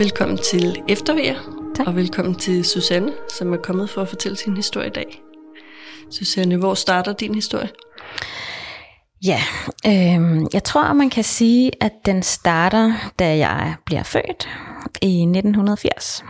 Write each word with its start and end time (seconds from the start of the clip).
Velkommen 0.00 0.38
til 0.38 0.82
Eftervær, 0.88 1.34
og 1.86 1.96
velkommen 1.96 2.34
til 2.34 2.64
Susanne, 2.64 3.12
som 3.28 3.52
er 3.52 3.56
kommet 3.56 3.90
for 3.90 4.02
at 4.02 4.08
fortælle 4.08 4.36
sin 4.36 4.56
historie 4.56 4.86
i 4.86 4.90
dag. 4.90 5.22
Susanne, 6.10 6.56
hvor 6.56 6.74
starter 6.74 7.12
din 7.12 7.34
historie? 7.34 7.68
Ja, 9.26 9.40
øh, 9.86 10.46
jeg 10.52 10.64
tror, 10.64 10.92
man 10.92 11.10
kan 11.10 11.24
sige, 11.24 11.70
at 11.80 11.92
den 12.06 12.22
starter, 12.22 12.92
da 13.18 13.36
jeg 13.36 13.74
bliver 13.86 14.02
født 14.02 14.48
i 15.02 15.22
1980. 15.22 16.24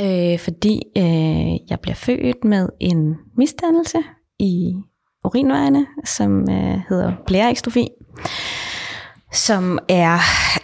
Øh, 0.00 0.38
fordi 0.38 0.82
øh, 0.96 1.70
jeg 1.70 1.80
bliver 1.82 1.96
født 1.96 2.44
med 2.44 2.68
en 2.80 3.14
misdannelse 3.36 3.98
i 4.38 4.74
urinvejene, 5.24 5.86
som 6.04 6.50
øh, 6.50 6.80
hedder 6.88 7.12
blæreekstrofi, 7.26 7.88
som 9.32 9.78
er 9.88 10.18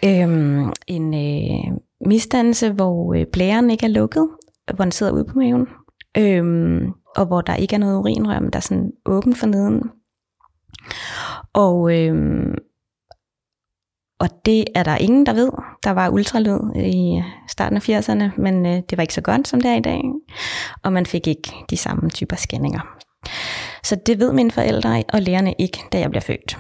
øh, 0.05 0.67
en 0.87 1.15
øh, 1.15 1.79
misdannelse, 2.07 2.73
hvor 2.73 3.15
øh, 3.15 3.27
blæren 3.33 3.71
ikke 3.71 3.87
er 3.87 3.91
lukket, 3.91 4.29
hvor 4.75 4.85
den 4.85 4.93
sidder 4.93 5.13
ude 5.13 5.25
på 5.25 5.39
maven, 5.39 5.67
øhm, 6.19 6.93
og 7.17 7.27
hvor 7.27 7.41
der 7.41 7.55
ikke 7.55 7.75
er 7.75 7.79
noget 7.79 7.99
urinrør, 7.99 8.41
men 8.41 8.51
der 8.51 8.57
er 8.57 8.61
sådan 8.61 8.93
åbent 9.07 9.39
for 9.39 9.47
neden. 9.47 9.83
Og, 11.53 11.99
øhm, 11.99 12.55
og 14.21 14.29
det 14.47 14.65
er 14.75 14.83
der 14.83 14.97
ingen, 14.97 15.27
der 15.27 15.35
ved. 15.35 15.51
Der 15.85 15.91
var 15.91 16.09
ultralyd 16.09 16.59
i 16.77 17.23
starten 17.49 17.77
af 17.77 17.89
80'erne, 17.89 18.41
men 18.43 18.67
øh, 18.67 18.83
det 18.91 18.99
var 18.99 19.03
ikke 19.03 19.15
så 19.15 19.21
godt, 19.21 19.49
som 19.49 19.61
det 19.61 19.71
er 19.71 19.77
i 19.77 19.81
dag. 19.81 20.03
Og 20.83 20.93
man 20.93 21.07
fik 21.07 21.27
ikke 21.27 21.53
de 21.71 21.77
samme 21.77 22.11
typer 22.11 22.37
scanninger. 22.37 22.97
Så 23.85 23.97
det 24.07 24.19
ved 24.19 24.33
mine 24.33 24.51
forældre 24.51 25.03
og 25.13 25.23
lærerne 25.23 25.55
ikke, 25.59 25.79
da 25.93 25.99
jeg 25.99 26.11
bliver 26.11 26.23
født. 26.23 26.59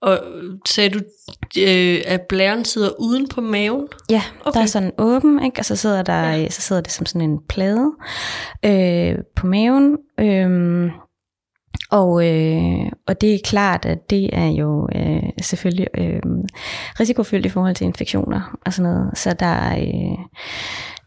Og 0.00 0.18
sagde 0.68 0.90
du, 0.90 0.98
øh, 1.58 2.00
at 2.06 2.20
blæren 2.28 2.64
sidder 2.64 2.90
uden 3.00 3.28
på 3.28 3.40
maven? 3.40 3.88
Ja, 4.10 4.22
okay. 4.40 4.58
der 4.58 4.62
er 4.62 4.66
sådan 4.66 4.92
åben, 4.98 5.44
ikke? 5.44 5.60
og 5.60 5.64
så 5.64 5.76
sidder, 5.76 6.02
der, 6.02 6.30
ja. 6.30 6.50
så 6.50 6.60
sidder 6.60 6.82
det 6.82 6.92
som 6.92 7.06
sådan 7.06 7.30
en 7.30 7.38
plade 7.48 7.92
øh, 8.64 9.14
på 9.36 9.46
maven. 9.46 9.96
Øh, 10.20 10.90
og, 11.90 12.26
øh, 12.26 12.92
og 13.06 13.20
det 13.20 13.34
er 13.34 13.38
klart, 13.44 13.84
at 13.84 14.10
det 14.10 14.30
er 14.32 14.46
jo 14.46 14.88
øh, 14.94 15.22
selvfølgelig 15.42 15.86
øh, 15.98 16.22
risikofyldt 17.00 17.46
i 17.46 17.48
forhold 17.48 17.74
til 17.74 17.84
infektioner 17.84 18.58
og 18.66 18.72
sådan 18.72 18.92
noget. 18.92 19.18
Så 19.18 19.32
der, 19.32 19.76
øh, 19.78 20.18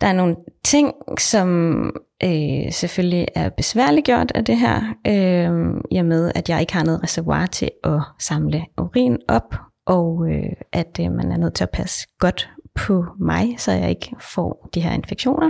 der 0.01 0.07
er 0.07 0.13
nogle 0.13 0.35
ting, 0.65 0.93
som 1.19 1.81
øh, 2.23 2.71
selvfølgelig 2.71 3.27
er 3.35 3.49
besværligt 3.49 4.05
gjort 4.05 4.31
af 4.35 4.45
det 4.45 4.57
her, 4.57 4.81
øh, 5.07 5.81
i 5.91 5.97
og 5.97 6.05
med, 6.05 6.31
at 6.35 6.49
jeg 6.49 6.61
ikke 6.61 6.73
har 6.73 6.83
noget 6.83 7.03
reservoir 7.03 7.45
til 7.45 7.69
at 7.83 8.01
samle 8.19 8.65
urin 8.77 9.17
op, 9.27 9.55
og 9.85 10.27
øh, 10.29 10.53
at 10.73 10.99
øh, 11.01 11.11
man 11.11 11.31
er 11.31 11.37
nødt 11.37 11.53
til 11.53 11.63
at 11.63 11.69
passe 11.69 12.07
godt 12.19 12.49
på 12.75 13.05
mig, 13.19 13.55
så 13.57 13.71
jeg 13.71 13.89
ikke 13.89 14.15
får 14.19 14.69
de 14.73 14.81
her 14.81 14.91
infektioner. 14.91 15.49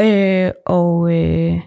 Øh, 0.00 0.50
og 0.66 1.12
øh, 1.12 1.60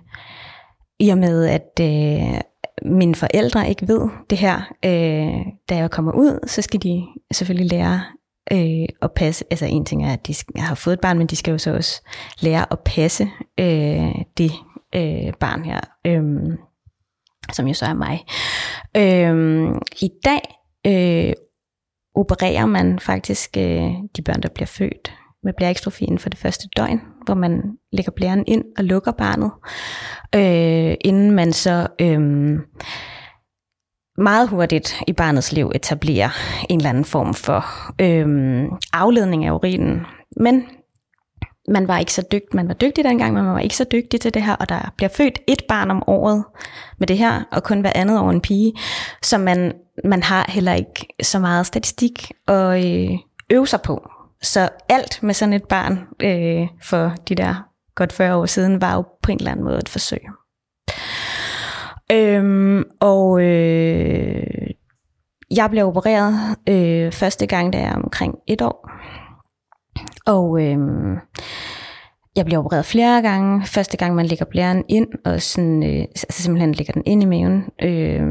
i 0.99 1.09
og 1.09 1.17
med, 1.17 1.45
at 1.45 1.79
øh, 1.81 2.41
mine 2.85 3.15
forældre 3.15 3.69
ikke 3.69 3.87
ved 3.87 4.09
det 4.29 4.37
her, 4.37 4.61
øh, 4.85 5.45
da 5.69 5.75
jeg 5.75 5.91
kommer 5.91 6.11
ud, 6.11 6.39
så 6.47 6.61
skal 6.61 6.83
de 6.83 7.05
selvfølgelig 7.31 7.71
lære 7.71 8.01
øh, 8.51 8.87
at 9.01 9.11
passe. 9.11 9.45
Altså 9.51 9.65
en 9.65 9.85
ting 9.85 10.05
er, 10.05 10.13
at 10.13 10.27
de 10.27 10.33
skal, 10.33 10.61
har 10.61 10.75
fået 10.75 10.93
et 10.93 10.99
barn, 10.99 11.17
men 11.17 11.27
de 11.27 11.35
skal 11.35 11.51
jo 11.51 11.57
så 11.57 11.73
også 11.75 12.01
lære 12.39 12.65
at 12.71 12.79
passe 12.79 13.29
øh, 13.59 14.15
det 14.37 14.51
øh, 14.95 15.33
barn 15.39 15.65
her, 15.65 15.79
øh, 16.05 16.23
som 17.53 17.67
jo 17.67 17.73
så 17.73 17.85
er 17.85 17.93
mig. 17.93 18.25
Øh, 18.97 19.75
I 20.01 20.09
dag 20.25 20.41
øh, 20.87 21.33
opererer 22.15 22.65
man 22.65 22.99
faktisk 22.99 23.57
øh, 23.57 23.91
de 24.17 24.21
børn, 24.21 24.41
der 24.41 24.49
bliver 24.49 24.67
født 24.67 25.13
med 25.43 25.53
blæreekstrofien 25.57 26.19
for 26.19 26.29
det 26.29 26.39
første 26.39 26.67
døgn, 26.77 27.01
hvor 27.25 27.35
man 27.35 27.61
lægger 27.91 28.11
blæren 28.15 28.43
ind 28.47 28.63
og 28.77 28.83
lukker 28.83 29.11
barnet, 29.11 29.51
øh, 30.35 30.95
inden 31.01 31.31
man 31.31 31.53
så 31.53 31.87
øh, 32.01 32.19
meget 34.17 34.49
hurtigt 34.49 35.01
i 35.07 35.13
barnets 35.13 35.51
liv 35.51 35.71
etablerer 35.75 36.29
en 36.69 36.79
eller 36.79 36.89
anden 36.89 37.05
form 37.05 37.33
for 37.33 37.65
øh, 38.01 38.65
afledning 38.93 39.45
af 39.45 39.51
urinen. 39.51 40.05
Men 40.37 40.63
man 41.67 41.87
var 41.87 41.99
ikke 41.99 42.13
så 42.13 42.23
dygtig, 42.31 42.55
man 42.55 42.67
var 42.67 42.73
dygtig 42.73 43.03
dengang, 43.03 43.33
men 43.33 43.43
man 43.43 43.53
var 43.53 43.59
ikke 43.59 43.77
så 43.77 43.85
dygtig 43.91 44.21
til 44.21 44.33
det 44.33 44.43
her, 44.43 44.55
og 44.55 44.69
der 44.69 44.93
bliver 44.97 45.09
født 45.09 45.39
et 45.47 45.61
barn 45.69 45.91
om 45.91 46.03
året 46.07 46.43
med 46.99 47.07
det 47.07 47.17
her, 47.17 47.43
og 47.51 47.63
kun 47.63 47.81
hver 47.81 47.91
andet 47.95 48.19
år 48.19 48.29
en 48.29 48.41
pige, 48.41 48.73
så 49.21 49.37
man, 49.37 49.73
man 50.03 50.23
har 50.23 50.45
heller 50.49 50.73
ikke 50.73 51.07
så 51.21 51.39
meget 51.39 51.65
statistik 51.65 52.31
at 52.47 52.85
øh, 52.85 53.09
øve 53.51 53.67
sig 53.67 53.81
på. 53.81 54.09
Så 54.41 54.69
alt 54.89 55.23
med 55.23 55.33
sådan 55.33 55.53
et 55.53 55.63
barn 55.63 55.99
øh, 56.21 56.67
for 56.83 57.13
de 57.29 57.35
der 57.35 57.67
godt 57.95 58.13
40 58.13 58.35
år 58.35 58.45
siden, 58.45 58.81
var 58.81 58.95
jo 58.95 59.03
på 59.23 59.31
en 59.31 59.37
eller 59.37 59.51
anden 59.51 59.65
måde 59.65 59.77
et 59.77 59.89
forsøg. 59.89 60.21
Øhm, 62.11 62.83
og 62.99 63.41
øh, 63.41 64.67
jeg 65.51 65.69
blev 65.69 65.87
opereret 65.87 66.57
øh, 66.69 67.11
første 67.11 67.45
gang, 67.47 67.73
da 67.73 67.77
jeg 67.77 67.87
er 67.87 67.95
omkring 67.95 68.35
et 68.47 68.61
år. 68.61 68.89
Og 70.25 70.61
øh, 70.61 70.77
jeg 72.35 72.45
bliver 72.45 72.59
opereret 72.59 72.85
flere 72.85 73.21
gange. 73.21 73.65
Første 73.65 73.97
gang, 73.97 74.15
man 74.15 74.25
lægger 74.25 74.45
blæren 74.45 74.83
ind, 74.89 75.07
og 75.25 75.41
sådan, 75.41 75.83
øh, 75.83 76.01
altså 76.01 76.43
simpelthen 76.43 76.71
lægger 76.71 76.93
den 76.93 77.03
ind 77.05 77.23
i 77.23 77.25
maven. 77.25 77.65
Øh, 77.83 78.21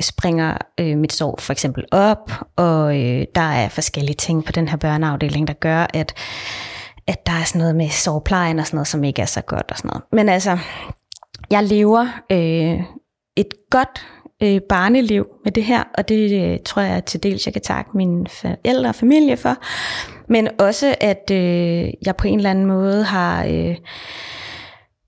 springer 0.00 0.58
øh, 0.80 0.98
mit 0.98 1.12
sår 1.12 1.36
for 1.40 1.52
eksempel 1.52 1.84
op, 1.90 2.30
og 2.56 3.00
øh, 3.00 3.26
der 3.34 3.40
er 3.40 3.68
forskellige 3.68 4.16
ting 4.16 4.44
på 4.44 4.52
den 4.52 4.68
her 4.68 4.76
børneafdeling, 4.76 5.48
der 5.48 5.54
gør, 5.54 5.86
at, 5.94 6.14
at 7.06 7.26
der 7.26 7.32
er 7.32 7.44
sådan 7.44 7.58
noget 7.58 7.76
med 7.76 7.88
sårplejen 7.90 8.58
og 8.58 8.66
sådan 8.66 8.76
noget, 8.76 8.88
som 8.88 9.04
ikke 9.04 9.22
er 9.22 9.26
så 9.26 9.40
godt 9.40 9.70
og 9.70 9.76
sådan 9.76 9.88
noget. 9.88 10.02
Men 10.12 10.28
altså, 10.28 10.58
jeg 11.50 11.64
lever 11.64 12.06
øh, 12.30 12.80
et 13.36 13.54
godt 13.70 14.06
øh, 14.42 14.60
barneliv 14.60 15.26
med 15.44 15.52
det 15.52 15.64
her, 15.64 15.84
og 15.98 16.08
det 16.08 16.52
øh, 16.52 16.58
tror 16.64 16.82
jeg 16.82 17.04
til 17.04 17.22
dels, 17.22 17.46
jeg 17.46 17.52
kan 17.52 17.62
takke 17.62 17.90
mine 17.94 18.26
forældre 18.26 18.88
og 18.88 18.94
familie 18.94 19.36
for, 19.36 19.56
men 20.28 20.48
også 20.58 20.94
at 21.00 21.30
øh, 21.30 21.88
jeg 22.06 22.16
på 22.16 22.26
en 22.26 22.38
eller 22.38 22.50
anden 22.50 22.66
måde 22.66 23.04
har... 23.04 23.44
Øh, 23.44 23.76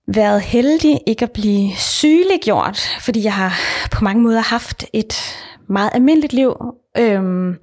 været 0.06 0.40
heldig 0.40 1.00
ikke 1.06 1.22
at 1.22 1.32
blive 1.32 1.70
sygeliggjort, 1.76 2.78
fordi 3.00 3.24
jeg 3.24 3.34
har 3.34 3.52
på 3.92 4.04
mange 4.04 4.22
måder 4.22 4.40
haft 4.40 4.84
et 4.92 5.14
meget 5.68 5.90
almindeligt 5.94 6.32
liv. 6.32 6.54
Øhm, 6.98 7.54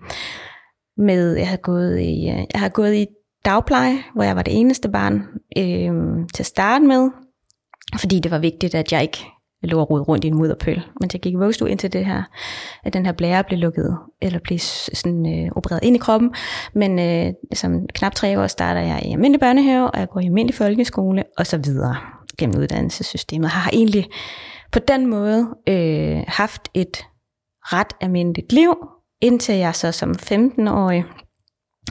med, 0.97 1.35
jeg 1.35 1.47
har 1.47 1.57
gået 1.57 1.99
i, 1.99 2.29
øh, 2.29 2.45
jeg 2.53 2.59
har 2.59 2.69
gået 2.69 2.95
i 2.95 3.07
dagpleje, 3.45 3.97
hvor 4.15 4.23
jeg 4.23 4.35
var 4.35 4.41
det 4.41 4.59
eneste 4.59 4.89
barn 4.89 5.23
øhm, 5.57 6.27
til 6.27 6.43
at 6.43 6.47
starte 6.47 6.85
med, 6.85 7.09
fordi 7.99 8.19
det 8.19 8.31
var 8.31 8.39
vigtigt, 8.39 8.75
at 8.75 8.91
jeg 8.91 9.01
ikke 9.01 9.25
lå 9.63 9.79
og 9.79 9.89
rode 9.89 10.03
rundt 10.03 10.23
i 10.23 10.27
en 10.27 10.35
mudderpøl. 10.35 10.81
Men 10.99 11.09
jeg 11.13 11.21
gik 11.21 11.33
i 11.33 11.35
vuggestue 11.35 11.69
indtil 11.69 11.93
det 11.93 12.05
her, 12.05 12.23
at 12.83 12.93
den 12.93 13.05
her 13.05 13.13
blære 13.13 13.43
blev 13.43 13.59
lukket, 13.59 13.97
eller 14.21 14.39
blev 14.39 14.59
sådan, 14.59 15.45
øh, 15.45 15.51
opereret 15.55 15.79
ind 15.83 15.95
i 15.95 15.99
kroppen. 15.99 16.33
Men 16.73 16.99
øh, 16.99 17.33
som 17.53 17.87
knap 17.95 18.15
tre 18.15 18.39
år 18.39 18.47
starter 18.47 18.81
jeg 18.81 19.01
i 19.05 19.11
almindelig 19.11 19.39
børnehave, 19.39 19.91
og 19.91 19.99
jeg 19.99 20.09
går 20.09 20.19
i 20.19 20.25
almindelig 20.25 20.55
folkeskole, 20.55 21.23
og 21.37 21.47
så 21.47 21.57
videre 21.57 21.95
gennem 22.37 22.59
uddannelsessystemet. 22.59 23.49
Har 23.49 23.69
egentlig 23.73 24.09
på 24.71 24.79
den 24.79 25.07
måde 25.07 25.49
øh, 25.69 26.23
haft 26.27 26.69
et 26.73 27.05
ret 27.61 27.93
almindeligt 28.01 28.53
liv, 28.53 28.75
indtil 29.21 29.55
jeg 29.55 29.75
så 29.75 29.91
som 29.91 30.11
15-årig 30.11 31.03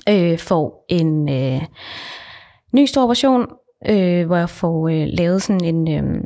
øh, 0.08 0.38
får 0.38 0.84
en 0.88 1.28
øh, 1.28 1.62
ny 2.74 2.86
stor 2.86 3.02
operation, 3.02 3.46
øh, 3.88 4.26
hvor 4.26 4.36
jeg 4.36 4.50
får 4.50 4.88
øh, 4.88 5.06
lavet 5.12 5.42
sådan 5.42 5.64
en 5.64 5.88
øh, 5.88 6.20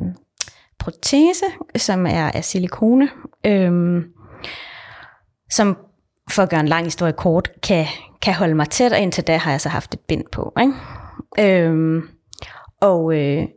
protese, 0.79 1.45
som 1.75 2.05
er 2.05 2.31
af 2.31 2.43
silikone, 2.43 3.09
øh, 3.45 4.03
som 5.51 5.77
for 6.31 6.43
at 6.43 6.49
gøre 6.49 6.59
en 6.59 6.67
lang 6.67 6.83
historie 6.83 7.13
kort, 7.13 7.51
kan, 7.63 7.85
kan 8.21 8.33
holde 8.33 8.55
mig 8.55 8.69
tæt, 8.69 8.91
og 8.91 8.99
indtil 8.99 9.23
da 9.23 9.37
har 9.37 9.51
jeg 9.51 9.61
så 9.61 9.69
haft 9.69 9.93
et 9.93 9.99
bind 9.99 10.23
på. 10.31 10.53
Ikke? 10.59 10.73
Øh, 11.39 12.03
og 12.81 13.17
øh, 13.17 13.47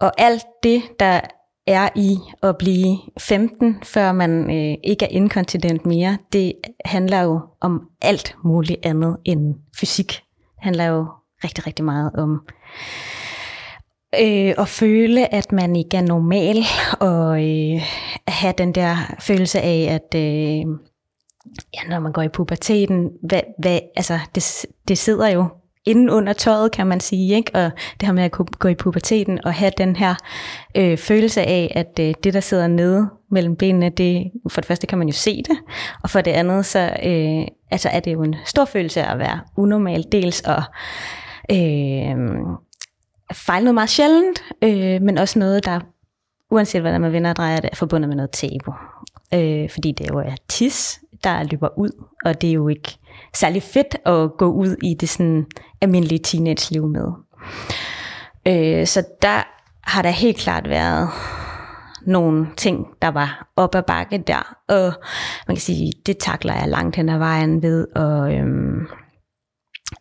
og 0.00 0.12
alt 0.18 0.44
det, 0.62 0.82
der 1.00 1.20
er 1.66 1.88
i 1.96 2.18
at 2.42 2.58
blive 2.58 2.98
15, 3.18 3.76
før 3.82 4.12
man 4.12 4.50
øh, 4.50 4.76
ikke 4.84 5.04
er 5.04 5.08
inkontinent 5.08 5.86
mere, 5.86 6.18
det 6.32 6.52
handler 6.84 7.22
jo 7.22 7.40
om 7.60 7.88
alt 8.02 8.36
muligt 8.44 8.86
andet 8.86 9.16
end 9.24 9.54
fysik. 9.80 10.08
Det 10.08 10.62
handler 10.62 10.84
jo 10.84 11.06
rigtig, 11.44 11.66
rigtig 11.66 11.84
meget 11.84 12.10
om 12.14 12.46
øh, 14.20 14.54
at 14.58 14.68
føle, 14.68 15.34
at 15.34 15.52
man 15.52 15.76
ikke 15.76 15.96
er 15.96 16.02
normal, 16.02 16.56
og 17.00 17.44
øh, 17.44 17.82
have 18.28 18.54
den 18.58 18.72
der 18.72 18.96
følelse 19.20 19.60
af, 19.60 19.88
at 19.90 20.18
øh, 20.20 20.66
ja, 21.74 21.88
når 21.88 21.98
man 21.98 22.12
går 22.12 22.22
i 22.22 22.28
puberteten, 22.28 23.10
hvad, 23.22 23.40
hvad, 23.58 23.80
altså, 23.96 24.18
det, 24.34 24.66
det 24.88 24.98
sidder 24.98 25.28
jo 25.28 25.48
inden 25.86 26.10
under 26.10 26.32
tøjet, 26.32 26.72
kan 26.72 26.86
man 26.86 27.00
sige, 27.00 27.34
ikke? 27.34 27.50
og 27.54 27.70
det 28.00 28.06
her 28.06 28.12
med 28.12 28.22
at 28.22 28.32
kunne 28.32 28.46
gå 28.46 28.68
i 28.68 28.74
puberteten 28.74 29.44
og 29.44 29.54
have 29.54 29.72
den 29.78 29.96
her 29.96 30.14
øh, 30.74 30.98
følelse 30.98 31.42
af, 31.42 31.72
at 31.74 31.98
øh, 32.00 32.14
det, 32.24 32.34
der 32.34 32.40
sidder 32.40 32.66
nede 32.66 33.08
mellem 33.30 33.56
benene, 33.56 33.90
det, 33.90 34.30
for 34.48 34.60
det 34.60 34.68
første 34.68 34.86
kan 34.86 34.98
man 34.98 35.08
jo 35.08 35.14
se 35.14 35.36
det, 35.36 35.58
og 36.02 36.10
for 36.10 36.20
det 36.20 36.30
andet, 36.30 36.66
så 36.66 36.96
øh, 37.02 37.46
altså 37.70 37.88
er 37.88 38.00
det 38.00 38.12
jo 38.12 38.22
en 38.22 38.36
stor 38.44 38.64
følelse 38.64 39.02
at 39.02 39.18
være 39.18 39.40
unormal, 39.56 40.04
dels 40.12 40.42
at 40.44 40.62
øh, 41.50 42.16
fejle 43.32 43.64
noget 43.64 43.74
meget 43.74 43.90
sjældent, 43.90 44.44
øh, 44.62 45.02
men 45.02 45.18
også 45.18 45.38
noget, 45.38 45.64
der 45.64 45.80
uanset 46.50 46.80
hvordan 46.80 47.00
man 47.00 47.12
vender 47.12 47.30
og 47.30 47.36
drejer 47.36 47.60
det, 47.60 47.70
er 47.72 47.76
forbundet 47.76 48.08
med 48.08 48.16
noget 48.16 48.30
tabu. 48.30 48.74
Øh, 49.34 49.70
fordi 49.70 49.92
det 49.92 50.10
jo 50.10 50.18
er 50.18 50.34
tis, 50.48 51.00
der 51.24 51.42
løber 51.42 51.78
ud, 51.78 52.04
og 52.24 52.40
det 52.40 52.48
er 52.48 52.54
jo 52.54 52.68
ikke 52.68 52.98
særlig 53.34 53.62
fedt 53.62 53.96
at 54.06 54.30
gå 54.38 54.52
ud 54.52 54.76
i 54.82 54.94
det 55.00 55.08
sådan 55.08 55.46
almindelige 55.80 56.18
teenage-liv 56.18 56.86
med. 56.86 57.08
Øh, 58.46 58.86
så 58.86 59.04
der 59.22 59.42
har 59.82 60.02
der 60.02 60.10
helt 60.10 60.36
klart 60.36 60.68
været 60.68 61.08
nogle 62.06 62.48
ting, 62.56 62.86
der 63.02 63.08
var 63.08 63.52
op 63.56 63.74
ad 63.74 63.82
bakke 63.82 64.18
der, 64.18 64.56
og 64.68 64.92
man 65.48 65.56
kan 65.56 65.62
sige, 65.62 65.92
det 66.06 66.18
takler 66.18 66.54
jeg 66.54 66.68
langt 66.68 66.96
hen 66.96 67.08
ad 67.08 67.18
vejen 67.18 67.62
ved, 67.62 67.86
og 67.96 68.34
øhm, 68.34 68.86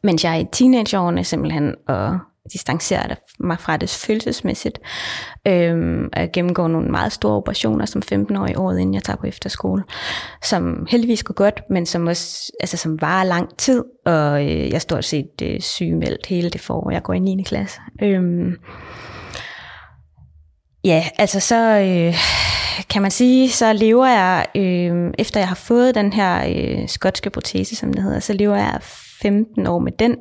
mens 0.03 0.23
jeg 0.23 0.35
er 0.35 0.39
i 0.39 0.47
teenageårene 0.51 1.23
simpelthen, 1.23 1.75
og 1.87 2.19
distancerer 2.53 3.15
mig 3.39 3.59
fra 3.59 3.77
det 3.77 3.89
følelsesmæssigt. 3.89 4.79
Øhm, 5.47 6.09
jeg 6.15 6.29
gennemgår 6.33 6.67
nogle 6.67 6.89
meget 6.89 7.11
store 7.11 7.33
operationer 7.33 7.85
som 7.85 8.01
15-årig 8.13 8.57
året, 8.57 8.79
inden 8.79 8.93
jeg 8.93 9.03
tager 9.03 9.17
på 9.17 9.27
efterskole, 9.27 9.83
som 10.43 10.85
heldigvis 10.89 11.23
går 11.23 11.33
godt, 11.33 11.61
men 11.69 11.85
som 11.85 12.07
også 12.07 12.51
altså, 12.59 12.77
som 12.77 13.01
varer 13.01 13.23
lang 13.23 13.57
tid, 13.57 13.83
og 14.05 14.43
øh, 14.43 14.69
jeg 14.69 14.81
står 14.81 15.01
set 15.01 15.41
øh, 15.41 15.59
sygemeldt 15.59 16.25
hele 16.25 16.49
det 16.49 16.61
forår, 16.61 16.91
jeg 16.91 17.03
går 17.03 17.13
i 17.13 17.19
9. 17.19 17.43
klasse. 17.43 17.79
Øhm, 18.03 18.55
ja, 20.83 21.05
altså 21.17 21.39
så 21.39 21.79
øh, 21.79 22.15
kan 22.89 23.01
man 23.01 23.11
sige, 23.11 23.49
så 23.49 23.73
lever 23.73 24.07
jeg, 24.07 24.45
øh, 24.55 25.13
efter 25.19 25.39
jeg 25.39 25.47
har 25.47 25.55
fået 25.55 25.95
den 25.95 26.13
her 26.13 26.45
øh, 26.47 26.89
skotske 26.89 27.29
protese, 27.29 27.75
som 27.75 27.93
det 27.93 28.03
hedder, 28.03 28.19
så 28.19 28.33
lever 28.33 28.55
jeg 28.55 28.79
15 29.21 29.67
år 29.67 29.79
med 29.79 29.91
den, 29.99 30.15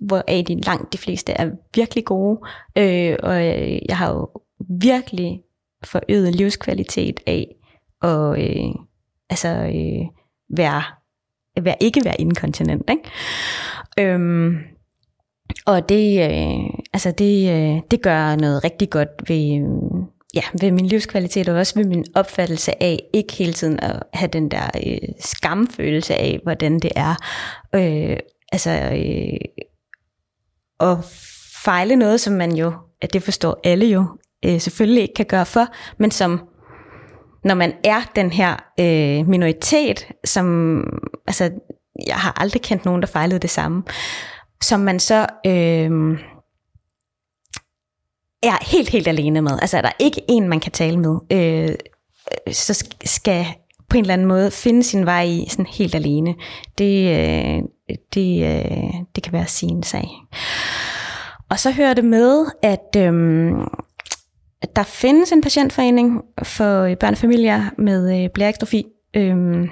hvor 0.00 0.24
af 0.28 0.44
de 0.44 0.60
langt 0.60 0.92
de 0.92 0.98
fleste 0.98 1.32
er 1.32 1.50
virkelig 1.74 2.04
gode, 2.04 2.40
øh, 2.78 3.16
og 3.22 3.46
øh, 3.46 3.78
jeg 3.88 3.98
har 3.98 4.12
jo 4.12 4.28
virkelig 4.80 5.40
forøget 5.84 6.34
livskvalitet 6.34 7.20
af 7.26 7.46
at 8.02 8.40
øh, 8.40 8.74
altså, 9.30 9.48
øh, 9.48 10.06
være, 10.56 10.82
være, 11.62 11.76
ikke 11.80 12.00
være 12.04 12.20
inkontinent. 12.20 12.90
Ikke? 12.90 13.10
Øhm, 14.00 14.56
og 15.66 15.88
det, 15.88 16.30
øh, 16.30 16.64
altså 16.92 17.10
det, 17.10 17.50
øh, 17.50 17.82
det 17.90 18.02
gør 18.02 18.36
noget 18.36 18.64
rigtig 18.64 18.90
godt 18.90 19.08
ved, 19.28 19.54
øh, 19.54 20.06
ja, 20.34 20.42
ved 20.60 20.70
min 20.70 20.86
livskvalitet, 20.86 21.48
og 21.48 21.56
også 21.56 21.74
ved 21.74 21.84
min 21.84 22.04
opfattelse 22.14 22.82
af 22.82 22.98
ikke 23.12 23.32
hele 23.32 23.52
tiden 23.52 23.80
at 23.80 24.02
have 24.12 24.28
den 24.28 24.50
der 24.50 24.70
øh, 24.86 25.08
skamfølelse 25.20 26.14
af, 26.14 26.40
hvordan 26.42 26.78
det 26.78 26.90
er 26.96 27.14
øh, 27.74 28.16
altså, 28.52 28.70
øh, 28.70 29.64
at 30.80 30.98
fejle 31.64 31.96
noget, 31.96 32.20
som 32.20 32.32
man 32.32 32.52
jo, 32.52 32.72
at 33.00 33.12
det 33.12 33.22
forstår 33.22 33.60
alle 33.64 33.86
jo, 33.86 34.04
øh, 34.44 34.60
selvfølgelig 34.60 35.02
ikke 35.02 35.14
kan 35.14 35.26
gøre 35.26 35.46
for, 35.46 35.66
men 35.98 36.10
som, 36.10 36.40
når 37.44 37.54
man 37.54 37.72
er 37.84 38.00
den 38.16 38.30
her 38.30 38.56
øh, 38.80 39.28
minoritet, 39.28 40.06
som, 40.24 40.80
altså, 41.26 41.50
jeg 42.06 42.16
har 42.16 42.32
aldrig 42.40 42.62
kendt 42.62 42.84
nogen, 42.84 43.02
der 43.02 43.08
fejlede 43.08 43.38
det 43.38 43.50
samme, 43.50 43.82
som 44.62 44.80
man 44.80 45.00
så 45.00 45.26
øh, 45.46 46.18
er 48.42 48.64
helt, 48.70 48.88
helt 48.88 49.08
alene 49.08 49.42
med. 49.42 49.58
Altså, 49.60 49.76
er 49.76 49.82
der 49.82 49.92
ikke 49.98 50.22
en, 50.28 50.48
man 50.48 50.60
kan 50.60 50.72
tale 50.72 50.96
med, 50.96 51.16
øh, 51.32 51.74
så 52.52 52.86
skal 53.04 53.46
på 53.88 53.96
en 53.96 54.00
eller 54.00 54.14
anden 54.14 54.28
måde 54.28 54.50
finde 54.50 54.82
sin 54.82 55.06
vej 55.06 55.22
i 55.22 55.46
sådan 55.50 55.66
helt 55.66 55.94
alene. 55.94 56.34
Det, 56.78 57.18
øh, 57.18 57.62
det, 58.14 58.44
øh, 58.44 58.94
det 59.14 59.22
kan 59.22 59.32
være 59.32 59.46
sin 59.46 59.82
sag. 59.82 60.08
Og 61.50 61.58
så 61.58 61.70
hører 61.70 61.94
det 61.94 62.04
med, 62.04 62.46
at, 62.62 62.96
øhm, 62.96 63.60
at 64.62 64.76
der 64.76 64.82
findes 64.82 65.32
en 65.32 65.42
patientforening 65.42 66.20
for 66.42 66.82
øh, 66.82 66.96
børnefamilier 66.96 67.62
med 67.78 68.22
øh, 68.22 68.30
blærekstrofi, 68.30 68.86
øhm, 69.14 69.68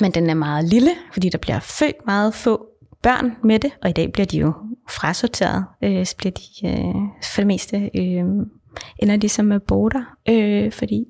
men 0.00 0.10
den 0.14 0.30
er 0.30 0.34
meget 0.34 0.64
lille, 0.64 0.90
fordi 1.12 1.28
der 1.28 1.38
bliver 1.38 1.60
født 1.60 2.06
meget 2.06 2.34
få 2.34 2.66
børn 3.02 3.36
med 3.44 3.58
det, 3.58 3.72
og 3.82 3.90
i 3.90 3.92
dag 3.92 4.12
bliver 4.12 4.26
de 4.26 4.38
jo 4.38 4.52
frasorteret, 4.90 5.64
øh, 5.84 6.06
så 6.06 6.16
bliver 6.16 6.32
de 6.32 6.68
øh, 6.68 6.94
for 7.34 7.40
det 7.40 7.46
meste 7.46 7.90
øh, 7.94 8.24
ender 8.98 9.16
de 9.16 9.28
som 9.28 9.52
øh, 9.52 9.56
aborter, 9.56 10.04
øh, 10.28 10.72
fordi 10.72 11.04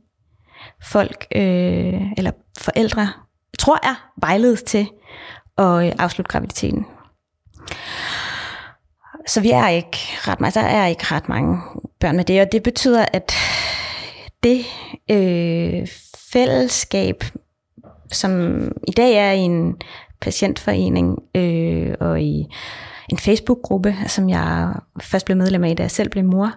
folk 0.83 1.27
øh, 1.37 2.13
eller 2.17 2.31
forældre, 2.59 3.09
tror 3.59 3.79
jeg, 3.83 3.95
vejledes 4.21 4.63
til 4.63 4.89
og 5.57 5.87
øh, 5.87 5.93
afslutte 5.99 6.33
graviditeten. 6.33 6.87
Så 9.27 9.41
vi 9.41 9.51
er 9.51 9.69
ikke 9.69 9.99
ret 10.29 10.41
mange, 10.41 10.61
der 10.61 10.67
er 10.67 10.87
ikke 10.87 11.05
ret 11.05 11.29
mange 11.29 11.59
børn 12.01 12.17
med 12.17 12.25
det, 12.25 12.41
og 12.41 12.53
det 12.53 12.63
betyder, 12.63 13.07
at 13.13 13.33
det 14.43 14.65
øh, 15.11 15.87
fællesskab, 16.33 17.25
som 18.13 18.61
i 18.89 18.91
dag 18.91 19.15
er 19.15 19.33
i 19.33 19.39
en 19.39 19.77
patientforening 20.21 21.19
øh, 21.35 21.95
og 22.01 22.21
i 22.23 22.47
en 23.09 23.19
Facebook-gruppe, 23.19 23.97
som 24.07 24.29
jeg 24.29 24.73
først 25.03 25.27
blev 25.27 25.37
medlem 25.37 25.65
af, 25.65 25.77
da 25.77 25.83
jeg 25.83 25.91
selv 25.91 26.09
blev 26.09 26.25
mor. 26.25 26.53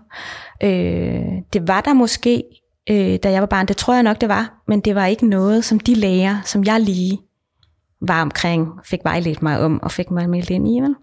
Øh, 0.63 1.25
det 1.53 1.67
var 1.67 1.81
der 1.81 1.93
måske, 1.93 2.43
øh, 2.89 3.19
da 3.23 3.31
jeg 3.31 3.41
var 3.41 3.47
barn, 3.47 3.65
det 3.65 3.77
tror 3.77 3.93
jeg 3.93 4.03
nok, 4.03 4.21
det 4.21 4.29
var, 4.29 4.63
men 4.67 4.79
det 4.79 4.95
var 4.95 5.05
ikke 5.05 5.27
noget, 5.27 5.65
som 5.65 5.79
de 5.79 5.95
læger, 5.95 6.41
som 6.45 6.63
jeg 6.63 6.79
lige 6.81 7.19
var 8.01 8.21
omkring, 8.21 8.67
fik 8.85 8.99
vejledt 9.03 9.41
mig 9.41 9.59
om 9.59 9.83
og 9.83 9.91
fik 9.91 10.11
mig 10.11 10.29
meldt 10.29 10.49
ind 10.49 10.67
i. 10.67 10.79
Vel? 10.79 10.95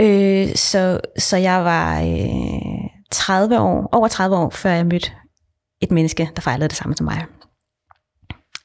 Øh, 0.00 0.54
så, 0.54 1.00
så 1.18 1.36
jeg 1.36 1.64
var 1.64 2.00
øh, 2.00 2.90
30 3.10 3.60
år, 3.60 3.88
over 3.92 4.08
30 4.08 4.36
år, 4.36 4.50
før 4.50 4.70
jeg 4.70 4.86
mødte 4.86 5.10
et 5.80 5.90
menneske, 5.90 6.30
der 6.36 6.42
fejlede 6.42 6.68
det 6.68 6.76
samme 6.76 6.96
som 6.96 7.04
mig. 7.04 7.26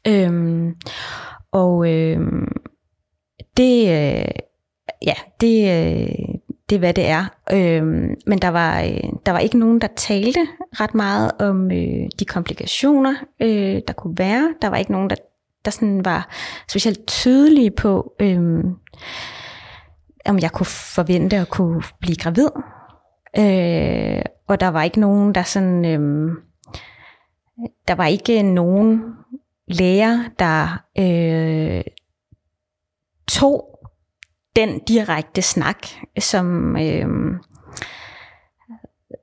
Øhm, 0.07 0.75
og 1.51 1.93
øhm, 1.93 2.51
det, 3.57 3.81
øh, 3.81 4.31
ja, 5.05 5.13
det, 5.41 5.61
øh, 5.61 6.35
det 6.69 6.75
er, 6.75 6.79
hvad 6.79 6.93
det 6.93 7.07
er. 7.07 7.25
Øhm, 7.53 8.15
men 8.27 8.39
der 8.39 8.47
var, 8.47 8.81
øh, 8.81 9.09
der 9.25 9.31
var 9.31 9.39
ikke 9.39 9.59
nogen, 9.59 9.81
der 9.81 9.87
talte 9.95 10.47
ret 10.71 10.95
meget 10.95 11.31
om 11.39 11.71
øh, 11.71 12.09
de 12.19 12.25
komplikationer, 12.25 13.15
øh, 13.41 13.81
der 13.87 13.93
kunne 13.93 14.17
være. 14.17 14.53
Der 14.61 14.67
var 14.67 14.77
ikke 14.77 14.91
nogen, 14.91 15.09
der, 15.09 15.15
der 15.67 15.71
sådan 15.71 16.05
var 16.05 16.29
specielt 16.69 17.07
tydelige 17.07 17.71
på, 17.71 18.13
øh, 18.19 18.63
om 20.25 20.39
jeg 20.39 20.51
kunne 20.51 20.65
forvente 20.65 21.37
at 21.37 21.49
kunne 21.49 21.81
blive 21.99 22.15
gravid. 22.15 22.49
Øh, 23.37 24.21
og 24.47 24.59
der 24.59 24.67
var 24.67 24.83
ikke 24.83 24.99
nogen, 24.99 25.35
der 25.35 25.43
sådan... 25.43 25.85
Øh, 25.85 26.31
der 27.87 27.95
var 27.95 28.05
ikke 28.05 28.43
nogen 28.43 29.03
læger, 29.67 30.23
der 30.39 30.83
øh, 30.99 31.83
tog 33.27 33.79
den 34.55 34.79
direkte 34.79 35.41
snak, 35.41 35.87
som, 36.19 36.77
øh, 36.77 37.07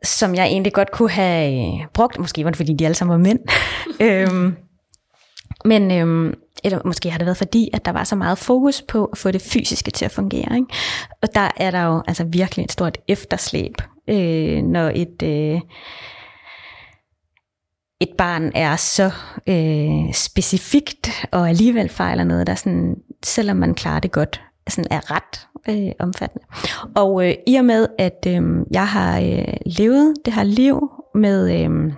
som 0.03 0.35
jeg 0.35 0.47
egentlig 0.47 0.73
godt 0.73 0.93
kunne 0.93 1.11
have 1.11 1.79
brugt. 1.95 2.19
Måske 2.19 2.45
var 2.45 2.51
det, 2.51 2.57
fordi 2.57 2.73
de 2.73 2.85
alle 2.85 2.95
sammen 2.95 3.13
var 3.13 3.29
mænd. 3.29 3.41
øhm, 4.07 4.57
men 5.65 5.91
øhm, 5.91 6.35
eller 6.65 6.79
måske 6.85 7.11
har 7.11 7.19
det 7.19 7.27
været 7.27 7.37
fordi, 7.37 7.71
at 7.73 7.85
der 7.85 7.93
var 7.93 8.05
så 8.05 8.17
meget 8.17 8.39
fokus 8.39 8.83
på 8.83 9.05
at 9.05 9.19
få 9.19 9.31
det 9.31 9.43
fysiske 9.43 9.91
til 9.91 10.05
at 10.05 10.13
fungere. 10.13 10.57
Ikke? 10.57 10.67
Og 11.23 11.29
der 11.35 11.49
er 11.57 11.71
der 11.71 11.83
jo 11.83 12.03
altså 12.07 12.25
virkelig 12.25 12.65
et 12.65 12.73
stort 12.73 12.99
efterslæb, 13.09 13.75
øh, 14.09 14.63
når 14.63 14.93
et... 14.95 15.23
Øh, 15.23 15.61
et 18.01 18.11
barn 18.19 18.53
er 18.55 18.77
så 18.77 19.11
øh, 19.47 20.15
specifikt 20.15 21.27
og 21.33 21.49
alligevel 21.49 21.89
fejler 21.89 22.25
noget, 22.25 22.47
der 22.47 22.55
sådan, 22.55 22.97
selvom 23.25 23.57
man 23.57 23.75
klarer 23.75 24.01
det 24.01 24.13
godt, 24.13 24.43
sådan 24.69 24.91
er 24.91 25.11
ret 25.11 25.49
øh, 25.69 25.93
omfattende. 25.99 26.47
Og 26.97 27.29
øh, 27.29 27.35
i 27.47 27.55
og 27.55 27.65
med, 27.65 27.87
at 27.99 28.27
øh, 28.29 28.43
jeg 28.71 28.89
har 28.89 29.21
øh, 29.21 29.55
levet 29.67 30.15
det 30.25 30.33
her 30.33 30.43
liv 30.43 30.91
med, 31.15 31.65
øh, 31.65 31.93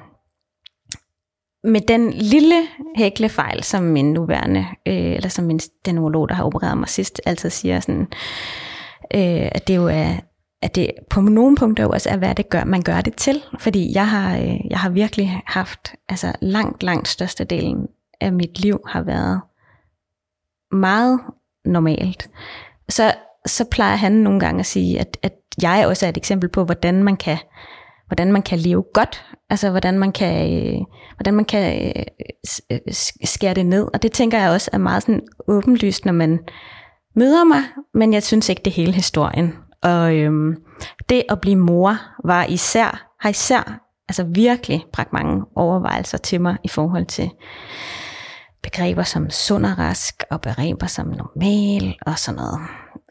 med 1.67 1.81
den 1.81 2.13
lille 2.13 2.67
hæklefejl, 2.97 3.63
som 3.63 3.83
min 3.83 4.13
nuværende, 4.13 4.67
øh, 4.87 4.95
eller 4.95 5.29
som 5.29 5.45
min, 5.45 5.61
den 5.85 5.99
urolog, 5.99 6.29
der 6.29 6.35
har 6.35 6.45
opereret 6.45 6.79
mig 6.79 6.89
sidst, 6.89 7.21
altid 7.27 7.51
siger, 7.51 7.81
sådan, 7.81 8.09
øh, 9.15 9.49
at 9.53 9.69
det 9.69 9.77
jo 9.77 9.87
er, 9.87 10.17
at 10.63 10.75
det 10.75 10.91
på 11.11 11.21
nogle 11.21 11.57
punkter 11.57 11.85
jo 11.85 11.91
også 11.91 12.11
er, 12.11 12.17
hvad 12.17 12.35
det 12.35 12.49
gør, 12.49 12.65
man 12.65 12.83
gør 12.83 13.01
det 13.01 13.15
til. 13.17 13.43
Fordi 13.59 13.93
jeg 13.95 14.09
har, 14.09 14.37
øh, 14.39 14.71
jeg 14.71 14.79
har 14.79 14.91
virkelig 14.91 15.43
haft, 15.47 15.95
altså 16.09 16.33
langt, 16.41 16.83
langt 16.83 17.09
størstedelen 17.09 17.87
af 18.21 18.33
mit 18.33 18.61
liv 18.61 18.81
har 18.87 19.03
været 19.03 19.41
meget 20.73 21.21
normalt. 21.65 22.31
Så, 22.89 23.15
så 23.47 23.65
plejer 23.71 23.97
han 23.97 24.13
nogle 24.13 24.41
gange 24.41 24.61
at 24.61 24.67
sige, 24.67 25.01
at, 25.01 25.19
at 25.23 25.33
jeg 25.63 25.87
også 25.87 26.07
er 26.07 26.11
et 26.11 26.17
eksempel 26.17 26.49
på, 26.49 26.65
hvordan 26.65 27.05
man 27.05 27.17
kan, 27.17 27.39
hvordan 28.07 28.33
man 28.33 28.43
kan 28.43 28.59
leve 28.59 28.85
godt, 28.95 29.25
altså 29.51 29.71
hvordan 29.71 29.99
man 29.99 30.13
kan, 30.13 30.53
øh, 30.53 30.81
hvordan 31.17 31.35
man 31.35 31.45
kan 31.45 31.87
øh, 31.87 32.03
øh, 32.71 32.79
øh, 32.87 32.95
skære 33.25 33.55
det 33.55 33.67
ned. 33.67 33.89
Og 33.95 34.03
det 34.03 34.13
tænker 34.13 34.39
jeg 34.39 34.51
også 34.51 34.71
er 34.73 34.79
meget 34.79 35.03
sådan 35.03 35.21
åbenlyst, 35.49 36.05
når 36.05 36.13
man, 36.13 36.39
møder 37.17 37.45
mig, 37.45 37.63
men 37.95 38.13
jeg 38.13 38.23
synes 38.23 38.49
ikke, 38.49 38.63
det 38.65 38.73
hele 38.73 38.93
historien. 38.93 39.55
Og 39.83 40.15
øhm, 40.17 40.57
det 41.09 41.23
at 41.29 41.41
blive 41.41 41.57
mor 41.57 41.99
var 42.25 42.45
især, 42.45 43.17
har 43.21 43.31
især 43.31 43.81
altså 44.09 44.25
virkelig 44.25 44.85
bragt 44.93 45.13
mange 45.13 45.45
overvejelser 45.57 46.19
til 46.19 46.41
mig 46.41 46.57
i 46.65 46.69
forhold 46.69 47.07
til 47.07 47.31
begreber 48.63 49.03
som 49.03 49.31
sund 49.31 49.67
og 49.67 49.79
rask, 49.79 50.23
og 50.31 50.41
begreber 50.41 50.87
som 50.87 51.07
normal 51.07 51.97
og 52.07 52.19
sådan 52.19 52.41
noget. 52.41 52.61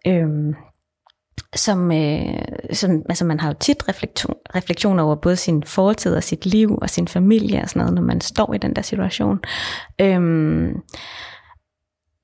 Øhm, 0.08 0.54
som, 1.56 1.92
øh, 1.92 2.40
som 2.74 3.02
altså 3.10 3.26
man 3.26 3.40
har 3.40 3.48
jo 3.48 3.56
tit 3.60 3.90
refleksion, 3.90 4.36
refleksion 4.56 5.00
over 5.00 5.16
både 5.16 5.36
sin 5.36 5.64
fortid 5.64 6.16
og 6.16 6.24
sit 6.24 6.46
liv 6.46 6.78
og 6.82 6.90
sin 6.90 7.08
familie 7.08 7.62
og 7.62 7.70
sådan 7.70 7.80
noget, 7.80 7.94
når 7.94 8.02
man 8.02 8.22
står 8.22 8.54
i 8.54 8.58
den 8.58 8.76
der 8.76 8.82
situation. 8.82 9.40
Øhm, 10.02 10.74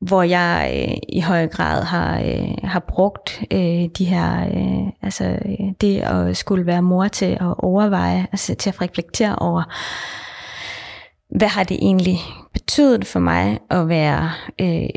hvor 0.02 0.24
jeg 0.24 0.88
øh, 0.90 0.98
i 1.10 1.20
høj 1.20 1.48
grad 1.48 1.84
har, 1.84 2.20
øh, 2.20 2.54
har 2.64 2.80
brugt 2.80 3.44
øh, 3.52 3.86
de 3.98 4.06
her, 4.06 4.46
øh, 4.46 4.94
altså 5.02 5.26
øh, 5.26 5.72
det 5.82 6.00
at 6.00 6.38
skulle 6.38 6.66
være 6.66 6.82
mor 6.82 7.08
til 7.08 7.26
at 7.26 7.54
overveje, 7.58 8.28
altså 8.32 8.56
til 8.56 8.70
at 8.70 8.82
reflektere 8.82 9.36
over, 9.36 9.64
hvad 11.32 11.48
har 11.48 11.64
det 11.64 11.78
egentlig 11.82 12.18
betydet 12.54 13.08
for 13.08 13.20
mig 13.20 13.60
at 13.70 13.88
være 13.88 14.32
øh, 14.62 14.90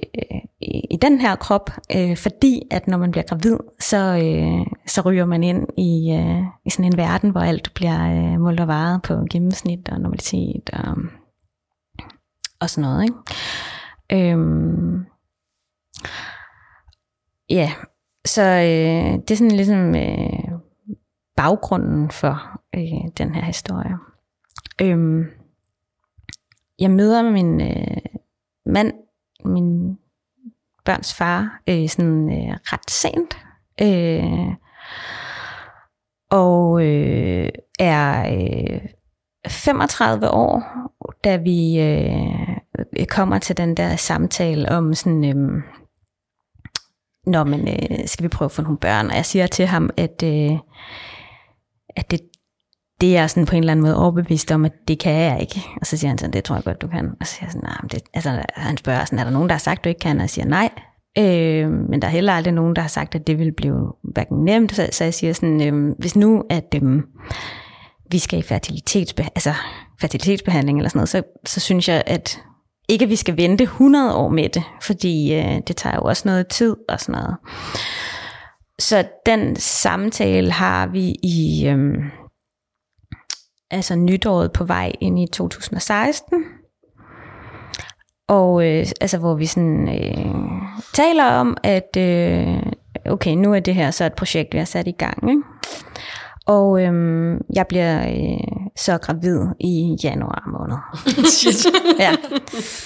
i, 0.90 0.98
den 1.02 1.20
her 1.20 1.36
krop, 1.36 1.70
øh, 1.96 2.16
fordi 2.16 2.62
at 2.70 2.88
når 2.88 2.98
man 2.98 3.10
bliver 3.10 3.24
gravid, 3.24 3.58
så, 3.80 3.96
øh, 3.96 4.66
så 4.86 5.00
ryger 5.00 5.24
man 5.24 5.42
ind 5.42 5.66
i, 5.78 6.12
øh, 6.12 6.42
i 6.66 6.70
sådan 6.70 6.84
en 6.84 6.96
verden, 6.96 7.30
hvor 7.30 7.40
alt 7.40 7.74
bliver 7.74 8.10
øh, 8.10 8.40
målt 8.40 8.60
og 8.60 8.68
varet 8.68 9.02
på 9.02 9.14
gennemsnit 9.30 9.88
og 9.88 10.00
normalitet 10.00 10.70
og, 10.72 10.96
og 12.60 12.70
sådan 12.70 12.90
noget. 12.90 13.04
Ikke? 13.04 14.30
Øhm, 14.32 15.04
ja, 17.50 17.72
så 18.24 18.42
øh, 18.42 19.18
det 19.18 19.30
er 19.30 19.36
sådan 19.36 19.50
ligesom 19.50 19.94
øh, 19.96 20.58
baggrunden 21.36 22.10
for 22.10 22.60
øh, 22.74 23.10
den 23.18 23.34
her 23.34 23.42
historie. 23.42 23.96
Øhm, 24.82 25.24
jeg 26.78 26.90
møder 26.90 27.22
min 27.22 27.60
øh, 27.60 27.96
mand, 28.66 28.92
min 29.44 29.98
børns 30.84 31.14
far, 31.14 31.60
øh, 31.68 31.88
sådan 31.88 32.28
øh, 32.28 32.56
ret 32.62 32.90
sent. 32.90 33.38
Øh, 33.82 34.54
og 36.30 36.84
øh, 36.84 37.48
er 37.78 38.32
øh, 38.32 38.80
35 39.48 40.30
år, 40.30 40.62
da 41.24 41.36
vi 41.36 41.80
øh, 41.80 43.06
kommer 43.08 43.38
til 43.38 43.56
den 43.56 43.76
der 43.76 43.96
samtale 43.96 44.68
om 44.68 44.94
sådan, 44.94 45.24
øh, 45.24 45.62
når 47.26 47.44
man 47.44 47.68
øh, 47.68 48.06
skal 48.06 48.22
vi 48.22 48.28
prøve 48.28 48.46
at 48.46 48.52
få 48.52 48.62
nogle 48.62 48.78
børn, 48.78 49.06
og 49.06 49.16
jeg 49.16 49.26
siger 49.26 49.46
til 49.46 49.66
ham, 49.66 49.90
at, 49.96 50.22
øh, 50.24 50.58
at 51.96 52.10
det, 52.10 52.20
det 53.00 53.16
er 53.16 53.26
sådan 53.26 53.46
på 53.46 53.56
en 53.56 53.62
eller 53.62 53.72
anden 53.72 53.84
måde 53.84 53.96
overbevist 53.96 54.52
om, 54.52 54.64
at 54.64 54.72
det 54.88 54.98
kan 54.98 55.12
jeg 55.12 55.40
ikke. 55.40 55.60
Og 55.80 55.86
så 55.86 55.96
siger 55.96 56.08
han 56.08 56.18
sådan, 56.18 56.32
det 56.32 56.44
tror 56.44 56.54
jeg 56.54 56.64
godt, 56.64 56.82
du 56.82 56.86
kan. 56.86 57.10
Og 57.20 57.26
så 57.26 57.34
siger 57.34 57.46
jeg 57.46 57.52
sådan, 57.52 57.68
nej, 57.68 57.88
det, 57.90 58.02
altså, 58.14 58.42
han 58.54 58.76
spørger 58.76 59.04
sådan, 59.04 59.18
er 59.18 59.24
der 59.24 59.30
nogen, 59.30 59.48
der 59.48 59.54
har 59.54 59.58
sagt, 59.58 59.84
du 59.84 59.88
ikke 59.88 59.98
kan? 59.98 60.16
Og 60.16 60.20
jeg 60.20 60.30
siger 60.30 60.46
nej. 60.46 60.70
Øh, 61.18 61.70
men 61.70 62.02
der 62.02 62.08
er 62.08 62.12
heller 62.12 62.32
aldrig 62.32 62.54
nogen, 62.54 62.76
der 62.76 62.82
har 62.82 62.88
sagt, 62.88 63.14
at 63.14 63.26
det 63.26 63.38
vil 63.38 63.52
blive 63.52 63.92
hverken 64.14 64.44
nemt. 64.44 64.74
Så, 64.74 64.88
så 64.92 65.04
jeg 65.04 65.14
siger 65.14 65.32
sådan, 65.32 65.62
øh, 65.62 65.94
hvis 65.98 66.16
nu, 66.16 66.42
at 66.50 66.74
øh, 66.82 67.02
vi 68.10 68.18
skal 68.18 68.38
i 68.38 68.42
fertilitetsbe- 68.42 69.28
altså, 69.34 69.54
fertilitetsbehandling 70.00 70.78
eller 70.78 70.88
sådan 70.88 70.98
noget, 70.98 71.08
så, 71.08 71.22
så 71.46 71.60
synes 71.60 71.88
jeg, 71.88 72.02
at 72.06 72.40
ikke 72.88 73.02
at 73.02 73.08
vi 73.08 73.16
skal 73.16 73.36
vente 73.36 73.64
100 73.64 74.14
år 74.14 74.28
med 74.28 74.48
det, 74.48 74.62
fordi 74.82 75.34
øh, 75.34 75.60
det 75.66 75.76
tager 75.76 75.96
jo 75.96 76.02
også 76.02 76.22
noget 76.26 76.48
tid 76.48 76.76
og 76.88 77.00
sådan 77.00 77.20
noget. 77.20 77.36
Så 78.78 79.04
den 79.26 79.56
samtale 79.56 80.52
har 80.52 80.86
vi 80.86 81.14
i 81.22 81.66
øh, 81.68 81.94
altså 83.74 83.96
nytåret 83.96 84.52
på 84.52 84.64
vej 84.64 84.92
ind 85.00 85.18
i 85.18 85.26
2016. 85.32 86.44
Og 88.28 88.66
øh, 88.66 88.86
altså 89.00 89.18
hvor 89.18 89.34
vi 89.34 89.46
sådan 89.46 89.88
øh, 89.88 90.34
taler 90.94 91.24
om, 91.24 91.56
at 91.62 91.96
øh, 91.98 92.62
okay, 93.06 93.34
nu 93.34 93.54
er 93.54 93.60
det 93.60 93.74
her 93.74 93.90
så 93.90 94.04
et 94.04 94.14
projekt, 94.14 94.52
vi 94.52 94.58
har 94.58 94.64
sat 94.64 94.86
i 94.86 94.92
gang. 94.92 95.30
Ikke? 95.30 95.42
Og 96.46 96.82
øhm, 96.82 97.38
jeg 97.54 97.66
bliver 97.68 98.08
øh, 98.08 98.70
så 98.76 98.98
gravid 98.98 99.40
i 99.60 99.96
januar 100.04 100.48
måned. 100.52 100.76
Shit. 101.38 101.66
ja. 101.98 102.12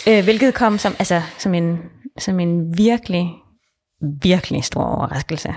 Øh, 0.08 0.24
hvilket 0.24 0.54
kom 0.54 0.78
som, 0.78 0.92
altså, 0.98 1.22
som, 1.38 1.54
en, 1.54 1.78
som 2.18 2.40
en 2.40 2.78
virkelig, 2.78 3.30
virkelig 4.22 4.64
stor 4.64 4.82
overraskelse. 4.82 5.54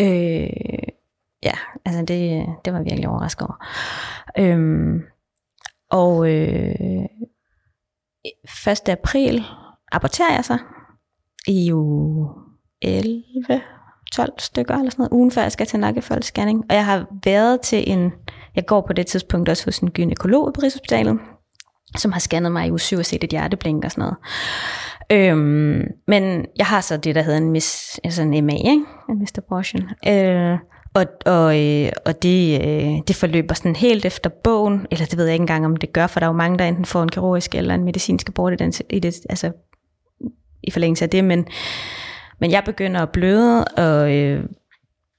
Øh, 0.00 0.48
ja, 1.42 1.52
altså 1.84 2.02
det, 2.02 2.46
det 2.64 2.72
var 2.72 2.82
virkelig 2.82 3.08
overrasket 3.08 3.46
over. 3.46 3.64
Øhm, 4.38 5.02
og 5.90 6.34
øh, 6.34 7.04
1. 8.66 8.88
april 8.88 9.44
aborterer 9.92 10.34
jeg 10.34 10.44
så 10.44 10.58
i 11.46 11.72
uge 11.72 12.28
11, 12.82 13.22
12 14.12 14.32
stykker 14.38 14.74
eller 14.74 14.90
sådan 14.90 15.02
noget, 15.02 15.12
ugen 15.12 15.30
før 15.30 15.42
jeg 15.42 15.52
skal 15.52 15.66
til 15.66 15.80
nakkefoldsscanning. 15.80 16.64
Og 16.70 16.76
jeg 16.76 16.84
har 16.84 17.06
været 17.24 17.60
til 17.60 17.90
en, 17.90 18.12
jeg 18.56 18.66
går 18.66 18.80
på 18.86 18.92
det 18.92 19.06
tidspunkt 19.06 19.48
også 19.48 19.64
hos 19.64 19.78
en 19.78 19.90
gynekolog 19.90 20.52
på 20.54 20.60
Rigshospitalet, 20.62 21.18
som 21.96 22.12
har 22.12 22.20
scannet 22.20 22.52
mig 22.52 22.66
i 22.66 22.70
uge 22.70 22.80
7 22.80 22.96
og 22.96 23.06
set 23.06 23.24
et 23.24 23.30
hjerteblink 23.30 23.84
og 23.84 23.90
sådan 23.90 24.02
noget. 24.02 24.16
Øhm, 25.12 25.82
men 26.06 26.46
jeg 26.58 26.66
har 26.66 26.80
så 26.80 26.96
det, 26.96 27.14
der 27.14 27.22
hedder 27.22 27.38
en, 27.38 27.50
mis, 27.50 28.00
altså 28.04 28.22
en 28.22 28.46
MA, 28.46 28.52
ikke? 28.52 28.84
en 29.08 29.18
Mr. 29.18 29.38
Abortion. 29.38 29.82
Øh, 30.08 30.58
og, 30.98 31.32
og, 31.34 31.60
øh, 31.60 31.92
og 32.06 32.22
det, 32.22 32.60
øh, 32.60 33.02
det 33.08 33.16
forløber 33.16 33.54
sådan 33.54 33.76
helt 33.76 34.04
efter 34.04 34.30
bogen, 34.44 34.86
eller 34.90 35.06
det 35.06 35.18
ved 35.18 35.24
jeg 35.24 35.34
ikke 35.34 35.42
engang, 35.42 35.66
om 35.66 35.76
det 35.76 35.92
gør, 35.92 36.06
for 36.06 36.20
der 36.20 36.26
er 36.26 36.30
jo 36.30 36.36
mange, 36.36 36.58
der 36.58 36.64
enten 36.64 36.84
får 36.84 37.02
en 37.02 37.08
kirurgisk 37.08 37.54
eller 37.54 37.74
en 37.74 37.84
medicinsk 37.84 38.28
abort 38.28 38.52
i, 38.52 38.56
den, 38.56 38.72
i, 38.90 38.98
det, 38.98 39.14
altså, 39.30 39.52
i 40.62 40.70
forlængelse 40.70 41.04
af 41.04 41.10
det, 41.10 41.24
men, 41.24 41.46
men 42.40 42.50
jeg 42.50 42.62
begynder 42.64 43.00
at 43.00 43.10
bløde, 43.10 43.64
og 43.64 44.14
øh, 44.14 44.44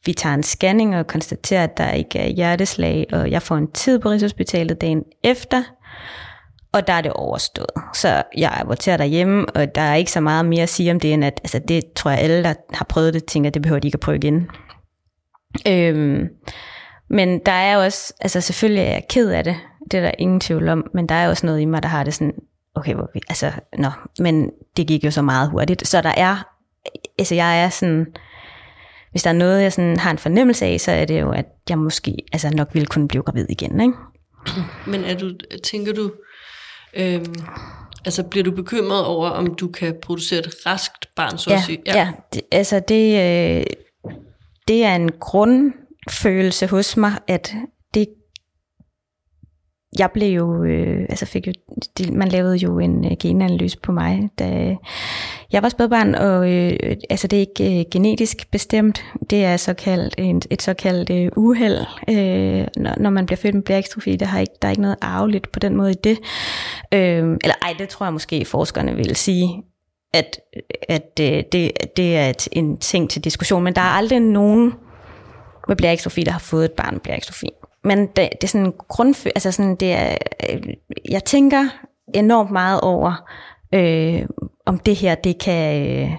vi 0.05 0.13
tager 0.13 0.35
en 0.35 0.43
scanning 0.43 0.95
og 0.95 1.07
konstaterer, 1.07 1.63
at 1.63 1.77
der 1.77 1.91
ikke 1.91 2.19
er 2.19 2.27
hjerteslag, 2.27 3.05
og 3.11 3.31
jeg 3.31 3.41
får 3.41 3.55
en 3.55 3.71
tid 3.71 3.99
på 3.99 4.09
Rigshospitalet 4.09 4.81
dagen 4.81 5.03
efter, 5.23 5.63
og 6.73 6.87
der 6.87 6.93
er 6.93 7.01
det 7.01 7.13
overstået. 7.13 7.69
Så 7.93 8.23
jeg 8.37 8.51
aborterer 8.53 8.97
derhjemme, 8.97 9.45
og 9.55 9.75
der 9.75 9.81
er 9.81 9.95
ikke 9.95 10.11
så 10.11 10.19
meget 10.19 10.45
mere 10.45 10.63
at 10.63 10.69
sige 10.69 10.91
om 10.91 10.99
det, 10.99 11.13
end 11.13 11.25
at 11.25 11.39
altså, 11.43 11.59
det 11.67 11.83
tror 11.95 12.11
jeg 12.11 12.19
alle, 12.19 12.43
der 12.43 12.53
har 12.73 12.85
prøvet 12.89 13.13
det, 13.13 13.25
tænker, 13.25 13.47
at 13.47 13.53
det 13.53 13.61
behøver 13.61 13.79
de 13.79 13.87
ikke 13.87 13.95
at 13.95 13.99
prøve 13.99 14.17
igen. 14.17 14.49
Øhm, 15.67 16.27
men 17.09 17.39
der 17.45 17.51
er 17.51 17.77
også, 17.77 18.13
altså 18.21 18.41
selvfølgelig 18.41 18.83
er 18.83 18.91
jeg 18.91 19.05
ked 19.09 19.29
af 19.29 19.43
det, 19.43 19.55
det 19.91 19.97
er 19.97 20.01
der 20.01 20.11
ingen 20.19 20.39
tvivl 20.39 20.69
om, 20.69 20.89
men 20.93 21.09
der 21.09 21.15
er 21.15 21.29
også 21.29 21.45
noget 21.45 21.61
i 21.61 21.65
mig, 21.65 21.83
der 21.83 21.89
har 21.89 22.03
det 22.03 22.13
sådan, 22.13 22.33
okay, 22.75 22.93
hvor 22.93 23.09
vi, 23.13 23.21
altså, 23.29 23.51
nå, 23.77 23.89
men 24.19 24.51
det 24.77 24.87
gik 24.87 25.03
jo 25.03 25.11
så 25.11 25.21
meget 25.21 25.49
hurtigt, 25.49 25.87
så 25.87 26.01
der 26.01 26.13
er, 26.17 26.47
altså 27.17 27.35
jeg 27.35 27.63
er 27.63 27.69
sådan, 27.69 28.05
hvis 29.11 29.23
der 29.23 29.29
er 29.29 29.33
noget, 29.33 29.63
jeg 29.63 29.73
sådan 29.73 29.97
har 29.97 30.11
en 30.11 30.17
fornemmelse 30.17 30.65
af, 30.65 30.79
så 30.79 30.91
er 30.91 31.05
det 31.05 31.21
jo, 31.21 31.31
at 31.31 31.45
jeg 31.69 31.77
måske 31.77 32.17
altså 32.33 32.49
nok 32.49 32.69
ville 32.73 32.85
kunne 32.85 33.07
blive 33.07 33.23
gravid 33.23 33.45
igen, 33.49 33.81
ikke? 33.81 33.93
Men 34.87 35.03
er 35.03 35.17
du, 35.17 35.31
tænker 35.63 35.93
du, 35.93 36.11
øhm, 36.93 37.35
altså 38.05 38.23
bliver 38.23 38.43
du 38.43 38.51
bekymret 38.51 39.05
over, 39.05 39.29
om 39.29 39.55
du 39.55 39.67
kan 39.67 39.95
producere 40.01 40.39
et 40.39 40.65
raskt 40.65 41.15
barn, 41.15 41.37
så 41.37 41.49
ja, 41.49 41.55
at 41.55 41.63
sige? 41.63 41.79
Ja, 41.85 41.97
ja 41.97 42.11
det, 42.33 42.41
altså 42.51 42.79
det, 42.79 43.13
øh, 43.57 43.63
det 44.69 44.85
er 44.85 44.95
en 44.95 45.11
grundfølelse 45.19 46.67
hos 46.67 46.97
mig, 46.97 47.11
at 47.27 47.55
det 47.93 48.07
jeg 49.99 50.11
blev 50.11 50.35
jo, 50.35 50.63
øh, 50.63 51.05
altså 51.09 51.25
fik 51.25 51.47
jo, 51.47 51.53
de, 51.97 52.11
man 52.11 52.27
lavede 52.27 52.55
jo 52.55 52.79
en 52.79 53.05
øh, 53.05 53.11
genanalyse 53.19 53.79
på 53.79 53.91
mig, 53.91 54.29
da 54.39 54.75
jeg 55.51 55.63
var 55.63 55.69
spædbarn, 55.69 56.15
og 56.15 56.51
øh, 56.51 56.97
altså 57.09 57.27
det 57.27 57.37
er 57.37 57.41
ikke 57.41 57.79
øh, 57.79 57.85
genetisk 57.91 58.51
bestemt, 58.51 59.03
det 59.29 59.45
er 59.45 59.57
såkaldt, 59.57 60.15
en, 60.17 60.41
et 60.49 60.61
såkaldt 60.61 61.09
øh, 61.09 61.31
uheld, 61.35 61.79
øh, 62.09 62.67
når, 62.75 63.01
når 63.01 63.09
man 63.09 63.25
bliver 63.25 63.37
født 63.37 63.55
med 63.55 63.63
blærekstrofi, 63.63 64.15
der, 64.15 64.25
har 64.25 64.39
ikke, 64.39 64.53
der 64.61 64.67
er 64.67 64.71
ikke 64.71 64.81
noget 64.81 64.97
arveligt 65.01 65.51
på 65.51 65.59
den 65.59 65.75
måde 65.75 65.91
i 65.91 65.97
det. 66.03 66.17
Øh, 66.93 67.37
eller 67.43 67.55
ej, 67.61 67.75
det 67.79 67.89
tror 67.89 68.05
jeg 68.05 68.13
måske 68.13 68.45
forskerne 68.45 68.95
vil 68.95 69.15
sige, 69.15 69.63
at, 70.13 70.39
at 70.89 71.19
øh, 71.21 71.43
det, 71.51 71.71
det 71.97 72.17
er 72.17 72.29
et, 72.29 72.47
en 72.51 72.77
ting 72.77 73.09
til 73.09 73.23
diskussion, 73.23 73.63
men 73.63 73.75
der 73.75 73.81
er 73.81 73.85
aldrig 73.85 74.19
nogen 74.19 74.73
med 75.67 75.75
blærekstrofi, 75.75 76.23
der 76.23 76.31
har 76.31 76.39
fået 76.39 76.65
et 76.65 76.71
barn 76.71 76.93
med 76.93 77.01
blærekstrofi. 77.01 77.49
Men 77.83 77.99
det, 77.99 78.15
det 78.15 78.43
er 78.43 78.47
sådan 78.47 78.65
en 78.65 79.15
altså 79.25 79.51
sådan, 79.51 79.75
det 79.75 79.93
er, 79.93 80.17
øh, 80.49 80.73
jeg 81.09 81.23
tænker 81.23 81.69
enormt 82.13 82.51
meget 82.51 82.81
over, 82.81 83.29
øh, 83.73 84.25
om 84.65 84.79
det 84.79 84.95
her, 84.95 85.15
det 85.15 85.39
kan, 85.39 85.87
øh, 85.87 86.11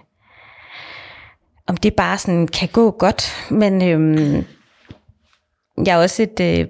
om 1.67 1.77
det 1.77 1.95
bare 1.95 2.19
sådan 2.19 2.49
kan 2.49 2.69
gå 2.69 2.91
godt, 2.91 3.47
men 3.51 3.83
øh, 3.83 4.45
jeg 5.87 5.99
er 5.99 6.03
også 6.03 6.23
et 6.23 6.41
øh, 6.41 6.67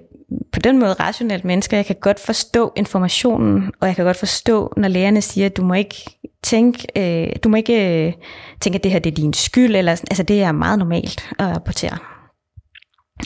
på 0.51 0.59
den 0.59 0.79
måde 0.79 0.93
rationelt 0.93 1.45
menneske. 1.45 1.75
Jeg 1.75 1.85
kan 1.85 1.95
godt 2.01 2.19
forstå 2.19 2.73
informationen, 2.75 3.71
og 3.79 3.87
jeg 3.87 3.95
kan 3.95 4.05
godt 4.05 4.17
forstå, 4.17 4.73
når 4.77 4.87
lærerne 4.87 5.21
siger, 5.21 5.45
at 5.45 5.57
du 5.57 5.63
må 5.63 5.73
ikke 5.73 5.95
tænke, 6.43 6.87
øh, 6.95 7.35
du 7.43 7.49
må 7.49 7.57
ikke 7.57 8.07
øh, 8.07 8.13
tænke, 8.61 8.77
at 8.77 8.83
det 8.83 8.91
her 8.91 8.99
det 8.99 9.11
er 9.11 9.15
din 9.15 9.33
skyld. 9.33 9.75
Eller, 9.75 9.91
altså, 9.91 10.23
det 10.23 10.43
er 10.43 10.51
meget 10.51 10.79
normalt 10.79 11.29
at 11.39 11.45
rapportere. 11.45 11.97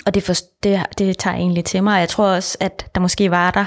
Og 0.05 0.13
det, 0.13 0.24
for, 0.24 0.33
det, 0.63 0.85
det 0.97 1.17
tager 1.17 1.35
egentlig 1.35 1.65
til 1.65 1.83
mig. 1.83 2.00
Jeg 2.00 2.09
tror 2.09 2.25
også, 2.25 2.57
at 2.59 2.85
der 2.95 3.01
måske 3.01 3.31
var 3.31 3.51
der 3.51 3.65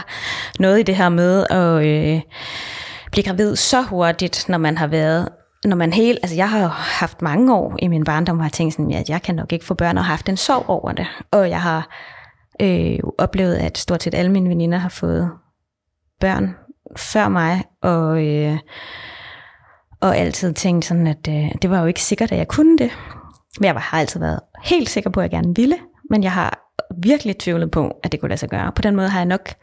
noget 0.58 0.80
i 0.80 0.82
det 0.82 0.96
her 0.96 1.08
med 1.08 1.46
at 1.50 1.86
øh, 1.86 2.20
blive 3.10 3.24
gravid 3.24 3.56
så 3.56 3.82
hurtigt, 3.82 4.48
når 4.48 4.58
man 4.58 4.78
har 4.78 4.86
været 4.86 5.28
når 5.64 5.76
man 5.76 5.92
helt, 5.92 6.18
altså 6.22 6.36
jeg 6.36 6.50
har 6.50 6.68
haft 7.00 7.22
mange 7.22 7.54
år 7.54 7.76
i 7.82 7.88
min 7.88 8.04
barndom, 8.04 8.36
hvor 8.36 8.44
jeg 8.44 8.52
tænkt 8.52 8.74
sådan, 8.74 8.92
at 8.92 9.08
jeg 9.08 9.22
kan 9.22 9.34
nok 9.34 9.52
ikke 9.52 9.64
få 9.64 9.74
børn 9.74 9.98
og 9.98 10.04
har 10.04 10.12
haft 10.12 10.28
en 10.28 10.36
sorg 10.36 10.64
over 10.68 10.92
det. 10.92 11.06
Og 11.30 11.50
jeg 11.50 11.62
har 11.62 11.88
øh, 12.60 12.98
oplevet, 13.18 13.54
at 13.54 13.78
stort 13.78 14.02
set 14.02 14.14
alle 14.14 14.32
mine 14.32 14.48
veninder 14.48 14.78
har 14.78 14.88
fået 14.88 15.30
børn 16.20 16.56
før 16.96 17.28
mig, 17.28 17.64
og, 17.82 18.26
øh, 18.26 18.58
og 20.00 20.16
altid 20.16 20.54
tænkt 20.54 20.84
sådan, 20.84 21.06
at 21.06 21.28
øh, 21.28 21.52
det 21.62 21.70
var 21.70 21.80
jo 21.80 21.86
ikke 21.86 22.02
sikkert, 22.02 22.32
at 22.32 22.38
jeg 22.38 22.48
kunne 22.48 22.78
det. 22.78 22.90
Men 23.60 23.64
jeg 23.64 23.74
har 23.74 23.98
altid 23.98 24.20
været 24.20 24.40
helt 24.64 24.90
sikker 24.90 25.10
på, 25.10 25.20
at 25.20 25.24
jeg 25.24 25.30
gerne 25.30 25.56
ville, 25.56 25.76
men 26.10 26.22
jeg 26.22 26.32
har 26.32 26.58
virkelig 27.02 27.38
tvivlet 27.38 27.70
på, 27.70 28.00
at 28.02 28.12
det 28.12 28.20
kunne 28.20 28.28
lade 28.28 28.40
sig 28.40 28.48
gøre. 28.48 28.72
På 28.72 28.82
den 28.82 28.96
måde 28.96 29.08
har 29.08 29.18
jeg 29.18 29.26
nok 29.26 29.54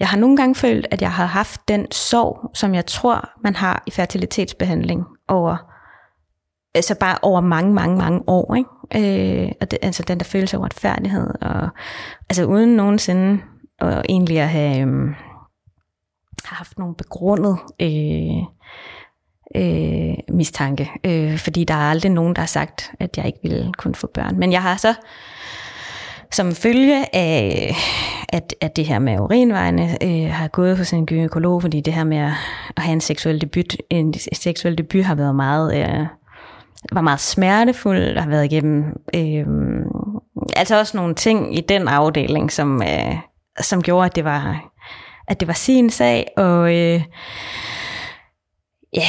jeg 0.00 0.08
har 0.08 0.18
nogle 0.18 0.36
gange 0.36 0.54
følt, 0.54 0.86
at 0.90 1.02
jeg 1.02 1.12
har 1.12 1.26
haft 1.26 1.68
den 1.68 1.90
sorg, 1.90 2.50
som 2.54 2.74
jeg 2.74 2.86
tror, 2.86 3.30
man 3.44 3.56
har 3.56 3.82
i 3.86 3.90
fertilitetsbehandling 3.90 5.04
over, 5.28 5.56
altså 6.74 6.94
bare 7.00 7.18
over 7.22 7.40
mange, 7.40 7.74
mange, 7.74 7.98
mange 7.98 8.22
år. 8.26 8.54
Ikke? 8.54 8.70
Øh, 8.94 9.48
og 9.60 9.70
det, 9.70 9.78
altså 9.82 10.02
den 10.02 10.18
der 10.18 10.24
følelse 10.24 10.56
af 10.56 10.60
retfærdighed, 10.60 11.34
og 11.40 11.68
altså 12.30 12.44
uden 12.44 12.76
nogensinde 12.76 13.42
og 13.80 14.04
egentlig 14.08 14.40
at 14.40 14.48
have, 14.48 14.80
øh, 14.80 15.14
haft 16.44 16.78
nogle 16.78 16.94
begrundet 16.94 17.58
øh, 17.80 18.42
øh, 19.56 20.14
mistanke, 20.28 20.90
øh, 21.04 21.38
fordi 21.38 21.64
der 21.64 21.74
er 21.74 21.90
aldrig 21.90 22.12
nogen, 22.12 22.34
der 22.34 22.42
har 22.42 22.46
sagt, 22.46 22.92
at 23.00 23.16
jeg 23.16 23.26
ikke 23.26 23.38
ville 23.42 23.72
kunne 23.78 23.94
få 23.94 24.06
børn. 24.14 24.38
Men 24.38 24.52
jeg 24.52 24.62
har 24.62 24.76
så 24.76 24.94
som 26.32 26.54
følge 26.54 27.16
af, 27.16 27.74
at, 28.28 28.54
at 28.60 28.76
det 28.76 28.86
her 28.86 28.98
med 28.98 29.18
urinvejene 29.18 30.04
øh, 30.04 30.30
har 30.30 30.48
gået 30.48 30.78
hos 30.78 30.92
en 30.92 31.06
gynekolog, 31.06 31.62
fordi 31.62 31.80
det 31.80 31.94
her 31.94 32.04
med 32.04 32.18
at, 32.18 32.32
at 32.76 32.82
have 32.82 32.92
en 32.92 33.00
seksuel 33.00 33.40
debut, 33.40 33.76
en 33.90 34.14
seksuel 34.32 34.78
debut 34.78 35.04
har 35.04 35.14
været 35.14 35.34
meget, 35.34 35.76
øh, 35.76 36.06
var 36.92 37.00
meget 37.00 37.20
smertefuld, 37.20 38.14
der 38.14 38.20
har 38.20 38.30
været 38.30 38.44
igennem 38.44 38.84
øh, 39.14 39.46
altså 40.56 40.78
også 40.78 40.96
nogle 40.96 41.14
ting 41.14 41.58
i 41.58 41.60
den 41.60 41.88
afdeling, 41.88 42.52
som, 42.52 42.82
øh, 42.82 43.16
som 43.60 43.82
gjorde, 43.82 44.06
at 44.06 44.16
det 44.16 44.24
var, 44.24 44.72
at 45.28 45.40
det 45.40 45.48
var 45.48 45.54
sin 45.54 45.90
sag, 45.90 46.26
og 46.36 46.76
øh, 46.76 47.02
ja, 48.92 49.08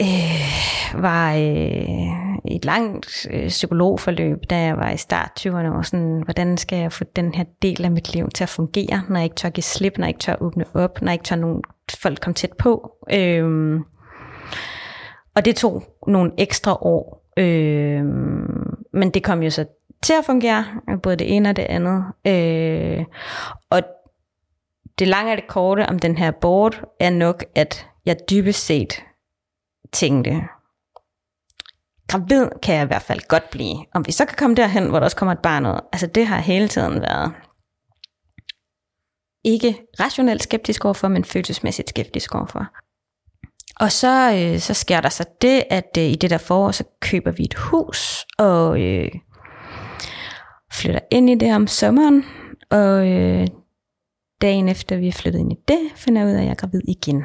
øh, 0.00 1.02
var 1.02 1.34
øh, 1.34 2.54
et 2.56 2.64
langt 2.64 3.26
øh, 3.30 3.48
psykologforløb, 3.48 4.38
da 4.50 4.58
jeg 4.58 4.76
var 4.76 4.90
i 4.90 4.96
start 4.96 5.30
20'erne, 5.40 5.76
og 5.76 5.86
sådan, 5.86 6.22
hvordan 6.24 6.56
skal 6.56 6.78
jeg 6.78 6.92
få 6.92 7.04
den 7.16 7.34
her 7.34 7.44
del 7.62 7.84
af 7.84 7.90
mit 7.90 8.14
liv 8.14 8.28
til 8.34 8.44
at 8.44 8.48
fungere, 8.48 9.02
når 9.08 9.16
jeg 9.16 9.24
ikke 9.24 9.36
tør 9.36 9.48
give 9.48 9.62
slip, 9.62 9.98
når 9.98 10.04
jeg 10.04 10.10
ikke 10.10 10.20
tør 10.20 10.36
åbne 10.40 10.64
op, 10.74 11.02
når 11.02 11.08
jeg 11.08 11.14
ikke 11.14 11.24
tør 11.24 11.36
nogen 11.36 11.62
folk 11.98 12.20
komme 12.20 12.34
tæt 12.34 12.52
på. 12.58 12.90
Øh, 13.12 13.80
og 15.34 15.44
det 15.44 15.56
tog 15.56 15.82
nogle 16.08 16.32
ekstra 16.38 16.74
år, 16.82 17.32
øh, 17.36 18.04
men 18.92 19.10
det 19.14 19.24
kom 19.24 19.42
jo 19.42 19.50
så 19.50 19.64
til 20.02 20.12
at 20.12 20.24
fungere, 20.24 20.64
både 21.02 21.16
det 21.16 21.36
ene 21.36 21.48
og 21.48 21.56
det 21.56 21.62
andet. 21.62 22.04
Øh, 22.26 23.04
og 23.70 23.82
det 24.98 25.08
lange 25.08 25.32
og 25.32 25.36
det 25.36 25.46
korte 25.46 25.86
om 25.88 25.98
den 25.98 26.18
her 26.18 26.30
board 26.30 26.82
er 27.00 27.10
nok, 27.10 27.44
at 27.54 27.86
jeg 28.06 28.16
dybest 28.30 28.66
set 28.66 29.04
tænkte, 29.92 30.30
gravid 32.08 32.48
kan 32.62 32.74
jeg 32.74 32.84
i 32.84 32.86
hvert 32.86 33.02
fald 33.02 33.28
godt 33.28 33.50
blive. 33.50 33.76
Om 33.94 34.06
vi 34.06 34.12
så 34.12 34.24
kan 34.24 34.36
komme 34.38 34.56
derhen, 34.56 34.88
hvor 34.88 34.98
der 34.98 35.04
også 35.04 35.16
kommer 35.16 35.32
et 35.32 35.42
barn 35.42 35.66
ud. 35.66 35.80
Altså 35.92 36.06
det 36.06 36.26
har 36.26 36.38
hele 36.38 36.68
tiden 36.68 37.00
været 37.00 37.32
ikke 39.44 39.78
rationelt 40.00 40.42
skeptisk 40.42 40.84
overfor, 40.84 41.08
men 41.08 41.24
følelsesmæssigt 41.24 41.88
skeptisk 41.88 42.34
overfor. 42.34 42.66
Og 43.80 43.92
så, 43.92 44.32
øh, 44.34 44.58
så 44.58 44.74
sker 44.74 45.00
der 45.00 45.08
så 45.08 45.24
det, 45.42 45.62
at 45.70 45.96
øh, 45.98 46.04
i 46.04 46.14
det 46.14 46.30
der 46.30 46.38
forår, 46.38 46.70
så 46.70 46.84
køber 47.00 47.30
vi 47.30 47.44
et 47.44 47.54
hus, 47.54 48.26
og 48.38 48.82
øh, 48.82 49.10
flytter 50.72 51.00
ind 51.10 51.30
i 51.30 51.34
det 51.34 51.54
om 51.54 51.66
sommeren, 51.66 52.24
og 52.70 53.08
øh, 53.08 53.46
dagen 54.42 54.68
efter 54.68 54.96
vi 54.96 55.08
er 55.08 55.12
flyttet 55.12 55.40
ind 55.40 55.52
i 55.52 55.56
det, 55.68 55.78
finder 55.94 56.20
jeg 56.20 56.28
ud 56.28 56.34
af, 56.34 56.38
at 56.38 56.44
jeg 56.44 56.50
er 56.50 56.54
gravid 56.54 56.82
igen. 56.88 57.24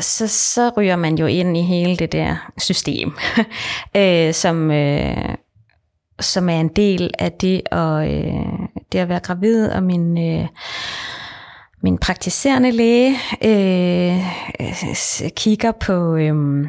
så, 0.00 0.28
så 0.28 0.70
ryger 0.76 0.96
man 0.96 1.18
jo 1.18 1.26
ind 1.26 1.56
i 1.56 1.62
hele 1.62 1.96
det 1.96 2.12
der 2.12 2.52
system, 2.58 3.12
øh, 3.96 4.34
som, 4.34 4.70
øh, 4.70 5.34
som 6.20 6.48
er 6.48 6.60
en 6.60 6.68
del 6.68 7.10
af 7.18 7.32
det 7.32 7.62
at, 7.72 8.10
øh, 8.10 8.68
det 8.92 8.98
at 8.98 9.08
være 9.08 9.20
gravid, 9.20 9.68
og 9.68 9.82
min, 9.82 10.18
øh, 10.18 10.46
min 11.82 11.98
praktiserende 11.98 12.70
læge 12.70 13.16
øh, 13.44 15.30
kigger 15.36 15.72
på, 15.72 16.16
øh, 16.16 16.66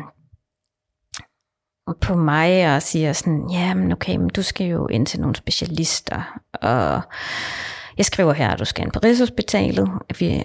på 2.02 2.16
mig 2.16 2.76
og 2.76 2.82
siger 2.82 3.14
sådan, 3.14 3.50
ja, 3.52 3.74
men 3.74 3.92
okay, 3.92 4.16
men 4.16 4.30
du 4.30 4.42
skal 4.42 4.68
jo 4.68 4.88
ind 4.88 5.06
til 5.06 5.20
nogle 5.20 5.36
specialister, 5.36 6.40
og 6.54 7.02
jeg 7.98 8.06
skriver 8.06 8.34
her, 8.34 8.50
at 8.50 8.60
du 8.60 8.66
skal 8.66 8.84
ind 8.84 8.92
på 8.92 9.00
Rigshospitalet. 9.04 9.90
Vi, 10.20 10.44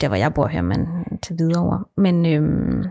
der 0.00 0.08
hvor 0.08 0.16
jeg 0.16 0.34
bor 0.34 0.46
her, 0.46 0.62
men 0.62 0.86
til 1.22 1.38
videre. 1.38 1.84
Men 1.96 2.26
øhm, 2.26 2.84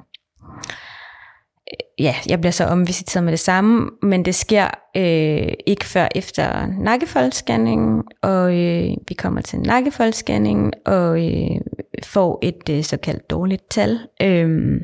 ja, 2.00 2.16
jeg 2.30 2.40
bliver 2.40 2.52
så 2.52 2.66
omvisiteret 2.66 3.24
med 3.24 3.32
det 3.32 3.40
samme, 3.40 3.90
men 4.02 4.26
det 4.26 4.36
sker 4.36 4.68
øh, 4.98 5.54
ikke 5.68 5.86
før 5.86 6.08
efter 6.16 6.68
nakkefoldscanningen, 6.80 8.04
og 8.22 8.58
øh, 8.58 8.92
vi 9.08 9.14
kommer 9.14 9.42
til 9.42 9.60
nakkefoldscanningen 9.60 10.74
og 10.86 11.26
øh, 11.26 11.62
får 12.04 12.40
et 12.42 12.70
øh, 12.70 12.84
såkaldt 12.84 13.30
dårligt 13.30 13.70
tal, 13.70 14.00
øh, 14.22 14.82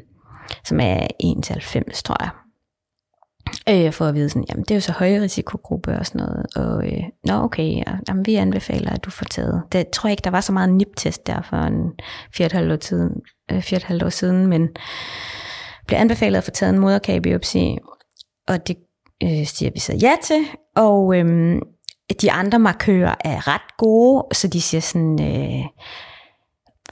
som 0.66 0.80
er 0.80 1.08
1 1.20 1.44
til 1.44 1.54
90, 1.54 2.04
tror 2.04 2.18
jeg. 2.24 2.30
Øh, 3.70 3.94
for 3.94 4.06
at 4.06 4.16
vide 4.16 4.30
sådan, 4.30 4.46
jamen 4.50 4.64
det 4.64 4.72
er 4.72 4.76
jo 4.76 4.82
så 4.82 4.92
høje 4.92 5.22
risikogruppe 5.22 5.92
og 6.00 6.06
sådan 6.06 6.22
noget, 6.22 6.46
og 6.56 6.88
øh, 6.88 7.04
nå 7.26 7.34
okay, 7.34 7.76
ja, 7.78 7.84
jamen, 8.08 8.26
vi 8.26 8.36
anbefaler, 8.36 8.92
at 8.92 9.06
du 9.06 9.10
får 9.10 9.26
taget. 9.26 9.64
Det 9.72 9.88
tror 9.88 10.08
jeg 10.08 10.14
ikke, 10.14 10.24
der 10.24 10.30
var 10.30 10.42
så 10.42 10.52
meget 10.52 10.74
NIP-test 10.74 11.28
der 11.28 11.42
for 11.50 11.58
en 11.58 11.92
4,5 12.42 12.72
år, 12.72 12.76
tiden, 12.76 13.12
øh, 13.52 13.58
4,5 13.58 14.06
år 14.06 14.10
siden, 14.10 14.48
men 14.48 14.70
blev 15.88 16.00
anbefalet 16.00 16.38
at 16.38 16.44
få 16.44 16.52
taget 16.52 16.74
en 16.74 16.80
moderkagebiopsi, 16.80 17.78
og 18.48 18.68
det 18.68 18.78
øh, 19.24 19.46
siger 19.46 19.72
vi 19.74 19.80
så 19.80 19.94
ja 20.02 20.16
til, 20.24 20.46
og 20.76 21.16
øh, 21.18 21.62
de 22.22 22.32
andre 22.32 22.60
markører 22.60 23.16
er 23.20 23.48
ret 23.48 23.78
gode, 23.78 24.26
så 24.34 24.48
de 24.48 24.62
siger 24.62 24.82
sådan, 24.82 25.22
øh, 25.22 25.66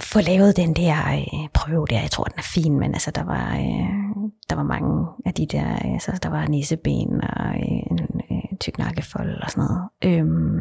få 0.02 0.22
lavet 0.22 0.58
den 0.58 0.74
der 0.74 1.14
øh, 1.14 1.50
prøve 1.54 1.86
der. 1.90 2.02
Jeg 2.02 2.12
tror, 2.12 2.24
den 2.24 2.38
er 2.38 2.52
fin, 2.54 2.80
men 2.80 2.94
altså, 2.94 3.12
der 3.12 3.24
var, 3.24 3.56
øh, 3.56 4.32
der 4.50 4.56
var 4.56 4.64
mange 4.64 5.08
af 5.26 5.34
de 5.34 5.46
der, 5.46 5.76
altså, 5.76 6.20
der 6.24 6.30
var 6.30 6.48
nisseben 6.48 7.22
og 7.24 7.48
øh, 7.48 7.92
en 7.92 8.00
øh, 8.32 8.58
tyk 8.60 8.78
nakkefold 8.78 9.42
og 9.44 9.52
sådan 9.52 9.64
noget. 9.64 9.90
Øhm, 10.04 10.60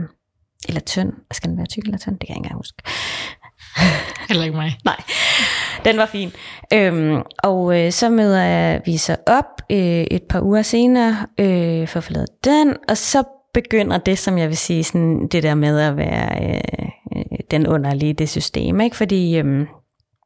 eller 0.68 0.80
tynd. 0.80 1.12
Skal 1.30 1.50
den 1.50 1.58
være 1.58 1.66
tyk 1.66 1.82
eller 1.84 1.98
tynd? 1.98 2.18
Det 2.18 2.26
kan 2.26 2.28
jeg 2.28 2.36
ikke 2.36 2.46
engang 2.46 2.56
huske. 2.56 2.82
Heller 4.28 4.44
ikke 4.44 4.56
mig. 4.56 4.78
Nej, 4.84 4.96
den 5.84 5.96
var 5.96 6.06
fin. 6.06 6.32
Øhm, 6.72 7.22
og 7.42 7.80
øh, 7.80 7.92
så 7.92 8.08
møder 8.08 8.78
vi 8.84 8.96
så 8.96 9.16
op 9.26 9.62
øh, 9.70 10.04
et 10.10 10.22
par 10.22 10.40
uger 10.40 10.62
senere 10.62 11.16
øh, 11.38 11.88
for 11.88 11.98
at 11.98 12.04
få 12.04 12.12
lavet 12.12 12.44
den, 12.44 12.76
og 12.88 12.96
så 12.96 13.22
begynder 13.54 13.98
det, 13.98 14.18
som 14.18 14.38
jeg 14.38 14.48
vil 14.48 14.56
sige, 14.56 14.84
sådan, 14.84 15.28
det 15.28 15.42
der 15.42 15.54
med 15.54 15.80
at 15.80 15.96
være 15.96 16.44
øh, 16.44 16.60
øh 17.16 17.38
den 17.50 17.66
underlige 17.66 18.12
det 18.12 18.28
system. 18.28 18.80
Ikke? 18.80 18.96
Fordi 18.96 19.38
øh, 19.38 19.66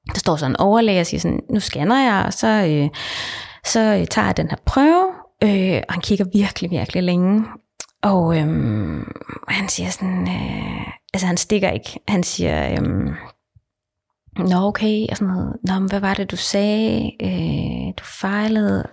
der 0.06 0.18
står 0.18 0.36
sådan 0.36 0.52
en 0.52 0.60
overlæge 0.60 1.00
og 1.00 1.06
siger 1.06 1.20
sådan, 1.20 1.40
nu 1.50 1.60
scanner 1.60 2.00
jeg, 2.00 2.24
og 2.26 2.32
så, 2.32 2.46
øh, 2.46 2.88
så 3.64 4.06
tager 4.10 4.26
jeg 4.26 4.36
den 4.36 4.50
her 4.50 4.56
prøve, 4.66 5.04
øh, 5.44 5.82
og 5.88 5.94
han 5.94 6.00
kigger 6.00 6.24
virkelig, 6.32 6.70
virkelig 6.70 7.02
længe. 7.02 7.44
Og 8.02 8.36
øh, 8.36 8.46
han 9.48 9.68
siger 9.68 9.90
sådan, 9.90 10.28
øh, 10.28 10.86
altså 11.14 11.26
han 11.26 11.36
stikker 11.36 11.70
ikke, 11.70 12.00
han 12.08 12.22
siger, 12.22 12.70
øh, 12.70 13.12
nå 14.38 14.56
okay, 14.56 15.06
og 15.10 15.16
sådan 15.16 15.34
noget, 15.34 15.56
nå 15.62 15.78
men 15.78 15.88
hvad 15.88 16.00
var 16.00 16.14
det 16.14 16.30
du 16.30 16.36
sagde, 16.36 17.10
øh, 17.22 17.92
du 17.98 18.04
fejlede, 18.04 18.86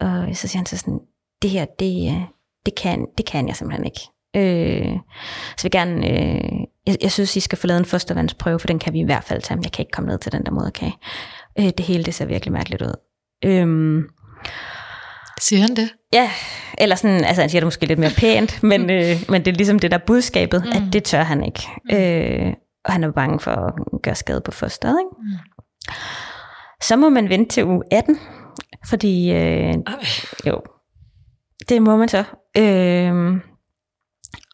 og 0.00 0.28
så 0.32 0.48
siger 0.48 0.58
han 0.58 0.66
så 0.66 0.78
sådan, 0.78 1.00
det 1.42 1.50
her, 1.50 1.64
det, 1.64 2.26
det 2.66 2.74
kan, 2.74 3.06
det 3.18 3.26
kan 3.26 3.48
jeg 3.48 3.56
simpelthen 3.56 3.84
ikke. 3.84 4.00
Øh, 4.36 4.98
så 5.56 5.62
vil 5.62 5.70
gerne 5.70 6.10
øh, 6.10 6.66
jeg, 6.86 6.96
jeg 7.02 7.12
synes, 7.12 7.36
I 7.36 7.40
skal 7.40 7.58
få 7.58 7.66
lavet 7.66 7.78
en 7.78 7.84
fostervandsprøve, 7.84 8.58
for 8.58 8.66
den 8.66 8.78
kan 8.78 8.92
vi 8.92 9.00
i 9.00 9.04
hvert 9.04 9.24
fald 9.24 9.42
tage, 9.42 9.56
men 9.56 9.64
jeg 9.64 9.72
kan 9.72 9.82
ikke 9.82 9.92
komme 9.92 10.10
ned 10.10 10.18
til 10.18 10.32
den 10.32 10.44
der 10.44 10.50
moderkage. 10.50 10.94
Øh, 11.58 11.64
det 11.64 11.80
hele, 11.80 12.04
det 12.04 12.14
ser 12.14 12.24
virkelig 12.24 12.52
mærkeligt 12.52 12.82
ud. 12.82 12.94
Øhm, 13.44 14.04
Siger 15.40 15.60
han 15.62 15.76
det? 15.76 15.88
Ja, 16.12 16.30
eller 16.78 16.96
sådan, 16.96 17.24
altså 17.24 17.42
han 17.42 17.50
siger 17.50 17.60
det 17.60 17.66
måske 17.66 17.86
lidt 17.86 17.98
mere 17.98 18.10
pænt, 18.16 18.62
men, 18.62 18.90
øh, 18.96 19.16
men 19.28 19.44
det 19.44 19.52
er 19.52 19.56
ligesom 19.56 19.78
det 19.78 19.90
der 19.90 19.98
budskabet, 19.98 20.64
mm. 20.64 20.70
at 20.72 20.92
det 20.92 21.04
tør 21.04 21.22
han 21.22 21.44
ikke. 21.44 21.62
Mm. 21.90 21.96
Øh, 21.96 22.52
og 22.86 22.92
han 22.92 23.04
er 23.04 23.10
bange 23.10 23.40
for 23.40 23.50
at 23.50 24.02
gøre 24.02 24.14
skade 24.14 24.40
på 24.40 24.50
fosteret. 24.50 24.98
Ikke? 25.00 25.22
Mm. 25.22 25.92
Så 26.82 26.96
må 26.96 27.08
man 27.08 27.28
vente 27.28 27.54
til 27.54 27.64
uge 27.64 27.82
18, 27.90 28.18
fordi 28.88 29.32
øh, 29.32 29.74
jo, 30.46 30.60
det 31.68 31.82
må 31.82 31.96
man 31.96 32.08
så. 32.08 32.24
Øh, 32.58 33.40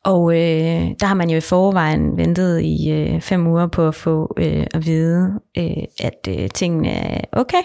og 0.04 0.34
øh, 0.34 0.90
der 1.00 1.06
har 1.06 1.14
man 1.14 1.30
jo 1.30 1.36
i 1.36 1.40
forvejen 1.40 2.16
ventet 2.16 2.60
i 2.60 2.90
øh, 2.90 3.20
fem 3.20 3.46
uger 3.46 3.66
på 3.66 3.88
at 3.88 3.94
få 3.94 4.34
øh, 4.38 4.66
at 4.74 4.86
vide, 4.86 5.40
øh, 5.58 5.84
at 6.00 6.28
øh, 6.28 6.48
tingene 6.48 6.88
er 6.88 7.20
okay. 7.32 7.62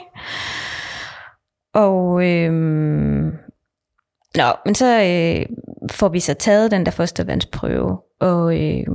Og 1.73 2.25
øh, 2.25 2.53
nå, 4.35 4.53
men 4.65 4.75
så 4.75 5.01
øh, 5.01 5.45
får 5.91 6.09
vi 6.09 6.19
så 6.19 6.33
taget 6.33 6.71
den 6.71 6.85
der 6.85 6.91
fostervandsprøve, 6.91 7.97
og, 8.19 8.61
øh, 8.61 8.87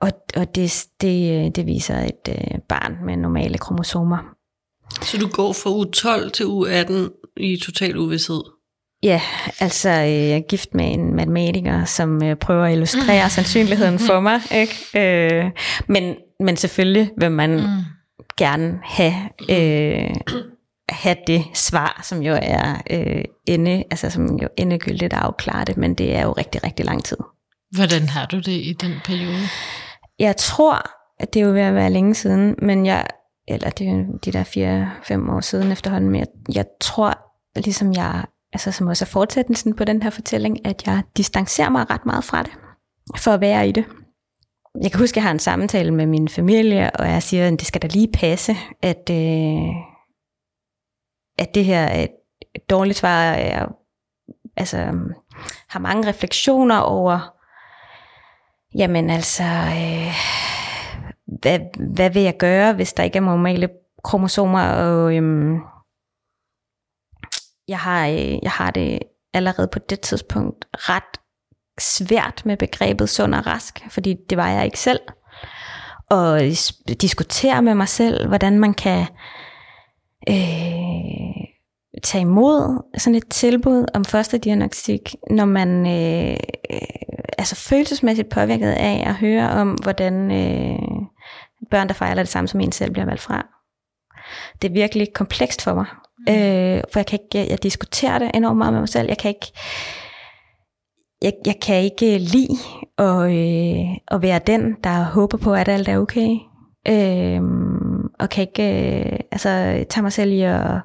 og, 0.00 0.10
og 0.36 0.54
det, 0.54 0.86
det, 1.00 1.56
det 1.56 1.66
viser 1.66 1.98
et 1.98 2.28
øh, 2.28 2.58
barn 2.68 2.96
med 3.06 3.16
normale 3.16 3.58
kromosomer. 3.58 4.18
Så 5.02 5.18
du 5.18 5.28
går 5.28 5.52
fra 5.52 5.70
uge 5.70 5.86
12 5.86 6.30
til 6.30 6.46
uge 6.46 6.70
18 6.70 7.10
i 7.36 7.56
total 7.56 7.96
uvidshed? 7.96 8.42
Ja, 9.02 9.20
altså 9.60 9.88
øh, 9.88 10.28
jeg 10.28 10.36
er 10.36 10.48
gift 10.48 10.74
med 10.74 10.92
en 10.92 11.16
matematiker, 11.16 11.84
som 11.84 12.22
øh, 12.24 12.36
prøver 12.36 12.64
at 12.64 12.72
illustrere 12.72 13.30
sandsynligheden 13.36 13.98
for 13.98 14.20
mig. 14.20 14.40
Ikke? 14.54 14.74
Øh, 14.96 15.50
men, 15.88 16.16
men 16.40 16.56
selvfølgelig 16.56 17.10
vil 17.18 17.30
man 17.30 17.50
mm. 17.50 17.66
gerne 18.38 18.80
have, 18.82 19.14
øh, 19.50 20.14
have 20.88 21.16
det 21.26 21.44
svar, 21.54 22.00
som 22.04 22.22
jo 22.22 22.38
er 22.42 22.82
øh, 22.90 23.24
ende, 23.46 23.84
altså 23.90 24.10
som 24.10 24.36
jo 24.36 24.48
endegyldigt 24.56 25.12
afklaret 25.12 25.76
men 25.76 25.94
det 25.94 26.16
er 26.16 26.22
jo 26.22 26.32
rigtig, 26.32 26.64
rigtig 26.64 26.86
lang 26.86 27.04
tid. 27.04 27.16
Hvordan 27.74 28.08
har 28.08 28.26
du 28.26 28.36
det 28.36 28.52
i 28.52 28.76
den 28.80 28.92
periode? 29.04 29.42
Jeg 30.18 30.36
tror, 30.36 30.90
at 31.18 31.34
det 31.34 31.40
er 31.40 31.44
jo 31.46 31.52
ved 31.52 31.60
at 31.60 31.74
være 31.74 31.90
længe 31.90 32.14
siden, 32.14 32.54
men 32.62 32.86
jeg, 32.86 33.06
eller 33.48 33.70
det 33.70 33.88
er 33.88 33.92
jo 33.92 34.18
de 34.24 34.32
der 34.32 34.44
fire-fem 34.44 35.30
år 35.30 35.40
siden 35.40 35.72
efterhånden, 35.72 36.10
men 36.10 36.18
jeg, 36.20 36.26
jeg 36.54 36.64
tror, 36.80 37.18
ligesom 37.56 37.92
jeg 37.92 38.24
altså 38.54 38.72
som 38.72 38.86
også 38.86 39.04
er 39.04 39.06
fortsættelsen 39.06 39.76
på 39.76 39.84
den 39.84 40.02
her 40.02 40.10
fortælling, 40.10 40.66
at 40.66 40.86
jeg 40.86 41.02
distancerer 41.16 41.68
mig 41.68 41.90
ret 41.90 42.06
meget 42.06 42.24
fra 42.24 42.42
det, 42.42 42.52
for 43.18 43.30
at 43.30 43.40
være 43.40 43.68
i 43.68 43.72
det. 43.72 43.84
Jeg 44.82 44.90
kan 44.90 45.00
huske, 45.00 45.12
at 45.12 45.16
jeg 45.16 45.22
har 45.22 45.30
en 45.30 45.38
samtale 45.38 45.94
med 45.94 46.06
min 46.06 46.28
familie, 46.28 46.90
og 46.90 47.08
jeg 47.08 47.22
siger, 47.22 47.46
at 47.48 47.52
det 47.52 47.66
skal 47.66 47.82
da 47.82 47.86
lige 47.86 48.12
passe, 48.12 48.56
at, 48.82 49.10
øh, 49.10 49.74
at 51.38 51.54
det 51.54 51.64
her 51.64 51.80
er 51.80 52.02
et 52.54 52.70
dårligt 52.70 52.98
svar. 52.98 53.22
Jeg 53.22 53.68
altså, 54.56 54.76
har 55.68 55.78
mange 55.78 56.08
refleksioner 56.08 56.78
over, 56.78 57.34
jamen 58.78 59.10
altså, 59.10 59.42
øh, 59.44 60.14
hvad, 61.42 61.60
hvad 61.94 62.10
vil 62.10 62.22
jeg 62.22 62.36
gøre, 62.36 62.72
hvis 62.72 62.92
der 62.92 63.02
ikke 63.02 63.16
er 63.16 63.22
normale 63.22 63.68
kromosomer, 64.04 64.68
og 64.68 65.16
øhm, 65.16 65.60
jeg 67.68 67.78
har, 67.78 68.06
øh, 68.06 68.38
jeg 68.42 68.50
har 68.50 68.70
det 68.70 68.98
allerede 69.34 69.68
på 69.72 69.78
det 69.78 70.00
tidspunkt 70.00 70.64
ret 70.72 71.20
svært 71.80 72.42
med 72.46 72.56
begrebet 72.56 73.08
sund 73.08 73.34
og 73.34 73.46
rask, 73.46 73.80
fordi 73.90 74.16
det 74.30 74.38
var 74.38 74.48
jeg 74.48 74.64
ikke 74.64 74.78
selv. 74.78 75.00
Og 76.10 76.40
diskutere 77.00 77.62
med 77.62 77.74
mig 77.74 77.88
selv, 77.88 78.28
hvordan 78.28 78.58
man 78.58 78.74
kan 78.74 79.06
øh, 80.28 81.53
tage 82.02 82.22
imod 82.22 82.82
sådan 82.98 83.14
et 83.14 83.28
tilbud 83.30 83.86
om 83.94 84.04
første 84.04 84.38
diagnostik, 84.38 85.14
når 85.30 85.44
man 85.44 85.86
øh, 85.86 86.36
altså 87.38 87.56
følelsesmæssigt 87.56 88.28
påvirket 88.28 88.70
af 88.70 89.04
at 89.06 89.14
høre 89.14 89.50
om, 89.50 89.70
hvordan 89.70 90.30
øh, 90.30 90.78
børn, 91.70 91.88
der 91.88 91.94
fejler 91.94 92.22
det 92.22 92.30
samme 92.30 92.48
som 92.48 92.60
en 92.60 92.72
selv, 92.72 92.90
bliver 92.90 93.06
valgt 93.06 93.22
fra. 93.22 93.46
Det 94.62 94.68
er 94.68 94.72
virkelig 94.72 95.12
komplekst 95.14 95.62
for 95.62 95.74
mig. 95.74 95.86
Øh, 96.28 96.82
for 96.92 96.98
jeg 96.98 97.06
kan 97.06 97.18
ikke, 97.22 97.50
jeg 97.50 97.62
diskuterer 97.62 98.18
det 98.18 98.30
enormt 98.34 98.58
meget 98.58 98.72
med 98.72 98.80
mig 98.80 98.88
selv. 98.88 99.08
Jeg 99.08 99.18
kan 99.18 99.28
ikke, 99.28 99.52
jeg, 101.22 101.32
jeg 101.46 101.54
kan 101.62 101.82
ikke 101.82 102.18
lide 102.18 102.58
at, 102.98 103.32
øh, 103.32 103.96
at 104.08 104.22
være 104.22 104.40
den, 104.46 104.76
der 104.84 105.04
håber 105.04 105.38
på, 105.38 105.54
at 105.54 105.68
alt 105.68 105.88
er 105.88 105.98
okay. 105.98 106.36
Øh, 106.88 107.40
og 108.20 108.28
kan 108.28 108.42
ikke 108.42 109.00
øh, 109.00 109.18
altså, 109.32 109.84
tage 109.90 110.02
mig 110.02 110.12
selv 110.12 110.32
i 110.32 110.40
at, 110.42 110.80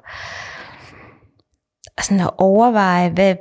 sådan 2.02 2.20
at 2.20 2.30
overveje, 2.38 3.10
hvad, 3.10 3.36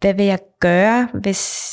hvad 0.00 0.14
vil 0.14 0.26
jeg 0.26 0.38
gøre, 0.60 1.08
hvis, 1.14 1.72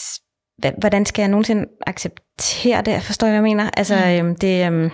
hvad, 0.57 0.71
hvordan 0.77 1.05
skal 1.05 1.21
jeg 1.21 1.29
nogensinde 1.29 1.65
acceptere 1.87 2.81
det? 2.81 3.03
Forstår 3.03 3.27
jeg, 3.27 3.31
hvad 3.31 3.49
jeg 3.49 3.57
mener? 3.57 3.69
Altså, 3.77 3.95
mm. 3.95 4.29
øh, 4.29 4.35
det, 4.41 4.71
øh, 4.71 4.91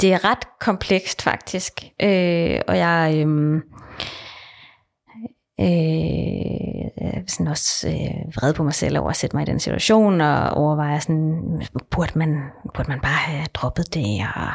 det 0.00 0.12
er 0.12 0.30
ret 0.30 0.58
komplekst 0.60 1.22
faktisk, 1.22 1.84
øh, 2.02 2.60
og 2.68 2.78
jeg 2.78 3.26
øh, 3.26 3.62
øh, 5.60 7.22
sådan 7.26 7.48
også 7.48 7.88
øh, 7.88 8.36
vred 8.36 8.54
på 8.54 8.62
mig 8.62 8.74
selv 8.74 8.98
over 8.98 9.10
at 9.10 9.16
sætte 9.16 9.36
mig 9.36 9.42
i 9.42 9.50
den 9.50 9.60
situation, 9.60 10.20
og 10.20 10.50
overveje 10.50 11.00
sådan, 11.00 11.42
burde 11.90 12.18
man, 12.18 12.42
burde 12.74 12.88
man 12.88 13.00
bare 13.00 13.12
have 13.12 13.46
droppet 13.54 13.94
det, 13.94 14.20
og, 14.36 14.48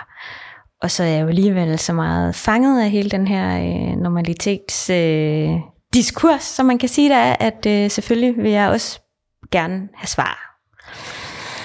og 0.81 0.91
så 0.91 1.03
er 1.03 1.07
jeg 1.07 1.21
jo 1.21 1.27
alligevel 1.27 1.79
så 1.79 1.93
meget 1.93 2.35
fanget 2.35 2.83
af 2.83 2.89
hele 2.89 3.09
den 3.09 3.27
her 3.27 3.57
øh, 3.57 3.97
normalitets 3.97 4.89
øh, 4.89 5.49
diskurs, 5.93 6.43
som 6.43 6.65
man 6.65 6.77
kan 6.77 6.89
sige 6.89 7.09
der, 7.09 7.35
at 7.39 7.65
øh, 7.67 7.91
selvfølgelig 7.91 8.43
vil 8.43 8.51
jeg 8.51 8.69
også 8.69 8.99
gerne 9.51 9.89
have 9.95 10.07
svar. 10.07 10.57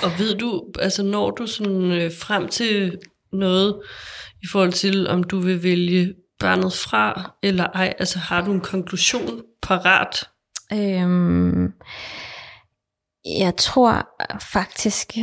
Og 0.02 0.18
ved 0.18 0.38
du, 0.38 0.64
altså 0.79 1.02
når 1.02 1.31
du 1.31 1.46
sådan 1.46 1.92
øh, 1.92 2.11
frem 2.20 2.48
til 2.48 2.98
noget 3.33 3.81
i 4.42 4.46
forhold 4.52 4.72
til, 4.72 5.09
om 5.09 5.24
du 5.24 5.40
vil 5.40 5.62
vælge 5.62 6.14
barnet 6.40 6.72
fra 6.72 7.35
eller 7.42 7.64
ej? 7.64 7.94
Altså 7.98 8.18
har 8.18 8.44
du 8.44 8.52
en 8.52 8.61
konklusion 8.61 9.42
parat? 9.62 10.29
Øhm, 10.72 11.72
jeg 13.38 13.57
tror 13.57 14.09
faktisk, 14.52 15.16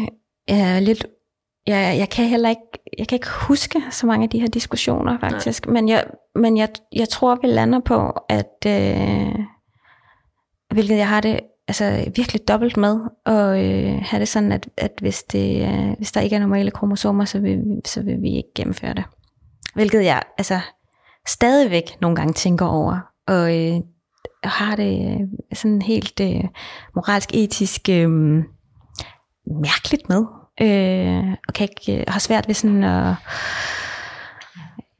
jeg 0.48 0.76
er 0.76 0.80
lidt 0.80 1.06
jeg, 1.68 1.96
jeg 2.00 2.10
kan 2.10 2.26
heller 2.26 2.50
ikke, 2.50 2.62
jeg 2.98 3.08
kan 3.08 3.16
ikke 3.16 3.30
huske 3.48 3.84
så 3.92 4.08
mange 4.08 4.24
af 4.24 4.30
de 4.30 4.40
her 4.40 4.48
diskussioner 4.48 5.20
faktisk, 5.20 5.68
men 5.68 5.90
jeg, 5.90 6.06
men 6.36 6.58
jeg, 6.58 6.70
jeg 6.92 7.10
tror, 7.10 7.40
vi 7.42 7.48
lander 7.48 7.80
på, 7.80 8.12
at 8.30 8.66
øh, 8.68 9.36
hvilket 10.74 10.98
jeg 10.98 11.10
har 11.10 11.22
det 11.22 11.40
altså 11.68 12.12
virkelig 12.16 12.48
dobbelt 12.48 12.78
med, 12.78 13.00
og 13.26 13.66
øh, 13.66 14.02
have 14.02 14.20
det 14.20 14.28
sådan, 14.28 14.52
at, 14.52 14.70
at 14.78 14.92
hvis, 15.02 15.24
det, 15.24 15.68
øh, 15.68 15.94
hvis 15.98 16.12
der 16.12 16.22
ikke 16.22 16.36
er 16.36 16.40
normale 16.40 16.72
kromosomer, 16.72 17.26
så 17.26 17.40
vil, 17.40 17.82
så 17.86 18.02
vil 18.02 18.22
vi 18.22 18.30
ikke 18.30 18.50
gennemføre 18.56 18.94
det. 18.94 19.04
Hvilket 19.76 20.06
jeg 20.06 20.22
altså 20.38 20.60
stadigvæk 21.28 22.02
nogle 22.02 22.16
gange 22.16 22.34
tænker 22.34 22.66
over, 22.66 23.00
og 23.28 23.58
øh, 23.58 23.82
har 24.44 24.76
det 24.76 25.22
øh, 25.22 25.28
sådan 25.54 25.82
helt 25.82 26.20
øh, 26.20 26.44
moralsk, 26.96 27.30
etisk 27.34 27.90
øh, 27.90 28.10
mærkeligt 29.48 30.10
med, 30.10 30.26
øh, 30.62 31.32
og 31.48 31.54
kan 31.54 31.70
ikke, 31.70 32.00
øh, 32.00 32.04
har 32.08 32.20
svært 32.20 32.48
ved 32.48 32.56
sådan 32.56 32.84
at 32.84 33.16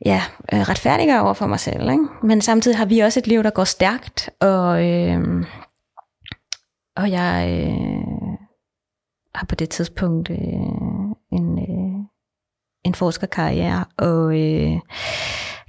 ja, 0.06 0.22
øh, 0.54 0.60
retfærdiggøre 0.60 1.22
over 1.22 1.34
for 1.34 1.48
mig 1.48 1.60
selv. 1.60 1.92
Ikke? 1.92 2.04
Men 2.24 2.42
samtidig 2.42 2.78
har 2.78 2.86
vi 2.86 3.00
også 3.00 3.20
et 3.20 3.28
liv, 3.28 3.44
der 3.44 3.50
går 3.50 3.64
stærkt, 3.64 4.30
og 4.40 4.90
øh, 4.90 5.46
og 6.96 7.12
jeg 7.12 7.62
øh, 7.62 8.38
har 9.36 9.46
på 9.50 9.56
det 9.56 9.70
tidspunkt 9.70 10.30
øh, 10.30 10.38
en, 11.32 11.60
øh, 11.60 12.06
en 12.86 12.96
forskerkarriere, 12.96 13.86
og 13.98 14.40
øh, 14.40 14.80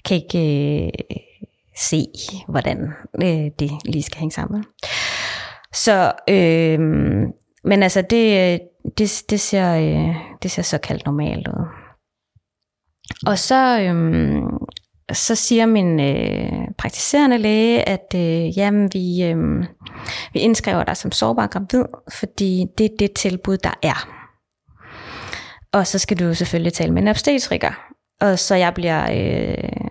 kan 0.05 0.17
ikke 0.17 0.87
øh, 0.87 1.17
se, 1.77 2.05
hvordan 2.49 2.93
øh, 3.23 3.51
det 3.59 3.71
lige 3.85 4.03
skal 4.03 4.19
hænge 4.19 4.33
sammen. 4.33 4.65
Så, 5.73 6.13
øh, 6.29 6.79
men 7.65 7.83
altså, 7.83 8.03
det, 8.03 8.61
det, 8.99 9.23
det, 9.31 9.41
ser, 9.41 9.75
øh, 9.75 10.17
det 10.43 10.51
ser 10.51 10.63
såkaldt 10.63 11.05
normalt 11.05 11.49
ud. 11.49 11.67
Og 13.27 13.39
så, 13.39 13.81
øhm, 13.81 14.59
så 15.13 15.35
siger 15.35 15.67
min 15.67 16.01
øh, 16.01 16.53
praktiserende 16.79 17.39
læge, 17.39 17.89
at 17.89 18.15
øh, 18.15 18.59
jamen, 18.59 18.91
vi, 18.93 19.25
øh, 19.25 19.65
vi 20.33 20.41
indskriver 20.41 20.85
dig 20.85 20.97
som 20.97 21.13
sårbar 21.13 21.47
gravid, 21.47 21.85
fordi 22.21 22.67
det 22.79 22.85
er 22.85 22.97
det 22.99 23.13
tilbud, 23.13 23.57
der 23.57 23.75
er. 23.83 24.09
Og 25.73 25.87
så 25.87 25.99
skal 25.99 26.19
du 26.19 26.35
selvfølgelig 26.35 26.73
tale 26.73 26.93
med 26.93 27.03
en 27.03 27.09
obstetriker. 27.09 27.73
Og 28.21 28.39
så 28.39 28.55
jeg 28.55 28.75
bliver 28.75 29.03
øh, 29.11 29.89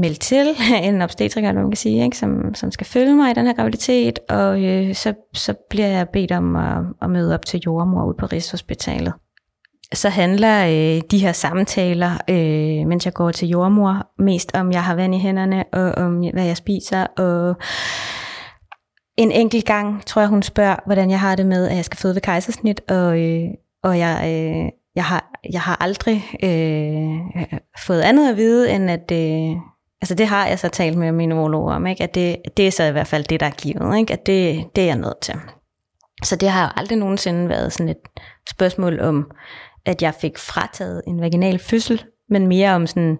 meldt 0.00 0.20
til 0.20 0.46
en 0.82 1.02
obstetriker, 1.02 1.48
eller 1.48 1.62
man 1.62 1.70
kan 1.70 1.76
sige, 1.76 2.04
ikke? 2.04 2.16
Som, 2.16 2.54
som 2.54 2.70
skal 2.70 2.86
følge 2.86 3.14
mig 3.14 3.30
i 3.30 3.34
den 3.34 3.46
her 3.46 3.54
graviditet, 3.54 4.18
og 4.28 4.64
øh, 4.64 4.94
så, 4.94 5.14
så 5.34 5.54
bliver 5.70 5.86
jeg 5.86 6.08
bedt 6.08 6.32
om 6.32 6.56
at, 6.56 6.78
at 7.02 7.10
møde 7.10 7.34
op 7.34 7.46
til 7.46 7.60
jordmor 7.66 8.04
ude 8.04 8.16
på 8.18 8.26
Rigshospitalet. 8.26 9.12
Så 9.92 10.08
handler 10.08 10.64
øh, 10.66 11.02
de 11.10 11.18
her 11.18 11.32
samtaler, 11.32 12.10
øh, 12.30 12.86
mens 12.88 13.04
jeg 13.04 13.14
går 13.14 13.30
til 13.30 13.48
jordmor, 13.48 14.06
mest 14.18 14.56
om, 14.56 14.72
jeg 14.72 14.84
har 14.84 14.94
vand 14.94 15.14
i 15.14 15.18
hænderne, 15.18 15.64
og 15.72 15.92
om, 16.04 16.18
hvad 16.32 16.44
jeg 16.44 16.56
spiser, 16.56 17.06
og 17.06 17.56
en 19.16 19.32
enkelt 19.32 19.64
gang, 19.64 20.06
tror 20.06 20.22
jeg, 20.22 20.28
hun 20.28 20.42
spørger, 20.42 20.76
hvordan 20.86 21.10
jeg 21.10 21.20
har 21.20 21.36
det 21.36 21.46
med, 21.46 21.68
at 21.68 21.76
jeg 21.76 21.84
skal 21.84 21.98
føde 21.98 22.14
ved 22.14 22.22
kejsersnit, 22.22 22.80
og, 22.90 23.20
øh, 23.20 23.48
og 23.82 23.98
jeg, 23.98 24.20
øh, 24.22 24.70
jeg, 24.96 25.04
har, 25.04 25.40
jeg 25.52 25.60
har 25.60 25.82
aldrig 25.82 26.24
øh, 26.42 27.42
fået 27.86 28.00
andet 28.00 28.30
at 28.30 28.36
vide, 28.36 28.72
end 28.72 28.90
at, 28.90 29.12
øh, 29.12 29.56
altså 30.04 30.14
det 30.14 30.26
har 30.26 30.46
jeg 30.46 30.58
så 30.58 30.68
talt 30.68 30.98
med 30.98 31.12
mine 31.12 31.34
urolog 31.34 31.68
om, 31.68 31.86
ikke? 31.86 32.02
at 32.02 32.14
det, 32.14 32.36
det 32.56 32.66
er 32.66 32.70
så 32.70 32.84
i 32.84 32.92
hvert 32.92 33.06
fald 33.06 33.24
det, 33.24 33.40
der 33.40 33.46
er 33.46 33.50
givet, 33.50 33.98
ikke? 33.98 34.12
at 34.12 34.26
det, 34.26 34.64
det 34.76 34.82
er 34.82 34.86
jeg 34.86 34.96
nødt 34.96 35.20
til. 35.20 35.34
Så 36.22 36.36
det 36.36 36.48
har 36.48 36.64
jo 36.64 36.70
aldrig 36.76 36.98
nogensinde 36.98 37.48
været 37.48 37.72
sådan 37.72 37.88
et 37.88 37.96
spørgsmål 38.50 39.00
om, 39.00 39.30
at 39.86 40.02
jeg 40.02 40.14
fik 40.14 40.38
frataget 40.38 41.02
en 41.06 41.20
vaginal 41.20 41.58
fødsel, 41.58 42.04
men 42.30 42.46
mere 42.46 42.74
om 42.74 42.86
sådan, 42.86 43.18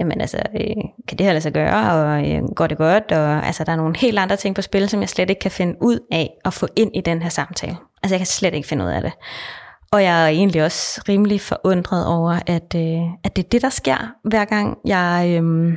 jamen 0.00 0.20
altså, 0.20 0.38
øh, 0.60 0.84
kan 1.08 1.18
det 1.18 1.26
her 1.26 1.32
lade 1.32 1.40
sig 1.40 1.52
gøre, 1.52 1.92
og 1.92 2.30
øh, 2.30 2.42
går 2.56 2.66
det 2.66 2.78
godt, 2.78 3.12
og 3.12 3.46
altså, 3.46 3.64
der 3.64 3.72
er 3.72 3.76
nogle 3.76 3.96
helt 3.98 4.18
andre 4.18 4.36
ting 4.36 4.54
på 4.54 4.62
spil, 4.62 4.88
som 4.88 5.00
jeg 5.00 5.08
slet 5.08 5.30
ikke 5.30 5.40
kan 5.40 5.50
finde 5.50 5.76
ud 5.80 5.98
af 6.12 6.30
at 6.44 6.54
få 6.54 6.66
ind 6.76 6.90
i 6.96 7.00
den 7.00 7.22
her 7.22 7.28
samtale. 7.28 7.76
Altså, 8.02 8.14
jeg 8.14 8.18
kan 8.18 8.26
slet 8.26 8.54
ikke 8.54 8.68
finde 8.68 8.84
ud 8.84 8.90
af 8.90 9.02
det. 9.02 9.12
Og 9.96 10.02
jeg 10.02 10.24
er 10.24 10.28
egentlig 10.28 10.64
også 10.64 11.02
rimelig 11.08 11.40
forundret 11.40 12.06
over, 12.06 12.38
at, 12.46 12.74
øh, 12.76 13.12
at 13.24 13.36
det 13.36 13.44
er 13.44 13.48
det, 13.48 13.62
der 13.62 13.70
sker, 13.70 14.12
hver 14.24 14.44
gang 14.44 14.78
jeg, 14.84 15.38
øh, 15.42 15.76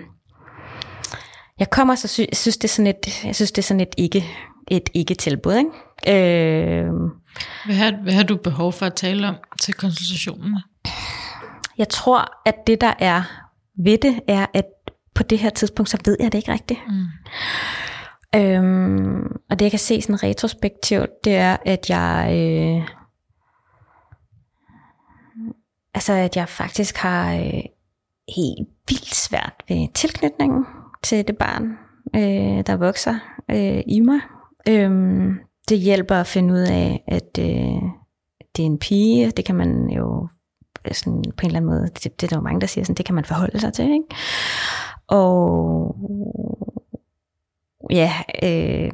jeg 1.59 1.69
kommer, 1.69 1.95
så 1.95 2.07
sy- 2.07 2.19
jeg 2.19 2.37
synes, 2.37 2.57
det 2.57 2.63
er 2.63 2.67
sådan 2.73 2.87
et, 2.87 3.23
jeg 3.25 3.35
synes, 3.35 3.51
det 3.51 3.57
er 3.61 3.65
sådan 3.65 3.81
et 3.81 3.93
ikke, 3.97 4.25
et 4.71 4.89
ikke-tilbud. 4.93 5.53
Ikke? 5.53 6.79
Øh, 6.81 6.85
Hvad 7.65 7.75
har, 7.75 8.03
hvad 8.03 8.13
har 8.13 8.23
du 8.23 8.35
behov 8.37 8.73
for 8.73 8.85
at 8.85 8.93
tale 8.93 9.27
om 9.27 9.35
til 9.61 9.73
konsultationerne? 9.73 10.63
jeg 11.77 11.89
tror, 11.89 12.31
at 12.45 12.55
det, 12.67 12.81
der 12.81 12.93
er 12.99 13.21
ved 13.83 13.97
det, 13.97 14.19
er, 14.27 14.45
at 14.53 14.65
på 15.15 15.23
det 15.23 15.39
her 15.39 15.49
tidspunkt, 15.49 15.89
så 15.89 15.97
ved 16.05 16.17
jeg 16.19 16.31
det 16.31 16.37
ikke 16.37 16.51
rigtigt. 16.53 16.79
Mm. 16.87 17.05
Øhm, 18.39 19.21
og 19.49 19.59
det, 19.59 19.61
jeg 19.61 19.71
kan 19.71 19.79
se 19.79 20.01
sådan 20.01 20.23
retrospektivt, 20.23 21.09
det 21.23 21.35
er, 21.35 21.57
at 21.65 21.89
jeg... 21.89 22.29
Øh, 22.33 22.98
altså, 25.93 26.13
at 26.13 26.35
jeg 26.35 26.49
faktisk 26.49 26.97
har 26.97 27.35
øh, 27.35 27.63
helt 28.35 28.69
vildt 28.89 29.15
svært 29.15 29.53
ved 29.69 29.87
tilknytningen 29.93 30.65
til 31.03 31.27
det 31.27 31.37
barn, 31.37 31.77
øh, 32.15 32.65
der 32.65 32.75
vokser 32.75 33.15
øh, 33.51 33.83
i 33.87 33.99
mig. 33.99 34.19
Øhm, 34.67 35.39
det 35.69 35.79
hjælper 35.79 36.15
at 36.15 36.27
finde 36.27 36.53
ud 36.53 36.59
af, 36.59 37.03
at 37.07 37.39
øh, 37.39 37.81
det 38.55 38.63
er 38.63 38.65
en 38.65 38.79
pige. 38.79 39.31
Det 39.31 39.45
kan 39.45 39.55
man 39.55 39.89
jo 39.89 40.27
øh, 40.85 40.93
sådan, 40.93 41.23
på 41.37 41.41
en 41.41 41.47
eller 41.47 41.59
anden 41.59 41.71
måde, 41.71 41.87
det, 41.87 42.03
det 42.03 42.23
er 42.23 42.27
der 42.27 42.37
jo 42.37 42.41
mange, 42.41 42.61
der 42.61 42.67
siger, 42.67 42.85
sådan, 42.85 42.95
det 42.95 43.05
kan 43.05 43.15
man 43.15 43.25
forholde 43.25 43.59
sig 43.59 43.73
til. 43.73 43.85
Ikke? 43.85 44.05
Og 45.07 45.95
ja, 47.91 48.13
øh, 48.43 48.91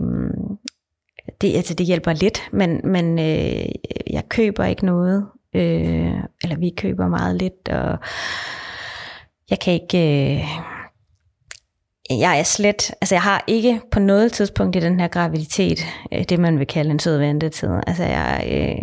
det, 1.41 1.55
altså, 1.55 1.73
det 1.73 1.85
hjælper 1.85 2.13
lidt, 2.13 2.49
men, 2.51 2.81
men 2.83 3.19
øh, 3.19 3.65
jeg 4.09 4.23
køber 4.29 4.65
ikke 4.65 4.85
noget, 4.85 5.25
øh, 5.55 6.13
eller 6.43 6.57
vi 6.57 6.73
køber 6.77 7.07
meget 7.07 7.35
lidt, 7.35 7.69
og 7.69 7.97
jeg 9.49 9.59
kan 9.59 9.73
ikke... 9.73 9.97
Øh, 10.35 10.43
jeg 12.09 12.39
er 12.39 12.43
slet, 12.43 12.91
altså 13.01 13.15
jeg 13.15 13.21
har 13.21 13.43
ikke 13.47 13.81
på 13.91 13.99
noget 13.99 14.31
tidspunkt 14.31 14.75
i 14.75 14.79
den 14.79 14.99
her 14.99 15.07
graviditet, 15.07 15.85
øh, 16.13 16.23
det 16.23 16.39
man 16.39 16.59
vil 16.59 16.67
kalde 16.67 16.91
en 16.91 16.99
sød 16.99 17.17
ventetid. 17.17 17.69
Altså 17.87 18.03
jeg, 18.03 18.47
øh, 18.51 18.81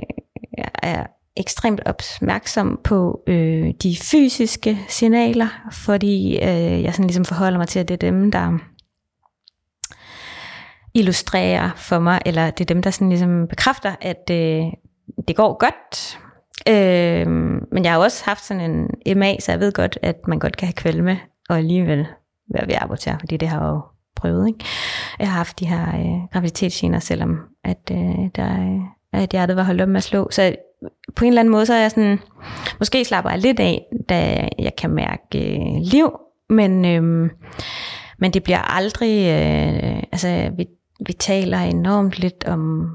jeg 0.59 0.69
er 0.83 1.07
ekstremt 1.37 1.81
opmærksom 1.87 2.81
på 2.85 3.23
øh, 3.27 3.75
de 3.83 3.97
fysiske 3.97 4.79
signaler, 4.89 5.69
fordi 5.73 6.37
øh, 6.37 6.83
jeg 6.83 6.93
sådan 6.93 7.07
ligesom 7.07 7.25
forholder 7.25 7.59
mig 7.59 7.69
til, 7.69 7.79
at 7.79 7.89
det 7.89 7.95
er 7.95 8.11
dem, 8.11 8.31
der 8.31 8.59
illustrerer 10.95 11.71
for 11.77 11.99
mig, 11.99 12.21
eller 12.27 12.51
det 12.51 12.61
er 12.61 12.75
dem, 12.75 12.83
der 12.83 12.91
sådan 12.91 13.09
ligesom 13.09 13.49
bekræfter, 13.49 13.95
at 14.01 14.31
øh, 14.31 14.63
det 15.29 15.37
går 15.37 15.59
godt. 15.59 16.19
Øh, 16.69 17.27
men 17.73 17.85
jeg 17.85 17.93
har 17.93 17.99
også 17.99 18.25
haft 18.25 18.45
sådan 18.45 18.89
en 19.07 19.19
MA, 19.19 19.41
så 19.41 19.53
jeg 19.53 19.61
ved 19.61 19.73
godt, 19.73 19.99
at 20.03 20.17
man 20.29 20.39
godt 20.39 20.57
kan 20.57 20.67
have 20.67 20.73
kvalme, 20.73 21.21
og 21.49 21.59
alligevel 21.59 22.07
være 22.55 22.67
ved 22.67 22.75
at 22.75 22.83
abortere, 22.83 23.17
fordi 23.21 23.37
det 23.37 23.49
har 23.49 23.61
jeg 23.61 23.69
jo 23.69 23.81
prøvet. 24.17 24.49
Ikke? 24.49 24.65
Jeg 25.19 25.29
har 25.29 25.37
haft 25.37 25.61
de 25.61 25.67
her 25.67 25.89
øh, 25.89 26.29
graviditetsgener, 26.33 26.99
selvom 26.99 27.39
at, 27.65 27.91
øh, 27.93 28.29
der, 28.37 28.53
øh, 28.61 29.21
at 29.23 29.31
hjertet 29.31 29.57
var 29.57 29.63
holdt 29.63 29.81
op 29.81 29.89
med 29.89 29.97
at 29.97 30.03
slå. 30.03 30.29
Så 30.31 30.57
på 31.17 31.25
en 31.25 31.29
eller 31.29 31.41
anden 31.41 31.53
måde, 31.53 31.67
så 31.67 31.75
er 31.75 31.81
jeg 31.81 31.91
sådan, 31.91 32.19
måske 32.79 33.05
slapper 33.05 33.31
jeg 33.31 33.39
lidt 33.39 33.61
af, 33.61 33.87
da 34.09 34.49
jeg 34.59 34.77
kan 34.79 34.91
mærke 34.91 35.23
øh, 35.35 35.83
liv, 35.83 36.13
men, 36.49 36.85
øh, 36.85 37.31
men 38.19 38.33
det 38.33 38.43
bliver 38.43 38.59
aldrig, 38.59 39.19
øh, 39.19 40.03
altså 40.13 40.51
vi, 40.57 40.67
vi 41.07 41.13
taler 41.13 41.59
enormt 41.59 42.19
lidt 42.19 42.45
om, 42.47 42.91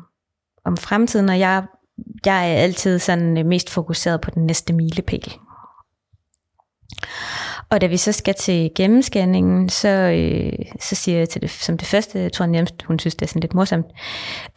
om 0.66 0.78
fremtiden, 0.78 1.30
og 1.30 1.40
jeg, 1.40 1.64
jeg 2.26 2.52
er 2.52 2.56
altid 2.56 3.00
sådan 3.00 3.38
øh, 3.38 3.46
mest 3.46 3.70
fokuseret 3.70 4.22
på 4.22 4.32
den 4.32 4.46
næste 4.46 4.74
milepæl. 4.74 5.34
Og 7.70 7.82
da 7.82 7.86
vi 7.88 7.98
så 7.98 8.12
skal 8.12 8.34
til 8.34 8.72
gennemscanningen, 8.76 9.70
så, 9.70 9.90
øh, 9.90 10.66
så 10.80 10.96
siger 10.96 11.18
jeg 11.18 11.30
til 11.30 11.42
det, 11.42 11.50
som 11.50 11.78
det 11.78 11.88
første, 11.88 12.20
jeg 12.20 12.34
tror 12.34 12.46
nærmest, 12.46 12.84
hun 12.84 13.00
synes, 13.00 13.16
det 13.16 13.22
er 13.22 13.28
sådan 13.28 13.42
lidt 13.42 13.54
morsomt, 13.54 13.86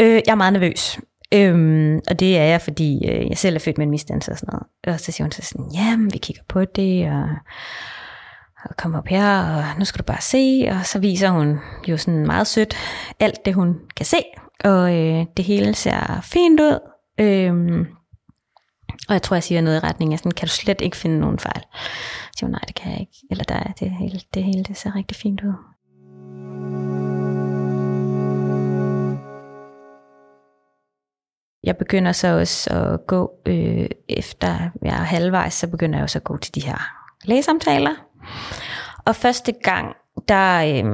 øh, 0.00 0.14
jeg 0.14 0.32
er 0.32 0.34
meget 0.34 0.52
nervøs. 0.52 0.98
Øhm, 1.34 2.00
og 2.10 2.20
det 2.20 2.38
er 2.38 2.44
jeg, 2.44 2.60
fordi 2.60 3.08
øh, 3.08 3.28
jeg 3.28 3.38
selv 3.38 3.56
er 3.56 3.60
født 3.60 3.78
med 3.78 3.86
en 3.86 3.90
misdannelse 3.90 4.32
og 4.32 4.38
sådan 4.38 4.52
noget. 4.52 4.96
Og 4.96 5.00
så 5.00 5.12
siger 5.12 5.24
hun 5.24 5.32
så 5.32 5.42
sådan, 5.42 5.70
ja, 5.74 5.96
vi 6.12 6.18
kigger 6.18 6.42
på 6.48 6.64
det, 6.64 7.10
og, 7.10 7.28
og 8.64 8.76
kommer 8.76 8.98
op 8.98 9.06
her, 9.06 9.56
og 9.56 9.64
nu 9.78 9.84
skal 9.84 9.98
du 9.98 10.04
bare 10.04 10.20
se. 10.20 10.68
Og 10.70 10.86
så 10.86 10.98
viser 10.98 11.30
hun 11.30 11.58
jo 11.88 11.96
sådan 11.96 12.26
meget 12.26 12.46
sødt 12.46 12.76
alt 13.20 13.44
det, 13.44 13.54
hun 13.54 13.76
kan 13.96 14.06
se. 14.06 14.18
Og 14.64 14.96
øh, 14.96 15.26
det 15.36 15.44
hele 15.44 15.74
ser 15.74 16.20
fint 16.22 16.60
ud. 16.60 16.78
Øhm, 17.20 17.86
og 19.08 19.14
jeg 19.14 19.22
tror, 19.22 19.36
jeg 19.36 19.42
siger 19.42 19.60
noget 19.60 19.76
i 19.76 19.86
retning 19.86 20.12
af 20.12 20.18
sådan, 20.18 20.32
kan 20.32 20.48
du 20.48 20.52
slet 20.52 20.80
ikke 20.80 20.96
finde 20.96 21.20
nogen 21.20 21.38
fejl? 21.38 21.62
Så 22.32 22.38
siger 22.38 22.50
nej, 22.50 22.60
det 22.66 22.74
kan 22.74 22.92
jeg 22.92 23.00
ikke. 23.00 23.16
Eller 23.30 23.44
der 23.44 23.54
er 23.54 23.72
det 23.72 23.90
hele, 23.90 24.20
det 24.34 24.44
hele 24.44 24.64
det 24.64 24.76
ser 24.76 24.96
rigtig 24.96 25.16
fint 25.16 25.40
ud. 25.40 25.54
Jeg 31.64 31.76
begynder 31.76 32.12
så 32.12 32.38
også 32.38 32.70
at 32.70 33.06
gå, 33.06 33.30
øh, 33.46 33.86
efter 34.08 34.70
jeg 34.82 34.94
er 34.94 35.04
halvvejs, 35.04 35.54
så 35.54 35.70
begynder 35.70 35.98
jeg 35.98 36.02
også 36.02 36.18
at 36.18 36.24
gå 36.24 36.36
til 36.36 36.54
de 36.54 36.60
her 36.60 36.78
lægesamtaler. 37.24 37.94
Og 39.06 39.16
første 39.16 39.52
gang, 39.52 39.96
der 40.28 40.58
øh, 40.58 40.84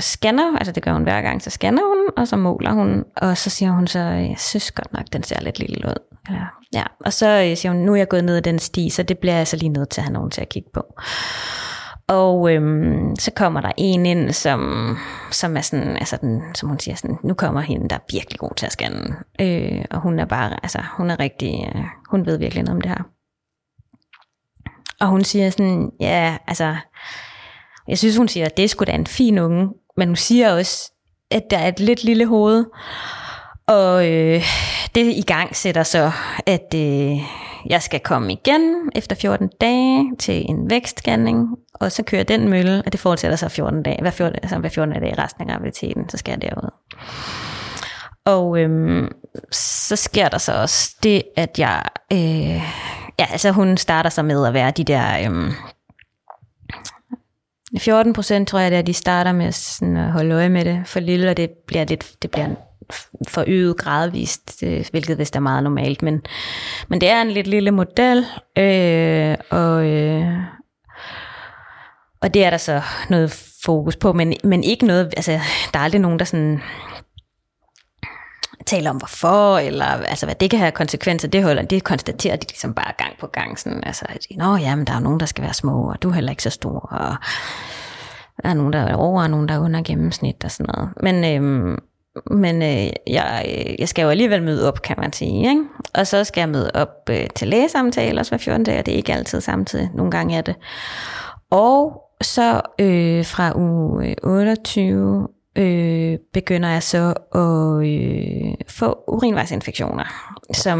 scanner, 0.00 0.58
altså 0.58 0.72
det 0.72 0.82
gør 0.82 0.92
hun 0.92 1.02
hver 1.02 1.22
gang, 1.22 1.42
så 1.42 1.50
scanner 1.50 1.82
hun, 1.88 1.98
og 2.16 2.28
så 2.28 2.36
måler 2.36 2.72
hun, 2.72 3.04
og 3.16 3.36
så 3.36 3.50
siger 3.50 3.70
hun 3.70 3.86
så, 3.86 3.98
øh, 3.98 4.28
jeg 4.28 4.38
synes 4.38 4.70
godt 4.70 4.92
nok, 4.92 5.04
den 5.12 5.22
ser 5.22 5.40
lidt 5.40 5.58
lille 5.58 5.88
ud. 5.88 6.14
Ja, 6.30 6.44
ja. 6.72 6.84
og 7.04 7.12
så 7.12 7.28
øh, 7.28 7.56
siger 7.56 7.72
hun, 7.72 7.80
nu 7.80 7.92
er 7.92 7.96
jeg 7.96 8.08
gået 8.08 8.24
ned 8.24 8.36
ad 8.36 8.42
den 8.42 8.58
sti, 8.58 8.90
så 8.90 9.02
det 9.02 9.18
bliver 9.18 9.34
jeg 9.34 9.46
så 9.46 9.56
lige 9.56 9.68
nødt 9.68 9.88
til 9.88 10.00
at 10.00 10.04
have 10.04 10.12
nogen 10.12 10.30
til 10.30 10.40
at 10.40 10.48
kigge 10.48 10.70
på. 10.74 10.94
Og 12.08 12.52
øhm, 12.52 13.16
så 13.16 13.30
kommer 13.36 13.60
der 13.60 13.72
en 13.76 14.06
ind, 14.06 14.32
som, 14.32 14.96
som 15.30 15.56
er 15.56 15.60
sådan, 15.60 15.96
altså 15.96 16.18
den, 16.20 16.42
som 16.54 16.68
hun 16.68 16.78
siger 16.78 16.94
sådan, 16.94 17.18
nu 17.24 17.34
kommer 17.34 17.60
hende, 17.60 17.88
der 17.88 17.96
er 17.96 18.12
virkelig 18.12 18.38
god 18.38 18.54
til 18.56 18.66
at 18.66 18.72
scanne. 18.72 19.16
Øh, 19.40 19.84
og 19.90 20.00
hun 20.00 20.18
er 20.18 20.24
bare, 20.24 20.56
altså 20.62 20.82
hun 20.96 21.10
er 21.10 21.20
rigtig, 21.20 21.72
øh, 21.74 21.82
hun 22.10 22.26
ved 22.26 22.38
virkelig 22.38 22.64
noget 22.64 22.76
om 22.76 22.80
det 22.80 22.90
her. 22.90 23.02
Og 25.00 25.08
hun 25.08 25.24
siger 25.24 25.50
sådan, 25.50 25.90
ja, 26.00 26.36
altså, 26.46 26.76
jeg 27.88 27.98
synes 27.98 28.16
hun 28.16 28.28
siger, 28.28 28.46
at 28.46 28.56
det 28.56 28.64
er 28.64 28.68
sgu 28.68 28.84
da 28.84 28.92
en 28.92 29.06
fin 29.06 29.38
unge, 29.38 29.68
men 29.96 30.08
hun 30.08 30.16
siger 30.16 30.52
også, 30.52 30.92
at 31.30 31.42
der 31.50 31.58
er 31.58 31.68
et 31.68 31.80
lidt 31.80 32.04
lille 32.04 32.26
hoved. 32.26 32.64
Og 33.66 34.10
øh, 34.10 34.42
det 34.94 35.06
i 35.16 35.24
gang 35.26 35.56
sætter 35.56 35.82
så, 35.82 36.12
at 36.46 36.74
øh, 36.74 37.16
jeg 37.66 37.82
skal 37.82 38.00
komme 38.00 38.32
igen 38.32 38.90
efter 38.94 39.16
14 39.16 39.50
dage 39.60 40.16
til 40.18 40.44
en 40.48 40.70
vækstscanning, 40.70 41.48
og 41.74 41.92
så 41.92 42.02
kører 42.02 42.22
den 42.22 42.48
mølle, 42.48 42.82
og 42.86 42.92
det 42.92 43.00
fortsætter 43.00 43.36
så 43.36 43.48
14 43.48 43.82
dage, 43.82 44.00
hver 44.00 44.10
14, 44.10 44.38
altså 44.42 44.58
hver 44.58 44.68
14 44.68 44.94
dage 44.94 45.22
resten 45.22 45.42
af 45.42 45.48
graviditeten, 45.48 46.08
så 46.08 46.16
skal 46.16 46.32
jeg 46.32 46.42
derud. 46.42 46.70
Og 48.26 48.58
øhm, 48.58 49.08
så 49.52 49.96
sker 49.96 50.28
der 50.28 50.38
så 50.38 50.52
også 50.52 50.96
det, 51.02 51.22
at 51.36 51.58
jeg, 51.58 51.82
øh, 52.12 52.62
ja, 53.18 53.26
altså 53.30 53.50
hun 53.50 53.76
starter 53.76 54.10
så 54.10 54.22
med 54.22 54.46
at 54.46 54.54
være 54.54 54.70
de 54.70 54.84
der, 54.84 55.26
øhm, 55.26 55.52
14 57.78 58.12
procent 58.12 58.48
tror 58.48 58.58
jeg, 58.58 58.70
det 58.70 58.78
er, 58.78 58.82
de 58.82 58.92
starter 58.92 59.32
med 59.32 59.52
sådan 59.52 59.96
at 59.96 60.12
holde 60.12 60.34
øje 60.34 60.48
med 60.48 60.64
det. 60.64 60.82
For 60.86 61.00
lille, 61.00 61.30
og 61.30 61.36
det 61.36 61.50
bliver 61.66 61.84
lidt, 61.84 62.22
det 62.22 62.30
bliver 62.30 62.48
forøget 63.28 63.76
gradvist, 63.76 64.62
øh, 64.62 64.84
hvilket 64.90 65.18
vist 65.18 65.36
er 65.36 65.40
meget 65.40 65.62
normalt, 65.62 66.02
men, 66.02 66.22
men 66.88 67.00
det 67.00 67.10
er 67.10 67.22
en 67.22 67.30
lidt 67.30 67.46
lille 67.46 67.70
model, 67.70 68.26
øh, 68.58 69.36
og, 69.50 69.86
øh, 69.86 70.32
og 72.22 72.34
det 72.34 72.44
er 72.44 72.50
der 72.50 72.56
så 72.56 72.82
noget 73.10 73.54
fokus 73.64 73.96
på, 73.96 74.12
men, 74.12 74.34
men 74.44 74.64
ikke 74.64 74.86
noget, 74.86 75.14
altså 75.16 75.32
der 75.72 75.78
er 75.78 75.84
aldrig 75.84 76.00
nogen, 76.00 76.18
der 76.18 76.24
sådan 76.24 76.60
tale 78.66 78.90
om 78.90 78.96
hvorfor, 78.96 79.58
eller 79.58 79.84
altså 79.84 80.26
hvad 80.26 80.34
det 80.34 80.50
kan 80.50 80.58
have 80.58 80.72
konsekvenser, 80.72 81.28
det 81.28 81.42
holder, 81.42 81.62
det 81.62 81.84
konstaterer 81.84 82.36
de 82.36 82.46
ligesom 82.46 82.74
bare 82.74 82.92
gang 82.98 83.12
på 83.20 83.26
gang, 83.26 83.58
sådan, 83.58 83.84
altså, 83.84 84.04
at, 84.08 84.26
nå 84.36 84.56
ja, 84.56 84.76
men 84.76 84.86
der 84.86 84.92
er 84.92 85.00
nogen, 85.00 85.20
der 85.20 85.26
skal 85.26 85.44
være 85.44 85.54
små, 85.54 85.90
og 85.90 86.02
du 86.02 86.08
er 86.08 86.12
heller 86.12 86.30
ikke 86.30 86.42
så 86.42 86.50
stor, 86.50 86.78
og 86.78 87.16
der 88.42 88.48
er 88.48 88.54
nogen, 88.54 88.72
der 88.72 88.78
er 88.78 88.94
over, 88.94 89.22
og 89.22 89.30
nogen, 89.30 89.48
der 89.48 89.54
er 89.54 89.58
under 89.58 89.82
gennemsnit, 89.82 90.44
og 90.44 90.50
sådan 90.50 90.74
noget. 90.74 90.90
Men, 91.02 91.24
øhm, 91.24 91.78
men 92.30 92.62
øh, 92.62 92.90
jeg, 93.06 93.46
jeg 93.78 93.88
skal 93.88 94.02
jo 94.02 94.08
alligevel 94.08 94.42
møde 94.42 94.68
op, 94.68 94.82
kan 94.82 94.96
man 94.98 95.12
sige. 95.12 95.48
Ikke? 95.48 95.62
Og 95.94 96.06
så 96.06 96.24
skal 96.24 96.40
jeg 96.40 96.48
møde 96.48 96.70
op 96.74 97.10
øh, 97.10 97.26
til 97.34 97.48
lægesamtale 97.48 98.20
også 98.20 98.30
hver 98.30 98.38
14 98.38 98.64
dage, 98.64 98.78
og 98.78 98.86
det 98.86 98.92
er 98.92 98.96
ikke 98.96 99.14
altid 99.14 99.40
samtidig. 99.40 99.90
Nogle 99.94 100.10
gange 100.10 100.36
er 100.36 100.40
det. 100.40 100.54
Og 101.50 102.02
så 102.20 102.60
øh, 102.78 103.24
fra 103.24 103.58
uge 103.58 104.08
øh, 104.08 104.14
28 104.22 105.28
øh, 105.56 106.18
begynder 106.32 106.68
jeg 106.68 106.82
så 106.82 107.14
at 107.34 107.86
øh, 107.88 108.54
få 108.68 109.04
urinvejsinfektioner, 109.08 110.04
som 110.52 110.78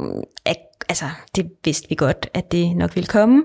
mm, 0.00 0.22
er, 0.44 0.54
altså, 0.88 1.04
det 1.36 1.50
vidste 1.64 1.88
vi 1.88 1.94
godt, 1.94 2.28
at 2.34 2.52
det 2.52 2.76
nok 2.76 2.94
ville 2.94 3.06
komme. 3.06 3.44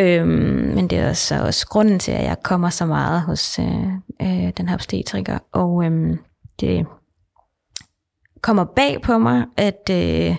Øhm, 0.00 0.28
men 0.74 0.90
det 0.90 0.98
er 0.98 1.12
så 1.12 1.42
også 1.42 1.66
grunden 1.66 1.98
til, 1.98 2.12
at 2.12 2.24
jeg 2.24 2.36
kommer 2.42 2.70
så 2.70 2.86
meget 2.86 3.22
hos 3.22 3.58
øh, 3.58 3.86
øh, 4.22 4.52
den 4.56 4.68
her 4.68 4.74
obstetriker. 4.74 5.38
Og 5.52 5.84
øh, 5.84 6.16
det 6.60 6.86
kommer 8.40 8.64
bag 8.64 9.02
på 9.02 9.18
mig, 9.18 9.44
at 9.56 9.90
øh, 9.90 10.36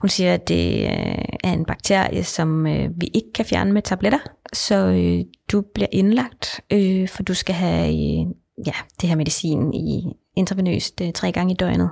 hun 0.00 0.08
siger, 0.08 0.34
at 0.34 0.48
det 0.48 0.84
øh, 0.84 1.24
er 1.44 1.52
en 1.52 1.64
bakterie, 1.64 2.24
som 2.24 2.66
øh, 2.66 2.90
vi 2.96 3.06
ikke 3.14 3.32
kan 3.34 3.44
fjerne 3.44 3.72
med 3.72 3.82
tabletter. 3.82 4.18
Så 4.52 4.74
øh, 4.74 5.24
du 5.52 5.64
bliver 5.74 5.88
indlagt, 5.92 6.60
øh, 6.72 7.08
for 7.08 7.22
du 7.22 7.34
skal 7.34 7.54
have 7.54 7.88
øh, 7.88 8.26
ja, 8.66 8.72
det 9.00 9.08
her 9.08 9.16
medicin 9.16 9.74
i 9.74 10.12
intravenøst 10.36 11.00
øh, 11.00 11.12
tre 11.12 11.32
gange 11.32 11.52
i 11.52 11.56
døgnet. 11.56 11.90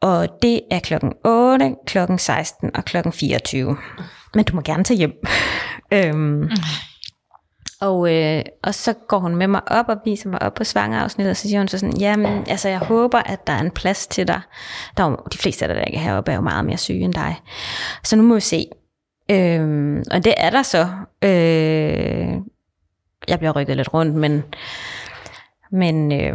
Og 0.00 0.28
det 0.42 0.60
er 0.70 0.78
klokken 0.78 1.12
8, 1.24 1.74
klokken 1.86 2.18
16 2.18 2.70
og 2.76 2.84
klokken 2.84 3.12
24. 3.12 3.76
Men 4.34 4.44
du 4.44 4.56
må 4.56 4.62
gerne 4.62 4.84
tage 4.84 4.98
hjem. 4.98 5.12
øhm, 5.94 6.50
og, 7.80 8.14
øh, 8.14 8.42
og 8.62 8.74
så 8.74 8.92
går 8.92 9.18
hun 9.18 9.36
med 9.36 9.46
mig 9.46 9.60
op 9.66 9.88
og 9.88 9.96
viser 10.04 10.28
mig 10.28 10.42
op 10.42 10.54
på 10.54 10.64
svangerafsnittet, 10.64 11.30
og 11.30 11.36
så 11.36 11.48
siger 11.48 11.58
hun 11.58 11.68
så 11.68 11.78
sådan, 11.78 11.96
jamen, 11.96 12.44
altså 12.48 12.68
jeg 12.68 12.78
håber, 12.78 13.18
at 13.18 13.46
der 13.46 13.52
er 13.52 13.60
en 13.60 13.70
plads 13.70 14.06
til 14.06 14.28
dig. 14.28 14.40
Der 14.96 15.04
er 15.04 15.10
jo, 15.10 15.16
de 15.32 15.38
fleste 15.38 15.64
af 15.64 15.68
dig, 15.68 15.76
der 15.76 15.84
ikke 15.84 15.98
er 15.98 16.02
heroppe, 16.02 16.30
er 16.30 16.36
jo 16.36 16.40
meget 16.40 16.64
mere 16.64 16.76
syge 16.76 17.04
end 17.04 17.14
dig. 17.14 17.40
Så 18.04 18.16
nu 18.16 18.22
må 18.22 18.34
vi 18.34 18.40
se. 18.40 18.66
Øhm, 19.30 20.02
og 20.10 20.24
det 20.24 20.34
er 20.36 20.50
der 20.50 20.62
så. 20.62 20.88
Øh, 21.22 22.34
jeg 23.28 23.38
bliver 23.38 23.52
rykket 23.56 23.76
lidt 23.76 23.94
rundt, 23.94 24.14
men, 24.14 24.44
men 25.74 26.12
øh, 26.12 26.34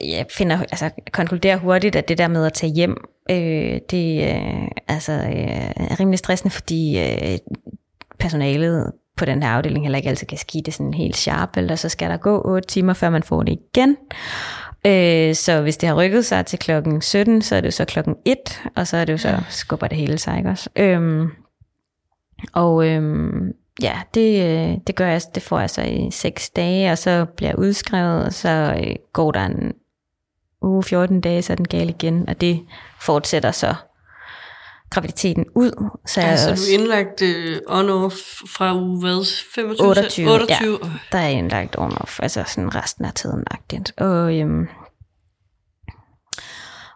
jeg 0.00 0.26
finder, 0.30 0.58
altså, 0.58 0.90
konkluderer 1.12 1.56
hurtigt, 1.56 1.96
at 1.96 2.08
det 2.08 2.18
der 2.18 2.28
med 2.28 2.46
at 2.46 2.52
tage 2.52 2.72
hjem, 2.72 2.96
øh, 3.30 3.80
det 3.90 4.34
øh, 4.34 4.68
altså, 4.88 5.12
øh, 5.12 5.70
er 5.76 6.00
rimelig 6.00 6.18
stressende, 6.18 6.54
fordi 6.54 6.98
øh, 6.98 7.38
personalet 8.18 8.92
på 9.16 9.24
den 9.24 9.42
her 9.42 9.50
afdeling 9.50 9.84
heller 9.84 9.96
ikke 9.96 10.08
altid 10.08 10.26
kan 10.26 10.38
skive 10.38 10.62
det 10.62 10.74
sådan 10.74 10.94
helt 10.94 11.16
sharp, 11.16 11.56
eller 11.56 11.76
så 11.76 11.88
skal 11.88 12.10
der 12.10 12.16
gå 12.16 12.42
8 12.44 12.68
timer, 12.68 12.92
før 12.92 13.10
man 13.10 13.22
får 13.22 13.42
det 13.42 13.58
igen. 13.74 13.96
Øh, 14.86 15.34
så 15.34 15.60
hvis 15.62 15.76
det 15.76 15.88
har 15.88 15.96
rykket 15.96 16.24
sig 16.24 16.46
til 16.46 16.58
klokken 16.58 17.02
17, 17.02 17.42
så 17.42 17.56
er 17.56 17.60
det 17.60 17.66
jo 17.66 17.70
så 17.70 17.84
klokken 17.84 18.16
1, 18.24 18.36
og 18.76 18.86
så 18.86 18.96
er 18.96 19.04
det 19.04 19.12
jo 19.12 19.18
så, 19.18 19.40
skubber 19.48 19.86
det 19.86 19.98
hele 19.98 20.18
sig, 20.18 20.38
ikke 20.38 20.50
også? 20.50 20.70
Øh, 20.76 21.28
og 22.52 22.88
øh, 22.88 23.02
ja, 23.82 24.00
det, 24.14 24.42
øh, 24.44 24.78
det 24.86 24.96
gør 24.96 25.06
jeg, 25.06 25.20
det 25.34 25.42
får 25.42 25.60
jeg 25.60 25.70
så 25.70 25.82
i 25.82 26.10
6 26.10 26.50
dage, 26.50 26.92
og 26.92 26.98
så 26.98 27.26
bliver 27.36 27.50
jeg 27.50 27.58
udskrevet, 27.58 28.24
og 28.24 28.32
så 28.32 28.74
øh, 28.78 28.94
går 29.12 29.32
der 29.32 29.44
en 29.46 29.72
uge, 30.62 30.82
14 30.82 31.20
dage, 31.20 31.42
så 31.42 31.52
er 31.52 31.56
den 31.56 31.68
gal 31.68 31.88
igen, 31.88 32.28
og 32.28 32.40
det 32.40 32.60
fortsætter 33.00 33.50
så 33.50 33.74
graviditeten 34.90 35.44
ud. 35.54 35.90
Så 36.06 36.20
jeg 36.20 36.30
altså, 36.30 36.50
også, 36.50 36.64
du 36.64 36.76
er 36.76 36.80
indlagt 36.80 37.22
uh, 37.22 37.78
on-off 37.78 38.16
fra 38.56 38.74
uge 38.74 39.00
hvad? 39.00 39.26
25? 39.54 39.88
28, 39.88 40.32
28. 40.32 40.78
Ja, 40.82 40.88
der 41.12 41.18
er 41.18 41.28
indlagt 41.28 41.76
on-off, 41.78 42.18
altså 42.22 42.44
sådan 42.46 42.74
resten 42.74 43.04
af 43.04 43.12
tiden 43.12 43.44
agtigt. 43.50 43.92
Og, 43.96 44.38
øhm, 44.38 44.68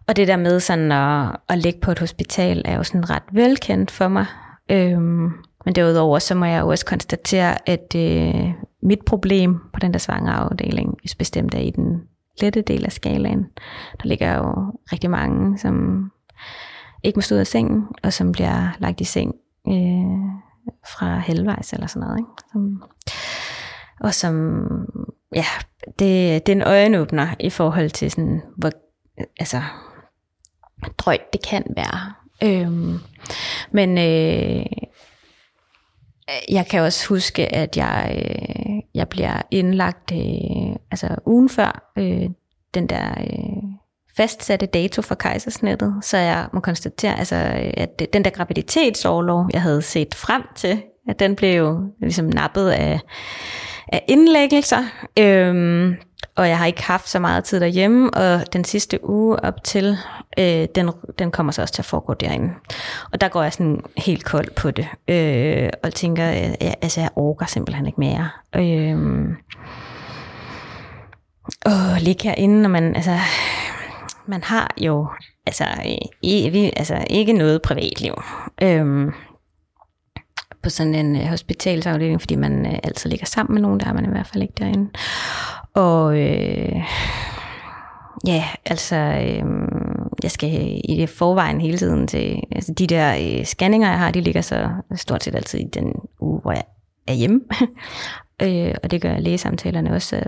og 0.08 0.16
det 0.16 0.28
der 0.28 0.36
med 0.36 0.60
sådan 0.60 0.92
at, 0.92 1.36
at 1.48 1.58
ligge 1.58 1.80
på 1.80 1.90
et 1.90 1.98
hospital, 1.98 2.62
er 2.64 2.76
jo 2.76 2.82
sådan 2.82 3.10
ret 3.10 3.22
velkendt 3.32 3.90
for 3.90 4.08
mig. 4.08 4.26
Øhm, 4.70 5.32
men 5.68 5.74
derudover, 5.74 6.18
så 6.18 6.34
må 6.34 6.44
jeg 6.44 6.60
jo 6.60 6.68
også 6.68 6.86
konstatere, 6.86 7.68
at 7.68 7.94
øh, 7.96 8.52
mit 8.82 9.04
problem 9.06 9.58
på 9.72 9.80
den 9.80 9.92
der 9.92 9.98
svangerafdeling, 9.98 10.94
hvis 11.00 11.14
bestemt 11.14 11.54
er 11.54 11.58
i 11.58 11.70
den 11.70 12.02
lette 12.40 12.62
del 12.62 12.84
af 12.84 12.92
skalaen, 12.92 13.46
der 14.02 14.08
ligger 14.08 14.36
jo 14.36 14.72
rigtig 14.92 15.10
mange, 15.10 15.58
som 15.58 16.04
ikke 17.02 17.16
må 17.16 17.20
stå 17.20 17.34
ud 17.34 17.40
af 17.40 17.46
sengen, 17.46 17.86
og 18.02 18.12
som 18.12 18.32
bliver 18.32 18.76
lagt 18.78 19.00
i 19.00 19.04
seng 19.04 19.34
øh, 19.68 19.74
fra 20.96 21.18
halvvejs 21.18 21.72
eller 21.72 21.86
sådan 21.86 22.06
noget. 22.06 22.18
Ikke? 22.18 22.30
Som, 22.52 22.82
og 24.00 24.14
som, 24.14 24.64
ja, 25.34 25.46
det, 25.98 26.46
det 26.46 26.48
er 26.48 26.56
en 26.56 26.62
øjenåbner 26.62 27.28
i 27.40 27.50
forhold 27.50 27.90
til 27.90 28.10
sådan, 28.10 28.42
hvor, 28.56 28.70
altså, 29.40 29.62
drøjt 30.98 31.32
det 31.32 31.46
kan 31.46 31.64
være. 31.76 32.12
Øhm, 32.42 32.98
men 33.70 33.98
øh, 33.98 34.66
jeg 36.48 36.66
kan 36.66 36.80
også 36.80 37.08
huske, 37.08 37.54
at 37.54 37.76
jeg, 37.76 38.24
øh, 38.24 38.76
jeg 38.94 39.08
bliver 39.08 39.42
indlagt 39.50 40.12
øh, 40.12 40.76
altså 40.90 41.08
ugen 41.26 41.48
før 41.48 41.92
øh, 41.98 42.30
den 42.74 42.86
der 42.86 43.10
øh, 43.20 43.62
fastsatte 44.16 44.66
dato 44.66 45.02
for 45.02 45.14
kejsersnittet, 45.14 45.94
så 46.02 46.18
jeg 46.18 46.48
må 46.52 46.60
konstatere, 46.60 47.18
altså, 47.18 47.36
øh, 47.36 47.72
at 47.76 48.12
den 48.12 48.24
der 48.24 48.30
graviditetsårlov, 48.30 49.48
jeg 49.52 49.62
havde 49.62 49.82
set 49.82 50.14
frem 50.14 50.42
til, 50.56 50.82
at 51.08 51.18
den 51.18 51.36
blev 51.36 51.56
jo 51.56 51.92
ligesom 52.00 52.26
nappet 52.26 52.70
af, 52.70 53.00
af 53.88 54.04
indlæggelser. 54.08 54.84
Øhm, 55.18 55.96
og 56.38 56.48
jeg 56.48 56.58
har 56.58 56.66
ikke 56.66 56.82
haft 56.82 57.08
så 57.08 57.18
meget 57.18 57.44
tid 57.44 57.60
derhjemme, 57.60 58.10
og 58.10 58.52
den 58.52 58.64
sidste 58.64 59.08
uge 59.08 59.44
op 59.44 59.64
til, 59.64 59.96
øh, 60.38 60.66
den, 60.74 60.90
den 61.18 61.30
kommer 61.30 61.52
så 61.52 61.62
også 61.62 61.74
til 61.74 61.82
at 61.82 61.86
foregå 61.86 62.14
derinde. 62.14 62.54
Og 63.12 63.20
der 63.20 63.28
går 63.28 63.42
jeg 63.42 63.52
sådan 63.52 63.82
helt 63.96 64.24
kold 64.24 64.50
på 64.50 64.70
det, 64.70 64.88
øh, 65.08 65.70
og 65.82 65.94
tænker, 65.94 66.30
øh, 66.30 66.54
jeg, 66.60 66.74
altså 66.82 67.00
jeg 67.00 67.10
orker 67.16 67.46
simpelthen 67.46 67.86
ikke 67.86 68.00
mere. 68.00 68.28
Øh, 68.56 69.28
og 71.64 72.00
ligge 72.00 72.28
herinde, 72.28 72.62
når 72.62 72.68
man, 72.68 72.96
altså, 72.96 73.18
man 74.26 74.44
har 74.44 74.74
jo 74.76 75.08
altså, 75.46 75.64
evig, 76.22 76.72
altså 76.76 77.04
ikke 77.10 77.32
noget 77.32 77.62
privatliv. 77.62 78.14
Øh, 78.62 79.12
på 80.62 80.70
sådan 80.70 80.94
en 80.94 81.16
øh, 81.16 81.26
hospitalsafdeling, 81.26 82.20
fordi 82.20 82.36
man 82.36 82.66
øh, 82.66 82.78
altid 82.82 83.10
ligger 83.10 83.26
sammen 83.26 83.54
med 83.54 83.62
nogen, 83.62 83.80
der 83.80 83.86
er 83.86 83.92
man 83.92 84.04
i 84.04 84.08
hvert 84.08 84.26
fald 84.26 84.42
ikke 84.42 84.54
derinde. 84.58 84.90
Og 85.78 86.18
øh, 86.18 86.82
ja, 88.26 88.44
altså, 88.66 88.96
øh, 88.96 89.44
jeg 90.22 90.30
skal 90.30 90.80
i 90.84 90.96
det 90.96 91.08
forvejen 91.08 91.60
hele 91.60 91.78
tiden 91.78 92.06
til, 92.06 92.42
altså 92.52 92.72
de 92.72 92.86
der 92.86 93.14
øh, 93.14 93.44
scanninger, 93.44 93.88
jeg 93.88 93.98
har, 93.98 94.10
de 94.10 94.20
ligger 94.20 94.40
så 94.40 94.68
stort 94.94 95.24
set 95.24 95.34
altid 95.34 95.58
i 95.58 95.68
den 95.74 95.92
uge, 96.20 96.40
hvor 96.40 96.52
jeg 96.52 96.64
er 97.08 97.12
hjemme. 97.12 97.40
øh, 98.42 98.74
og 98.82 98.90
det 98.90 99.02
gør 99.02 99.18
lægesamtalerne 99.18 99.92
også. 99.92 100.08
Så 100.08 100.22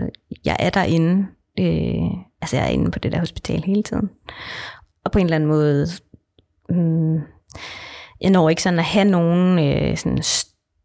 jeg 0.45 0.55
er 0.59 0.69
derinde, 0.69 1.27
øh, 1.59 2.09
altså 2.41 2.57
jeg 2.57 2.65
er 2.65 2.69
inde 2.69 2.91
på 2.91 2.99
det 2.99 3.11
der 3.11 3.19
hospital 3.19 3.63
hele 3.63 3.83
tiden. 3.83 4.09
Og 5.05 5.11
på 5.11 5.19
en 5.19 5.25
eller 5.25 5.35
anden 5.35 5.49
måde, 5.49 5.87
øh, 6.71 7.21
jeg 8.21 8.29
når 8.29 8.49
ikke 8.49 8.63
sådan 8.63 8.79
at 8.79 8.85
have 8.85 9.05
nogen 9.05 9.59
øh, 9.59 9.97
sådan 9.97 10.23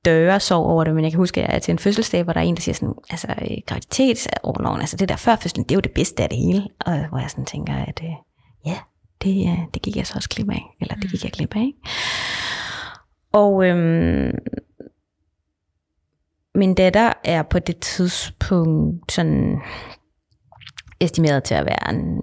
større 0.06 0.40
sorg 0.40 0.66
over 0.66 0.84
det, 0.84 0.94
men 0.94 1.04
jeg 1.04 1.12
kan 1.12 1.18
huske, 1.18 1.42
at 1.42 1.48
jeg 1.48 1.56
er 1.56 1.58
til 1.58 1.72
en 1.72 1.78
fødselsdag, 1.78 2.22
hvor 2.22 2.32
der 2.32 2.40
er 2.40 2.44
en, 2.44 2.54
der 2.54 2.60
siger 2.60 2.74
sådan, 2.74 2.94
altså 3.10 3.26
øh, 3.28 3.56
graviditetsoverloven, 3.66 4.80
altså 4.80 4.96
det 4.96 5.08
der 5.08 5.16
før 5.16 5.36
fødslen, 5.36 5.64
det 5.64 5.70
er 5.70 5.76
jo 5.76 5.80
det 5.80 5.92
bedste 5.92 6.22
af 6.22 6.28
det 6.28 6.38
hele. 6.38 6.68
Og 6.80 7.08
hvor 7.08 7.18
jeg 7.18 7.30
sådan 7.30 7.44
tænker, 7.44 7.74
at 7.74 8.00
øh, 8.04 8.10
ja, 8.66 8.78
det, 9.22 9.48
øh, 9.48 9.58
det 9.74 9.82
gik 9.82 9.96
jeg 9.96 10.06
så 10.06 10.12
også 10.16 10.28
glip 10.28 10.50
af, 10.50 10.62
eller 10.80 10.94
det 10.94 11.10
gik 11.10 11.24
jeg 11.24 11.32
glip 11.32 11.56
af. 11.56 11.60
Ikke? 11.60 11.78
Og 13.32 13.64
øhm, 13.64 14.38
min 16.54 16.74
datter 16.74 17.12
er 17.24 17.42
på 17.42 17.58
det 17.58 17.80
tidspunkt 17.80 19.12
sådan 19.12 19.60
estimeret 21.00 21.44
til 21.44 21.54
at 21.54 21.66
være 21.66 21.90
en 21.90 22.20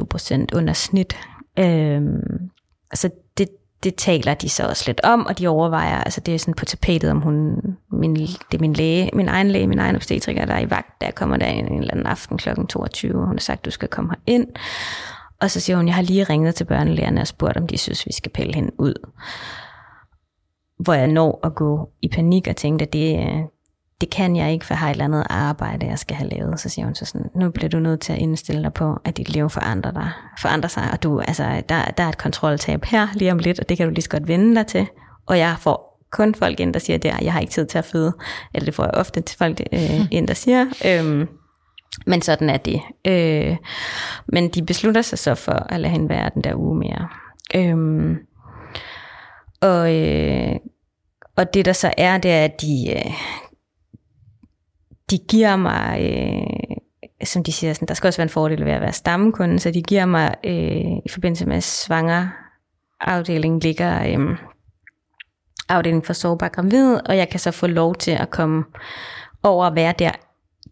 22-24 0.00 0.04
procent 0.04 0.54
under 0.54 0.72
snit. 0.72 1.16
Øhm, 1.58 2.50
altså 2.90 3.10
det, 3.38 3.48
det 3.86 3.94
taler 3.94 4.34
de 4.34 4.48
så 4.48 4.68
også 4.68 4.84
lidt 4.86 5.00
om, 5.04 5.26
og 5.26 5.38
de 5.38 5.48
overvejer, 5.48 5.96
altså 6.00 6.20
det 6.20 6.34
er 6.34 6.38
sådan 6.38 6.54
på 6.54 6.64
tapetet, 6.64 7.10
om 7.10 7.20
hun, 7.20 7.56
min, 7.92 8.16
det 8.16 8.54
er 8.54 8.58
min 8.58 8.72
læge, 8.72 9.10
min 9.12 9.28
egen 9.28 9.50
læge, 9.50 9.66
min 9.66 9.78
egen 9.78 9.96
obstetriker, 9.96 10.44
der 10.44 10.54
er 10.54 10.60
i 10.60 10.70
vagt, 10.70 11.00
der 11.00 11.10
kommer 11.10 11.36
der 11.36 11.46
en, 11.46 11.72
en 11.72 11.78
eller 11.78 11.94
anden 11.94 12.06
aften 12.06 12.38
kl. 12.38 12.48
22, 12.68 13.20
og 13.20 13.26
hun 13.26 13.36
har 13.36 13.40
sagt, 13.40 13.64
du 13.64 13.70
skal 13.70 13.88
komme 13.88 14.10
her 14.10 14.34
ind. 14.34 14.46
Og 15.40 15.50
så 15.50 15.60
siger 15.60 15.76
hun, 15.76 15.86
jeg 15.86 15.94
har 15.94 16.02
lige 16.02 16.24
ringet 16.24 16.54
til 16.54 16.64
børnelægerne 16.64 17.20
og 17.20 17.26
spurgt, 17.26 17.56
om 17.56 17.66
de 17.66 17.78
synes, 17.78 18.06
vi 18.06 18.12
skal 18.12 18.32
pille 18.32 18.54
hende 18.54 18.72
ud. 18.78 18.94
hvor 20.84 20.94
jeg 20.94 21.06
når 21.06 21.40
at 21.46 21.54
gå 21.54 21.90
i 22.02 22.08
panik 22.08 22.46
og 22.48 22.56
tænke, 22.56 22.84
at 22.84 22.92
det, 22.92 23.18
det 24.00 24.10
kan 24.10 24.36
jeg 24.36 24.52
ikke, 24.52 24.66
for 24.66 24.74
jeg 24.74 24.78
har 24.78 24.88
et 24.88 24.92
eller 24.92 25.04
andet 25.04 25.26
arbejde, 25.30 25.86
jeg 25.86 25.98
skal 25.98 26.16
have 26.16 26.30
lavet. 26.30 26.60
Så 26.60 26.68
siger 26.68 26.84
hun 26.84 26.94
så 26.94 27.04
sådan, 27.04 27.30
nu 27.34 27.50
bliver 27.50 27.68
du 27.68 27.78
nødt 27.78 28.00
til 28.00 28.12
at 28.12 28.18
indstille 28.18 28.62
dig 28.62 28.72
på, 28.72 28.98
at 29.04 29.16
dit 29.16 29.28
liv 29.28 29.50
forandrer, 29.50 29.92
dig, 29.92 30.10
forandrer 30.40 30.68
sig, 30.68 30.90
og 30.92 31.02
du, 31.02 31.20
altså, 31.20 31.62
der, 31.68 31.84
der 31.84 32.04
er 32.04 32.08
et 32.08 32.18
kontroltab 32.18 32.84
her 32.84 33.08
lige 33.14 33.32
om 33.32 33.38
lidt, 33.38 33.60
og 33.60 33.68
det 33.68 33.76
kan 33.76 33.86
du 33.86 33.92
lige 33.92 34.02
så 34.02 34.10
godt 34.10 34.28
vende 34.28 34.56
dig 34.56 34.66
til. 34.66 34.86
Og 35.26 35.38
jeg 35.38 35.56
får 35.58 35.86
kun 36.10 36.34
folk 36.34 36.60
ind, 36.60 36.74
der 36.74 36.80
siger, 36.80 36.96
at 36.96 37.24
jeg 37.24 37.32
har 37.32 37.40
ikke 37.40 37.52
tid 37.52 37.66
til 37.66 37.78
at 37.78 37.84
føde. 37.84 38.12
Eller 38.54 38.64
det 38.64 38.74
får 38.74 38.84
jeg 38.84 38.94
ofte 38.94 39.20
til 39.20 39.38
folk 39.38 39.60
øh, 39.72 40.00
ind, 40.10 40.28
der 40.28 40.34
siger. 40.34 40.66
Øhm, 40.86 41.28
men 42.06 42.22
sådan 42.22 42.50
er 42.50 42.56
det. 42.56 42.80
Øh, 43.06 43.56
men 44.28 44.48
de 44.48 44.62
beslutter 44.62 45.02
sig 45.02 45.18
så 45.18 45.34
for 45.34 45.52
at 45.52 45.80
lade 45.80 45.92
hende 45.92 46.08
være 46.08 46.30
den 46.34 46.44
der 46.44 46.54
uge 46.54 46.78
mere. 46.78 47.08
Øhm, 47.54 48.16
og, 49.60 49.94
øh, 49.94 50.56
og 51.36 51.54
det 51.54 51.64
der 51.64 51.72
så 51.72 51.92
er, 51.96 52.18
det 52.18 52.30
er, 52.30 52.44
at 52.44 52.60
de, 52.60 52.92
øh, 52.96 53.12
de 55.10 55.18
giver 55.28 55.56
mig, 55.56 56.00
øh, 56.00 57.26
som 57.26 57.44
de 57.44 57.52
siger, 57.52 57.72
sådan, 57.72 57.88
der 57.88 57.94
skal 57.94 58.08
også 58.08 58.18
være 58.18 58.24
en 58.24 58.30
fordel 58.30 58.64
ved 58.64 58.72
at 58.72 58.80
være 58.80 58.92
stammekunde, 58.92 59.58
så 59.58 59.70
de 59.70 59.82
giver 59.82 60.06
mig 60.06 60.34
øh, 60.44 60.96
i 61.04 61.08
forbindelse 61.10 61.46
med 61.46 61.60
svanger 61.60 62.28
afdelingen 63.00 63.60
ligger 63.60 64.02
øh, 64.02 64.38
afdelingen 65.68 66.02
for 66.02 66.12
sårbar 66.12 66.48
gravid, 66.48 66.94
og 67.08 67.16
jeg 67.16 67.28
kan 67.28 67.40
så 67.40 67.50
få 67.50 67.66
lov 67.66 67.94
til 67.94 68.10
at 68.10 68.30
komme 68.30 68.64
over 69.42 69.66
at 69.66 69.74
være 69.74 69.94
der 69.98 70.10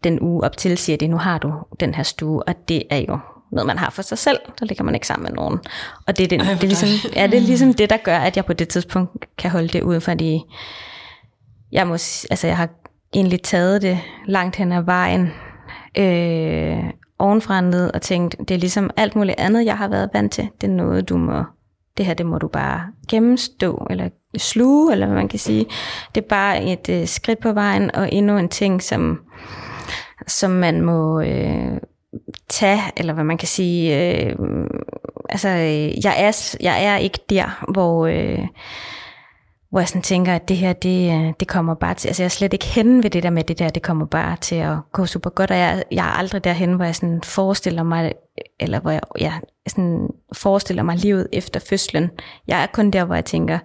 den 0.03 0.19
uge 0.21 0.43
op 0.43 0.57
til, 0.57 0.77
siger 0.77 0.97
de, 0.97 1.07
nu 1.07 1.17
har 1.17 1.37
du 1.37 1.53
den 1.79 1.95
her 1.95 2.03
stue, 2.03 2.43
og 2.43 2.55
det 2.69 2.83
er 2.89 2.97
jo 2.97 3.19
noget, 3.51 3.67
man 3.67 3.77
har 3.77 3.89
for 3.89 4.01
sig 4.01 4.17
selv, 4.17 4.39
så 4.57 4.65
ligger 4.65 4.83
man 4.83 4.95
ikke 4.95 5.07
sammen 5.07 5.23
med 5.23 5.31
nogen. 5.31 5.59
Og 6.07 6.17
det 6.17 6.23
er, 6.23 6.27
den, 6.27 6.41
Ej, 6.41 6.53
det 6.53 6.63
er, 6.63 6.67
ligesom, 6.67 7.11
ja, 7.15 7.27
det 7.27 7.37
er 7.37 7.41
ligesom 7.41 7.73
det, 7.73 7.89
der 7.89 7.97
gør, 7.97 8.17
at 8.17 8.35
jeg 8.35 8.45
på 8.45 8.53
det 8.53 8.67
tidspunkt 8.67 9.25
kan 9.37 9.51
holde 9.51 9.67
det 9.67 9.83
ud, 9.83 9.99
fordi 9.99 10.41
jeg, 11.71 11.87
må, 11.87 11.93
altså, 11.93 12.47
jeg 12.47 12.57
har 12.57 12.69
egentlig 13.15 13.41
taget 13.41 13.81
det 13.81 13.99
langt 14.25 14.55
hen 14.55 14.71
ad 14.71 14.81
vejen, 14.81 15.31
øh, 15.97 16.83
ovenfra 17.19 17.61
ned, 17.61 17.91
og 17.93 18.01
tænkt, 18.01 18.35
det 18.39 18.51
er 18.51 18.57
ligesom 18.57 18.89
alt 18.97 19.15
muligt 19.15 19.39
andet, 19.39 19.65
jeg 19.65 19.77
har 19.77 19.87
været 19.87 20.09
vant 20.13 20.31
til. 20.31 20.49
Det 20.61 20.69
er 20.69 20.73
noget, 20.73 21.09
du 21.09 21.17
må, 21.17 21.43
det 21.97 22.05
her, 22.05 22.13
det 22.13 22.25
må 22.25 22.37
du 22.37 22.47
bare 22.47 22.81
gennemstå, 23.09 23.87
eller 23.89 24.09
sluge, 24.37 24.91
eller 24.91 25.05
hvad 25.05 25.15
man 25.15 25.27
kan 25.27 25.39
sige. 25.39 25.65
Det 26.15 26.23
er 26.23 26.27
bare 26.27 26.63
et 26.63 26.89
øh, 26.89 27.07
skridt 27.07 27.39
på 27.39 27.53
vejen, 27.53 27.95
og 27.95 28.13
endnu 28.13 28.37
en 28.37 28.49
ting, 28.49 28.83
som, 28.83 29.19
som 30.27 30.51
man 30.51 30.81
må 30.81 31.21
øh, 31.21 31.77
tage, 32.49 32.81
eller 32.97 33.13
hvad 33.13 33.23
man 33.23 33.37
kan 33.37 33.47
sige. 33.47 34.11
Øh, 34.25 34.35
altså, 35.29 35.49
øh, 35.49 36.05
jeg 36.05 36.15
er, 36.17 36.55
jeg 36.61 36.85
er 36.85 36.97
ikke 36.97 37.19
der, 37.29 37.65
hvor... 37.73 38.05
Øh, 38.05 38.47
hvor 39.69 39.79
jeg 39.79 39.87
sådan 39.87 40.01
tænker, 40.01 40.35
at 40.35 40.49
det 40.49 40.57
her, 40.57 40.73
det, 40.73 41.11
øh, 41.11 41.33
det 41.39 41.47
kommer 41.47 41.73
bare 41.73 41.93
til, 41.93 42.07
altså 42.07 42.23
jeg 42.23 42.25
er 42.25 42.29
slet 42.29 42.53
ikke 42.53 42.65
henne 42.65 43.03
ved 43.03 43.09
det 43.09 43.23
der 43.23 43.29
med 43.29 43.43
det 43.43 43.59
der, 43.59 43.69
det 43.69 43.83
kommer 43.83 44.05
bare 44.05 44.37
til 44.41 44.55
at 44.55 44.77
gå 44.91 45.05
super 45.05 45.29
godt, 45.29 45.51
og 45.51 45.57
jeg, 45.57 45.83
jeg 45.91 46.05
er 46.05 46.11
aldrig 46.11 46.43
derhen, 46.43 46.73
hvor 46.73 46.85
jeg 46.85 46.95
sådan 46.95 47.21
forestiller 47.23 47.83
mig, 47.83 48.13
eller 48.59 48.79
hvor 48.79 48.91
jeg, 48.91 49.01
jeg 49.19 49.33
sådan 49.67 50.09
forestiller 50.33 50.83
mig 50.83 50.97
livet 50.97 51.27
efter 51.33 51.59
fødslen. 51.59 52.09
Jeg 52.47 52.63
er 52.63 52.67
kun 52.73 52.91
der, 52.91 53.05
hvor 53.05 53.15
jeg 53.15 53.25
tænker, 53.25 53.59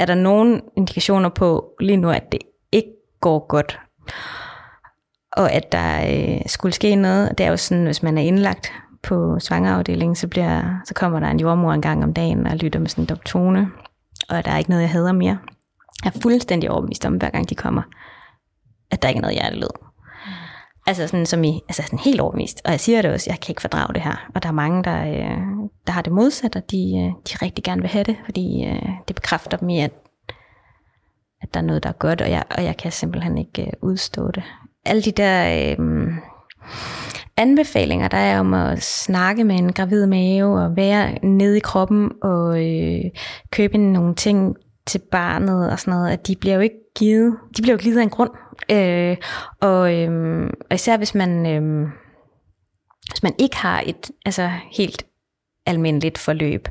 er 0.00 0.06
der 0.06 0.14
nogen 0.14 0.60
indikationer 0.76 1.28
på 1.28 1.70
lige 1.80 1.96
nu, 1.96 2.10
at 2.10 2.32
det 2.32 2.40
ikke 2.72 2.92
går 3.20 3.46
godt? 3.48 3.80
Og 5.32 5.52
at 5.52 5.72
der 5.72 6.06
øh, 6.10 6.40
skulle 6.46 6.72
ske 6.72 6.94
noget, 6.94 7.38
det 7.38 7.46
er 7.46 7.50
jo 7.50 7.56
sådan, 7.56 7.84
hvis 7.84 8.02
man 8.02 8.18
er 8.18 8.22
indlagt 8.22 8.72
på 9.02 9.38
svangerafdelingen, 9.40 10.16
så, 10.16 10.28
bliver, 10.28 10.80
så 10.84 10.94
kommer 10.94 11.20
der 11.20 11.28
en 11.28 11.40
jordmor 11.40 11.72
en 11.72 11.82
gang 11.82 12.04
om 12.04 12.14
dagen 12.14 12.46
og 12.46 12.56
lytter 12.56 12.80
med 12.80 12.88
sådan 12.88 13.02
en 13.02 13.08
doptone 13.08 13.70
og 14.28 14.44
der 14.44 14.50
er 14.50 14.58
ikke 14.58 14.70
noget, 14.70 14.82
jeg 14.82 14.90
hader 14.90 15.12
mere. 15.12 15.38
Jeg 16.04 16.12
er 16.14 16.20
fuldstændig 16.20 16.70
overbevist 16.70 17.04
om, 17.04 17.14
hver 17.14 17.30
gang 17.30 17.50
de 17.50 17.54
kommer, 17.54 17.82
at 18.90 19.02
der 19.02 19.08
ikke 19.08 19.18
er 19.18 19.22
noget 19.22 19.36
hjertelød. 19.36 19.70
Altså 20.86 21.06
sådan 21.08 21.26
som 21.26 21.44
i, 21.44 21.60
altså 21.68 21.82
sådan 21.82 21.98
helt 21.98 22.20
overbevist. 22.20 22.62
Og 22.64 22.70
jeg 22.70 22.80
siger 22.80 23.02
det 23.02 23.10
også, 23.10 23.30
jeg 23.30 23.40
kan 23.40 23.52
ikke 23.52 23.60
fordrage 23.60 23.94
det 23.94 24.02
her. 24.02 24.28
Og 24.34 24.42
der 24.42 24.48
er 24.48 24.52
mange, 24.52 24.84
der, 24.84 25.04
øh, 25.08 25.40
der 25.86 25.92
har 25.92 26.02
det 26.02 26.12
modsat, 26.12 26.56
og 26.56 26.70
de, 26.70 26.76
øh, 26.76 27.12
de 27.28 27.44
rigtig 27.44 27.64
gerne 27.64 27.80
vil 27.80 27.90
have 27.90 28.04
det, 28.04 28.16
fordi 28.24 28.64
øh, 28.64 28.88
det 29.08 29.16
bekræfter 29.16 29.56
dem 29.56 29.68
i, 29.68 29.80
at, 29.80 29.92
at 31.42 31.54
der 31.54 31.60
er 31.60 31.64
noget, 31.64 31.82
der 31.82 31.88
er 31.88 31.92
godt, 31.92 32.20
og 32.20 32.30
jeg, 32.30 32.44
og 32.50 32.64
jeg 32.64 32.76
kan 32.76 32.92
simpelthen 32.92 33.38
ikke 33.38 33.62
øh, 33.62 33.72
udstå 33.82 34.30
det. 34.30 34.42
Alle 34.84 35.02
de 35.02 35.12
der 35.12 35.74
øh, 35.78 36.08
anbefalinger, 37.36 38.08
der 38.08 38.16
er 38.16 38.40
om 38.40 38.54
at 38.54 38.82
snakke 38.82 39.44
med 39.44 39.58
en 39.58 39.72
gravid 39.72 40.06
mave 40.06 40.62
og 40.62 40.76
være 40.76 41.18
nede 41.22 41.56
i 41.56 41.60
kroppen 41.60 42.12
og 42.22 42.66
øh, 42.66 43.04
købe 43.50 43.78
nogle 43.78 44.14
ting 44.14 44.56
til 44.86 45.00
barnet 45.10 45.70
og 45.70 45.78
sådan 45.78 45.94
noget, 45.94 46.10
at 46.10 46.26
de 46.26 46.36
bliver 46.36 46.54
jo 46.54 46.60
ikke 46.60 46.76
givet, 46.98 47.36
de 47.56 47.62
bliver 47.62 47.74
jo 47.74 47.82
givet 47.82 47.98
af 47.98 48.02
en 48.02 48.10
grund. 48.10 48.30
Øh, 48.70 49.16
og, 49.60 49.94
øh, 49.94 50.50
og 50.70 50.74
især 50.74 50.96
hvis 50.96 51.14
man, 51.14 51.46
øh, 51.46 51.88
hvis 53.10 53.22
man 53.22 53.34
ikke 53.38 53.56
har 53.56 53.82
et 53.86 54.10
altså 54.24 54.50
helt 54.72 55.06
almindeligt 55.66 56.18
forløb. 56.18 56.68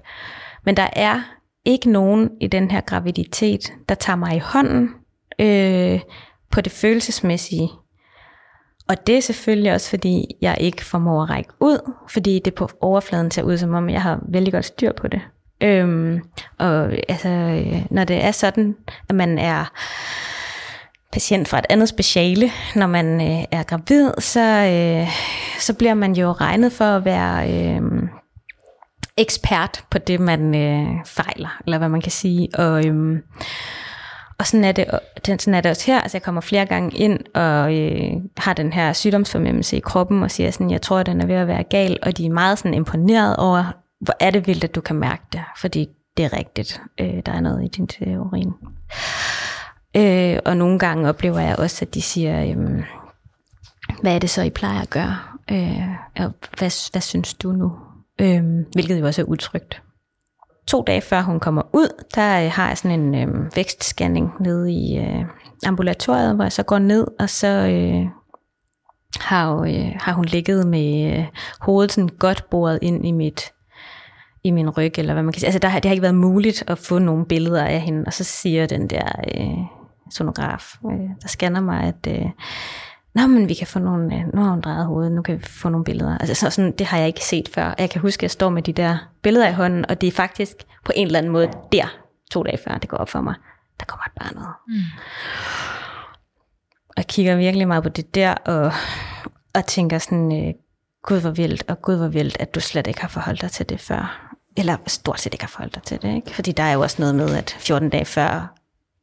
Men 0.65 0.77
der 0.77 0.87
er 0.93 1.21
ikke 1.65 1.91
nogen 1.91 2.29
i 2.41 2.47
den 2.47 2.71
her 2.71 2.81
graviditet, 2.81 3.73
der 3.89 3.95
tager 3.95 4.17
mig 4.17 4.35
i 4.35 4.39
hånden 4.39 4.89
øh, 5.39 5.99
på 6.51 6.61
det 6.61 6.71
følelsesmæssige 6.71 7.69
og 8.89 9.07
det 9.07 9.17
er 9.17 9.21
selvfølgelig 9.21 9.73
også, 9.73 9.89
fordi 9.89 10.25
jeg 10.41 10.57
ikke 10.59 10.85
formår 10.85 11.23
at 11.23 11.29
række 11.29 11.49
ud, 11.59 11.91
fordi 12.09 12.41
det 12.45 12.53
på 12.53 12.69
overfladen 12.81 13.31
ser 13.31 13.43
ud, 13.43 13.57
som 13.57 13.73
om 13.73 13.89
jeg 13.89 14.01
har 14.01 14.19
vældig 14.29 14.53
godt 14.53 14.65
styr 14.65 14.91
på 14.91 15.07
det. 15.07 15.21
Øhm, 15.61 16.21
og 16.57 16.91
altså, 17.09 17.29
når 17.91 18.03
det 18.03 18.25
er 18.25 18.31
sådan, 18.31 18.75
at 19.09 19.15
man 19.15 19.37
er 19.37 19.71
patient 21.11 21.47
fra 21.47 21.59
et 21.59 21.65
andet 21.69 21.89
speciale, 21.89 22.51
når 22.75 22.87
man 22.87 23.21
øh, 23.21 23.45
er 23.51 23.63
gravid, 23.63 24.11
så, 24.19 24.41
øh, 24.41 25.09
så 25.59 25.73
bliver 25.73 25.93
man 25.93 26.13
jo 26.13 26.31
regnet 26.31 26.73
for 26.73 26.85
at 26.85 27.05
være 27.05 27.53
øh, 27.53 27.81
ekspert 29.17 29.83
på 29.89 29.97
det, 29.97 30.19
man 30.19 30.55
øh, 30.55 31.05
fejler, 31.05 31.61
eller 31.65 31.77
hvad 31.77 31.89
man 31.89 32.01
kan 32.01 32.11
sige. 32.11 32.49
Og, 32.53 32.85
øh, 32.85 33.19
og 34.37 34.47
sådan 34.47 34.63
er, 34.63 34.71
det, 34.71 35.41
sådan 35.41 35.53
er 35.53 35.61
det 35.61 35.71
også 35.71 35.85
her. 35.85 36.01
Altså 36.01 36.17
jeg 36.17 36.23
kommer 36.23 36.41
flere 36.41 36.65
gange 36.65 36.97
ind 36.97 37.19
og 37.33 37.75
øh, 37.75 38.11
har 38.37 38.53
den 38.53 38.73
her 38.73 38.93
sygdomsfornemmelse 38.93 39.77
i 39.77 39.79
kroppen 39.79 40.23
og 40.23 40.31
siger 40.31 40.51
sådan, 40.51 40.71
jeg 40.71 40.81
tror, 40.81 40.99
at 40.99 41.05
den 41.05 41.21
er 41.21 41.25
ved 41.25 41.35
at 41.35 41.47
være 41.47 41.63
gal. 41.63 41.97
Og 42.01 42.17
de 42.17 42.25
er 42.25 42.29
meget 42.29 42.57
sådan 42.57 42.73
imponeret 42.73 43.35
over, 43.35 43.63
hvor 43.99 44.13
er 44.19 44.31
det 44.31 44.47
vildt, 44.47 44.63
at 44.63 44.75
du 44.75 44.81
kan 44.81 44.95
mærke 44.95 45.23
det. 45.33 45.41
Fordi 45.57 45.87
det 46.17 46.25
er 46.25 46.37
rigtigt. 46.37 46.81
Øh, 46.99 47.21
der 47.25 47.31
er 47.31 47.39
noget 47.39 47.63
i 47.63 47.67
din 47.67 47.87
teori. 47.87 48.45
Øh, 49.97 50.39
og 50.45 50.57
nogle 50.57 50.79
gange 50.79 51.09
oplever 51.09 51.39
jeg 51.39 51.59
også, 51.59 51.85
at 51.85 51.93
de 51.93 52.01
siger, 52.01 52.45
øh, 52.45 52.83
hvad 54.01 54.15
er 54.15 54.19
det 54.19 54.29
så, 54.29 54.41
I 54.41 54.49
plejer 54.49 54.81
at 54.81 54.89
gøre? 54.89 55.17
Øh, 55.51 55.87
og 56.25 56.33
hvad, 56.57 56.91
hvad 56.91 57.01
synes 57.01 57.33
du 57.33 57.51
nu? 57.51 57.71
Øh, 58.21 58.43
hvilket 58.73 58.99
jo 58.99 59.05
også 59.05 59.21
er 59.21 59.25
utrygt 59.25 59.81
to 60.67 60.83
dage 60.87 61.01
før 61.01 61.21
hun 61.21 61.39
kommer 61.39 61.61
ud, 61.73 62.03
der 62.15 62.45
øh, 62.45 62.51
har 62.51 62.67
jeg 62.67 62.77
sådan 62.77 62.99
en 62.99 63.15
øh, 63.15 63.55
vækstscanning 63.55 64.31
nede 64.39 64.71
i 64.71 64.97
øh, 64.97 65.25
ambulatoriet, 65.65 66.35
hvor 66.35 66.43
jeg 66.43 66.51
så 66.51 66.63
går 66.63 66.79
ned, 66.79 67.07
og 67.19 67.29
så 67.29 67.47
øh, 67.47 68.05
har, 69.19 69.61
øh, 69.61 69.91
har 69.99 70.13
hun 70.13 70.25
ligget 70.25 70.67
med 70.67 71.17
øh, 71.17 71.25
hovedet 71.61 71.91
sådan 71.91 72.09
godt 72.19 72.49
boret 72.49 72.79
ind 72.81 73.05
i 73.05 73.11
mit 73.11 73.51
i 74.43 74.51
min 74.51 74.69
ryg, 74.69 74.93
eller 74.97 75.13
hvad 75.13 75.23
man 75.23 75.33
kan 75.33 75.39
sige. 75.39 75.47
Altså, 75.47 75.59
der, 75.59 75.67
har, 75.67 75.79
det 75.79 75.89
har 75.89 75.93
ikke 75.93 76.01
været 76.01 76.15
muligt 76.15 76.63
at 76.67 76.77
få 76.77 76.99
nogle 76.99 77.25
billeder 77.25 77.65
af 77.65 77.81
hende, 77.81 78.03
og 78.07 78.13
så 78.13 78.23
siger 78.23 78.65
den 78.65 78.87
der 78.87 79.07
øh, 79.37 79.65
sonograf, 80.11 80.75
øh, 80.91 81.09
der 81.21 81.27
scanner 81.27 81.61
mig, 81.61 81.83
at 81.83 82.07
øh, 82.07 82.29
Nå, 83.15 83.27
men 83.27 83.49
vi 83.49 83.53
kan 83.53 83.67
få 83.67 83.79
nogle, 83.79 84.15
øh, 84.15 84.33
nu 84.33 84.41
har 84.41 84.49
hun 84.49 84.61
drejet 84.61 84.85
hovedet, 84.85 85.11
nu 85.11 85.21
kan 85.21 85.37
vi 85.37 85.43
få 85.43 85.69
nogle 85.69 85.83
billeder. 85.83 86.17
Altså 86.17 86.35
så 86.35 86.49
sådan, 86.49 86.71
det 86.71 86.87
har 86.87 86.97
jeg 86.97 87.07
ikke 87.07 87.25
set 87.25 87.49
før. 87.49 87.75
Jeg 87.77 87.89
kan 87.89 88.01
huske, 88.01 88.19
at 88.19 88.23
jeg 88.23 88.31
står 88.31 88.49
med 88.49 88.61
de 88.61 88.73
der 88.73 88.97
billeder 89.21 89.49
i 89.49 89.53
hånden, 89.53 89.85
og 89.89 90.01
det 90.01 90.07
er 90.07 90.11
faktisk 90.11 90.55
på 90.85 90.91
en 90.95 91.05
eller 91.05 91.19
anden 91.19 91.31
måde 91.31 91.49
der, 91.71 91.85
to 92.31 92.43
dage 92.43 92.57
før 92.57 92.77
det 92.77 92.89
går 92.89 92.97
op 92.97 93.09
for 93.09 93.21
mig, 93.21 93.35
der 93.79 93.85
kommer 93.85 94.03
et 94.05 94.11
barn 94.19 94.37
ud. 94.37 94.53
Mm. 94.67 94.81
Og 96.87 96.93
jeg 96.97 97.07
kigger 97.07 97.35
virkelig 97.35 97.67
meget 97.67 97.83
på 97.83 97.89
det 97.89 98.15
der, 98.15 98.33
og, 98.33 98.71
og 99.53 99.65
tænker 99.65 99.97
sådan, 99.97 100.47
øh, 100.47 100.53
gud 101.03 101.21
hvor 101.21 101.31
vildt, 101.31 101.63
og 101.67 101.81
gud 101.81 101.97
hvor 101.97 102.07
vildt, 102.07 102.37
at 102.39 102.55
du 102.55 102.59
slet 102.59 102.87
ikke 102.87 103.01
har 103.01 103.07
forholdt 103.07 103.41
dig 103.41 103.51
til 103.51 103.69
det 103.69 103.79
før. 103.79 104.31
Eller 104.57 104.77
stort 104.87 105.19
set 105.19 105.33
ikke 105.33 105.43
har 105.43 105.49
forholdt 105.49 105.75
dig 105.75 105.83
til 105.83 106.01
det, 106.01 106.15
ikke? 106.15 106.35
Fordi 106.35 106.51
der 106.51 106.63
er 106.63 106.73
jo 106.73 106.81
også 106.81 106.95
noget 106.99 107.15
med, 107.15 107.35
at 107.35 107.55
14 107.59 107.89
dage 107.89 108.05
før 108.05 108.55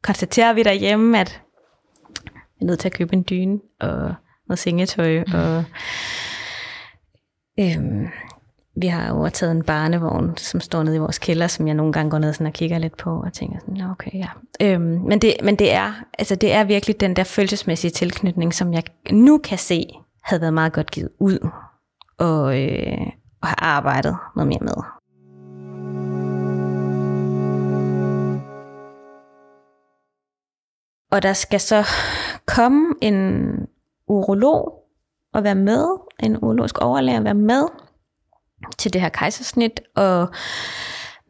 konstaterer 0.03 0.53
vi 0.53 0.63
derhjemme, 0.63 1.21
at 1.21 1.41
er 2.63 2.67
nødt 2.67 2.79
til 2.79 2.89
at 2.89 2.95
købe 2.95 3.13
en 3.15 3.25
dyne 3.31 3.61
og 3.81 4.15
noget 4.49 4.59
sengetøj. 4.59 5.25
Mm. 5.27 5.35
Og, 5.35 5.65
øhm, 7.61 8.09
vi 8.77 8.87
har 8.87 9.09
jo 9.09 9.29
taget 9.29 9.53
en 9.53 9.63
barnevogn, 9.63 10.37
som 10.37 10.61
står 10.61 10.83
nede 10.83 10.97
i 10.97 10.99
vores 10.99 11.19
kælder, 11.19 11.47
som 11.47 11.67
jeg 11.67 11.75
nogle 11.75 11.93
gange 11.93 12.11
går 12.11 12.19
ned 12.19 12.33
sådan 12.33 12.47
og 12.47 12.53
kigger 12.53 12.79
lidt 12.79 12.97
på, 12.97 13.23
og 13.23 13.33
tænker 13.33 13.59
sådan, 13.61 13.91
okay, 13.91 14.11
ja. 14.15 14.29
Øhm, 14.61 15.01
men, 15.09 15.19
det, 15.19 15.35
men 15.43 15.57
det, 15.57 15.73
er, 15.73 15.93
altså 16.19 16.35
det 16.37 16.53
er 16.53 16.65
virkelig 16.65 17.01
den 17.01 17.17
der 17.17 17.25
følelsesmæssige 17.25 17.91
tilknytning, 17.91 18.55
som 18.55 18.73
jeg 18.73 18.83
nu 19.11 19.39
kan 19.39 19.59
se, 19.59 19.85
havde 20.25 20.41
været 20.41 20.55
meget 20.55 20.73
godt 20.73 20.91
givet 20.91 21.11
ud, 21.21 21.49
og, 22.19 22.63
øh, 22.63 23.07
og 23.43 23.49
har 23.49 23.59
arbejdet 23.61 24.17
noget 24.37 24.49
mere 24.49 24.59
med. 24.61 24.75
Og 31.13 31.23
der 31.23 31.33
skal 31.33 31.61
så 31.61 31.87
komme 32.47 32.95
en 33.01 33.51
urolog 34.09 34.75
og 35.35 35.45
være 35.45 35.55
med, 35.55 35.87
en 36.23 36.37
urologisk 36.37 36.79
overlæge 36.79 37.17
at 37.17 37.25
være 37.25 37.35
med 37.35 37.65
til 38.79 38.93
det 38.93 39.01
her 39.01 39.09
kejsersnit, 39.09 39.81
og 39.97 40.29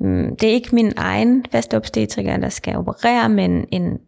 mm, 0.00 0.36
det 0.36 0.48
er 0.48 0.52
ikke 0.52 0.74
min 0.74 0.92
egen 0.96 1.46
faste 1.52 1.76
obstetriker, 1.76 2.36
der 2.36 2.48
skal 2.48 2.76
operere, 2.76 3.28
men 3.28 3.66
en 3.72 3.98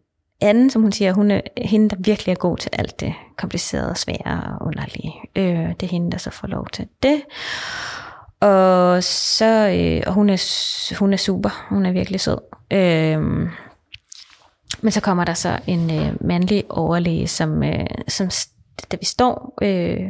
anden, 0.41 0.71
som 0.71 0.83
hun 0.83 0.93
siger, 0.93 1.13
hun 1.13 1.31
er 1.31 1.41
hende, 1.57 1.89
der 1.89 1.97
virkelig 1.99 2.33
er 2.33 2.37
god 2.37 2.57
til 2.57 2.71
alt 2.73 3.01
det 3.01 3.15
komplicerede, 3.37 3.95
svære 3.95 4.57
og 4.61 4.67
underlige. 4.67 5.13
Øh, 5.37 5.69
det 5.81 5.83
er 5.83 5.91
hende, 5.91 6.11
der 6.11 6.19
så 6.19 6.31
får 6.31 6.49
lov 6.49 6.67
til 6.73 6.89
det. 7.03 7.23
Og 8.41 9.05
så, 9.05 9.69
øh, 9.69 10.03
og 10.07 10.13
hun 10.13 10.31
er, 10.31 10.95
hun 10.99 11.13
er 11.13 11.17
super, 11.17 11.67
hun 11.69 11.87
er 11.87 11.93
virkelig 11.93 12.21
sød. 12.21 12.39
Øh, 12.73 13.49
men 14.81 14.93
så 14.93 15.01
kommer 15.01 15.25
der 15.25 15.35
så 15.35 15.59
en 15.67 15.91
øh, 15.91 16.15
mandlig 16.21 16.65
overlæge, 16.69 17.27
som, 17.27 17.63
øh, 17.63 17.87
som 18.09 18.31
da 18.93 18.97
vi 19.01 19.05
står 19.05 19.59
øh, 19.63 20.01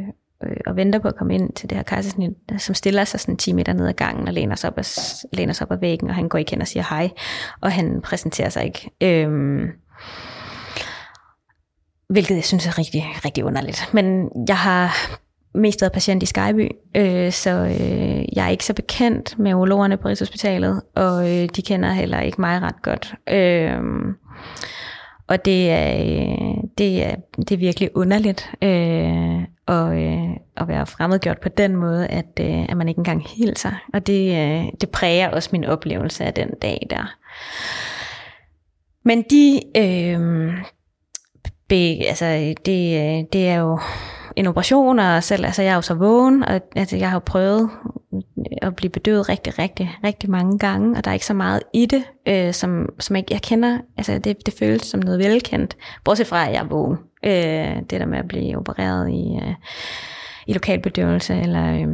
øh, 0.43 0.57
og 0.65 0.75
venter 0.75 0.99
på 0.99 1.07
at 1.07 1.15
komme 1.15 1.35
ind 1.35 1.53
til 1.53 1.69
det 1.69 1.77
her 1.77 1.83
kejsersnit, 1.83 2.31
som 2.57 2.75
stiller 2.75 3.03
sig 3.03 3.19
sådan 3.19 3.37
10 3.37 3.53
meter 3.53 3.73
ned 3.73 3.87
ad 3.87 3.93
gangen 3.93 4.27
og 4.27 4.33
læner 4.33 4.55
sig 4.55 4.69
op 4.69 4.77
ad, 4.77 5.25
læner 5.33 5.53
sig 5.53 5.67
op 5.67 5.71
ad 5.71 5.77
væggen, 5.77 6.09
og 6.09 6.15
han 6.15 6.29
går 6.29 6.37
ikke 6.37 6.51
hen 6.51 6.61
og 6.61 6.67
siger 6.67 6.83
hej, 6.89 7.09
og 7.61 7.71
han 7.71 8.01
præsenterer 8.01 8.49
sig 8.49 8.65
ikke. 8.65 8.91
Øh, 9.01 9.29
hvilket 12.09 12.35
jeg 12.35 12.43
synes 12.43 12.67
er 12.67 12.77
rigtig, 12.77 13.03
rigtig 13.25 13.45
underligt. 13.45 13.89
Men 13.93 14.29
jeg 14.47 14.57
har 14.57 14.97
mest 15.53 15.81
været 15.81 15.93
patient 15.93 16.23
i 16.23 16.25
Skyby, 16.25 16.69
øh, 16.95 17.31
så 17.31 17.49
øh, 17.49 18.25
jeg 18.35 18.45
er 18.45 18.49
ikke 18.49 18.65
så 18.65 18.73
bekendt 18.73 19.39
med 19.39 19.53
urologerne 19.53 19.97
på 19.97 20.07
Rigshospitalet, 20.07 20.81
og 20.95 21.31
øh, 21.31 21.49
de 21.55 21.61
kender 21.61 21.91
heller 21.91 22.19
ikke 22.21 22.41
mig 22.41 22.61
ret 22.61 22.81
godt. 22.81 23.13
Øh, 23.29 23.79
og 25.27 25.45
det 25.45 25.71
er, 25.71 25.93
det 26.77 27.05
er, 27.05 27.15
det 27.37 27.51
er 27.51 27.57
virkelig 27.57 27.89
underligt 27.95 28.51
øh, 28.61 29.43
og, 29.65 30.03
øh, 30.03 30.29
at 30.57 30.67
være 30.67 30.85
fremmedgjort 30.85 31.39
på 31.39 31.49
den 31.49 31.75
måde, 31.75 32.07
at, 32.07 32.39
øh, 32.39 32.65
at 32.69 32.77
man 32.77 32.87
ikke 32.87 32.99
engang 32.99 33.27
hilser. 33.29 33.71
Og 33.93 34.07
det, 34.07 34.29
øh, 34.31 34.65
det 34.81 34.89
præger 34.89 35.29
også 35.29 35.49
min 35.51 35.63
oplevelse 35.63 36.23
af 36.23 36.33
den 36.33 36.49
dag 36.61 36.87
der. 36.89 37.15
Men 39.03 39.21
de, 39.21 39.61
øh, 39.77 40.53
be, 41.67 42.05
altså 42.07 42.55
det, 42.65 42.99
øh, 42.99 43.25
det 43.33 43.47
er 43.47 43.55
jo 43.55 43.79
en 44.35 44.47
operation, 44.47 44.99
og 44.99 45.23
selv, 45.23 45.45
altså 45.45 45.61
jeg 45.61 45.71
er 45.71 45.75
jo 45.75 45.81
så 45.81 45.93
vågen, 45.93 46.43
og 46.43 46.61
altså, 46.75 46.97
jeg 46.97 47.09
har 47.09 47.15
jo 47.15 47.21
prøvet 47.25 47.69
at 48.61 48.75
blive 48.75 48.89
bedøvet 48.89 49.29
rigtig, 49.29 49.59
rigtig, 49.59 49.97
rigtig 50.03 50.29
mange 50.29 50.59
gange, 50.59 50.97
og 50.97 51.05
der 51.05 51.09
er 51.11 51.13
ikke 51.13 51.25
så 51.25 51.33
meget 51.33 51.61
i 51.73 51.85
det, 51.85 52.03
øh, 52.27 52.53
som, 52.53 52.89
som 52.99 53.15
jeg, 53.15 53.23
jeg 53.29 53.41
kender, 53.41 53.79
altså 53.97 54.17
det, 54.17 54.45
det 54.45 54.53
føles 54.59 54.81
som 54.81 54.99
noget 54.99 55.19
velkendt, 55.19 55.77
bortset 56.03 56.27
fra, 56.27 56.47
at 56.47 56.53
jeg 56.53 56.59
er 56.59 56.67
vågen. 56.67 56.97
Øh, 57.25 57.81
det 57.89 57.99
der 57.99 58.05
med 58.05 58.17
at 58.17 58.27
blive 58.27 58.57
opereret 58.57 59.09
i, 59.09 59.47
øh, 59.47 59.53
i 60.47 60.53
lokalbedøvelse, 60.53 61.35
eller 61.35 61.73
øh, 61.73 61.87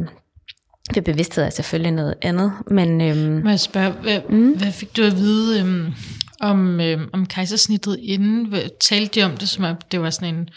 det 0.94 1.04
bevidsthed 1.04 1.44
er 1.44 1.50
selvfølgelig 1.50 1.92
noget 1.92 2.14
andet, 2.22 2.52
men... 2.70 3.00
Øh, 3.00 3.44
Må 3.44 3.50
jeg 3.50 3.60
spørge, 3.60 3.92
hvad, 3.92 4.20
mm? 4.28 4.52
hvad 4.52 4.72
fik 4.72 4.96
du 4.96 5.02
at 5.02 5.16
vide 5.16 5.60
øh, 5.60 5.92
om, 6.40 6.80
øh, 6.80 7.00
om 7.12 7.26
kejsersnittet 7.26 7.98
inden? 8.02 8.54
Talte 8.80 9.20
de 9.20 9.24
om 9.24 9.36
det, 9.36 9.48
som 9.48 9.64
om 9.64 9.76
det 9.92 10.02
var 10.02 10.10
sådan 10.10 10.34
en 10.34 10.48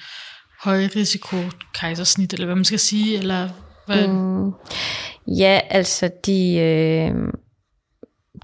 højrisiko 0.66 1.38
kejsersnit, 1.74 2.34
eller 2.34 2.46
hvad 2.46 2.56
man 2.56 2.66
skal 2.66 2.80
sige, 2.80 3.18
eller 3.18 3.50
hvad? 3.86 4.08
Mm, 4.08 4.52
ja, 5.28 5.60
altså 5.70 6.10
de... 6.26 6.56
Øh, 6.58 7.34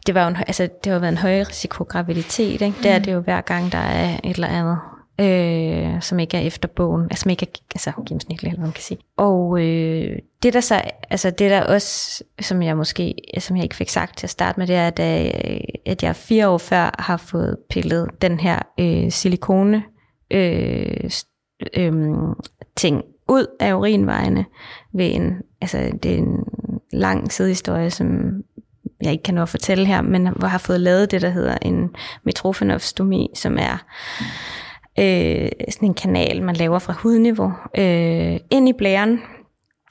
det 0.08 0.16
var 0.16 0.24
jo 0.24 0.30
en, 0.30 0.36
altså, 0.36 0.70
det 0.84 0.92
har 0.92 1.00
været 1.00 1.12
en 1.12 1.18
højrisiko 1.18 1.84
graviditet, 1.84 2.62
ikke? 2.62 2.78
Mm. 2.78 2.84
Det 2.84 2.92
er 2.92 3.00
det 3.00 3.14
jo 3.14 3.20
hver 3.20 3.42
gang, 3.42 3.72
der 3.72 3.78
er 3.78 4.20
et 4.24 4.36
eller 4.36 4.48
andet, 4.48 4.78
øh, 5.22 6.02
som 6.02 6.20
ikke 6.20 6.38
er 6.38 6.42
efter 6.42 6.68
bogen, 6.68 7.04
altså 7.04 7.22
som 7.22 7.30
ikke 7.30 7.46
er 7.46 7.60
altså, 7.76 7.92
gennemsnitligt, 8.08 8.52
eller 8.52 8.60
hvad 8.60 8.68
man 8.68 8.74
kan 8.74 8.84
sige. 8.84 9.00
Og 9.18 9.62
øh, 9.62 10.18
det 10.44 10.54
der 10.54 10.60
så, 10.62 10.82
altså 11.10 11.30
det 11.30 11.52
der 11.52 11.62
også, 11.62 12.24
som 12.42 12.62
jeg 12.62 12.78
måske, 12.78 13.16
som 13.40 13.56
jeg 13.56 13.64
ikke 13.64 13.76
fik 13.76 13.90
sagt 13.90 14.18
til 14.18 14.26
at 14.26 14.30
starte 14.30 14.60
med, 14.60 14.68
det 14.68 14.76
er, 14.76 14.88
at, 14.88 15.00
øh, 15.00 15.62
at 15.86 16.04
jeg 16.04 16.16
fire 16.16 16.50
år 16.50 16.58
før 16.58 16.96
har 17.00 17.18
fået 17.18 17.58
pillet 17.70 18.10
den 18.22 18.40
her 18.40 18.60
øh, 18.80 19.12
silikone 19.12 19.84
øh, 20.32 21.10
øhm, 21.74 22.34
ting 22.76 23.04
ud 23.30 23.48
af 23.60 23.74
urinvejene 23.74 24.46
ved 24.94 25.16
en, 25.16 25.34
altså 25.62 25.92
det 26.04 26.14
er 26.14 26.18
en 26.18 26.44
lang 26.94 27.32
sidehistorie, 27.32 27.90
som 27.90 28.32
jeg 29.02 29.12
ikke 29.12 29.24
kan 29.24 29.34
nå 29.34 29.42
at 29.42 29.50
fortælle 29.50 29.86
her, 29.86 30.02
men 30.02 30.28
hvor 30.28 30.48
har 30.48 30.58
fået 30.58 30.80
lavet 30.80 31.12
det, 31.12 31.22
der 31.22 31.30
hedder 31.30 31.58
en 31.62 31.90
metrofenofstomi, 32.24 33.30
som 33.36 33.58
er 33.58 33.86
øh, 35.00 35.50
sådan 35.70 35.88
en 35.88 35.94
kanal, 35.94 36.44
man 36.44 36.56
laver 36.56 36.80
fra 36.80 36.94
hudniveau 36.94 37.52
øh, 37.78 38.40
ind 38.52 38.70
i 38.70 38.74
blæren, 38.74 39.20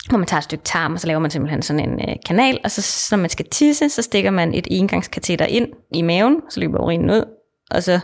hvor 0.08 0.18
man 0.18 0.26
tager 0.26 0.38
et 0.38 0.44
stykke 0.44 0.64
tarm, 0.64 0.92
og 0.92 1.00
så 1.00 1.06
laver 1.06 1.20
man 1.20 1.30
simpelthen 1.30 1.62
sådan 1.62 1.88
en 1.88 2.10
øh, 2.10 2.16
kanal, 2.26 2.58
og 2.64 2.70
så 2.70 3.08
når 3.10 3.18
man 3.18 3.30
skal 3.30 3.46
tisse, 3.46 3.88
så 3.88 4.02
stikker 4.02 4.30
man 4.30 4.54
et 4.54 4.66
engangskateter 4.70 5.46
ind 5.46 5.68
i 5.94 6.02
maven, 6.02 6.40
så 6.50 6.60
løber 6.60 6.78
urinen 6.78 7.10
ud, 7.10 7.24
og 7.70 7.82
så 7.82 8.00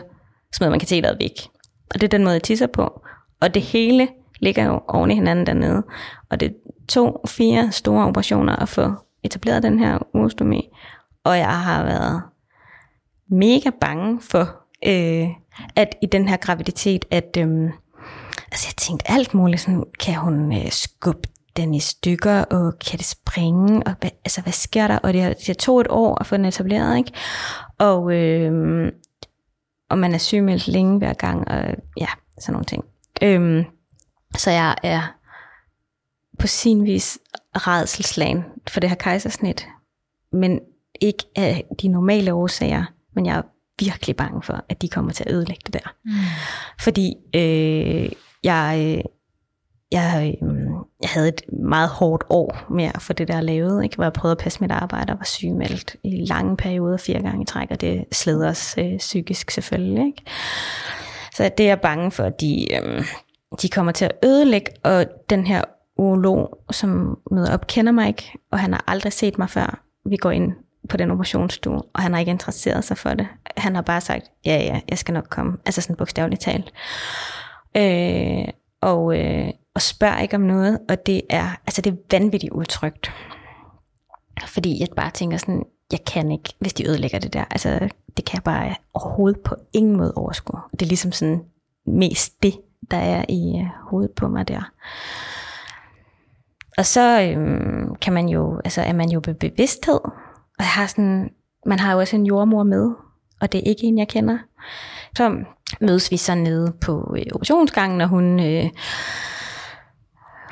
smider 0.55 0.69
man 0.69 0.79
kateteret 0.79 1.17
væk. 1.19 1.47
Og 1.89 2.01
det 2.01 2.03
er 2.03 2.17
den 2.17 2.23
måde, 2.23 2.33
jeg 2.33 2.43
tisser 2.43 2.67
på. 2.67 3.01
Og 3.41 3.53
det 3.53 3.61
hele 3.61 4.07
ligger 4.39 4.65
jo 4.65 4.81
oven 4.87 5.11
i 5.11 5.15
hinanden 5.15 5.45
dernede. 5.45 5.83
Og 6.29 6.39
det 6.39 6.47
er 6.47 6.53
to, 6.87 7.21
fire 7.27 7.71
store 7.71 8.05
operationer 8.05 8.55
at 8.55 8.69
få 8.69 8.91
etableret 9.23 9.63
den 9.63 9.79
her 9.79 9.97
urostomi. 10.13 10.69
Og 11.23 11.37
jeg 11.37 11.59
har 11.59 11.83
været 11.83 12.21
mega 13.29 13.69
bange 13.81 14.21
for, 14.21 14.41
øh, 14.85 15.27
at 15.75 15.95
i 16.01 16.05
den 16.05 16.27
her 16.27 16.37
graviditet, 16.37 17.05
at 17.11 17.37
øh, 17.37 17.71
altså 18.51 18.67
jeg 18.67 18.75
tænkte 18.77 19.11
alt 19.11 19.33
muligt, 19.33 19.61
sådan, 19.61 19.83
kan 19.99 20.15
hun 20.15 20.53
øh, 20.53 20.71
skubbe 20.71 21.29
den 21.57 21.73
i 21.73 21.79
stykker, 21.79 22.43
og 22.43 22.79
kan 22.79 22.97
det 22.97 23.05
springe, 23.05 23.83
og 23.87 23.93
hvad, 23.99 24.09
altså 24.25 24.41
hvad 24.41 24.53
sker 24.53 24.87
der? 24.87 24.97
Og 24.97 25.13
det, 25.13 25.21
har, 25.21 25.33
det 25.47 25.57
tog 25.57 25.81
et 25.81 25.87
år 25.89 26.19
at 26.19 26.25
få 26.25 26.37
den 26.37 26.45
etableret, 26.45 26.97
ikke? 26.97 27.11
Og, 27.77 28.13
øh, 28.13 28.91
og 29.89 29.97
man 29.97 30.13
er 30.13 30.17
sygemeldt 30.17 30.67
længe 30.67 30.97
hver 30.97 31.13
gang, 31.13 31.47
og 31.47 31.63
ja, 31.97 32.07
sådan 32.39 32.53
nogle 32.53 32.65
ting. 32.65 32.83
Øhm, 33.21 33.63
så 34.37 34.51
jeg 34.51 34.75
er 34.83 35.01
på 36.39 36.47
sin 36.47 36.85
vis 36.85 37.19
redselslagen 37.55 38.43
for 38.67 38.79
det 38.79 38.89
her 38.89 38.97
kejsersnit, 38.97 39.67
men 40.31 40.59
ikke 41.01 41.23
af 41.35 41.65
de 41.81 41.87
normale 41.87 42.33
årsager, 42.33 42.85
men 43.15 43.25
jeg 43.25 43.37
er 43.37 43.41
virkelig 43.79 44.15
bange 44.15 44.41
for, 44.43 44.65
at 44.69 44.81
de 44.81 44.89
kommer 44.89 45.11
til 45.11 45.23
at 45.23 45.31
ødelægge 45.31 45.61
det 45.65 45.73
der. 45.73 45.93
Mm. 46.05 46.11
Fordi 46.79 47.13
øh, 47.35 48.11
jeg, 48.43 49.03
jeg, 49.91 50.35
øh, 50.43 50.49
jeg 51.01 51.09
havde 51.09 51.27
et 51.27 51.41
meget 51.69 51.89
hårdt 51.89 52.23
år 52.29 52.73
med 52.73 52.91
at 52.95 53.01
få 53.01 53.13
det 53.13 53.27
der 53.27 53.41
lavet, 53.41 53.83
ikke? 53.83 53.95
hvor 53.95 54.03
jeg 54.05 54.13
prøvede 54.13 54.31
at 54.31 54.43
passe 54.43 54.61
mit 54.61 54.71
arbejde 54.71 55.13
og 55.13 55.19
var 55.19 55.25
sygemeldt 55.25 55.95
i 56.03 56.25
lange 56.25 56.57
perioder, 56.57 56.97
fire 56.97 57.21
gange 57.21 57.41
i 57.41 57.45
træk, 57.45 57.71
og 57.71 57.81
det 57.81 58.05
sled 58.11 58.45
os 58.45 58.75
øh, 58.77 58.97
psykisk 58.97 59.51
selvfølgelig. 59.51 60.05
Ikke? 60.05 60.23
Så 61.37 61.49
det 61.57 61.63
er 61.63 61.67
jeg 61.67 61.81
bange 61.81 62.11
for, 62.11 62.23
at 62.23 62.41
de, 62.41 62.75
øhm, 62.75 63.03
de 63.61 63.69
kommer 63.69 63.91
til 63.91 64.05
at 64.05 64.11
ødelægge, 64.23 64.71
og 64.83 65.05
den 65.29 65.47
her 65.47 65.63
urolog, 65.97 66.57
som 66.71 67.19
møder 67.31 67.53
op, 67.53 67.67
kender 67.67 67.91
mig 67.91 68.07
ikke, 68.07 68.31
og 68.51 68.59
han 68.59 68.73
har 68.73 68.83
aldrig 68.87 69.13
set 69.13 69.37
mig 69.37 69.49
før. 69.49 69.83
Vi 70.05 70.17
går 70.17 70.31
ind 70.31 70.53
på 70.89 70.97
den 70.97 71.11
operationsstue, 71.11 71.81
og 71.93 72.01
han 72.01 72.13
har 72.13 72.19
ikke 72.19 72.29
interesseret 72.29 72.83
sig 72.83 72.97
for 72.97 73.13
det. 73.13 73.27
Han 73.57 73.75
har 73.75 73.81
bare 73.81 74.01
sagt, 74.01 74.31
ja, 74.45 74.57
ja, 74.57 74.81
jeg 74.89 74.97
skal 74.97 75.13
nok 75.13 75.27
komme. 75.29 75.57
Altså 75.65 75.81
sådan 75.81 75.95
bogstaveligt 75.95 76.41
talt. 76.41 76.73
Øh, 77.77 78.47
og, 78.81 79.19
øh, 79.19 79.49
og 79.75 79.81
spørger 79.81 80.19
ikke 80.19 80.35
om 80.35 80.41
noget, 80.41 80.79
og 80.89 81.05
det 81.05 81.21
er, 81.29 81.49
altså 81.67 81.81
det 81.81 81.93
er 81.93 81.97
vanvittigt 82.11 82.53
utrygt. 82.53 83.11
Fordi 84.47 84.79
jeg 84.79 84.87
bare 84.95 85.11
tænker 85.11 85.37
sådan, 85.37 85.63
jeg 85.91 85.99
kan 86.05 86.31
ikke, 86.31 86.53
hvis 86.59 86.73
de 86.73 86.89
ødelægger 86.89 87.19
det 87.19 87.33
der. 87.33 87.43
Altså, 87.51 87.89
det 88.17 88.25
kan 88.25 88.35
jeg 88.35 88.43
bare 88.43 88.75
overhovedet 88.93 89.39
på 89.39 89.55
ingen 89.73 89.97
måde 89.97 90.13
overskue. 90.15 90.59
Det 90.71 90.81
er 90.81 90.87
ligesom 90.87 91.11
sådan 91.11 91.43
mest 91.85 92.43
det, 92.43 92.53
der 92.91 92.97
er 92.97 93.25
i 93.29 93.59
øh, 93.59 93.89
hovedet 93.89 94.11
på 94.11 94.27
mig 94.27 94.47
der. 94.47 94.71
Og 96.77 96.85
så 96.85 97.21
øhm, 97.21 97.95
kan 97.95 98.13
man 98.13 98.29
jo, 98.29 98.61
altså 98.65 98.81
er 98.81 98.93
man 98.93 99.09
jo 99.09 99.21
ved 99.25 99.33
bevidsthed, 99.33 99.99
og 100.03 100.59
jeg 100.59 100.67
har 100.67 100.87
sådan, 100.87 101.29
man 101.65 101.79
har 101.79 101.93
jo 101.93 101.99
også 101.99 102.15
en 102.15 102.25
jordmor 102.25 102.63
med, 102.63 102.91
og 103.41 103.51
det 103.51 103.57
er 103.57 103.69
ikke 103.69 103.83
en, 103.83 103.97
jeg 103.97 104.07
kender. 104.07 104.37
Så 105.17 105.43
mødes 105.81 106.11
vi 106.11 106.17
så 106.17 106.35
nede 106.35 106.73
på 106.81 107.15
øh, 107.17 107.25
operationsgangen, 107.33 108.01
og 108.01 108.07
hun 108.07 108.39
øh, 108.39 108.69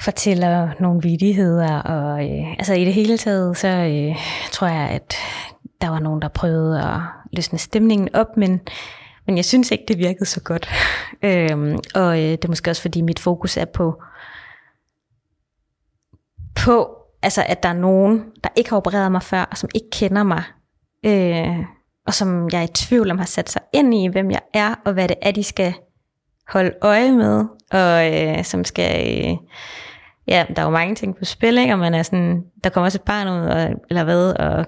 fortæller 0.01 0.69
nogle 0.79 1.01
vidigheder, 1.01 1.79
og 1.79 2.25
øh, 2.25 2.51
altså 2.51 2.73
i 2.73 2.85
det 2.85 2.93
hele 2.93 3.17
taget, 3.17 3.57
så 3.57 3.67
øh, 3.67 4.15
tror 4.51 4.67
jeg, 4.67 4.89
at 4.89 5.15
der 5.81 5.89
var 5.89 5.99
nogen, 5.99 6.21
der 6.21 6.27
prøvede 6.27 6.83
at 6.83 6.99
løsne 7.31 7.59
stemningen 7.59 8.15
op, 8.15 8.37
men, 8.37 8.61
men 9.25 9.37
jeg 9.37 9.45
synes 9.45 9.71
ikke, 9.71 9.83
det 9.87 9.97
virkede 9.97 10.25
så 10.25 10.41
godt. 10.41 10.69
øhm, 11.23 11.77
og 11.95 12.17
øh, 12.17 12.31
det 12.31 12.45
er 12.45 12.49
måske 12.49 12.69
også, 12.69 12.81
fordi 12.81 13.01
mit 13.01 13.19
fokus 13.19 13.57
er 13.57 13.65
på, 13.65 14.01
på 16.55 16.97
altså, 17.21 17.43
at 17.47 17.63
der 17.63 17.69
er 17.69 17.73
nogen, 17.73 18.23
der 18.43 18.49
ikke 18.55 18.69
har 18.69 18.77
opereret 18.77 19.11
mig 19.11 19.23
før, 19.23 19.41
og 19.41 19.57
som 19.57 19.69
ikke 19.75 19.89
kender 19.91 20.23
mig, 20.23 20.43
øh, 21.05 21.65
og 22.07 22.13
som 22.13 22.49
jeg 22.51 22.59
er 22.59 22.63
i 22.63 22.73
tvivl 22.73 23.11
om 23.11 23.17
har 23.17 23.25
sat 23.25 23.49
sig 23.49 23.61
ind 23.73 23.93
i, 23.93 24.07
hvem 24.07 24.31
jeg 24.31 24.41
er, 24.53 24.75
og 24.85 24.93
hvad 24.93 25.07
det 25.07 25.17
er, 25.21 25.31
de 25.31 25.43
skal 25.43 25.73
holde 26.47 26.71
øje 26.81 27.11
med, 27.11 27.45
og 27.71 28.13
øh, 28.13 28.43
som 28.43 28.63
skal... 28.63 29.25
Øh, 29.25 29.37
ja, 30.27 30.45
der 30.55 30.61
er 30.61 30.65
jo 30.65 30.71
mange 30.71 30.95
ting 30.95 31.17
på 31.17 31.25
spil, 31.25 31.57
ikke? 31.57 31.73
og 31.73 31.79
man 31.79 31.93
er 31.93 32.03
sådan, 32.03 32.43
der 32.63 32.69
kommer 32.69 32.85
også 32.85 32.97
et 32.97 33.01
barn 33.01 33.27
ud, 33.27 33.47
og, 33.47 33.69
eller 33.89 34.03
hvad, 34.03 34.33
og 34.39 34.65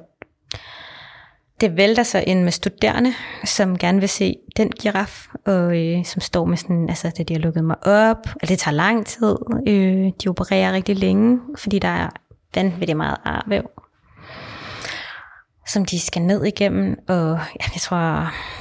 det 1.62 1.78
vælter 1.78 2.04
sig 2.04 2.28
ind 2.28 2.44
med 2.44 2.52
studerende, 2.52 3.14
som 3.46 3.78
gerne 3.78 4.00
vil 4.00 4.10
se 4.10 4.36
den 4.58 4.72
giraf, 4.72 5.28
og 5.46 5.78
øh, 5.78 6.06
som 6.06 6.22
står 6.22 6.46
med 6.46 6.58
sådan, 6.58 6.90
altså 6.90 7.12
det 7.18 7.30
de 7.30 7.34
har 7.34 7.40
lukket 7.40 7.64
mig 7.64 7.88
op, 7.88 8.28
og 8.42 8.50
det 8.50 8.60
tager 8.60 8.76
lang 8.76 9.06
tid, 9.06 9.36
øh, 9.68 10.12
de 10.24 10.30
opererer 10.30 10.74
rigtig 10.74 10.96
længe, 10.96 11.40
fordi 11.58 11.80
der 11.80 11.88
er 11.88 12.10
vanvittigt 12.56 12.98
meget 12.98 13.18
arvæv, 13.26 13.70
som 15.68 15.86
de 15.86 16.00
skal 16.00 16.22
ned 16.22 16.46
igennem, 16.46 16.96
og 17.08 17.40
ja, 17.60 17.66
jeg 17.74 17.82
tror, 17.82 17.98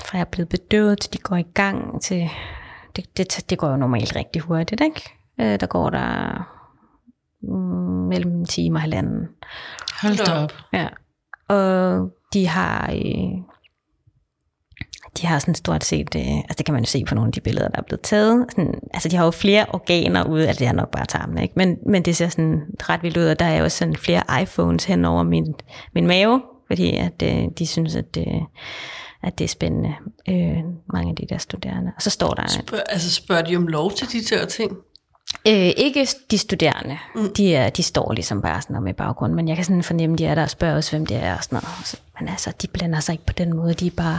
fra 0.04 0.18
jeg 0.18 0.20
er 0.20 0.24
blevet 0.24 0.48
bedøvet, 0.48 1.00
til 1.00 1.12
de 1.12 1.18
går 1.18 1.36
i 1.36 1.46
gang, 1.54 2.02
til 2.02 2.30
det, 2.96 3.16
det, 3.16 3.50
det 3.50 3.58
går 3.58 3.70
jo 3.70 3.76
normalt 3.76 4.16
rigtig 4.16 4.42
hurtigt, 4.42 4.80
ikke? 4.80 5.02
Øh, 5.40 5.60
der 5.60 5.66
går 5.66 5.90
der 5.90 6.55
mellem 8.08 8.32
en 8.32 8.44
time 8.44 8.76
og 8.76 8.80
halvanden. 8.80 9.28
Hold 10.02 10.26
da 10.26 10.32
op. 10.32 10.52
Ja. 10.72 10.88
Og 11.48 12.10
de 12.32 12.46
har, 12.46 12.90
øh, 12.92 13.56
de 15.20 15.26
har 15.26 15.38
sådan 15.38 15.54
stort 15.54 15.84
set, 15.84 16.14
øh, 16.16 16.36
altså 16.36 16.54
det 16.58 16.66
kan 16.66 16.72
man 16.72 16.82
jo 16.82 16.86
se 16.86 17.04
på 17.04 17.14
nogle 17.14 17.28
af 17.28 17.32
de 17.32 17.40
billeder, 17.40 17.68
der 17.68 17.78
er 17.78 17.82
blevet 17.82 18.00
taget. 18.00 18.46
Sådan, 18.50 18.74
altså 18.94 19.08
de 19.08 19.16
har 19.16 19.24
jo 19.24 19.30
flere 19.30 19.66
organer 19.68 20.24
ude, 20.24 20.48
altså 20.48 20.60
det 20.60 20.68
er 20.68 20.72
nok 20.72 20.90
bare 20.90 21.06
tarmen, 21.06 21.38
ikke? 21.38 21.54
Men, 21.56 21.76
men 21.86 22.02
det 22.02 22.16
ser 22.16 22.28
sådan 22.28 22.62
ret 22.82 23.02
vildt 23.02 23.16
ud, 23.16 23.24
og 23.26 23.38
der 23.38 23.44
er 23.44 23.58
jo 23.58 23.68
sådan 23.68 23.96
flere 23.96 24.42
iPhones 24.42 24.84
hen 24.84 25.04
over 25.04 25.22
min, 25.22 25.54
min 25.94 26.06
mave, 26.06 26.42
fordi 26.66 26.96
at 26.96 27.22
øh, 27.22 27.44
de 27.58 27.66
synes, 27.66 27.96
at, 27.96 28.18
øh, 28.18 28.42
at 29.22 29.38
det 29.38 29.44
er 29.44 29.48
spændende, 29.48 29.94
øh, 30.28 30.64
mange 30.92 31.10
af 31.10 31.16
de 31.16 31.26
der 31.30 31.38
studerende. 31.38 31.92
Og 31.96 32.02
så 32.02 32.10
står 32.10 32.30
der... 32.30 32.46
Spørg, 32.46 32.80
altså 32.88 33.12
spørger 33.12 33.42
de 33.42 33.56
om 33.56 33.66
lov 33.66 33.92
til 33.92 34.12
de 34.12 34.36
der 34.36 34.46
ting? 34.46 34.76
Øh, 35.46 35.72
ikke 35.76 36.06
de 36.30 36.38
studerende. 36.38 36.98
Mm. 37.14 37.34
De, 37.36 37.54
er, 37.54 37.70
de 37.70 37.82
står 37.82 38.12
ligesom 38.12 38.42
bare 38.42 38.62
sådan 38.62 38.82
med 38.82 38.94
baggrund, 38.94 39.32
men 39.32 39.48
jeg 39.48 39.56
kan 39.56 39.64
sådan 39.64 39.82
fornemme, 39.82 40.16
de 40.16 40.26
er 40.26 40.34
der 40.34 40.42
og 40.42 40.50
spørger 40.50 40.76
os, 40.76 40.90
hvem 40.90 41.06
det 41.06 41.16
er 41.16 41.36
og 41.36 41.44
sådan 41.44 41.56
noget. 41.56 41.86
Så, 41.86 41.96
men 42.20 42.28
altså, 42.28 42.52
de 42.62 42.68
blander 42.68 43.00
sig 43.00 43.12
ikke 43.12 43.26
på 43.26 43.32
den 43.32 43.56
måde. 43.56 43.74
De 43.74 43.86
er 43.86 43.90
bare... 43.96 44.18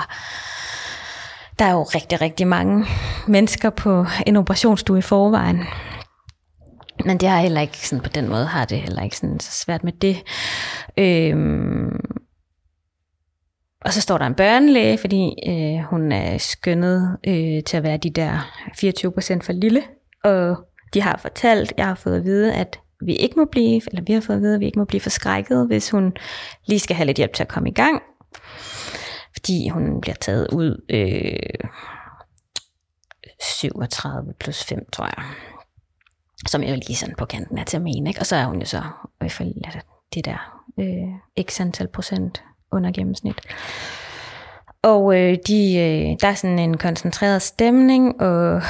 Der 1.60 1.66
er 1.66 1.72
jo 1.72 1.84
rigtig, 1.84 2.22
rigtig 2.22 2.48
mange 2.48 2.86
mennesker 3.28 3.70
på 3.70 4.06
en 4.26 4.36
operationsstue 4.36 4.98
i 4.98 5.02
forvejen. 5.02 5.64
Men 7.06 7.18
det 7.18 7.30
har 7.30 7.40
heller 7.40 7.62
ikke 7.62 7.88
sådan 7.88 8.04
på 8.04 8.10
den 8.10 8.30
måde, 8.30 8.46
har 8.46 8.66
det 8.66 8.82
heller 8.82 9.04
ikke 9.04 9.18
sådan 9.18 9.40
så 9.40 9.52
svært 9.52 9.84
med 9.84 9.94
det. 9.94 10.24
Øhm, 10.98 12.00
og 13.82 13.94
så 13.94 14.02
står 14.02 14.18
der 14.18 14.26
en 14.26 14.36
børnelæge, 14.36 14.98
fordi 14.98 15.34
øh, 15.48 15.84
hun 15.90 16.12
er 16.12 16.38
skønnet 16.38 17.18
øh, 17.28 17.64
til 17.64 17.78
at 17.78 17.84
være 17.84 17.98
de 17.98 18.10
der 18.10 18.52
24 18.76 19.12
procent 19.12 19.44
for 19.44 19.54
lille. 19.54 19.84
Og 20.24 20.58
de 20.94 21.02
har 21.02 21.18
fortalt, 21.18 21.74
jeg 21.78 21.86
har 21.86 21.96
fået 21.96 22.16
at 22.16 22.24
vide, 22.24 22.54
at 22.54 22.80
vi 23.02 23.16
ikke 23.16 23.40
må 23.40 23.46
blive, 23.46 23.82
eller 23.88 24.02
vi 24.02 24.14
har 24.14 24.22
fået 24.22 24.36
at 24.36 24.42
vide, 24.42 24.54
at 24.54 24.60
vi 24.60 24.66
ikke 24.66 24.80
må 24.80 24.86
blive 24.86 25.02
forskrækket, 25.02 25.68
hvis 25.68 25.90
hun 25.90 26.14
lige 26.66 26.80
skal 26.80 26.96
have 26.96 27.06
lidt 27.06 27.18
hjælp 27.18 27.34
til 27.34 27.44
at 27.44 27.50
komme 27.50 27.70
i 27.70 27.74
gang. 27.74 28.02
Fordi 29.34 29.70
hun 29.70 30.02
bliver 30.02 30.16
taget 30.16 30.48
ud 30.54 30.86
øh, 30.90 31.70
37 33.42 34.34
plus 34.40 34.64
5, 34.64 34.86
tror 34.94 35.06
jeg. 35.06 35.26
Som 36.48 36.64
jo 36.64 36.76
lige 36.76 36.96
sådan 36.96 37.16
på 37.16 37.26
kanten 37.26 37.58
af 37.58 37.66
termin, 37.66 38.08
ikke? 38.08 38.20
Og 38.20 38.26
så 38.26 38.36
er 38.36 38.46
hun 38.46 38.60
jo 38.60 38.66
så 38.66 38.78
i 38.78 38.82
hvert 39.20 39.32
fald 39.32 39.54
det 40.14 40.26
der 40.26 40.64
øh, 40.80 41.44
x 41.46 41.62
antal 41.62 41.88
procent 41.88 42.44
under 42.72 42.92
gennemsnit. 42.92 43.42
Og 44.82 45.20
øh, 45.20 45.38
de, 45.48 45.76
øh, 45.78 46.16
der 46.22 46.28
er 46.28 46.34
sådan 46.34 46.60
en 46.60 46.78
koncentreret 46.78 47.42
stemning, 47.42 48.22
og 48.22 48.62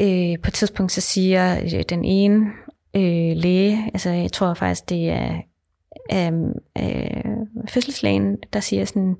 øh, 0.00 0.38
på 0.42 0.48
et 0.48 0.54
tidspunkt 0.54 0.92
så 0.92 1.00
siger 1.00 1.60
øh, 1.60 1.82
den 1.88 2.04
ene 2.04 2.46
øh, 2.96 3.36
læge, 3.36 3.90
altså 3.94 4.10
jeg 4.10 4.32
tror 4.32 4.54
faktisk 4.54 4.88
det 4.88 5.08
er 5.10 5.34
øh, 6.12 6.32
øh, 6.78 7.24
fødselslægen, 7.68 8.36
der 8.52 8.60
siger 8.60 8.84
sådan, 8.84 9.16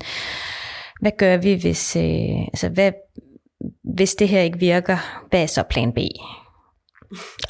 hvad 1.01 1.11
gør 1.17 1.37
vi, 1.37 1.53
hvis, 1.53 1.95
øh, 1.95 2.41
altså, 2.47 2.69
hvad, 2.69 2.91
hvis 3.95 4.15
det 4.15 4.29
her 4.29 4.41
ikke 4.41 4.59
virker, 4.59 5.25
hvad 5.29 5.41
er 5.41 5.47
så 5.47 5.63
plan 5.63 5.93
B? 5.93 5.97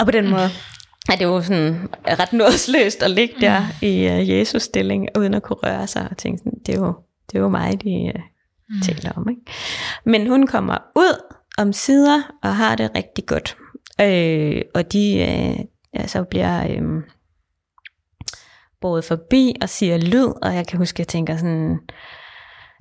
Og 0.00 0.06
på 0.06 0.10
den 0.10 0.30
måde 0.30 0.48
er 1.08 1.16
det 1.16 1.24
jo 1.24 1.42
sådan 1.42 1.88
ret 2.06 2.32
nådsløst 2.32 3.02
at 3.02 3.10
ligge 3.10 3.34
der 3.40 3.62
i 3.82 4.06
uh, 4.06 4.30
Jesus 4.30 4.62
stilling, 4.62 5.08
uden 5.18 5.34
at 5.34 5.42
kunne 5.42 5.56
røre 5.62 5.86
sig 5.86 6.08
og 6.10 6.16
tænke 6.16 6.38
sådan, 6.38 6.58
det 6.66 6.74
er 6.74 6.78
jo, 6.78 6.94
det 7.32 7.38
er 7.38 7.42
jo 7.42 7.48
mig, 7.48 7.82
de 7.82 8.12
uh, 8.14 8.20
mm. 8.68 8.80
taler 8.80 9.12
om. 9.12 9.28
Ikke? 9.28 9.42
Men 10.04 10.26
hun 10.26 10.46
kommer 10.46 10.78
ud 10.96 11.34
om 11.58 11.72
sider 11.72 12.22
og 12.42 12.56
har 12.56 12.76
det 12.76 12.90
rigtig 12.96 13.26
godt. 13.26 13.56
Øh, 14.00 14.62
og 14.74 14.92
de 14.92 15.18
øh, 15.18 15.64
ja, 15.94 16.06
så 16.06 16.24
bliver 16.24 16.70
øh, 16.70 17.02
båret 18.80 19.04
forbi 19.04 19.54
og 19.62 19.68
siger 19.68 19.98
lyd, 19.98 20.32
og 20.42 20.54
jeg 20.54 20.66
kan 20.66 20.78
huske, 20.78 20.94
at 20.94 20.98
jeg 20.98 21.08
tænker 21.08 21.36
sådan, 21.36 21.78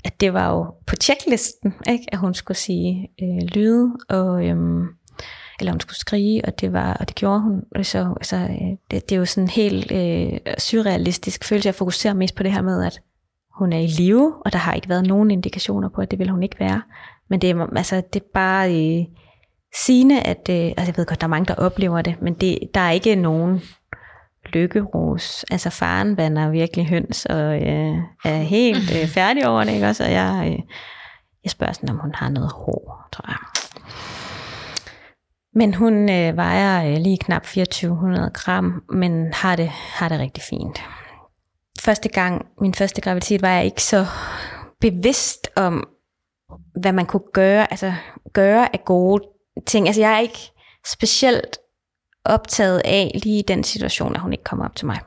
at 0.05 0.21
det 0.21 0.33
var 0.33 0.49
jo 0.49 0.63
på 0.87 0.95
checklisten, 0.95 1.73
ikke? 1.89 2.05
at 2.11 2.17
hun 2.17 2.33
skulle 2.33 2.57
sige 2.57 3.09
øh, 3.21 3.47
lyd, 3.55 3.89
og, 4.09 4.45
øh, 4.45 4.55
eller 5.59 5.71
hun 5.71 5.79
skulle 5.79 5.97
skrige, 5.97 6.45
og 6.45 6.61
det 6.61 6.73
var, 6.73 6.93
og 6.93 7.07
det 7.07 7.15
gjorde 7.15 7.41
hun. 7.41 7.61
Og 7.75 7.85
så, 7.85 8.13
så 8.21 8.35
øh, 8.35 8.77
det, 8.91 9.09
det 9.09 9.11
er 9.11 9.19
jo 9.19 9.25
sådan 9.25 9.43
en 9.43 9.49
helt 9.49 9.91
øh, 9.91 10.39
surrealistisk 10.57 11.43
følelse. 11.43 11.67
Jeg 11.67 11.75
fokuserer 11.75 12.13
mest 12.13 12.35
på 12.35 12.43
det 12.43 12.51
her 12.51 12.61
med, 12.61 12.85
at 12.85 13.01
hun 13.59 13.73
er 13.73 13.79
i 13.79 13.87
live, 13.87 14.33
og 14.45 14.53
der 14.53 14.59
har 14.59 14.73
ikke 14.73 14.89
været 14.89 15.07
nogen 15.07 15.31
indikationer 15.31 15.89
på, 15.89 16.01
at 16.01 16.11
det 16.11 16.19
vil 16.19 16.29
hun 16.29 16.43
ikke 16.43 16.59
være. 16.59 16.81
Men 17.29 17.41
det 17.41 17.49
er, 17.49 17.67
altså, 17.75 18.01
det 18.13 18.21
er 18.21 18.25
bare 18.33 18.75
øh, 18.75 19.05
sigende, 19.75 20.21
at 20.21 20.49
øh, 20.49 20.55
altså 20.55 20.85
jeg 20.85 20.97
ved 20.97 21.05
godt, 21.05 21.21
der 21.21 21.27
er 21.27 21.29
mange, 21.29 21.45
der 21.45 21.55
oplever 21.55 22.01
det, 22.01 22.21
men 22.21 22.33
det, 22.33 22.59
der 22.73 22.79
er 22.79 22.91
ikke 22.91 23.15
nogen 23.15 23.61
lykkeros. 24.45 25.45
Altså 25.51 25.69
faren 25.69 26.17
vander 26.17 26.49
virkelig 26.49 26.87
høns, 26.87 27.25
og 27.25 27.55
øh, 27.55 27.97
er 28.25 28.37
helt 28.37 28.91
øh, 29.01 29.07
færdig 29.17 29.47
over 29.47 29.63
det, 29.63 29.73
ikke 29.73 29.87
også? 29.87 30.03
Og 30.03 30.11
jeg, 30.11 30.47
øh, 30.51 30.59
jeg 31.43 31.51
spørger 31.51 31.73
sådan, 31.73 31.89
om 31.89 31.99
hun 31.99 32.15
har 32.15 32.29
noget 32.29 32.51
hår, 32.51 33.07
tror 33.11 33.25
jeg. 33.27 33.37
Men 35.55 35.73
hun 35.73 36.09
øh, 36.09 36.37
vejer 36.37 36.91
øh, 36.91 36.97
lige 36.97 37.17
knap 37.17 37.41
2400 37.41 38.31
gram, 38.33 38.83
men 38.89 39.33
har 39.33 39.55
det, 39.55 39.69
har 39.69 40.09
det 40.09 40.19
rigtig 40.19 40.43
fint 40.43 40.81
første 41.85 42.09
gang, 42.09 42.45
min 42.61 42.73
første 42.73 43.01
graviditet, 43.01 43.41
var 43.41 43.49
jeg 43.49 43.65
ikke 43.65 43.83
så 43.83 44.05
bevidst 44.81 45.47
om, 45.55 45.87
hvad 46.81 46.91
man 46.91 47.05
kunne 47.05 47.23
gøre, 47.33 47.71
altså 47.71 47.93
gøre 48.33 48.73
af 48.73 48.85
gode 48.85 49.23
ting. 49.65 49.87
Altså 49.87 50.01
jeg 50.01 50.13
er 50.13 50.19
ikke 50.19 50.51
specielt 50.87 51.57
optaget 52.25 52.81
af 52.85 53.19
lige 53.23 53.43
den 53.47 53.63
situation, 53.63 54.15
at 54.15 54.21
hun 54.21 54.31
ikke 54.31 54.43
kommer 54.43 54.65
op 54.65 54.75
til 54.75 54.85
mig. 54.85 54.99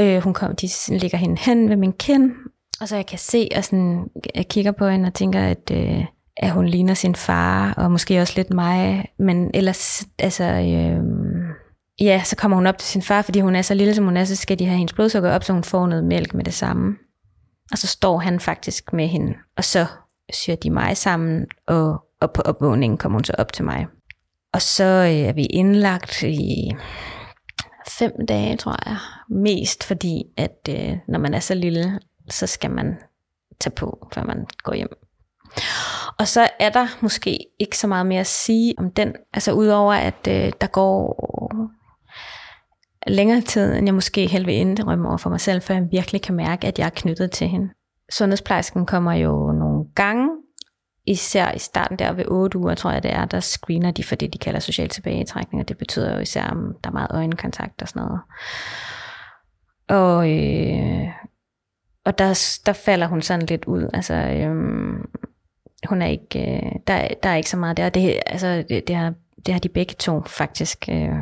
Øh, 0.00 0.22
hun 0.22 0.34
kom, 0.34 0.56
de 0.56 0.68
ligger 0.88 1.18
hende 1.18 1.36
hen 1.40 1.68
ved 1.68 1.76
min 1.76 1.92
kind, 1.92 2.32
og 2.80 2.88
så 2.88 2.96
jeg 2.96 3.06
kan 3.06 3.18
se, 3.18 3.48
og 3.56 3.64
sådan, 3.64 4.08
jeg 4.34 4.48
kigger 4.48 4.72
på 4.72 4.88
hende 4.88 5.06
og 5.06 5.14
tænker, 5.14 5.40
at, 5.40 5.70
øh, 5.72 6.04
at 6.36 6.50
hun 6.50 6.66
ligner 6.66 6.94
sin 6.94 7.14
far, 7.14 7.72
og 7.72 7.90
måske 7.90 8.20
også 8.20 8.32
lidt 8.36 8.50
mig, 8.50 9.08
men 9.18 9.50
ellers, 9.54 10.06
altså, 10.18 10.44
øh, 10.44 11.00
ja, 12.00 12.22
så 12.24 12.36
kommer 12.36 12.56
hun 12.56 12.66
op 12.66 12.78
til 12.78 12.88
sin 12.88 13.02
far, 13.02 13.22
fordi 13.22 13.40
hun 13.40 13.56
er 13.56 13.62
så 13.62 13.74
lille, 13.74 13.94
som 13.94 14.04
hun 14.04 14.16
er, 14.16 14.24
så 14.24 14.36
skal 14.36 14.58
de 14.58 14.64
have 14.64 14.78
hendes 14.78 14.92
blodsukker 14.92 15.30
op, 15.30 15.44
så 15.44 15.52
hun 15.52 15.64
får 15.64 15.86
noget 15.86 16.04
mælk 16.04 16.34
med 16.34 16.44
det 16.44 16.54
samme. 16.54 16.96
Og 17.72 17.78
så 17.78 17.86
står 17.86 18.18
han 18.18 18.40
faktisk 18.40 18.92
med 18.92 19.08
hende, 19.08 19.34
og 19.56 19.64
så 19.64 19.86
syr 20.32 20.54
de 20.54 20.70
mig 20.70 20.96
sammen, 20.96 21.46
og, 21.66 22.04
og 22.20 22.32
på 22.32 22.42
opvågningen 22.42 22.98
kommer 22.98 23.18
hun 23.18 23.24
så 23.24 23.34
op 23.38 23.52
til 23.52 23.64
mig. 23.64 23.86
Og 24.52 24.62
så 24.62 24.84
øh, 24.84 25.28
er 25.28 25.32
vi 25.32 25.44
indlagt 25.44 26.22
i 26.22 26.76
fem 27.88 28.12
dage, 28.28 28.56
tror 28.56 28.76
jeg. 28.86 28.96
Mest 29.28 29.84
fordi, 29.84 30.22
at 30.36 30.68
øh, 30.68 30.96
når 31.08 31.18
man 31.18 31.34
er 31.34 31.40
så 31.40 31.54
lille, 31.54 32.00
så 32.28 32.46
skal 32.46 32.70
man 32.70 32.96
tage 33.60 33.74
på, 33.74 34.08
før 34.14 34.24
man 34.24 34.46
går 34.62 34.74
hjem. 34.74 34.96
Og 36.18 36.28
så 36.28 36.48
er 36.60 36.70
der 36.70 36.86
måske 37.00 37.38
ikke 37.58 37.78
så 37.78 37.86
meget 37.86 38.06
mere 38.06 38.20
at 38.20 38.26
sige 38.26 38.74
om 38.78 38.90
den. 38.90 39.14
Altså 39.32 39.52
udover 39.52 39.94
at 39.94 40.28
øh, 40.28 40.52
der 40.60 40.66
går 40.66 41.30
længere 43.06 43.40
tid, 43.40 43.74
end 43.74 43.86
jeg 43.86 43.94
måske 43.94 44.26
helt 44.26 44.46
vil 44.46 44.54
indrømme 44.54 45.08
over 45.08 45.16
for 45.16 45.30
mig 45.30 45.40
selv, 45.40 45.62
for 45.62 45.72
jeg 45.72 45.88
virkelig 45.90 46.22
kan 46.22 46.34
mærke, 46.34 46.66
at 46.66 46.78
jeg 46.78 46.86
er 46.86 46.90
knyttet 46.90 47.30
til 47.30 47.48
hende. 47.48 47.70
Sundhedsplejersken 48.12 48.86
kommer 48.86 49.12
jo 49.12 49.52
nogle 49.52 49.84
gange, 49.94 50.28
især 51.06 51.52
i 51.52 51.58
starten 51.58 51.98
der 51.98 52.12
ved 52.12 52.24
8 52.28 52.58
uger, 52.58 52.74
tror 52.74 52.90
jeg 52.90 53.02
det 53.02 53.12
er, 53.12 53.24
der 53.24 53.40
screener 53.40 53.90
de 53.90 54.04
for 54.04 54.14
det, 54.14 54.32
de 54.32 54.38
kalder 54.38 54.60
social 54.60 54.88
tilbagetrækning, 54.88 55.62
og 55.62 55.68
det 55.68 55.78
betyder 55.78 56.14
jo 56.14 56.20
især, 56.20 56.46
om 56.46 56.74
der 56.84 56.90
er 56.90 56.94
meget 56.94 57.10
øjenkontakt 57.10 57.82
og 57.82 57.88
sådan 57.88 58.02
noget. 58.02 58.20
Og, 59.88 60.30
øh, 60.30 61.08
og 62.04 62.18
der, 62.18 62.60
der 62.66 62.72
falder 62.72 63.06
hun 63.06 63.22
sådan 63.22 63.46
lidt 63.46 63.64
ud. 63.64 63.90
Altså, 63.94 64.14
øh, 64.14 64.50
hun 65.88 66.02
er 66.02 66.06
ikke, 66.06 66.40
øh, 66.40 66.72
der, 66.86 67.08
der 67.22 67.28
er 67.28 67.36
ikke 67.36 67.50
så 67.50 67.56
meget 67.56 67.76
der. 67.76 67.88
Det, 67.88 68.20
altså, 68.26 68.64
det, 68.68 68.88
det, 68.88 68.96
har, 68.96 69.14
det 69.46 69.54
har 69.54 69.60
de 69.60 69.68
begge 69.68 69.94
to 69.94 70.22
faktisk 70.26 70.88
øh, 70.88 71.14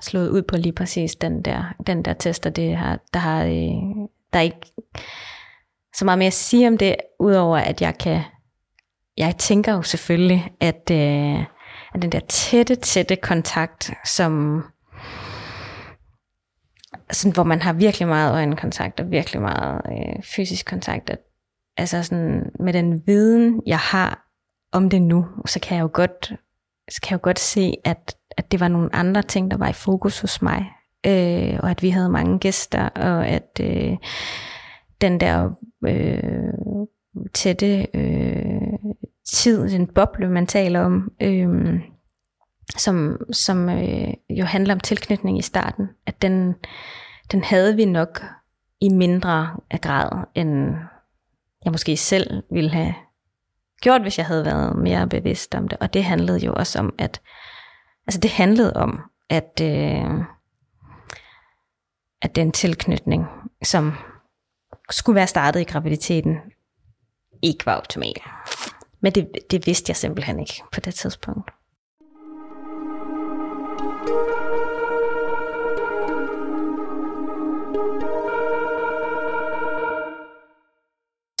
slået 0.00 0.28
ud 0.28 0.42
på 0.42 0.56
lige 0.56 0.72
præcis 0.72 1.16
den 1.16 1.42
der, 1.42 1.74
den 1.86 2.04
der 2.04 2.12
test, 2.12 2.46
og 2.46 2.56
det 2.56 2.76
har, 2.76 2.98
der, 3.14 3.20
har, 3.20 3.44
øh, 3.44 4.08
der 4.32 4.38
er 4.38 4.40
ikke 4.40 4.72
så 5.94 6.04
meget 6.04 6.18
mere 6.18 6.26
at 6.26 6.32
sige 6.32 6.68
om 6.68 6.78
det, 6.78 6.96
udover 7.20 7.58
at 7.58 7.82
jeg 7.82 7.98
kan, 7.98 8.20
jeg 9.16 9.36
tænker 9.36 9.74
jo 9.74 9.82
selvfølgelig, 9.82 10.52
at, 10.60 10.90
øh, 10.92 11.40
at 11.94 12.02
den 12.02 12.12
der 12.12 12.20
tætte, 12.28 12.74
tætte 12.74 13.16
kontakt, 13.16 13.90
som 14.04 14.64
sådan, 17.10 17.32
hvor 17.32 17.44
man 17.44 17.62
har 17.62 17.72
virkelig 17.72 18.08
meget 18.08 18.32
øjenkontakt 18.32 19.00
og 19.00 19.10
virkelig 19.10 19.42
meget 19.42 19.80
øh, 19.86 20.22
fysisk 20.22 20.66
kontakt. 20.66 21.10
At, 21.10 21.18
altså 21.76 22.02
sådan, 22.02 22.50
med 22.60 22.72
den 22.72 23.06
viden, 23.06 23.62
jeg 23.66 23.78
har 23.78 24.28
om 24.72 24.90
det 24.90 25.02
nu, 25.02 25.26
så 25.46 25.60
kan 25.60 25.76
jeg 25.76 25.82
jo 25.82 25.90
godt, 25.92 26.32
så 26.90 27.00
kan 27.02 27.10
jeg 27.10 27.18
jo 27.18 27.22
godt 27.22 27.38
se, 27.38 27.74
at, 27.84 28.16
at 28.38 28.52
det 28.52 28.60
var 28.60 28.68
nogle 28.68 28.94
andre 28.94 29.22
ting, 29.22 29.50
der 29.50 29.56
var 29.56 29.68
i 29.68 29.72
fokus 29.72 30.20
hos 30.20 30.42
mig. 30.42 30.72
Øh, 31.06 31.58
og 31.62 31.70
at 31.70 31.82
vi 31.82 31.90
havde 31.90 32.08
mange 32.08 32.38
gæster, 32.38 32.88
og 32.88 33.26
at 33.26 33.60
øh, 33.60 33.96
den 35.00 35.20
der 35.20 35.50
øh, 35.86 36.52
tætte 37.34 37.86
øh, 37.94 38.78
tid, 39.28 39.70
den 39.70 39.86
boble, 39.86 40.28
man 40.28 40.46
taler 40.46 40.80
om, 40.80 41.12
øh, 41.22 41.80
som, 42.76 43.20
som 43.32 43.68
øh, 43.68 44.14
jo 44.30 44.44
handler 44.44 44.74
om 44.74 44.80
tilknytning 44.80 45.38
i 45.38 45.42
starten, 45.42 45.88
at 46.06 46.22
den, 46.22 46.54
den 47.32 47.44
havde 47.44 47.76
vi 47.76 47.84
nok 47.84 48.22
i 48.80 48.88
mindre 48.88 49.56
grad, 49.82 50.24
end 50.34 50.74
jeg 51.64 51.72
måske 51.72 51.96
selv 51.96 52.42
ville 52.50 52.70
have 52.70 52.94
gjort, 53.80 54.02
hvis 54.02 54.18
jeg 54.18 54.26
havde 54.26 54.44
været 54.44 54.76
mere 54.76 55.08
bevidst 55.08 55.54
om 55.54 55.68
det. 55.68 55.78
Og 55.80 55.94
det 55.94 56.04
handlede 56.04 56.38
jo 56.38 56.52
også 56.52 56.78
om, 56.78 56.94
at 56.98 57.20
altså 58.08 58.20
det 58.20 58.30
handlede 58.30 58.72
om, 58.72 59.00
at, 59.30 59.60
øh, 59.62 60.24
at 62.22 62.36
den 62.36 62.52
tilknytning, 62.52 63.26
som 63.62 63.92
skulle 64.90 65.16
være 65.16 65.26
startet 65.26 65.60
i 65.60 65.64
graviditeten, 65.64 66.36
ikke 67.42 67.66
var 67.66 67.74
optimal. 67.74 68.22
Men 69.00 69.12
det, 69.12 69.28
det 69.50 69.66
vidste 69.66 69.90
jeg 69.90 69.96
simpelthen 69.96 70.40
ikke 70.40 70.62
på 70.72 70.80
det 70.80 70.94
tidspunkt. 70.94 71.50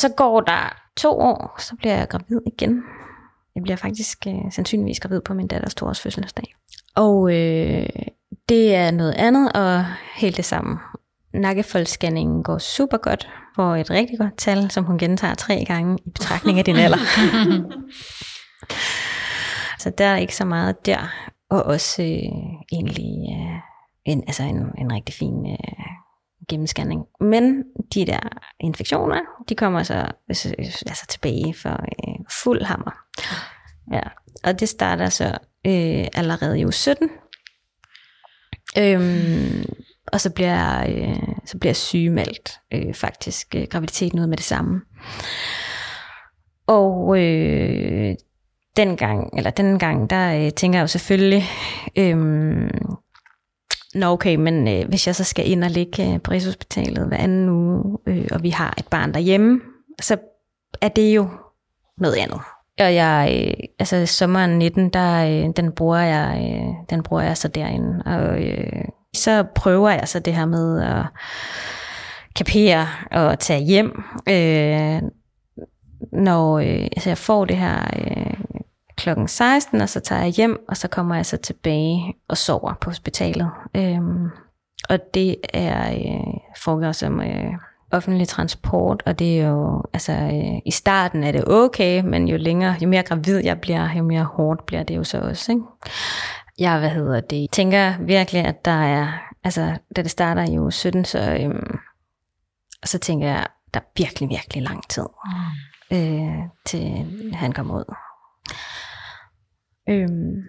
Så 0.00 0.14
går 0.16 0.40
der 0.40 0.82
to 0.96 1.18
år, 1.18 1.54
så 1.58 1.76
bliver 1.76 1.94
jeg 1.94 2.08
gravid 2.08 2.40
igen. 2.46 2.82
Jeg 3.58 3.62
bliver 3.62 3.76
faktisk 3.76 4.26
øh, 4.26 4.34
sandsynligvis 4.50 5.00
gravid 5.00 5.20
på 5.20 5.34
min 5.34 5.46
datters 5.46 5.74
toårs 5.74 6.00
fødselsdag. 6.00 6.54
Og 6.96 7.30
øh, 7.30 7.88
det 8.48 8.74
er 8.74 8.90
noget 8.90 9.12
andet, 9.12 9.52
og 9.52 9.84
helt 10.14 10.36
det 10.36 10.44
samme. 10.44 10.78
Nakkefoldsscanningen 11.34 12.42
går 12.42 12.58
super 12.58 12.96
godt, 12.96 13.28
for 13.54 13.76
et 13.76 13.90
rigtig 13.90 14.18
godt 14.18 14.36
tal, 14.36 14.70
som 14.70 14.84
hun 14.84 14.98
gentager 14.98 15.34
tre 15.34 15.64
gange 15.66 15.98
i 16.06 16.10
betragtning 16.10 16.58
af 16.58 16.64
din 16.64 16.76
alder. 16.76 16.98
så 19.82 19.90
der 19.98 20.04
er 20.04 20.16
ikke 20.16 20.36
så 20.36 20.44
meget 20.44 20.86
der. 20.86 21.12
Og 21.50 21.62
også 21.62 22.02
øh, 22.02 22.08
egentlig 22.72 23.12
øh, 23.30 23.58
en, 24.04 24.24
altså 24.26 24.42
en, 24.42 24.56
en 24.78 24.92
rigtig 24.92 25.14
fin 25.14 25.46
øh, 25.46 25.86
gennemscanning. 26.48 27.04
Men 27.20 27.64
de 27.94 28.06
der 28.06 28.20
infektioner, 28.60 29.20
de 29.48 29.54
kommer 29.54 29.82
så 29.82 30.12
altså 30.28 31.06
tilbage 31.08 31.54
for 31.54 31.70
øh, 31.70 32.14
fuld 32.42 32.62
hammer. 32.62 32.92
Ja. 33.92 34.02
Og 34.44 34.60
det 34.60 34.68
starter 34.68 35.08
så 35.08 35.38
øh, 35.66 36.06
allerede 36.14 36.60
i 36.60 36.64
uge 36.64 36.72
17. 36.72 37.10
Øhm, 38.78 39.64
og 40.12 40.20
så 40.20 40.30
bliver, 40.30 40.80
øh, 40.88 41.34
så 41.44 41.58
bliver 41.58 41.72
sygemeldt 41.72 42.60
øh, 42.72 42.94
faktisk 42.94 43.54
øh, 43.54 43.66
graviditeten 43.70 44.20
ud 44.20 44.26
med 44.26 44.36
det 44.36 44.44
samme. 44.44 44.80
Og 46.66 47.18
øh, 47.22 48.14
den 48.76 48.96
gang, 48.96 49.38
eller 49.38 49.50
den 49.50 49.78
gang, 49.78 50.10
der 50.10 50.44
øh, 50.44 50.52
tænker 50.52 50.78
jeg 50.78 50.82
jo 50.82 50.86
selvfølgelig, 50.86 51.44
øh, 51.96 52.70
Nå 53.98 54.06
okay, 54.06 54.34
men 54.36 54.68
øh, 54.68 54.88
hvis 54.88 55.06
jeg 55.06 55.14
så 55.14 55.24
skal 55.24 55.50
ind 55.50 55.64
og 55.64 55.70
ligge 55.70 56.14
øh, 56.14 56.20
på 56.20 56.30
Rigshospitalet 56.30 57.08
hver 57.08 57.16
anden 57.16 57.48
uge, 57.48 57.98
øh, 58.06 58.26
og 58.32 58.42
vi 58.42 58.50
har 58.50 58.74
et 58.78 58.86
barn 58.86 59.14
derhjemme, 59.14 59.60
så 60.00 60.16
er 60.80 60.88
det 60.88 61.16
jo 61.16 61.28
noget 61.96 62.16
andet. 62.16 62.40
Og 62.80 62.94
jeg, 62.94 63.44
øh, 63.46 63.64
altså 63.78 64.06
sommeren 64.06 64.58
19, 64.58 64.90
der, 64.90 65.24
øh, 65.24 65.50
den, 65.56 65.72
bruger 65.72 65.98
jeg, 65.98 66.54
øh, 66.54 66.74
den 66.90 67.02
bruger 67.02 67.22
jeg 67.22 67.36
så 67.36 67.48
derinde. 67.48 68.02
Og 68.06 68.42
øh, 68.44 68.84
så 69.14 69.44
prøver 69.54 69.90
jeg 69.90 70.08
så 70.08 70.18
det 70.18 70.34
her 70.34 70.46
med 70.46 70.82
at 70.82 71.06
kapere 72.36 72.86
og 73.12 73.38
tage 73.38 73.64
hjem, 73.64 74.02
øh, 74.28 75.02
når 76.12 76.58
øh, 76.58 76.82
altså 76.82 77.10
jeg 77.10 77.18
får 77.18 77.44
det 77.44 77.56
her 77.56 77.90
øh, 77.96 78.34
klokken 78.98 79.28
16, 79.28 79.80
og 79.80 79.88
så 79.88 80.00
tager 80.00 80.22
jeg 80.22 80.30
hjem, 80.30 80.64
og 80.68 80.76
så 80.76 80.88
kommer 80.88 81.14
jeg 81.14 81.26
så 81.26 81.36
tilbage 81.36 82.14
og 82.28 82.36
sover 82.36 82.74
på 82.80 82.90
hospitalet. 82.90 83.50
Øhm, 83.76 84.28
og 84.88 84.98
det 85.14 85.36
er 85.54 85.90
øh, 85.92 86.34
foregår 86.56 86.92
som 86.92 87.20
øh, 87.20 87.52
offentlig 87.90 88.28
transport, 88.28 89.02
og 89.06 89.18
det 89.18 89.40
er 89.40 89.48
jo, 89.48 89.82
altså 89.92 90.12
øh, 90.12 90.58
i 90.66 90.70
starten 90.70 91.24
er 91.24 91.32
det 91.32 91.44
okay, 91.48 92.02
men 92.04 92.28
jo 92.28 92.36
længere, 92.36 92.76
jo 92.82 92.88
mere 92.88 93.02
gravid 93.02 93.44
jeg 93.44 93.60
bliver, 93.60 93.92
jo 93.92 94.02
mere 94.02 94.24
hårdt 94.24 94.66
bliver 94.66 94.82
det 94.82 94.96
jo 94.96 95.04
så 95.04 95.18
også, 95.18 95.52
ikke? 95.52 95.64
Jeg, 96.58 96.78
hvad 96.78 96.90
hedder 96.90 97.20
det, 97.20 97.50
tænker 97.50 97.92
virkelig, 98.00 98.44
at 98.44 98.64
der 98.64 98.84
er, 98.84 99.12
altså 99.44 99.76
da 99.96 100.02
det 100.02 100.10
starter 100.10 100.44
i 100.50 100.58
uge 100.58 100.72
17, 100.72 101.04
så, 101.04 101.38
øhm, 101.40 101.78
så 102.84 102.98
tænker 102.98 103.28
jeg, 103.28 103.46
der 103.74 103.80
er 103.80 103.84
virkelig, 103.96 104.28
virkelig 104.28 104.62
lang 104.62 104.88
tid, 104.88 105.06
mm. 105.90 105.96
øh, 105.96 106.38
til 106.66 107.06
han 107.34 107.52
kommer 107.52 107.78
ud. 107.78 107.94
Øhm, 109.88 110.42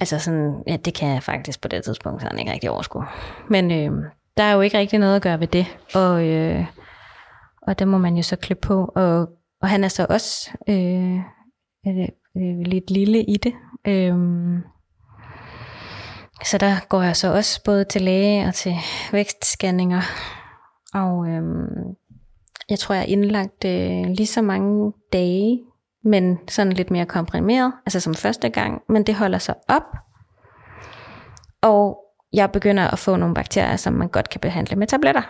altså 0.00 0.18
sådan, 0.18 0.62
ja, 0.66 0.76
det 0.76 0.94
kan 0.94 1.08
jeg 1.08 1.22
faktisk 1.22 1.60
på 1.60 1.68
det 1.68 1.84
tidspunkt 1.84 2.22
sådan 2.22 2.38
ikke 2.38 2.52
rigtig 2.52 2.70
overskue. 2.70 3.04
Men 3.50 3.70
øh, 3.70 3.90
der 4.36 4.42
er 4.42 4.52
jo 4.52 4.60
ikke 4.60 4.78
rigtig 4.78 4.98
noget 4.98 5.16
at 5.16 5.22
gøre 5.22 5.40
ved 5.40 5.46
det, 5.46 5.66
og, 5.94 6.28
øh, 6.28 6.66
og 7.62 7.78
det 7.78 7.88
må 7.88 7.98
man 7.98 8.16
jo 8.16 8.22
så 8.22 8.36
klippe 8.36 8.66
på. 8.66 8.92
Og, 8.94 9.28
og 9.62 9.68
han 9.68 9.84
er 9.84 9.88
så 9.88 10.06
også 10.08 10.50
øh, 10.68 11.16
øh, 11.86 12.08
øh, 12.36 12.58
lidt 12.66 12.90
lille 12.90 13.22
i 13.22 13.36
det. 13.36 13.52
Øh, 13.86 14.14
så 16.44 16.58
der 16.58 16.86
går 16.88 17.02
jeg 17.02 17.16
så 17.16 17.34
også 17.34 17.64
både 17.64 17.84
til 17.84 18.02
læge 18.02 18.46
og 18.46 18.54
til 18.54 18.74
vækstscanninger. 19.12 20.02
Og 20.94 21.28
øh, 21.28 21.42
jeg 22.70 22.78
tror, 22.78 22.94
jeg 22.94 23.02
har 23.02 23.08
indlagt 23.08 23.64
øh, 23.64 24.06
lige 24.06 24.26
så 24.26 24.42
mange 24.42 24.92
dage 25.12 25.60
men 26.04 26.38
sådan 26.48 26.72
lidt 26.72 26.90
mere 26.90 27.06
komprimeret, 27.06 27.72
altså 27.86 28.00
som 28.00 28.14
første 28.14 28.48
gang, 28.48 28.82
men 28.88 29.02
det 29.02 29.14
holder 29.14 29.38
sig 29.38 29.54
op. 29.68 29.96
Og 31.62 31.98
jeg 32.32 32.50
begynder 32.52 32.88
at 32.88 32.98
få 32.98 33.16
nogle 33.16 33.34
bakterier, 33.34 33.76
som 33.76 33.92
man 33.92 34.08
godt 34.08 34.28
kan 34.30 34.40
behandle 34.40 34.76
med 34.76 34.86
tabletter. 34.86 35.22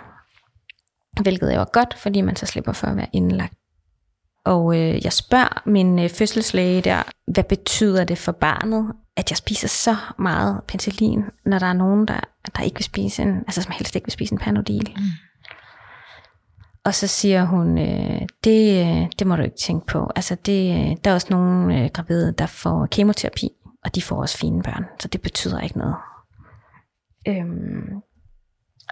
Hvilket 1.23 1.55
er 1.55 1.59
jo 1.59 1.66
godt, 1.73 1.95
fordi 1.95 2.20
man 2.20 2.37
så 2.37 2.47
slipper 2.47 2.73
for 2.73 2.87
at 2.87 2.97
være 2.97 3.09
indlagt. 3.12 3.55
Og 4.45 4.77
øh, 4.77 5.05
jeg 5.05 5.12
spørger 5.12 5.62
min 5.66 5.99
øh, 5.99 6.11
fødselslæge 6.11 6.81
der, 6.81 7.03
hvad 7.27 7.45
betyder 7.45 8.05
det 8.05 8.18
for 8.18 8.33
barnet, 8.33 8.93
at 9.16 9.31
jeg 9.31 9.37
spiser 9.37 9.68
så 9.68 9.97
meget 10.18 10.61
penicillin, 10.68 11.25
når 11.47 11.59
der 11.59 11.66
er 11.66 11.73
nogen, 11.73 12.09
der, 12.09 12.20
der 12.57 12.62
ikke 12.62 12.77
vil 12.77 12.85
spise 12.85 13.23
en, 13.23 13.37
altså 13.39 13.62
som 13.62 13.73
helst 13.73 13.97
ikke 13.97 14.07
vil 14.07 14.12
spise 14.12 14.33
en 14.33 14.39
panodil. 14.39 14.93
Mm. 14.97 15.03
Og 16.85 16.95
så 16.95 17.07
siger 17.07 17.45
hun, 17.45 17.78
øh, 17.78 18.20
det, 18.45 18.87
øh, 18.87 19.11
det 19.18 19.26
må 19.26 19.37
du 19.37 19.43
ikke 19.43 19.57
tænke 19.57 19.87
på. 19.87 20.11
Altså 20.16 20.35
det, 20.35 20.70
øh, 20.70 20.97
der 21.05 21.11
er 21.11 21.14
også 21.14 21.26
nogle 21.30 21.83
øh, 21.83 21.91
gravide, 21.95 22.33
der 22.33 22.47
får 22.47 22.89
kemoterapi, 22.91 23.49
og 23.85 23.95
de 23.95 24.03
får 24.03 24.16
også 24.16 24.39
fine 24.39 24.62
børn, 24.62 24.85
så 25.01 25.09
det 25.09 25.22
betyder 25.22 25.61
ikke 25.61 25.78
noget. 25.78 25.97
Øhm, 27.28 28.03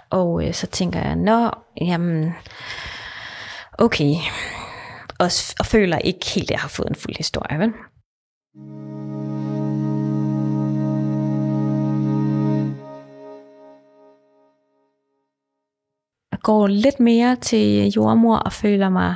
og 0.09 0.47
øh, 0.47 0.53
så 0.53 0.67
tænker 0.67 0.99
jeg, 0.99 1.15
nå, 1.15 1.51
jamen, 1.81 2.33
okay. 3.77 4.13
Og, 5.19 5.29
og 5.59 5.65
føler 5.65 5.97
ikke 5.97 6.25
helt, 6.35 6.51
at 6.51 6.51
jeg 6.51 6.59
har 6.59 6.69
fået 6.69 6.89
en 6.89 6.95
fuld 6.95 7.17
historie, 7.17 7.59
vel? 7.59 7.73
Går 16.43 16.67
lidt 16.67 16.99
mere 16.99 17.35
til 17.35 17.87
jordmor 17.87 18.37
og 18.37 18.53
føler 18.53 18.89
mig 18.89 19.15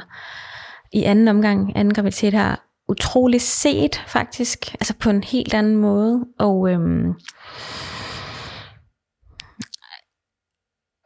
i 0.94 1.04
anden 1.04 1.28
omgang, 1.28 1.78
anden 1.78 1.94
graviditet 1.94 2.34
her, 2.34 2.56
utrolig 2.90 3.42
set 3.42 4.04
faktisk, 4.08 4.74
altså 4.74 4.94
på 5.00 5.10
en 5.10 5.24
helt 5.24 5.54
anden 5.54 5.76
måde. 5.76 6.26
Og 6.40 6.70
øhm, 6.70 7.14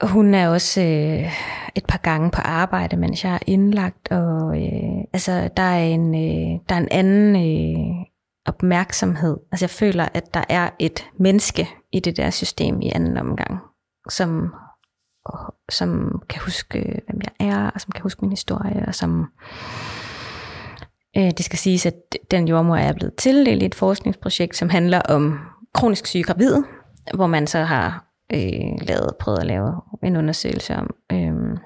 hun 0.02 0.34
er 0.34 0.50
også 0.50 0.82
øh, 0.82 1.34
et 1.76 1.86
par 1.88 1.98
gange 1.98 2.32
på 2.32 2.42
arbejde, 2.42 2.98
mens 2.98 3.24
jeg 3.24 3.34
er 3.34 3.40
indlagt, 3.48 4.12
og 4.12 4.58
øh, 4.58 5.04
altså 5.14 5.50
der 5.58 5.64
er 5.64 5.84
en, 5.84 6.16
øh, 6.16 6.60
der 6.70 6.76
er 6.76 6.80
en 6.80 6.88
anden 6.92 7.36
øh, 7.36 8.06
opmærksomhed. 8.46 9.38
Altså 9.52 9.66
jeg 9.66 9.70
føler, 9.70 10.08
at 10.14 10.34
der 10.34 10.44
er 10.50 10.70
et 10.80 11.06
menneske 11.20 11.70
i 11.92 12.00
det 12.00 12.18
der 12.18 12.30
system 12.30 12.82
i 12.82 12.92
anden 12.96 13.18
omgang, 13.18 13.60
som 14.10 14.54
og, 15.26 15.56
som 15.70 16.22
kan 16.30 16.42
huske, 16.42 17.02
hvem 17.08 17.22
jeg 17.22 17.48
er, 17.48 17.70
og 17.70 17.82
som 17.82 17.92
kan 17.92 18.04
huske 18.04 18.22
min 18.22 18.32
historie, 18.32 18.84
og 18.88 18.96
som 18.96 19.26
Øh, 21.18 21.32
det 21.38 21.46
skal 21.46 21.60
siges, 21.60 21.86
at 21.86 21.94
den 22.32 22.48
jordmor 22.48 22.76
er 22.76 22.94
blevet 22.94 23.16
tildelt 23.16 23.64
i 23.64 23.66
et 23.66 23.76
forskningsprojekt, 23.76 24.58
som 24.58 24.70
handler 24.70 25.02
om 25.02 25.40
kronisk 25.74 26.06
syge 26.06 26.24
gravide, 26.24 26.64
hvor 27.14 27.28
man 27.28 27.48
så 27.48 27.60
har 27.60 28.06
øh, 28.34 28.88
lavet, 28.88 29.12
prøvet 29.20 29.40
at 29.40 29.46
lave 29.46 29.82
en 30.04 30.16
undersøgelse 30.16 30.76
om, 30.76 30.90
øh, 31.12 31.58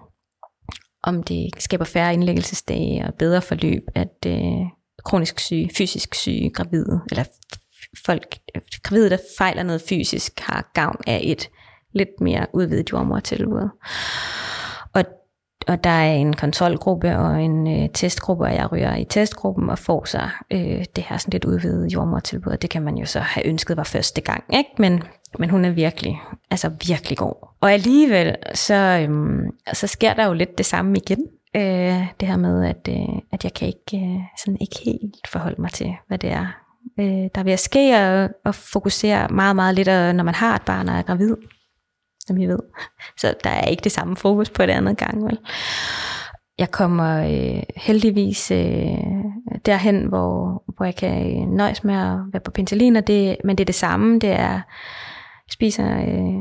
om 1.03 1.23
det 1.23 1.49
skaber 1.57 1.85
færre 1.85 2.13
indlæggelsesdage 2.13 3.05
og 3.07 3.13
bedre 3.13 3.41
forløb, 3.41 3.83
at 3.95 4.25
øh, 4.27 4.65
kronisk 5.05 5.39
syge, 5.39 5.69
fysisk 5.77 6.15
syge 6.15 6.49
gravide, 6.49 7.01
eller 7.11 7.23
folk, 8.05 8.37
gravide, 8.83 9.09
der 9.09 9.17
fejler 9.37 9.63
noget 9.63 9.81
fysisk, 9.89 10.39
har 10.39 10.71
gavn 10.73 10.97
af 11.07 11.21
et 11.23 11.49
lidt 11.93 12.21
mere 12.21 12.45
udvidet 12.53 12.91
jordmortilbud. 12.91 13.69
Og, 14.93 15.03
og 15.67 15.83
der 15.83 15.89
er 15.89 16.13
en 16.13 16.33
kontrolgruppe 16.33 17.17
og 17.17 17.43
en 17.43 17.67
øh, 17.67 17.89
testgruppe, 17.93 18.43
og 18.43 18.53
jeg 18.53 18.71
ryger 18.71 18.95
i 18.95 19.05
testgruppen 19.05 19.69
og 19.69 19.79
får 19.79 20.05
så 20.05 20.21
øh, 20.51 20.85
det 20.95 21.03
her 21.03 21.17
sådan 21.17 21.31
lidt 21.31 21.45
udvidet 21.45 21.93
jordmortilbud, 21.93 22.51
og 22.51 22.61
det 22.61 22.69
kan 22.69 22.81
man 22.81 22.97
jo 22.97 23.05
så 23.05 23.19
have 23.19 23.47
ønsket 23.47 23.77
var 23.77 23.83
første 23.83 24.21
gang, 24.21 24.43
ikke? 24.53 24.69
Men, 24.79 25.03
men 25.39 25.49
hun 25.49 25.65
er 25.65 25.71
virkelig, 25.71 26.21
altså 26.51 26.71
virkelig 26.87 27.17
god. 27.17 27.47
Og 27.61 27.73
alligevel, 27.73 28.35
så, 28.53 29.05
øhm, 29.07 29.45
så 29.73 29.87
sker 29.87 30.13
der 30.13 30.25
jo 30.25 30.33
lidt 30.33 30.57
det 30.57 30.65
samme 30.65 30.97
igen. 30.97 31.27
Øh, 31.55 32.07
det 32.19 32.27
her 32.27 32.37
med, 32.37 32.65
at, 32.65 32.87
øh, 32.89 33.15
at 33.31 33.43
jeg 33.43 33.53
kan 33.53 33.67
ikke, 33.67 34.05
øh, 34.05 34.21
sådan 34.39 34.57
ikke 34.61 34.79
helt 34.85 35.27
forholde 35.27 35.61
mig 35.61 35.71
til, 35.71 35.93
hvad 36.07 36.17
det 36.17 36.31
er, 36.31 36.47
øh, 36.99 37.05
der 37.05 37.39
er 37.39 37.43
ved 37.43 37.53
at 37.53 37.59
ske, 37.59 37.95
og, 37.95 38.29
og 38.45 38.55
fokusere 38.55 39.27
meget, 39.27 39.55
meget 39.55 39.75
lidt, 39.75 39.87
når 39.87 40.23
man 40.23 40.35
har 40.35 40.55
et 40.55 40.61
barn 40.61 40.89
og 40.89 40.95
er 40.95 41.01
gravid 41.01 41.35
som 42.27 42.37
I 42.37 42.45
ved. 42.45 42.59
Så 43.17 43.35
der 43.43 43.49
er 43.49 43.65
ikke 43.65 43.83
det 43.83 43.91
samme 43.91 44.15
fokus 44.15 44.49
på 44.49 44.65
det 44.65 44.73
andet 44.73 44.97
gang, 44.97 45.25
vel? 45.25 45.39
Jeg 46.57 46.71
kommer 46.71 47.23
øh, 47.23 47.63
heldigvis 47.75 48.51
øh, 48.51 48.97
derhen, 49.65 50.05
hvor, 50.05 50.63
hvor 50.75 50.85
jeg 50.85 50.95
kan 50.95 51.41
øh, 51.41 51.47
nøjes 51.49 51.83
med 51.83 51.95
at 51.95 52.17
være 52.33 52.41
på 52.45 52.51
penicillin, 52.51 52.95
og 52.95 53.07
det, 53.07 53.37
men 53.43 53.57
det 53.57 53.63
er 53.63 53.65
det 53.65 53.75
samme. 53.75 54.19
Det 54.19 54.29
er, 54.31 54.61
jeg 55.47 55.51
spiser, 55.51 55.97
øh, 55.97 56.35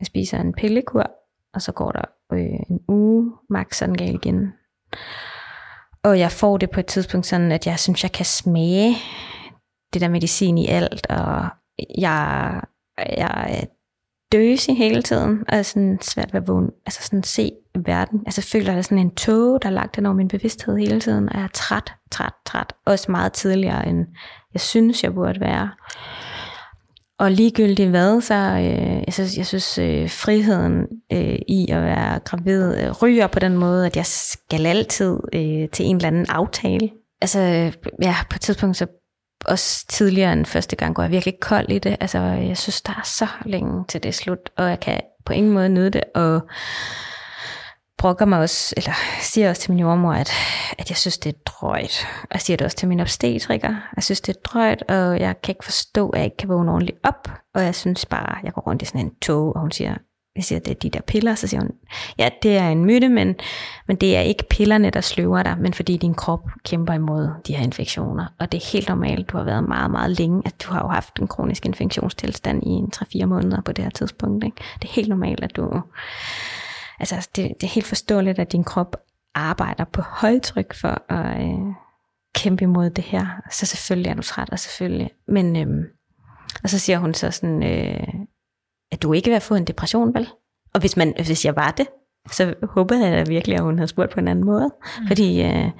jeg 0.00 0.06
spiser 0.06 0.40
en 0.40 0.52
pillekur, 0.52 1.10
og 1.54 1.62
så 1.62 1.72
går 1.72 1.90
der 1.90 2.04
øh, 2.32 2.60
en 2.70 2.80
uge, 2.88 3.32
max 3.50 3.76
sådan 3.76 3.94
galt 3.94 4.24
igen. 4.24 4.52
Og 6.04 6.18
jeg 6.18 6.32
får 6.32 6.56
det 6.56 6.70
på 6.70 6.80
et 6.80 6.86
tidspunkt 6.86 7.26
sådan, 7.26 7.52
at 7.52 7.66
jeg 7.66 7.78
synes, 7.78 8.02
jeg 8.02 8.12
kan 8.12 8.26
smage 8.26 8.96
det 9.92 10.00
der 10.00 10.08
medicin 10.08 10.58
i 10.58 10.66
alt, 10.66 11.06
og 11.06 11.48
jeg, 11.98 12.60
jeg 13.16 13.66
døsig 14.32 14.76
hele 14.76 15.02
tiden, 15.02 15.44
og 15.48 15.64
sådan 15.64 15.98
svært 16.02 16.32
ved 16.32 16.40
at 16.40 16.48
vågne, 16.48 16.70
altså 16.86 17.02
sådan 17.02 17.22
se 17.22 17.52
verden. 17.84 18.20
Altså 18.26 18.42
føler, 18.42 18.66
at 18.66 18.72
der 18.72 18.78
er 18.78 18.82
sådan 18.82 18.98
en 18.98 19.14
tåge, 19.14 19.58
der 19.62 19.68
er 19.68 19.72
lagt 19.72 19.98
ind 19.98 20.06
over 20.06 20.16
min 20.16 20.28
bevidsthed 20.28 20.76
hele 20.76 21.00
tiden, 21.00 21.28
og 21.28 21.34
jeg 21.34 21.44
er 21.44 21.48
træt, 21.54 21.92
træt, 22.10 22.32
træt. 22.46 22.72
Også 22.86 23.10
meget 23.10 23.32
tidligere, 23.32 23.88
end 23.88 24.06
jeg 24.52 24.60
synes, 24.60 25.04
jeg 25.04 25.14
burde 25.14 25.40
være. 25.40 25.70
Og 27.18 27.32
ligegyldigt 27.32 27.90
hvad, 27.90 28.20
så 28.20 28.34
øh, 28.34 29.02
jeg 29.06 29.12
synes, 29.12 29.36
jeg 29.36 29.46
synes 29.46 29.78
øh, 29.78 30.10
friheden 30.10 30.86
øh, 31.12 31.38
i 31.48 31.66
at 31.70 31.82
være 31.82 32.18
gravid 32.18 32.76
øh, 32.78 33.02
ryger 33.02 33.26
på 33.26 33.38
den 33.38 33.56
måde, 33.56 33.86
at 33.86 33.96
jeg 33.96 34.06
skal 34.06 34.66
altid 34.66 35.18
øh, 35.32 35.68
til 35.68 35.86
en 35.86 35.96
eller 35.96 36.08
anden 36.08 36.26
aftale. 36.28 36.90
Altså, 37.20 37.40
øh, 37.40 37.72
ja, 38.02 38.14
på 38.30 38.34
et 38.34 38.40
tidspunkt 38.40 38.76
så 38.76 38.86
også 39.44 39.86
tidligere 39.88 40.32
end 40.32 40.46
første 40.46 40.76
gang, 40.76 40.94
går 40.94 41.02
jeg 41.02 41.12
virkelig 41.12 41.34
kold 41.40 41.70
i 41.70 41.78
det. 41.78 41.96
Altså, 42.00 42.18
jeg 42.18 42.58
synes, 42.58 42.82
der 42.82 42.92
er 42.92 43.04
så 43.04 43.26
længe 43.44 43.84
til 43.88 44.02
det 44.02 44.14
slut, 44.14 44.50
og 44.56 44.68
jeg 44.68 44.80
kan 44.80 45.00
på 45.24 45.32
ingen 45.32 45.52
måde 45.52 45.68
nyde 45.68 45.90
det, 45.90 46.04
og 46.14 46.40
brokker 47.98 48.24
mig 48.24 48.38
også, 48.38 48.74
eller 48.76 48.92
siger 49.20 49.50
også 49.50 49.62
til 49.62 49.70
min 49.72 49.80
jordmor, 49.80 50.12
at, 50.12 50.30
at 50.78 50.90
jeg 50.90 50.96
synes, 50.96 51.18
det 51.18 51.34
er 51.34 51.38
drøjt. 51.46 52.06
Og 52.22 52.28
jeg 52.32 52.40
siger 52.40 52.56
det 52.56 52.64
også 52.64 52.76
til 52.76 52.88
min 52.88 53.00
obstetriker. 53.00 53.74
Jeg 53.96 54.04
synes, 54.04 54.20
det 54.20 54.36
er 54.36 54.40
drøjt, 54.40 54.82
og 54.82 55.20
jeg 55.20 55.42
kan 55.42 55.52
ikke 55.52 55.64
forstå, 55.64 56.08
at 56.08 56.18
jeg 56.18 56.24
ikke 56.24 56.36
kan 56.36 56.48
vågne 56.48 56.72
ordentligt 56.72 56.98
op. 57.04 57.28
Og 57.54 57.64
jeg 57.64 57.74
synes 57.74 58.06
bare, 58.06 58.36
jeg 58.44 58.52
går 58.52 58.62
rundt 58.62 58.82
i 58.82 58.84
sådan 58.84 59.00
en 59.00 59.14
tog, 59.22 59.54
og 59.54 59.60
hun 59.60 59.70
siger, 59.70 59.94
jeg 60.38 60.44
siger, 60.44 60.58
det 60.58 60.70
er 60.70 60.74
de 60.74 60.90
der 60.90 61.00
piller, 61.00 61.34
så 61.34 61.46
siger 61.46 61.60
hun, 61.60 61.70
ja, 62.18 62.28
det 62.42 62.56
er 62.56 62.68
en 62.68 62.84
myte, 62.84 63.08
men, 63.08 63.34
men 63.86 63.96
det 63.96 64.16
er 64.16 64.20
ikke 64.20 64.44
pillerne, 64.50 64.90
der 64.90 65.00
sløver 65.00 65.42
dig, 65.42 65.56
men 65.60 65.74
fordi 65.74 65.96
din 65.96 66.14
krop 66.14 66.50
kæmper 66.64 66.92
imod 66.92 67.30
de 67.46 67.54
her 67.56 67.64
infektioner. 67.64 68.26
Og 68.38 68.52
det 68.52 68.58
er 68.58 68.72
helt 68.72 68.88
normalt, 68.88 69.30
du 69.30 69.36
har 69.36 69.44
været 69.44 69.64
meget, 69.64 69.90
meget 69.90 70.18
længe, 70.18 70.42
at 70.44 70.62
du 70.62 70.72
har 70.72 70.82
jo 70.82 70.88
haft 70.88 71.18
en 71.18 71.26
kronisk 71.26 71.66
infektionstilstand 71.66 72.62
i 72.62 72.68
en 72.68 72.92
3-4 72.96 73.24
måneder 73.24 73.60
på 73.60 73.72
det 73.72 73.84
her 73.84 73.90
tidspunkt. 73.90 74.44
Ikke? 74.44 74.56
Det 74.82 74.88
er 74.88 74.92
helt 74.92 75.08
normalt, 75.08 75.44
at 75.44 75.56
du, 75.56 75.82
altså 77.00 77.28
det, 77.36 77.48
det 77.60 77.66
er 77.66 77.74
helt 77.74 77.86
forståeligt, 77.86 78.38
at 78.38 78.52
din 78.52 78.64
krop 78.64 78.96
arbejder 79.34 79.84
på 79.84 80.02
højtryk 80.02 80.74
for 80.74 81.12
at 81.12 81.42
øh, 81.42 81.74
kæmpe 82.34 82.62
imod 82.62 82.90
det 82.90 83.04
her. 83.04 83.26
Så 83.50 83.66
selvfølgelig 83.66 84.10
er 84.10 84.14
du 84.14 84.22
træt, 84.22 84.50
og 84.50 84.58
selvfølgelig. 84.58 85.10
Men, 85.28 85.56
øh, 85.56 85.84
og 86.62 86.70
så 86.70 86.78
siger 86.78 86.98
hun 86.98 87.14
så 87.14 87.30
sådan, 87.30 87.62
øh, 87.62 88.06
at 88.92 89.02
du 89.02 89.12
ikke 89.12 89.30
vil 89.30 89.40
få 89.40 89.54
en 89.54 89.64
depression, 89.64 90.14
vel? 90.14 90.28
Og 90.74 90.80
hvis, 90.80 90.96
man, 90.96 91.14
hvis 91.16 91.44
jeg 91.44 91.56
var 91.56 91.70
det, 91.70 91.86
så 92.32 92.54
håbede 92.62 93.06
jeg 93.06 93.26
da 93.26 93.30
virkelig, 93.30 93.56
at 93.56 93.62
hun 93.62 93.78
havde 93.78 93.88
spurgt 93.88 94.12
på 94.12 94.20
en 94.20 94.28
anden 94.28 94.44
måde. 94.44 94.70
Mm. 95.00 95.06
Fordi 95.06 95.42
øh, 95.42 95.70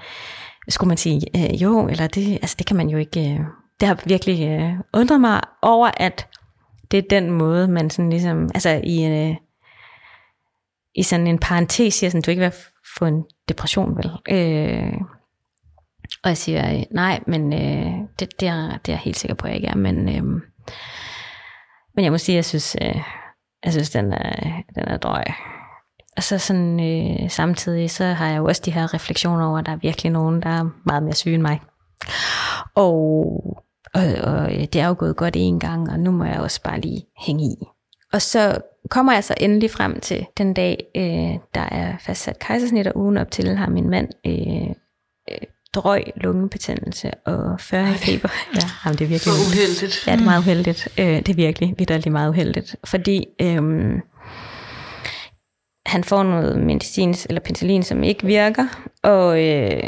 skulle 0.69 0.89
man 0.89 0.97
sige 0.97 1.21
øh, 1.37 1.63
jo, 1.63 1.89
eller 1.89 2.07
det, 2.07 2.33
altså 2.33 2.57
det 2.59 2.67
kan 2.67 2.77
man 2.77 2.89
jo 2.89 2.99
ikke... 2.99 3.21
Øh, 3.21 3.41
det 3.81 3.89
har 3.89 4.03
virkelig 4.07 4.49
øh, 4.49 4.73
undret 4.95 5.21
mig 5.21 5.41
over, 5.63 5.91
at 5.97 6.27
det 6.91 6.99
er 6.99 7.09
den 7.11 7.31
måde, 7.31 7.69
man 7.69 7.91
sådan 7.91 8.11
ligesom... 8.11 8.43
Altså 8.55 8.81
i, 8.85 9.05
øh, 9.05 9.37
i 10.95 11.03
sådan 11.03 11.27
en 11.27 11.39
parentes 11.39 11.95
siger 11.95 12.11
sådan, 12.11 12.23
du 12.23 12.31
ikke 12.31 12.43
vil 12.43 12.53
få 12.99 13.05
en 13.05 13.25
depression, 13.49 13.97
vel? 13.97 14.11
Øh, 14.31 14.93
og 16.23 16.29
jeg 16.29 16.37
siger, 16.37 16.75
øh, 16.75 16.83
nej, 16.91 17.21
men 17.27 17.53
øh, 17.53 17.93
det, 18.19 18.41
det, 18.41 18.49
er, 18.49 18.69
det 18.69 18.89
er 18.89 18.93
jeg 18.93 18.99
helt 18.99 19.17
sikker 19.17 19.35
på, 19.35 19.47
at 19.47 19.51
jeg 19.51 19.57
ikke 19.57 19.69
er, 19.69 19.77
men... 19.77 20.09
Øh, 20.09 20.41
men 21.99 22.05
jeg 22.05 22.13
må 22.13 22.19
sige, 22.19 22.35
at 22.35 22.37
jeg 22.37 22.45
synes, 22.45 22.77
øh, 22.83 23.03
jeg 23.65 23.73
synes 23.73 23.91
den, 23.91 24.13
er, 24.13 24.63
den 24.75 24.89
er 24.89 24.97
drøg. 24.97 25.25
Og 26.17 26.23
så 26.23 26.39
sådan, 26.39 26.81
øh, 26.81 27.31
samtidig, 27.31 27.91
så 27.91 28.05
har 28.05 28.29
jeg 28.29 28.39
jo 28.39 28.45
også 28.45 28.63
de 28.65 28.71
her 28.71 28.95
refleksioner 28.95 29.47
over, 29.47 29.59
at 29.59 29.67
der 29.67 29.73
er 29.73 29.77
virkelig 29.77 30.13
nogen, 30.13 30.43
der 30.43 30.49
er 30.49 30.69
meget 30.87 31.03
mere 31.03 31.15
syge 31.15 31.35
end 31.35 31.43
mig. 31.43 31.61
Og, 32.75 32.95
og, 33.95 34.03
og 34.23 34.55
øh, 34.55 34.61
det 34.61 34.77
er 34.77 34.87
jo 34.87 34.95
gået 34.99 35.17
godt 35.17 35.35
en 35.37 35.61
gang, 35.61 35.91
og 35.91 36.01
nu 36.01 36.11
må 36.11 36.25
jeg 36.25 36.41
også 36.41 36.63
bare 36.63 36.81
lige 36.81 37.07
hænge 37.27 37.45
i. 37.45 37.57
Og 38.13 38.23
så 38.23 38.61
kommer 38.91 39.13
jeg 39.13 39.25
så 39.25 39.35
endelig 39.41 39.71
frem 39.71 40.01
til 40.01 40.27
den 40.39 40.55
dag, 40.55 40.85
øh, 40.97 41.41
der 41.55 41.69
er 41.71 41.97
fastsat 42.01 42.39
kejsersnit, 42.39 42.87
og 42.87 42.97
ugen 42.97 43.17
op 43.17 43.31
til 43.31 43.57
har 43.57 43.69
min 43.69 43.91
mand 43.91 44.09
øh, 44.27 44.71
øh, 45.31 45.47
drøg 45.83 46.03
lungebetændelse 46.17 47.11
og 47.27 47.61
40 47.61 47.95
feber. 47.95 48.29
Ja, 48.55 48.61
jamen, 48.85 48.99
det 48.99 49.05
er 49.05 49.09
virkelig 49.09 49.35
uheldigt. 49.35 50.07
Ja, 50.07 50.13
det 50.13 50.21
er 50.21 50.25
meget 50.25 50.41
uheldigt. 50.41 50.89
Øh, 50.99 51.07
det 51.07 51.29
er 51.29 51.35
virkelig 51.35 51.75
vidderligt 51.79 52.13
meget 52.13 52.29
uheldigt. 52.29 52.77
Fordi 52.85 53.27
øhm, 53.41 54.01
han 55.87 56.05
får 56.05 56.23
noget 56.23 56.59
medicin 56.59 57.15
eller 57.29 57.41
penicillin, 57.41 57.83
som 57.83 58.03
ikke 58.03 58.27
virker, 58.27 58.67
og 59.03 59.45
øh, 59.45 59.83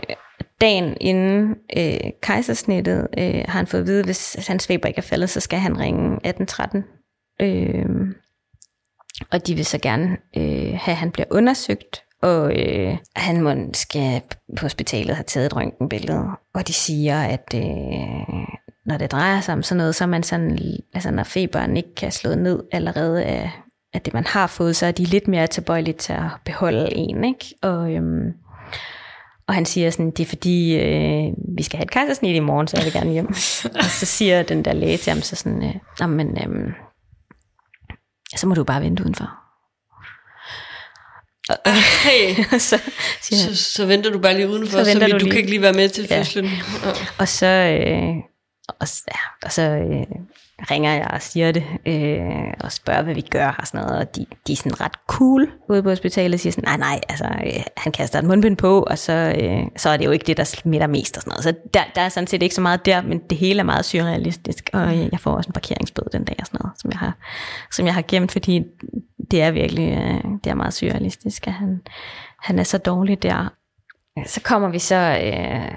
dagen 0.61 0.97
inden 1.01 1.55
øh, 1.77 2.11
kejsersnittet 2.23 3.09
øh, 3.19 3.45
har 3.49 3.59
han 3.59 3.67
fået 3.67 3.81
at 3.81 3.87
vide, 3.87 4.05
hvis 4.05 4.47
hans 4.49 4.67
feber 4.67 4.89
ikke 4.89 4.99
er 4.99 5.03
faldet, 5.03 5.31
så 5.31 5.41
skal 5.41 5.59
han 5.59 5.79
ringe 5.79 6.17
1813. 6.25 6.85
Øh, 7.43 8.15
og 9.31 9.47
de 9.47 9.55
vil 9.55 9.67
så 9.67 9.79
gerne 9.79 10.17
øh, 10.37 10.79
have, 10.81 10.93
at 10.93 10.97
han 10.97 11.11
bliver 11.11 11.27
undersøgt 11.31 12.03
og 12.23 12.59
øh, 12.59 12.97
han 13.17 13.43
må 13.43 13.55
skal 13.75 14.23
på 14.57 14.63
hospitalet 14.63 15.17
have 15.17 15.25
taget 15.25 15.47
et 15.47 15.57
røntgenbillede, 15.57 16.25
og 16.55 16.69
de 16.69 16.73
siger, 16.73 17.23
at 17.23 17.55
øh, 17.55 18.47
når 18.87 18.99
det 18.99 19.13
drejer 19.13 19.41
sig 19.41 19.55
om 19.55 19.63
sådan 19.63 19.79
noget, 19.79 19.95
så 19.95 20.05
er 20.05 20.09
man 20.09 20.23
sådan, 20.23 20.59
altså 20.95 21.11
når 21.11 21.23
feberen 21.23 21.77
ikke 21.77 21.95
kan 21.95 22.13
slå 22.13 22.35
ned 22.35 22.63
allerede 22.73 23.25
af, 23.25 23.51
af 23.95 24.01
det, 24.01 24.15
man 24.15 24.27
har 24.27 24.47
fået, 24.47 24.77
så 24.77 24.87
er 24.87 24.93
de 24.93 25.05
lidt 25.05 25.29
mere 25.29 25.47
tilbøjelige 25.47 25.95
til 25.95 26.13
at 26.13 26.29
beholde 26.45 26.97
en, 26.97 27.25
ikke? 27.25 27.55
Og, 27.63 27.93
øhm, 27.93 28.33
og 29.49 29.55
han 29.55 29.65
siger 29.65 29.91
sådan, 29.91 30.11
det 30.11 30.21
er 30.21 30.27
fordi, 30.27 30.77
øh, 30.77 31.33
vi 31.57 31.63
skal 31.63 31.77
have 31.77 31.85
et 31.85 31.91
kejsersnit 31.91 32.37
i 32.37 32.41
morgen, 32.41 32.69
så 32.69 32.77
jeg 32.77 32.85
vil 32.85 32.93
gerne 32.93 33.11
hjem. 33.11 33.29
og 33.79 33.85
så 33.85 34.07
siger 34.07 34.43
den 34.43 34.65
der 34.65 34.73
læge 34.73 34.97
til 34.97 35.13
ham 35.13 35.23
så 35.23 35.37
sådan, 35.37 35.63
øh, 36.03 36.09
men 36.09 36.29
øh, 36.29 36.73
så 38.37 38.47
må 38.47 38.55
du 38.55 38.65
bare 38.65 38.83
vente 38.83 39.03
udenfor. 39.03 39.40
Hey. 42.05 42.45
så, 42.69 42.79
så, 43.23 43.57
så 43.57 43.87
venter 43.87 44.11
du 44.11 44.19
bare 44.19 44.35
lige 44.35 44.49
udenfor, 44.49 44.85
så, 44.85 44.93
så 44.93 44.99
vi, 44.99 45.11
du, 45.11 45.19
du 45.19 45.25
kan 45.27 45.37
ikke 45.37 45.51
lige 45.51 45.63
være 45.63 45.73
med 45.73 45.89
til 45.89 46.09
fødslen. 46.09 46.45
Ja. 46.45 46.91
Og 47.19 47.29
så, 47.29 47.47
øh, 47.47 48.15
og, 48.81 48.89
ja, 49.09 49.21
og 49.43 49.53
så 49.53 49.63
øh, 49.63 50.07
ringer 50.71 50.93
jeg 50.93 51.11
og 51.13 51.23
siger 51.23 51.53
det, 51.53 51.65
øh, 51.87 52.55
og 52.61 52.73
spørger, 52.73 53.03
hvad 53.03 53.15
vi 53.15 53.21
gør 53.21 53.57
og 53.59 53.67
sådan 53.67 53.81
noget, 53.81 53.99
og 53.99 54.17
de, 54.17 54.27
de 54.47 54.53
er 54.53 54.57
sådan 54.57 54.81
ret 54.81 54.93
cool 55.07 55.51
ude 55.69 55.83
på 55.83 55.89
hospitalet, 55.89 56.35
og 56.35 56.41
siger 56.41 56.53
sådan, 56.53 56.69
nej, 56.69 56.77
nej, 56.77 57.01
altså, 57.09 57.25
øh, 57.25 57.63
han 57.77 57.93
kaster 57.93 58.19
et 58.19 58.25
mundbind 58.25 58.57
på, 58.57 58.83
og 58.83 58.99
så, 58.99 59.13
øh, 59.41 59.63
så 59.77 59.89
er 59.89 59.97
det 59.97 60.05
jo 60.05 60.11
ikke 60.11 60.27
det, 60.27 60.37
der 60.37 60.45
smitter 60.45 60.87
mest 60.87 61.17
og 61.17 61.23
sådan 61.23 61.31
noget. 61.31 61.45
Så 61.45 61.55
der, 61.75 61.83
der 61.95 62.01
er 62.01 62.09
sådan 62.09 62.27
set 62.27 62.43
ikke 62.43 62.55
så 62.55 62.61
meget 62.61 62.87
der, 62.87 63.03
men 63.03 63.21
det 63.31 63.39
hele 63.39 63.61
er 63.61 63.65
meget 63.65 63.85
surrealistisk, 63.85 64.71
og 64.73 64.99
jeg 64.99 65.21
får 65.21 65.33
også 65.33 65.49
en 65.49 65.53
parkeringsbøde 65.53 66.09
den 66.13 66.25
dag 66.25 66.37
og 66.39 66.47
sådan 66.47 66.59
noget, 66.63 66.81
som 66.81 66.91
jeg 66.91 66.99
har, 66.99 67.17
som 67.73 67.87
jeg 67.87 67.95
har 67.95 68.05
gemt, 68.09 68.33
fordi 68.33 68.63
det 69.31 69.43
er 69.43 69.51
virkelig, 69.51 69.91
øh, 69.91 70.31
det 70.45 70.51
er 70.51 70.55
meget 70.55 70.75
surrealistisk, 70.75 71.47
at 71.47 71.53
han, 71.53 71.81
han 72.39 72.59
er 72.59 72.63
så 72.63 72.79
dårlig 72.79 73.23
der. 73.23 73.49
Så 74.27 74.41
kommer 74.43 74.69
vi 74.69 74.79
så 74.79 75.21
øh, 75.25 75.75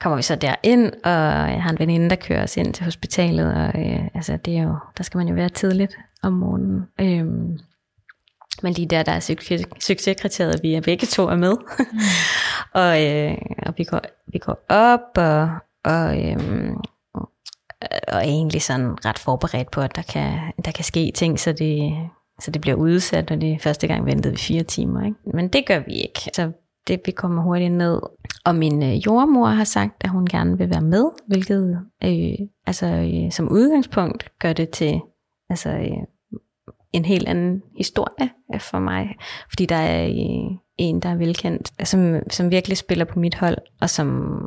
kommer 0.00 0.16
vi 0.16 0.22
så 0.22 0.36
derind, 0.36 0.92
og 1.04 1.12
jeg 1.52 1.62
har 1.62 1.70
en 1.70 1.78
veninde, 1.78 2.10
der 2.10 2.16
kører 2.16 2.42
os 2.42 2.56
ind 2.56 2.74
til 2.74 2.84
hospitalet, 2.84 3.54
og 3.54 3.82
øh, 3.82 4.08
altså, 4.14 4.36
det 4.36 4.56
er 4.56 4.62
jo, 4.62 4.74
der 4.98 5.04
skal 5.04 5.18
man 5.18 5.28
jo 5.28 5.34
være 5.34 5.48
tidligt 5.48 5.96
om 6.22 6.32
morgenen. 6.32 6.86
Øhm, 7.00 7.58
men 8.62 8.72
lige 8.72 8.88
der, 8.88 9.02
der 9.02 9.12
er 9.12 9.20
succeskriteriet, 9.80 10.62
vi 10.62 10.74
er 10.74 10.80
begge 10.80 11.06
to 11.06 11.28
er 11.28 11.36
med. 11.36 11.56
Mm. 11.78 11.98
og, 12.82 13.04
øh, 13.04 13.38
og 13.66 13.74
vi, 13.76 13.84
går, 13.84 14.00
vi 14.26 14.38
går 14.38 14.64
op, 14.68 15.10
og, 15.16 15.50
og, 15.84 16.24
øh, 16.24 16.72
og 18.08 18.18
er 18.18 18.20
egentlig 18.20 18.62
sådan 18.62 19.04
ret 19.04 19.18
forberedt 19.18 19.70
på, 19.70 19.80
at 19.80 19.96
der 19.96 20.02
kan, 20.02 20.38
der 20.64 20.70
kan 20.70 20.84
ske 20.84 21.12
ting, 21.14 21.40
så 21.40 21.52
det, 21.52 21.92
så 22.40 22.50
det 22.50 22.60
bliver 22.60 22.76
udsat, 22.76 23.30
og 23.30 23.40
det 23.40 23.62
første 23.62 23.86
gang 23.86 24.06
ventede 24.06 24.32
vi 24.32 24.38
fire 24.38 24.62
timer. 24.62 25.04
Ikke? 25.04 25.18
Men 25.34 25.48
det 25.48 25.66
gør 25.66 25.78
vi 25.78 25.92
ikke. 25.92 26.20
Så 26.32 26.52
det, 26.88 27.00
vi 27.06 27.12
kommer 27.12 27.42
hurtigt 27.42 27.72
ned. 27.72 28.00
Og 28.44 28.54
min 28.54 28.82
øh, 28.82 28.94
jordmor 29.06 29.46
har 29.46 29.64
sagt, 29.64 29.94
at 30.00 30.10
hun 30.10 30.26
gerne 30.26 30.58
vil 30.58 30.70
være 30.70 30.82
med, 30.82 31.04
hvilket 31.26 31.78
øh, 32.04 32.48
altså, 32.66 32.86
øh, 32.86 33.32
som 33.32 33.48
udgangspunkt 33.48 34.38
gør 34.38 34.52
det 34.52 34.70
til 34.70 35.00
altså, 35.50 35.70
øh, 35.70 35.96
en 36.92 37.04
helt 37.04 37.28
anden 37.28 37.62
historie 37.76 38.30
øh, 38.54 38.60
for 38.60 38.78
mig. 38.78 39.16
Fordi 39.50 39.66
der 39.66 39.76
er 39.76 40.06
øh, 40.06 40.56
en, 40.78 41.00
der 41.00 41.08
er 41.08 41.16
velkendt, 41.16 41.72
øh, 41.80 41.86
som, 41.86 42.20
som 42.30 42.50
virkelig 42.50 42.76
spiller 42.76 43.04
på 43.04 43.18
mit 43.18 43.34
hold, 43.34 43.58
og 43.80 43.90
som 43.90 44.38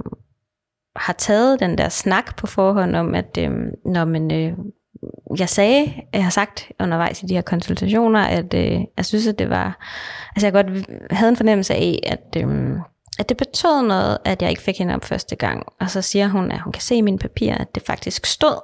har 0.96 1.14
taget 1.14 1.60
den 1.60 1.78
der 1.78 1.90
snak 1.90 2.38
på 2.38 2.48
forhånd 2.48 2.96
om, 2.96 3.16
at 3.16 3.38
øh, 3.40 3.52
når 3.86 4.06
man, 4.06 4.32
øh, 4.32 4.58
jeg 5.40 5.50
sagde, 5.50 5.94
jeg 6.14 6.24
har 6.24 6.30
sagt 6.30 6.72
undervejs 6.80 7.24
i 7.24 7.26
de 7.26 7.34
her 7.34 7.42
konsultationer, 7.42 8.20
at 8.20 8.54
øh, 8.54 8.80
jeg 8.98 9.06
synes, 9.06 9.28
at 9.28 9.40
det 9.40 9.50
var, 9.50 9.78
altså 10.36 10.48
jeg 10.48 10.54
godt 10.54 10.68
havde 11.12 11.30
en 11.30 11.38
fornemmelse 11.38 11.74
af, 11.74 12.00
at, 12.04 12.44
øh, 12.44 12.80
at 13.20 13.30
det 13.30 13.38
betød 13.38 13.82
noget, 13.82 14.18
at 14.26 14.42
jeg 14.42 14.50
ikke 14.50 14.62
fik 14.62 14.78
hende 14.78 14.96
op 14.96 15.06
første 15.06 15.36
gang. 15.36 15.64
Og 15.80 15.90
så 15.90 16.02
siger 16.02 16.28
hun, 16.28 16.52
at 16.52 16.62
hun 16.62 16.74
kan 16.74 16.82
se 16.82 16.96
i 16.96 17.02
mine 17.02 17.18
papirer, 17.18 17.58
at 17.58 17.76
det 17.76 17.84
faktisk 17.84 18.26
stod 18.26 18.62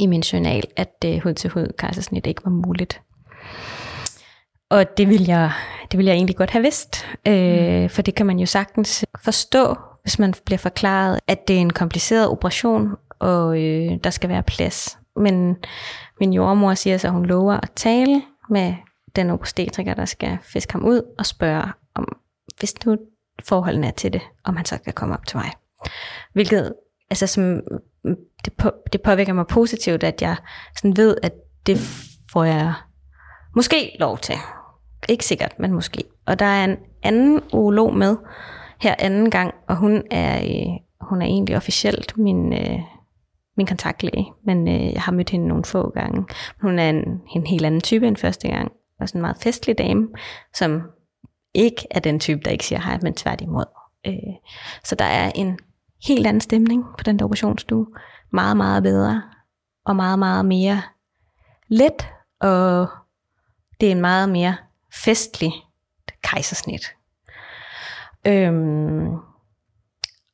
i 0.00 0.06
min 0.06 0.20
journal, 0.20 0.64
at 0.76 0.94
øh, 1.04 1.18
hud 1.18 1.34
til 1.34 1.50
hud 1.50 1.72
kejsersnit 1.78 2.26
ikke 2.26 2.44
var 2.44 2.50
muligt. 2.50 3.00
Og 4.70 4.98
det 4.98 5.08
vil 5.08 5.24
jeg, 5.24 5.52
det 5.92 5.98
vil 5.98 6.06
jeg 6.06 6.14
egentlig 6.14 6.36
godt 6.36 6.50
have 6.50 6.62
vidst, 6.62 7.06
øh, 7.26 7.82
mm. 7.82 7.88
for 7.88 8.02
det 8.02 8.14
kan 8.14 8.26
man 8.26 8.38
jo 8.38 8.46
sagtens 8.46 9.04
forstå, 9.24 9.76
hvis 10.02 10.18
man 10.18 10.34
bliver 10.44 10.58
forklaret, 10.58 11.20
at 11.26 11.48
det 11.48 11.56
er 11.56 11.60
en 11.60 11.72
kompliceret 11.72 12.28
operation, 12.28 12.88
og 13.18 13.62
øh, 13.62 13.92
der 14.04 14.10
skal 14.10 14.28
være 14.28 14.42
plads. 14.42 14.98
Men 15.16 15.56
min 16.20 16.32
jordmor 16.32 16.74
siger 16.74 16.98
så, 16.98 17.06
at 17.06 17.12
hun 17.12 17.26
lover 17.26 17.54
at 17.54 17.70
tale 17.76 18.22
med 18.50 18.74
den 19.16 19.30
obstetriker, 19.30 19.94
der 19.94 20.04
skal 20.04 20.38
fiske 20.42 20.72
ham 20.72 20.84
ud, 20.84 21.02
og 21.18 21.26
spørge, 21.26 21.72
om 21.94 22.16
hvis 22.58 22.84
nu 22.86 22.96
forholdene 23.44 23.86
er 23.86 23.90
til 23.90 24.12
det, 24.12 24.22
om 24.44 24.56
han 24.56 24.64
så 24.64 24.78
kan 24.78 24.92
komme 24.92 25.14
op 25.14 25.26
til 25.26 25.36
mig. 25.36 25.50
Hvilket, 26.32 26.74
altså 27.10 27.26
som, 27.26 27.60
det, 28.44 28.52
på, 28.58 28.70
det 28.92 29.02
påvirker 29.02 29.32
mig 29.32 29.46
positivt, 29.46 30.04
at 30.04 30.22
jeg 30.22 30.36
sådan 30.76 30.96
ved, 30.96 31.16
at 31.22 31.32
det 31.66 31.78
får 32.32 32.44
jeg 32.44 32.74
måske 33.56 33.96
lov 34.00 34.18
til. 34.18 34.34
Ikke 35.08 35.24
sikkert, 35.24 35.58
men 35.58 35.72
måske. 35.72 36.04
Og 36.26 36.38
der 36.38 36.46
er 36.46 36.64
en 36.64 36.76
anden 37.02 37.40
urolog 37.52 37.94
med 37.94 38.16
her 38.80 38.94
anden 38.98 39.30
gang, 39.30 39.54
og 39.68 39.76
hun 39.76 40.02
er, 40.10 40.42
øh, 40.42 40.80
hun 41.00 41.22
er 41.22 41.26
egentlig 41.26 41.56
officielt 41.56 42.18
min, 42.18 42.52
øh, 42.52 42.78
min 43.56 43.66
kontaktlæge, 43.66 44.32
men 44.44 44.68
øh, 44.68 44.92
jeg 44.92 45.02
har 45.02 45.12
mødt 45.12 45.30
hende 45.30 45.48
nogle 45.48 45.64
få 45.64 45.90
gange. 45.90 46.24
Hun 46.60 46.78
er 46.78 46.90
en, 46.90 47.20
en 47.36 47.46
helt 47.46 47.66
anden 47.66 47.80
type 47.80 48.06
end 48.06 48.16
første 48.16 48.48
gang, 48.48 48.72
og 49.00 49.08
sådan 49.08 49.18
en 49.18 49.22
meget 49.22 49.36
festlig 49.36 49.78
dame, 49.78 50.08
som 50.54 50.82
ikke 51.54 51.86
er 51.90 52.00
den 52.00 52.20
type, 52.20 52.40
der 52.44 52.50
ikke 52.50 52.66
siger 52.66 52.80
hej, 52.80 52.98
men 53.02 53.14
tværtimod. 53.14 53.64
Øh, 54.06 54.34
så 54.84 54.94
der 54.94 55.04
er 55.04 55.32
en 55.34 55.58
helt 56.06 56.26
anden 56.26 56.40
stemning 56.40 56.84
på 56.98 57.04
den 57.04 57.18
der 57.18 57.24
operationsstue. 57.24 57.86
Meget, 58.32 58.56
meget 58.56 58.82
bedre, 58.82 59.22
og 59.84 59.96
meget, 59.96 60.18
meget 60.18 60.44
mere 60.44 60.82
let, 61.68 62.08
og 62.40 62.88
det 63.80 63.86
er 63.86 63.92
en 63.92 64.00
meget 64.00 64.28
mere 64.28 64.56
festlig 65.04 65.52
kejsersnit. 66.22 66.82
Øhm, 68.26 69.08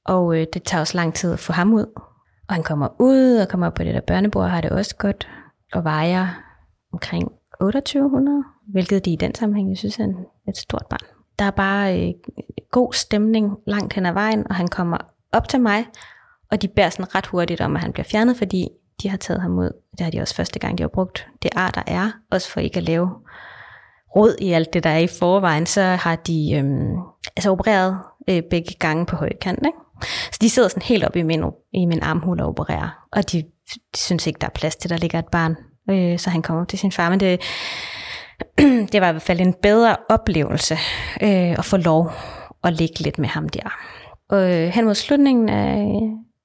og 0.05 0.37
øh, 0.37 0.47
det 0.53 0.63
tager 0.63 0.81
også 0.81 0.97
lang 0.97 1.15
tid 1.15 1.33
at 1.33 1.39
få 1.39 1.53
ham 1.53 1.73
ud. 1.73 2.12
Og 2.53 2.57
han 2.57 2.65
kommer 2.65 2.89
ud 2.99 3.37
og 3.37 3.49
kommer 3.49 3.67
op 3.67 3.75
på 3.75 3.85
det 3.85 3.95
der 3.95 4.01
børnebord, 4.01 4.49
har 4.49 4.61
det 4.61 4.71
også 4.71 4.97
godt, 4.97 5.29
og 5.73 5.85
vejer 5.85 6.29
omkring 6.93 7.33
2800, 7.61 8.45
hvilket 8.69 9.05
de 9.05 9.13
i 9.13 9.17
den 9.17 9.35
sammenhæng, 9.35 9.71
jeg 9.71 9.79
synes 9.79 9.99
er 9.99 10.05
en, 10.05 10.17
et 10.49 10.57
stort 10.57 10.87
barn. 10.91 11.07
Der 11.39 11.45
er 11.45 11.51
bare 11.51 12.01
øh, 12.01 12.15
god 12.71 12.93
stemning 12.93 13.57
langt 13.67 13.93
hen 13.93 14.07
ad 14.07 14.13
vejen, 14.13 14.49
og 14.49 14.55
han 14.55 14.69
kommer 14.69 14.97
op 15.33 15.49
til 15.49 15.61
mig, 15.61 15.87
og 16.51 16.63
de 16.63 16.69
bærer 16.69 16.91
sådan 16.91 17.15
ret 17.15 17.27
hurtigt 17.27 17.61
om, 17.61 17.77
at 17.77 17.83
han 17.83 17.93
bliver 17.93 18.05
fjernet, 18.05 18.37
fordi 18.37 18.69
de 19.03 19.09
har 19.09 19.17
taget 19.17 19.43
ham 19.43 19.59
ud. 19.59 19.71
Det 19.99 20.01
har 20.01 20.11
de 20.11 20.21
også 20.21 20.35
første 20.35 20.59
gang, 20.59 20.79
de 20.79 20.83
har 20.83 20.89
brugt 20.89 21.27
det 21.43 21.51
ar, 21.57 21.71
der 21.71 21.83
er, 21.87 22.11
også 22.31 22.51
for 22.51 22.61
ikke 22.61 22.77
at 22.77 22.85
lave 22.85 23.11
råd 24.17 24.37
i 24.41 24.53
alt 24.53 24.73
det, 24.73 24.85
der 24.85 24.91
er 24.91 24.99
i 24.99 25.09
forvejen, 25.19 25.67
så 25.67 25.83
har 25.83 26.17
de 26.17 26.55
øhm, 26.55 26.97
altså 27.37 27.51
opereret 27.51 27.99
øh, 28.29 28.43
begge 28.51 28.75
gange 28.79 29.07
på 29.07 29.17
højkant. 29.17 29.67
Ikke? 29.67 29.79
Så 30.33 30.39
de 30.41 30.51
sidder 30.51 30.69
sådan 30.69 30.83
helt 30.83 31.05
op 31.05 31.17
i 31.17 31.23
min, 31.23 31.45
i 31.73 31.87
min 31.87 32.03
armhul 32.03 32.41
og 32.41 32.49
opererer, 32.49 33.07
og 33.13 33.33
de, 33.33 33.43
de 33.43 33.99
synes 33.99 34.27
ikke, 34.27 34.39
der 34.41 34.47
er 34.47 34.51
plads 34.55 34.77
til, 34.77 34.91
der 34.91 34.97
ligger 34.97 35.19
et 35.19 35.29
barn. 35.33 35.57
Øh, 35.91 36.19
så 36.19 36.31
han 36.31 36.43
kommer 36.43 36.65
til 36.65 36.79
sin 36.79 36.93
far, 36.93 37.11
men 37.11 37.21
det, 37.21 37.41
det 38.93 39.01
var 39.01 39.09
i 39.09 39.13
hvert 39.13 39.23
fald 39.23 39.41
en 39.41 39.55
bedre 39.63 39.97
oplevelse 40.09 40.75
øh, 41.23 41.53
at 41.59 41.65
få 41.65 41.77
lov 41.77 42.13
at 42.65 42.73
ligge 42.73 43.01
lidt 43.01 43.19
med 43.19 43.29
ham 43.29 43.49
der. 43.49 43.75
Og 44.31 44.51
øh, 44.53 44.69
hen 44.69 44.85
mod 44.85 44.95
slutningen 44.95 45.49
af, 45.49 46.01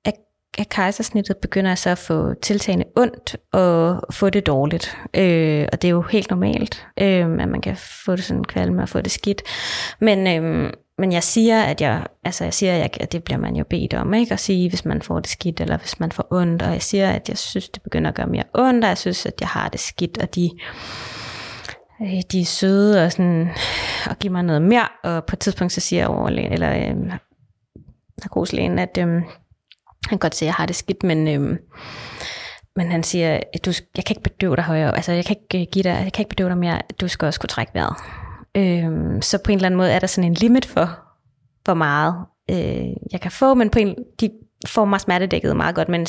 af, 0.06 0.14
af 0.58 0.70
kejsersnittet 0.70 1.38
begynder 1.38 1.70
jeg 1.70 1.78
så 1.78 1.90
at 1.90 1.98
få 1.98 2.34
tiltagende 2.34 2.86
ondt 2.96 3.36
og 3.54 4.04
få 4.14 4.30
det 4.30 4.48
dårligt. 4.48 4.98
Øh, 5.14 5.68
og 5.74 5.82
det 5.82 5.88
er 5.88 5.92
jo 5.92 6.02
helt 6.02 6.30
normalt, 6.30 6.88
øh, 7.02 7.42
at 7.42 7.50
man 7.50 7.62
kan 7.62 7.78
få 8.06 8.16
det 8.16 8.24
sådan 8.24 8.44
kvalme 8.44 8.82
og 8.82 8.90
få 8.90 9.02
det 9.02 9.12
skidt. 9.12 9.42
Men, 10.00 10.28
øh, 10.28 10.74
men 10.98 11.12
jeg 11.12 11.24
siger, 11.24 11.64
at 11.64 11.82
jeg, 11.82 12.06
altså 12.24 12.44
jeg 12.44 12.54
siger, 12.54 12.74
at, 12.74 12.80
jeg, 12.80 12.90
at 13.00 13.12
det 13.12 13.24
bliver 13.24 13.38
man 13.38 13.56
jo 13.56 13.64
bedt 13.70 13.94
om, 13.94 14.14
ikke? 14.14 14.34
At 14.34 14.40
sige, 14.40 14.70
hvis 14.70 14.86
man 14.86 15.02
får 15.02 15.20
det 15.20 15.30
skidt, 15.30 15.62
eller 15.62 15.78
hvis 15.78 16.00
man 16.00 16.12
får 16.12 16.28
ondt. 16.32 16.62
Og 16.62 16.72
jeg 16.72 16.82
siger, 16.82 17.12
at 17.12 17.30
jeg 17.30 17.38
synes, 17.38 17.70
det 17.70 17.82
begynder 17.82 18.10
at 18.10 18.16
gøre 18.16 18.28
mere 18.28 18.44
ondt, 18.54 18.84
og 18.84 18.88
jeg 18.88 18.98
synes, 18.98 19.26
at 19.26 19.34
jeg 19.40 19.50
har 19.50 19.70
det 19.70 19.80
skidt, 19.80 20.18
og 20.18 20.36
de, 20.36 20.50
øh, 22.02 22.22
de 22.32 22.42
er 22.42 22.46
søde 22.46 23.06
og, 23.06 23.12
sådan, 23.12 23.50
og 24.10 24.20
giver 24.20 24.32
mig 24.32 24.44
noget 24.44 24.62
mere. 24.62 24.88
Og 25.04 25.26
på 25.26 25.36
et 25.36 25.40
tidspunkt, 25.40 25.74
så 25.74 25.82
siger 25.82 26.02
jeg 26.02 26.10
overlægen, 26.10 26.54
eller 26.54 26.90
øh, 26.90 26.96
narkoslægen, 28.24 28.80
at 28.80 28.98
øh, 28.98 29.08
han 29.08 29.24
kan 30.10 30.18
godt 30.18 30.36
se, 30.36 30.46
at 30.46 30.48
jeg 30.48 30.54
har 30.54 30.66
det 30.66 30.76
skidt, 30.76 31.04
men... 31.04 31.28
Øh, 31.28 31.58
men 32.76 32.92
han 32.92 33.04
siger, 33.04 33.40
at 33.54 33.66
du, 33.66 33.72
jeg 33.96 34.06
kan 34.06 34.16
ikke 34.16 34.30
bedøve 34.30 34.56
dig 34.56 34.64
højere, 34.64 34.96
altså 34.96 35.12
jeg 35.12 35.26
kan 35.26 35.36
ikke 35.36 35.66
øh, 35.66 35.68
give 35.72 35.84
dig, 35.84 35.90
jeg 35.90 36.14
kan 36.14 36.22
ikke 36.22 36.30
bedøve 36.30 36.50
dig 36.50 36.58
mere, 36.58 36.82
du 37.02 37.08
skal 37.08 37.26
også 37.26 37.40
kunne 37.40 37.48
trække 37.48 37.74
vejret. 37.74 37.96
Øh, 38.56 39.22
så 39.22 39.38
på 39.44 39.52
en 39.52 39.58
eller 39.58 39.66
anden 39.66 39.78
måde 39.78 39.92
er 39.92 40.00
der 40.00 40.08
sådan 40.08 40.30
en 40.30 40.34
limit 40.34 40.66
for, 40.66 41.00
hvor 41.64 41.74
meget 41.74 42.16
øh, 42.50 42.88
jeg 43.12 43.22
kan 43.22 43.32
få, 43.32 43.54
men 43.54 43.70
på 43.70 43.80
en, 43.80 43.96
de 44.22 44.30
får 44.68 44.86
mig 44.86 45.02
smertedækket 45.02 45.56
meget 45.56 45.76
godt, 45.76 45.90
men 45.90 46.06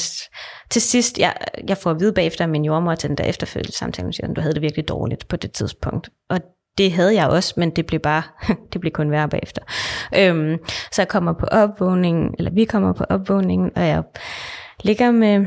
til 0.71 0.83
sidst, 0.83 1.19
jeg, 1.19 1.35
jeg 1.69 1.77
får 1.79 1.91
at 1.91 2.01
vide 2.01 2.13
bagefter 2.13 2.45
at 2.45 2.51
min 2.51 2.65
jordmor 2.65 2.95
til 2.95 3.09
den 3.09 3.19
der 3.19 3.25
efterfølgende 3.25 3.77
samtale, 3.77 4.13
siger, 4.13 4.33
du 4.35 4.41
havde 4.41 4.55
det 4.55 4.63
virkelig 4.63 4.89
dårligt 4.89 5.29
på 5.29 5.37
det 5.37 5.53
tidspunkt. 5.53 6.11
Og 6.31 6.41
det 6.79 6.93
havde 6.93 7.15
jeg 7.15 7.29
også, 7.29 7.55
men 7.57 7.71
det 7.71 7.87
blev 7.87 8.01
bare, 8.01 8.23
det 8.73 8.81
blev 8.81 8.93
kun 8.93 9.11
værre 9.11 9.29
bagefter. 9.29 9.63
Øhm, 10.17 10.59
så 10.93 11.03
jeg 11.03 11.09
kommer 11.09 11.33
på 11.33 11.47
opvågningen, 11.47 12.35
eller 12.39 12.51
vi 12.51 12.65
kommer 12.65 12.93
på 12.93 13.05
opvågningen, 13.05 13.71
og 13.77 13.87
jeg 13.87 14.03
ligger 14.85 15.11
med 15.11 15.47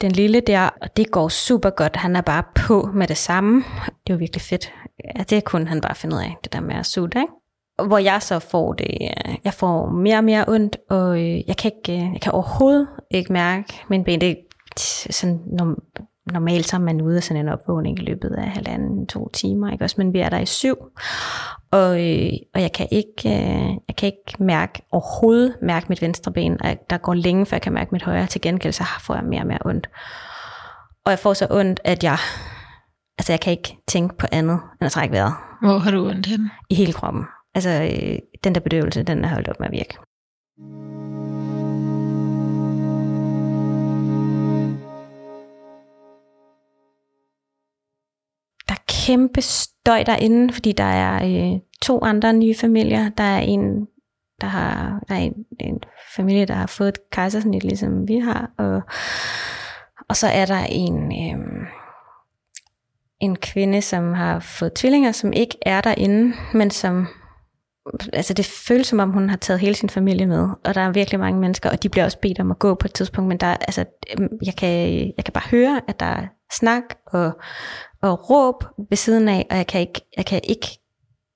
den 0.00 0.12
lille 0.12 0.40
der, 0.40 0.68
og 0.80 0.96
det 0.96 1.10
går 1.10 1.28
super 1.28 1.70
godt. 1.70 1.96
Han 1.96 2.16
er 2.16 2.20
bare 2.20 2.44
på 2.54 2.90
med 2.94 3.06
det 3.06 3.16
samme. 3.16 3.64
Det 4.06 4.12
var 4.12 4.16
virkelig 4.16 4.42
fedt. 4.42 4.72
Ja, 5.04 5.22
det 5.22 5.44
kunne 5.44 5.68
han 5.68 5.80
bare 5.80 5.94
finde 5.94 6.16
ud 6.16 6.20
af, 6.20 6.36
det 6.44 6.52
der 6.52 6.60
med 6.60 6.74
at 6.74 6.86
sutte, 6.86 7.18
ikke? 7.18 7.88
Hvor 7.88 7.98
jeg 7.98 8.22
så 8.22 8.38
får 8.38 8.72
det, 8.72 8.98
øh, 9.00 9.34
jeg 9.44 9.54
får 9.54 9.90
mere 9.90 10.16
og 10.16 10.24
mere 10.24 10.44
ondt, 10.48 10.76
og 10.90 11.20
øh, 11.20 11.48
jeg 11.48 11.56
kan, 11.56 11.70
ikke, 11.76 12.02
øh, 12.02 12.12
jeg 12.12 12.20
kan 12.20 12.32
overhovedet 12.32 12.88
ikke 13.10 13.32
mærke 13.32 13.84
min 13.90 14.04
ben. 14.04 14.20
Det 14.20 14.36
er 15.08 15.12
sådan 15.12 15.40
normalt 16.32 16.68
så 16.68 16.76
er 16.76 16.80
man 16.80 17.00
ude 17.00 17.16
af 17.16 17.22
sådan 17.22 17.40
en 17.40 17.52
opvågning 17.52 17.98
i 17.98 18.02
løbet 18.02 18.30
af 18.30 18.48
halvanden, 18.50 19.06
to 19.06 19.28
timer, 19.28 19.72
ikke 19.72 19.84
også? 19.84 19.94
Men 19.98 20.12
vi 20.12 20.18
er 20.18 20.28
der 20.28 20.38
i 20.38 20.46
syv, 20.46 20.76
og, 21.72 21.88
og 22.54 22.60
jeg 22.62 22.72
kan 22.74 22.88
ikke, 22.90 23.28
jeg 23.88 23.96
kan 23.96 24.06
ikke 24.06 24.44
mærke, 24.44 24.82
overhovedet 24.92 25.56
mærke 25.62 25.86
mit 25.88 26.02
venstre 26.02 26.32
ben, 26.32 26.62
og 26.62 26.76
der 26.90 26.98
går 26.98 27.14
længe, 27.14 27.46
før 27.46 27.56
jeg 27.56 27.62
kan 27.62 27.72
mærke 27.72 27.88
mit 27.92 28.02
højre. 28.02 28.26
Til 28.26 28.40
gengæld 28.40 28.72
så 28.72 28.84
får 29.00 29.14
jeg 29.14 29.24
mere 29.24 29.40
og 29.40 29.46
mere 29.46 29.58
ondt. 29.64 29.90
Og 31.04 31.10
jeg 31.10 31.18
får 31.18 31.34
så 31.34 31.46
ondt, 31.50 31.80
at 31.84 32.04
jeg, 32.04 32.18
altså 33.18 33.32
jeg 33.32 33.40
kan 33.40 33.50
ikke 33.50 33.76
tænke 33.88 34.16
på 34.16 34.26
andet, 34.32 34.60
end 34.80 34.86
at 34.86 34.92
trække 34.92 35.12
vejret. 35.12 35.34
Hvor 35.62 35.78
har 35.78 35.90
du 35.90 36.08
ondt 36.08 36.26
hen? 36.26 36.50
I 36.70 36.74
hele 36.74 36.92
kroppen. 36.92 37.24
Altså 37.54 37.70
øh, 37.70 38.18
den 38.44 38.54
der 38.54 38.60
bedøvelse, 38.60 39.02
den 39.02 39.24
er 39.24 39.28
holdt 39.28 39.48
op 39.48 39.60
med 39.60 39.66
at 39.66 39.72
virke. 39.72 39.98
kæmpe 49.06 49.40
støj 49.40 50.02
derinde, 50.02 50.52
fordi 50.52 50.72
der 50.72 50.84
er 50.84 51.24
øh, 51.24 51.60
to 51.82 52.04
andre 52.04 52.32
nye 52.32 52.54
familier. 52.54 53.08
Der 53.08 53.24
er 53.24 53.38
en, 53.38 53.86
der, 54.40 54.46
har, 54.46 55.00
der 55.08 55.14
er 55.14 55.18
en, 55.18 55.34
en 55.60 55.80
familie, 56.16 56.46
der 56.46 56.54
har 56.54 56.66
fået 56.66 56.88
et 56.88 57.10
kejsersnit, 57.12 57.64
ligesom 57.64 58.08
vi 58.08 58.18
har, 58.18 58.50
og, 58.58 58.82
og 60.08 60.16
så 60.16 60.26
er 60.26 60.46
der 60.46 60.64
en, 60.68 60.96
øh, 60.96 61.66
en 63.22 63.36
kvinde, 63.36 63.82
som 63.82 64.12
har 64.12 64.40
fået 64.40 64.72
tvillinger, 64.74 65.12
som 65.12 65.32
ikke 65.32 65.58
er 65.62 65.80
derinde, 65.80 66.34
men 66.54 66.70
som 66.70 67.06
altså 68.12 68.34
det 68.34 68.46
føles 68.46 68.86
som 68.86 68.98
om, 68.98 69.10
hun 69.10 69.30
har 69.30 69.36
taget 69.36 69.60
hele 69.60 69.74
sin 69.74 69.88
familie 69.88 70.26
med, 70.26 70.48
og 70.64 70.74
der 70.74 70.80
er 70.80 70.92
virkelig 70.92 71.20
mange 71.20 71.40
mennesker, 71.40 71.70
og 71.70 71.82
de 71.82 71.88
bliver 71.88 72.04
også 72.04 72.18
bedt 72.18 72.40
om 72.40 72.50
at 72.50 72.58
gå 72.58 72.74
på 72.74 72.86
et 72.86 72.94
tidspunkt, 72.94 73.28
men 73.28 73.38
der, 73.38 73.46
altså, 73.46 73.84
øhm, 74.18 74.28
jeg, 74.46 74.54
kan, 74.56 74.68
jeg 75.16 75.24
kan 75.24 75.32
bare 75.32 75.50
høre, 75.50 75.80
at 75.88 76.00
der 76.00 76.06
er 76.06 76.26
snak 76.52 76.82
og, 77.06 77.32
og 78.02 78.30
råb 78.30 78.64
ved 78.90 78.96
siden 78.96 79.28
af, 79.28 79.46
og 79.50 79.56
jeg 79.56 79.66
kan 79.66 79.80
ikke, 79.80 80.00
jeg 80.16 80.26
kan 80.26 80.40
ikke 80.44 80.78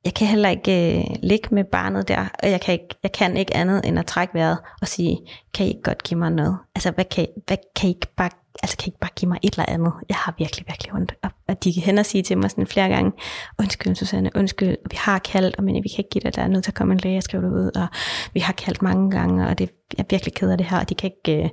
jeg 0.04 0.14
kan 0.14 0.26
heller 0.26 0.48
ikke 0.48 0.98
øh, 0.98 1.04
ligge 1.22 1.54
med 1.54 1.64
barnet 1.64 2.08
der, 2.08 2.26
og 2.42 2.50
jeg 2.50 2.60
kan, 2.60 2.72
ikke, 2.72 2.94
jeg 3.02 3.12
kan 3.12 3.36
ikke 3.36 3.56
andet 3.56 3.80
end 3.84 3.98
at 3.98 4.06
trække 4.06 4.34
vejret 4.34 4.58
og 4.80 4.88
sige, 4.88 5.18
kan 5.54 5.66
I 5.66 5.68
ikke 5.68 5.82
godt 5.82 6.02
give 6.02 6.18
mig 6.18 6.30
noget? 6.30 6.58
Altså, 6.74 6.90
hvad 6.90 7.04
kan, 7.04 7.26
hvad 7.46 7.56
kan 7.76 7.88
I 7.88 7.92
ikke 7.92 8.14
bare 8.16 8.30
altså 8.62 8.76
kan 8.76 8.86
I 8.86 8.88
ikke 8.88 8.98
bare 8.98 9.10
give 9.16 9.28
mig 9.28 9.38
et 9.42 9.52
eller 9.52 9.64
andet? 9.68 9.92
Jeg 10.08 10.16
har 10.16 10.34
virkelig, 10.38 10.66
virkelig 10.68 10.94
ondt. 10.94 11.14
Og, 11.22 11.30
og 11.48 11.64
de 11.64 11.74
kan 11.74 11.82
hen 11.82 11.98
og 11.98 12.06
sige 12.06 12.22
til 12.22 12.38
mig 12.38 12.50
sådan 12.50 12.66
flere 12.66 12.88
gange, 12.88 13.12
undskyld 13.58 13.94
Susanne, 13.94 14.30
undskyld, 14.34 14.76
vi 14.90 14.96
har 14.96 15.18
kaldt, 15.18 15.62
men 15.62 15.74
vi 15.74 15.88
kan 15.88 15.98
ikke 15.98 16.10
give 16.10 16.22
dig, 16.22 16.36
der 16.36 16.42
er 16.42 16.48
nødt 16.48 16.64
til 16.64 16.70
at 16.70 16.74
komme 16.74 16.92
en 16.92 17.00
læge 17.00 17.16
og 17.16 17.22
skrive 17.22 17.42
det 17.42 17.50
ud, 17.50 17.70
og 17.76 17.86
vi 18.34 18.40
har 18.40 18.52
kaldt 18.52 18.82
mange 18.82 19.10
gange, 19.10 19.48
og 19.48 19.58
det, 19.58 19.70
jeg 19.98 20.02
er 20.02 20.06
virkelig 20.10 20.34
ked 20.34 20.50
af 20.50 20.58
det 20.58 20.66
her, 20.66 20.78
og 20.80 20.88
de 20.88 20.94
kan 20.94 21.10
ikke, 21.10 21.42
øh, 21.42 21.50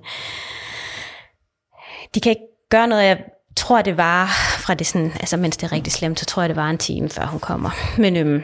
de 2.16 2.20
kan 2.20 2.30
ikke 2.30 2.48
gøre 2.70 2.88
noget, 2.88 3.04
jeg 3.04 3.24
tror, 3.56 3.82
det 3.82 3.98
var 3.98 4.28
fra 4.60 4.74
det 4.74 4.88
sådan, 4.88 5.12
altså 5.12 5.38
mens 5.38 5.58
det 5.58 5.68
er 5.68 5.72
rigtig 5.72 5.94
slemt, 5.94 6.20
så 6.20 6.26
tror 6.26 6.42
jeg, 6.42 6.50
det 6.50 6.56
var 6.56 6.70
en 6.70 6.78
time, 6.78 7.10
før 7.10 7.26
hun 7.26 7.40
kommer. 7.40 7.70
Men 8.02 8.18
øhm, 8.18 8.44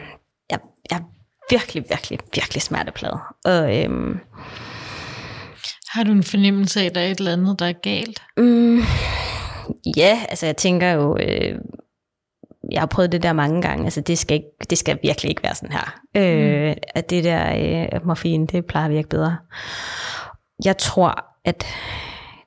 jeg, 0.50 0.58
jeg 0.90 0.96
er 0.96 1.02
virkelig, 1.50 1.84
virkelig, 1.88 2.18
virkelig 2.34 2.62
smerteplade. 2.62 3.18
Og 3.44 3.78
øhm, 3.78 4.20
har 5.90 6.02
du 6.04 6.12
en 6.12 6.22
fornemmelse 6.22 6.80
af, 6.80 6.84
at 6.84 6.94
der 6.94 7.00
er 7.00 7.10
et 7.10 7.18
eller 7.18 7.32
andet, 7.32 7.58
der 7.58 7.66
er 7.66 7.72
galt? 7.72 8.22
Mm, 8.36 8.80
ja, 9.96 10.18
altså 10.28 10.46
jeg 10.46 10.56
tænker 10.56 10.90
jo, 10.90 11.16
øh, 11.16 11.58
jeg 12.70 12.80
har 12.80 12.86
prøvet 12.86 13.12
det 13.12 13.22
der 13.22 13.32
mange 13.32 13.62
gange, 13.62 13.84
altså 13.84 14.00
det 14.00 14.18
skal, 14.18 14.34
ikke, 14.34 14.48
det 14.70 14.78
skal 14.78 14.98
virkelig 15.02 15.30
ikke 15.30 15.42
være 15.42 15.54
sådan 15.54 15.72
her. 15.72 16.00
Øh, 16.16 16.68
mm. 16.70 16.76
At 16.94 17.10
det 17.10 17.24
der 17.24 17.56
øh, 17.94 18.06
morfin, 18.06 18.46
det 18.46 18.66
plejer 18.66 18.86
at 18.86 18.92
virke 18.92 19.08
bedre. 19.08 19.36
Jeg 20.64 20.78
tror, 20.78 21.24
at 21.44 21.66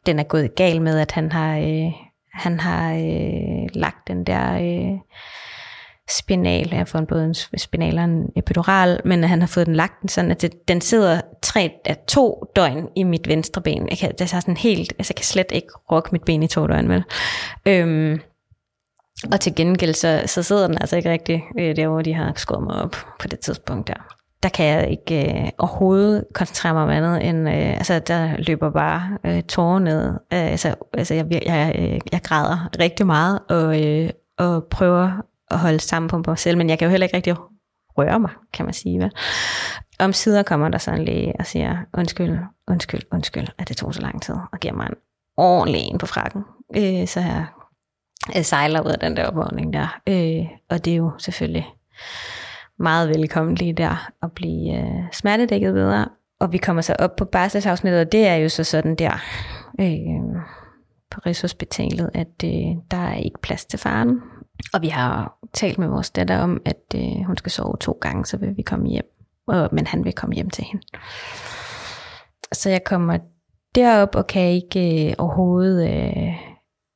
den 0.05 0.19
er 0.19 0.23
gået 0.23 0.55
galt 0.55 0.81
med, 0.81 0.99
at 0.99 1.11
han 1.11 1.31
har, 1.31 1.57
øh, 1.57 1.91
han 2.33 2.59
har 2.59 2.93
øh, 2.93 3.69
lagt 3.73 4.07
den 4.07 4.23
der... 4.23 4.53
Øh, 4.53 4.99
spinal. 6.09 6.67
Jeg 6.69 6.77
har 6.77 6.85
fået 6.85 7.07
både 7.07 7.25
en 7.25 7.35
spinal 7.57 7.97
og 7.97 8.03
en 8.03 8.25
epidural, 8.35 9.01
men 9.05 9.23
han 9.23 9.39
har 9.39 9.47
fået 9.47 9.67
den 9.67 9.75
lagt 9.75 10.11
sådan, 10.11 10.31
at 10.31 10.41
det, 10.41 10.67
den 10.67 10.81
sidder 10.81 11.21
tre, 11.41 11.71
ja, 11.87 11.93
to 12.07 12.51
døgn 12.55 12.87
i 12.95 13.03
mit 13.03 13.27
venstre 13.27 13.61
ben. 13.61 13.87
Jeg 13.89 13.97
kan, 13.97 14.09
altså, 14.09 14.23
det 14.23 14.33
er 14.33 14.39
sådan 14.39 14.57
helt, 14.57 14.93
altså 14.99 15.11
jeg 15.11 15.15
kan 15.15 15.25
slet 15.25 15.51
ikke 15.51 15.73
rokke 15.91 16.09
mit 16.11 16.23
ben 16.23 16.43
i 16.43 16.47
to 16.47 16.67
døgn, 16.67 16.89
vel? 16.89 17.03
Øhm, 17.65 18.19
og 19.31 19.39
til 19.39 19.55
gengæld, 19.55 19.93
så, 19.93 20.23
så 20.25 20.43
sidder 20.43 20.67
den 20.67 20.77
altså 20.77 20.95
ikke 20.95 21.11
rigtig 21.11 21.43
øh, 21.59 21.75
der, 21.75 21.87
hvor 21.87 22.01
de 22.01 22.13
har 22.13 22.33
skåret 22.35 22.63
mig 22.63 22.75
op 22.75 22.95
på 23.19 23.27
det 23.27 23.39
tidspunkt 23.39 23.87
der. 23.87 24.15
Der 24.43 24.49
kan 24.49 24.65
jeg 24.65 24.89
ikke 24.89 25.41
øh, 25.41 25.49
overhovedet 25.57 26.25
koncentrere 26.33 26.73
mig 26.73 26.83
om 26.83 26.89
andet 26.89 27.29
end, 27.29 27.49
øh, 27.49 27.73
altså 27.73 27.99
der 27.99 28.37
løber 28.37 28.69
bare 28.71 29.17
øh, 29.25 29.43
tårer 29.43 29.79
ned. 29.79 30.09
Øh, 30.09 30.51
altså, 30.51 30.75
altså 30.93 31.13
jeg, 31.13 31.25
jeg, 31.31 31.41
jeg, 31.45 31.75
øh, 31.79 31.99
jeg 32.11 32.21
græder 32.23 32.69
rigtig 32.79 33.05
meget 33.05 33.39
og, 33.49 33.87
øh, 33.87 34.09
og 34.37 34.63
prøver 34.63 35.11
at 35.51 35.59
holde 35.59 35.79
sammen 35.79 36.09
på 36.09 36.23
mig 36.27 36.37
selv, 36.37 36.57
men 36.57 36.69
jeg 36.69 36.79
kan 36.79 36.85
jo 36.85 36.89
heller 36.89 37.05
ikke 37.05 37.17
rigtig 37.17 37.35
røre 37.97 38.19
mig, 38.19 38.31
kan 38.53 38.65
man 38.65 38.73
sige. 38.73 38.99
Vel? 38.99 39.11
Om 39.99 40.13
sider 40.13 40.43
kommer 40.43 40.69
der 40.69 40.77
så 40.77 40.91
en 40.91 41.05
læge 41.05 41.33
og 41.39 41.45
siger, 41.45 41.77
undskyld, 41.93 42.39
undskyld, 42.67 43.01
undskyld, 43.11 43.47
at 43.57 43.69
det 43.69 43.77
tog 43.77 43.93
så 43.93 44.01
lang 44.01 44.21
tid, 44.21 44.35
og 44.51 44.59
giver 44.59 44.73
mig 44.73 44.85
en 44.85 44.95
ordentlig 45.37 45.81
en 45.81 45.97
på 45.97 46.05
frakken. 46.05 46.43
Øh, 46.75 47.07
så 47.07 47.19
jeg, 47.19 47.45
jeg 48.35 48.45
sejler 48.45 48.81
ud 48.81 48.91
af 48.91 48.99
den 48.99 49.17
der 49.17 49.25
opvågning 49.25 49.73
der. 49.73 49.99
Øh, 50.07 50.45
og 50.69 50.85
det 50.85 50.93
er 50.93 50.97
jo 50.97 51.11
selvfølgelig 51.17 51.67
meget 52.79 53.09
velkommen 53.09 53.55
lige 53.55 53.73
der 53.73 54.11
at 54.23 54.31
blive 54.31 54.79
øh, 54.79 55.03
smertedækket 55.13 55.73
videre. 55.73 56.07
Og 56.39 56.51
vi 56.51 56.57
kommer 56.57 56.81
så 56.81 56.95
op 56.99 57.15
på 57.15 57.25
barselsafsnittet, 57.25 58.01
og 58.01 58.11
det 58.11 58.27
er 58.27 58.35
jo 58.35 58.49
så 58.49 58.63
sådan 58.63 58.95
der 58.95 59.11
øh, 59.79 60.41
på 61.11 61.21
Rigshospitalet, 61.25 62.09
at 62.13 62.43
øh, 62.45 62.75
der 62.91 62.97
er 62.97 63.15
ikke 63.15 63.39
plads 63.41 63.65
til 63.65 63.79
faren. 63.79 64.21
Og 64.73 64.81
vi 64.81 64.87
har 64.87 65.37
talt 65.53 65.77
med 65.77 65.87
vores 65.87 66.09
datter 66.09 66.39
om, 66.39 66.61
at 66.65 66.81
øh, 66.95 67.25
hun 67.25 67.37
skal 67.37 67.51
sove 67.51 67.77
to 67.79 67.97
gange, 68.01 68.25
så 68.25 68.37
vil 68.37 68.57
vi 68.57 68.61
komme 68.61 68.87
hjem. 68.87 69.05
Og, 69.47 69.69
men 69.71 69.87
han 69.87 70.05
vil 70.05 70.13
komme 70.13 70.35
hjem 70.35 70.49
til 70.49 70.63
hende. 70.63 70.85
Så 72.51 72.69
jeg 72.69 72.83
kommer 72.83 73.17
derop 73.75 74.15
og 74.15 74.27
kan 74.27 74.41
ikke 74.41 75.09
øh, 75.09 75.15
overhovedet, 75.17 75.89
øh, 75.89 76.33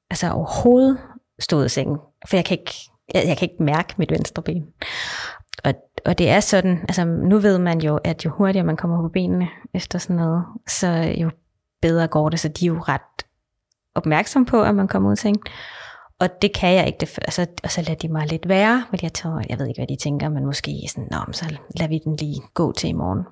altså 0.09 0.31
overhovedet 0.31 0.97
stå 1.39 1.57
ud 1.57 1.63
af 1.63 1.71
sengen. 1.71 1.97
For 2.29 2.37
jeg 2.37 2.45
kan 2.45 2.57
ikke, 2.59 2.73
jeg, 3.13 3.23
jeg 3.27 3.37
kan 3.37 3.49
ikke 3.49 3.63
mærke 3.63 3.93
mit 3.97 4.11
venstre 4.11 4.43
ben. 4.43 4.67
Og, 5.63 5.73
og 6.05 6.17
det 6.17 6.29
er 6.29 6.39
sådan, 6.39 6.79
altså 6.81 7.05
nu 7.05 7.39
ved 7.39 7.59
man 7.59 7.81
jo, 7.81 7.97
at 8.03 8.25
jo 8.25 8.29
hurtigere 8.29 8.65
man 8.65 8.77
kommer 8.77 9.01
på 9.01 9.09
benene 9.09 9.47
efter 9.73 9.99
sådan 9.99 10.15
noget, 10.15 10.45
så 10.67 10.87
jo 11.17 11.31
bedre 11.81 12.07
går 12.07 12.29
det. 12.29 12.39
Så 12.39 12.47
de 12.47 12.65
er 12.65 12.67
jo 12.67 12.79
ret 12.79 13.25
opmærksom 13.95 14.45
på, 14.45 14.63
at 14.63 14.75
man 14.75 14.87
kommer 14.87 15.09
ud 15.09 15.11
af 15.11 15.17
sengen. 15.17 15.43
Og 16.19 16.41
det 16.41 16.53
kan 16.53 16.73
jeg 16.73 16.87
ikke. 16.87 16.97
Det, 16.99 17.19
altså, 17.21 17.47
og 17.63 17.71
så 17.71 17.81
lader 17.81 17.95
de 17.95 18.07
mig 18.07 18.27
lidt 18.27 18.47
være, 18.47 18.85
fordi 18.89 19.05
jeg, 19.05 19.13
tror, 19.13 19.41
jeg 19.49 19.59
ved 19.59 19.67
ikke, 19.67 19.79
hvad 19.79 19.87
de 19.87 19.95
tænker, 19.95 20.29
men 20.29 20.45
måske 20.45 20.71
sådan, 20.89 21.07
Nå, 21.11 21.17
så 21.31 21.57
lader 21.75 21.89
vi 21.89 21.99
den 22.03 22.15
lige 22.15 22.41
gå 22.53 22.71
til 22.71 22.89
i 22.89 22.93
morgen. 22.93 23.23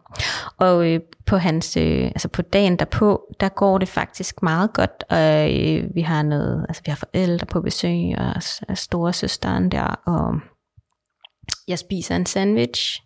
Og 0.58 0.92
øh, 0.92 1.00
på 1.26 1.38
hans, 1.38 1.78
øh, 1.78 2.06
altså 2.06 2.28
på 2.28 2.42
dagen 2.42 2.76
derpå, 2.80 3.36
der 3.40 3.50
går 3.50 3.78
det 3.78 3.88
faktisk 3.88 4.44
meget 4.44 4.74
godt, 4.74 5.04
og 5.10 5.54
øh, 5.54 5.96
vi 5.96 6.02
har 6.02 6.24
noget, 6.24 6.66
altså 6.70 6.82
vi 6.86 6.90
har 6.90 6.96
forældre 6.96 7.46
på 7.46 7.62
besøg, 7.62 8.16
og, 8.18 8.34
og 8.70 8.78
store 8.78 9.14
søsteren 9.14 9.72
der, 9.72 9.88
og 10.06 10.36
jeg 11.68 11.80
spiser 11.80 12.16
en 12.16 12.26
sandwich. 12.26 13.02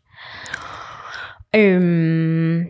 Øhm, 1.55 2.65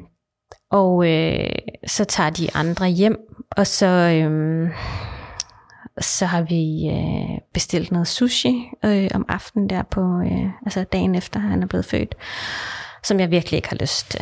og 0.71 1.09
øh, 1.09 1.49
så 1.87 2.05
tager 2.05 2.29
de 2.29 2.55
andre 2.55 2.87
hjem, 2.87 3.17
og 3.51 3.67
så... 3.67 3.85
Øh, 3.85 4.69
så 6.01 6.25
har 6.25 6.41
vi 6.41 6.89
øh, 6.89 7.37
bestilt 7.53 7.91
noget 7.91 8.07
sushi 8.07 8.69
øh, 8.85 9.09
om 9.13 9.25
aftenen 9.27 9.69
der 9.69 9.83
på, 9.83 10.01
øh, 10.01 10.45
altså 10.65 10.83
dagen 10.83 11.15
efter 11.15 11.39
han 11.39 11.63
er 11.63 11.67
blevet 11.67 11.85
født, 11.85 12.15
som 13.03 13.19
jeg 13.19 13.31
virkelig 13.31 13.57
ikke 13.57 13.69
har 13.69 13.77
lyst 13.77 14.11
til. 14.11 14.21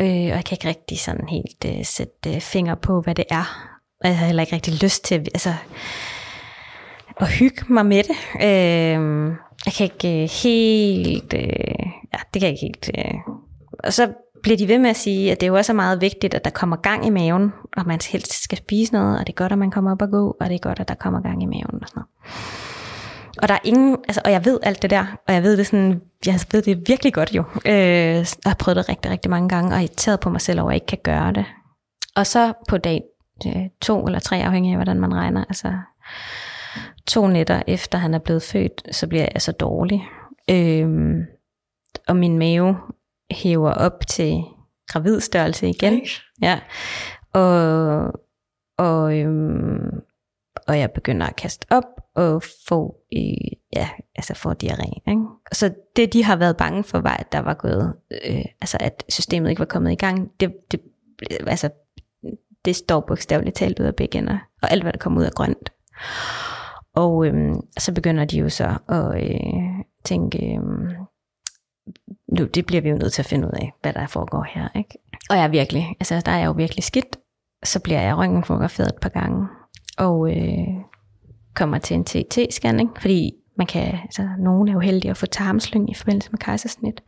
Øh, 0.00 0.06
og 0.06 0.36
jeg 0.36 0.44
kan 0.44 0.54
ikke 0.54 0.68
rigtig 0.68 1.00
sådan 1.00 1.28
helt 1.28 1.64
øh, 1.66 1.84
sætte 1.84 2.34
øh, 2.34 2.40
fingre 2.40 2.76
på, 2.76 3.00
hvad 3.00 3.14
det 3.14 3.24
er. 3.30 3.72
Og 4.00 4.08
jeg 4.08 4.18
har 4.18 4.26
heller 4.26 4.42
ikke 4.42 4.54
rigtig 4.54 4.82
lyst 4.82 5.04
til 5.04 5.14
altså, 5.14 5.54
at 7.20 7.28
hygge 7.28 7.64
mig 7.68 7.86
med 7.86 8.02
det. 8.02 8.16
Øh, 8.42 9.36
jeg 9.66 9.72
kan 9.76 9.84
ikke 9.84 10.22
øh, 10.22 10.28
helt, 10.42 11.34
øh, 11.34 11.86
ja, 12.12 12.18
det 12.34 12.40
kan 12.40 12.42
jeg 12.42 12.50
ikke 12.50 12.60
helt. 12.60 12.90
Øh. 12.98 13.14
Og 13.84 13.92
så 13.92 14.12
bliver 14.42 14.56
de 14.56 14.68
ved 14.68 14.78
med 14.78 14.90
at 14.90 14.96
sige, 14.96 15.32
at 15.32 15.40
det 15.40 15.46
jo 15.46 15.54
også 15.54 15.72
er 15.72 15.76
meget 15.76 16.00
vigtigt, 16.00 16.34
at 16.34 16.44
der 16.44 16.50
kommer 16.50 16.76
gang 16.76 17.06
i 17.06 17.10
maven, 17.10 17.52
og 17.76 17.86
man 17.86 18.00
helst 18.10 18.42
skal 18.42 18.58
spise 18.58 18.92
noget, 18.92 19.18
og 19.18 19.26
det 19.26 19.32
er 19.32 19.36
godt, 19.36 19.52
at 19.52 19.58
man 19.58 19.70
kommer 19.70 19.90
op 19.92 20.02
og 20.02 20.10
gå, 20.10 20.36
og 20.40 20.46
det 20.48 20.54
er 20.54 20.58
godt, 20.58 20.80
at 20.80 20.88
der 20.88 20.94
kommer 20.94 21.20
gang 21.20 21.42
i 21.42 21.46
maven 21.46 21.82
og 21.82 21.88
sådan 21.88 22.00
noget. 22.00 22.08
Og 23.42 23.48
der 23.48 23.54
er 23.54 23.58
ingen, 23.64 23.96
altså, 24.08 24.20
og 24.24 24.30
jeg 24.30 24.44
ved 24.44 24.58
alt 24.62 24.82
det 24.82 24.90
der, 24.90 25.06
og 25.28 25.34
jeg 25.34 25.42
ved 25.42 25.56
det 25.56 25.66
sådan, 25.66 26.00
jeg 26.26 26.40
ved 26.52 26.62
det 26.62 26.88
virkelig 26.88 27.14
godt 27.14 27.34
jo. 27.34 27.44
Øh, 27.66 27.74
jeg 27.74 28.26
har 28.46 28.56
prøvet 28.58 28.76
det 28.76 28.88
rigtig, 28.88 29.10
rigtig 29.10 29.30
mange 29.30 29.48
gange, 29.48 29.74
og 29.74 29.80
irriteret 29.80 30.20
på 30.20 30.30
mig 30.30 30.40
selv 30.40 30.60
over, 30.60 30.70
at 30.70 30.74
jeg 30.74 30.76
ikke 30.76 30.86
kan 30.86 30.98
gøre 31.02 31.32
det. 31.32 31.44
Og 32.16 32.26
så 32.26 32.52
på 32.68 32.78
dag 32.78 33.02
øh, 33.46 33.62
to 33.80 34.04
eller 34.06 34.18
tre, 34.18 34.36
afhængig 34.36 34.70
af 34.70 34.76
hvordan 34.76 35.00
man 35.00 35.14
regner, 35.14 35.44
altså 35.44 35.72
to 37.06 37.26
nætter 37.26 37.62
efter 37.66 37.98
han 37.98 38.14
er 38.14 38.18
blevet 38.18 38.42
født, 38.42 38.82
så 38.90 39.06
bliver 39.06 39.28
jeg 39.34 39.42
så 39.42 39.52
dårlig. 39.52 40.08
Øh, 40.50 40.88
og 42.08 42.16
min 42.16 42.38
mave 42.38 42.76
hæver 43.30 43.72
op 43.72 44.06
til 44.06 44.42
gravidstørrelse 44.88 45.68
igen. 45.68 46.00
Ja. 46.42 46.60
Og, 47.32 48.12
og, 48.78 49.18
øhm, 49.18 50.00
og 50.68 50.78
jeg 50.78 50.90
begynder 50.90 51.26
at 51.26 51.36
kaste 51.36 51.66
op 51.70 51.84
og 52.14 52.42
få, 52.68 52.96
øh, 53.16 53.52
ja, 53.76 53.88
altså 54.16 54.34
få 54.34 54.52
diarré. 54.52 55.10
Ikke? 55.10 55.22
Så 55.52 55.74
det, 55.96 56.12
de 56.12 56.24
har 56.24 56.36
været 56.36 56.56
bange 56.56 56.84
for, 56.84 56.98
var, 56.98 57.16
at 57.16 57.32
der 57.32 57.38
var 57.38 57.54
gået, 57.54 57.94
øh, 58.26 58.44
altså 58.60 58.76
at 58.80 59.04
systemet 59.08 59.50
ikke 59.50 59.60
var 59.60 59.66
kommet 59.66 59.92
i 59.92 59.96
gang. 59.96 60.30
Det, 60.40 60.52
det, 60.72 60.80
altså, 61.46 61.70
det 62.64 62.76
står 62.76 63.00
bogstaveligt 63.00 63.56
talt 63.56 63.80
ud 63.80 63.84
af 63.84 63.96
begge 63.96 64.18
ender, 64.18 64.38
og 64.62 64.72
alt 64.72 64.82
hvad 64.82 64.92
der 64.92 64.98
kommer 64.98 65.20
ud 65.20 65.24
af 65.24 65.32
grønt. 65.32 65.72
Og 66.94 67.26
øhm, 67.26 67.60
så 67.78 67.94
begynder 67.94 68.24
de 68.24 68.38
jo 68.38 68.48
så 68.48 68.78
at 68.88 69.22
øh, 69.22 69.84
tænke, 70.04 70.38
øh, 70.38 71.05
nu, 72.38 72.44
det 72.44 72.66
bliver 72.66 72.82
vi 72.82 72.88
jo 72.88 72.96
nødt 72.96 73.12
til 73.12 73.22
at 73.22 73.26
finde 73.26 73.46
ud 73.46 73.52
af, 73.52 73.72
hvad 73.82 73.92
der 73.92 74.06
foregår 74.06 74.46
her. 74.54 74.68
Ikke? 74.76 74.98
Og 75.30 75.36
jeg 75.36 75.44
er 75.44 75.48
virkelig, 75.48 75.96
altså 76.00 76.22
der 76.26 76.32
er 76.32 76.38
jeg 76.38 76.46
jo 76.46 76.52
virkelig 76.52 76.84
skidt. 76.84 77.16
Så 77.64 77.80
bliver 77.80 78.00
jeg 78.00 78.16
røntgenfotograferet 78.16 78.88
et 78.88 79.00
par 79.00 79.08
gange, 79.08 79.48
og 79.98 80.30
øh, 80.30 80.66
kommer 81.54 81.78
til 81.78 81.94
en 81.94 82.04
TT-scanning, 82.10 83.00
fordi 83.00 83.32
man 83.56 83.66
kan, 83.66 83.82
altså, 83.82 84.28
nogen 84.38 84.68
er 84.68 84.72
jo 84.72 84.80
heldige 84.80 85.10
at 85.10 85.16
få 85.16 85.26
tarmslyng 85.26 85.90
i 85.90 85.94
forbindelse 85.94 86.30
med 86.30 86.38
kejsersnit, 86.38 87.02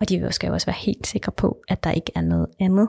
og 0.00 0.08
de 0.08 0.32
skal 0.32 0.48
jo 0.48 0.54
også 0.54 0.66
være 0.66 0.76
helt 0.78 1.06
sikre 1.06 1.32
på, 1.32 1.56
at 1.68 1.84
der 1.84 1.90
ikke 1.90 2.12
er 2.14 2.20
noget 2.20 2.46
andet. 2.60 2.88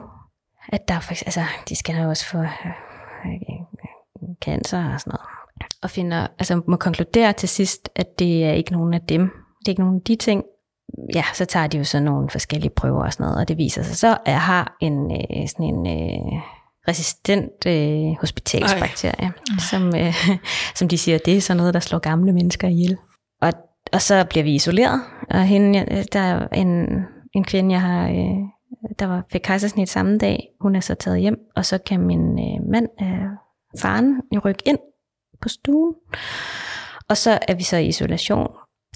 At 0.68 0.88
der 0.88 1.00
for, 1.00 1.10
altså, 1.10 1.40
de 1.68 1.76
skal 1.76 2.02
jo 2.02 2.08
også 2.08 2.26
få 2.26 2.38
øh, 2.38 2.48
cancer 4.44 4.92
og 4.92 5.00
sådan 5.00 5.10
noget. 5.10 5.28
Og 5.82 5.90
finder, 5.90 6.26
altså 6.38 6.62
må 6.66 6.76
konkludere 6.76 7.32
til 7.32 7.48
sidst, 7.48 7.88
at 7.94 8.18
det 8.18 8.44
er 8.44 8.52
ikke 8.52 8.72
nogen 8.72 8.94
af 8.94 9.00
dem. 9.00 9.22
Det 9.60 9.68
er 9.68 9.70
ikke 9.70 9.82
nogen 9.82 9.96
af 9.96 10.02
de 10.06 10.16
ting. 10.16 10.44
Ja, 11.14 11.24
så 11.34 11.44
tager 11.44 11.66
de 11.66 11.78
jo 11.78 11.84
så 11.84 12.00
nogle 12.00 12.30
forskellige 12.30 12.70
prøver 12.70 13.04
og 13.04 13.12
sådan 13.12 13.24
noget, 13.24 13.40
og 13.40 13.48
det 13.48 13.56
viser 13.56 13.82
sig 13.82 13.96
så, 13.96 14.18
at 14.24 14.32
jeg 14.32 14.40
har 14.40 14.76
en, 14.80 15.12
øh, 15.12 15.48
sådan 15.48 15.66
en 15.66 15.86
øh, 15.86 16.42
resistent 16.88 17.66
øh, 17.66 18.20
hospitalsbakterie, 18.20 19.32
som, 19.70 19.96
øh, 19.96 20.14
som 20.78 20.88
de 20.88 20.98
siger, 20.98 21.18
det 21.18 21.36
er 21.36 21.40
sådan 21.40 21.56
noget, 21.56 21.74
der 21.74 21.80
slår 21.80 21.98
gamle 21.98 22.32
mennesker 22.32 22.68
ihjel. 22.68 22.96
Og, 23.42 23.52
og 23.92 24.02
så 24.02 24.24
bliver 24.30 24.44
vi 24.44 24.54
isoleret, 24.54 25.00
og 25.30 25.44
hende, 25.44 26.04
der 26.12 26.20
er 26.20 26.48
en, 26.48 26.88
en 27.34 27.44
kvinde, 27.44 27.72
jeg 27.72 27.80
har, 27.80 28.08
øh, 28.08 28.38
der 28.98 29.06
var, 29.06 29.24
fik 29.32 29.40
kejsersnit 29.44 29.88
samme 29.88 30.18
dag, 30.18 30.48
hun 30.60 30.76
er 30.76 30.80
så 30.80 30.94
taget 30.94 31.20
hjem, 31.20 31.38
og 31.56 31.64
så 31.64 31.78
kan 31.78 32.00
min 32.00 32.38
øh, 32.38 32.70
mand, 32.70 32.88
øh, 33.02 33.28
faren, 33.80 34.20
jo 34.34 34.40
rykke 34.44 34.62
ind 34.66 34.78
på 35.42 35.48
stuen. 35.48 35.94
Og 37.08 37.16
så 37.16 37.38
er 37.48 37.54
vi 37.54 37.62
så 37.62 37.76
i 37.76 37.86
isolation, 37.86 38.48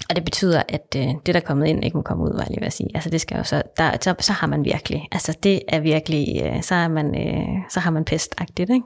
og 0.09 0.15
det 0.15 0.25
betyder, 0.25 0.63
at 0.69 0.95
øh, 0.97 1.01
det, 1.01 1.27
der 1.27 1.35
er 1.35 1.39
kommet 1.45 1.67
ind, 1.67 1.85
ikke 1.85 1.97
må 1.97 2.03
komme 2.03 2.23
ud, 2.23 2.33
var 2.33 2.41
jeg 2.41 2.49
lige 2.49 2.59
ved 2.59 2.67
at 2.67 2.73
sige. 2.73 2.89
Altså 2.95 3.09
det 3.09 3.21
skal 3.21 3.37
jo 3.37 3.43
så, 3.43 3.63
der, 3.77 3.97
så, 4.01 4.15
så 4.19 4.33
har 4.33 4.47
man 4.47 4.65
virkelig, 4.65 5.07
altså 5.11 5.37
det 5.43 5.61
er 5.67 5.79
virkelig, 5.79 6.41
øh, 6.43 6.63
så, 6.63 6.75
er 6.75 6.87
man, 6.87 7.27
øh, 7.27 7.47
så 7.69 7.79
har 7.79 7.91
man 7.91 8.05
pestagtigt, 8.05 8.69
ikke? 8.69 8.85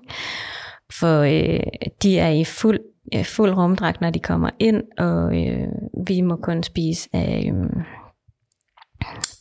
For 0.92 1.20
øh, 1.20 1.60
de 2.04 2.20
er 2.20 2.30
i 2.30 2.44
fuld, 2.44 2.80
øh, 3.14 3.26
fuld 3.26 3.54
rumdragt, 3.54 4.02
når 4.02 4.10
de 4.10 4.20
kommer 4.20 4.50
ind, 4.60 4.84
og 4.98 5.46
øh, 5.46 5.68
vi 6.08 6.22
må 6.22 6.36
kun 6.36 6.64
spise 6.64 7.10
af 7.14 7.52
øh, 7.54 7.84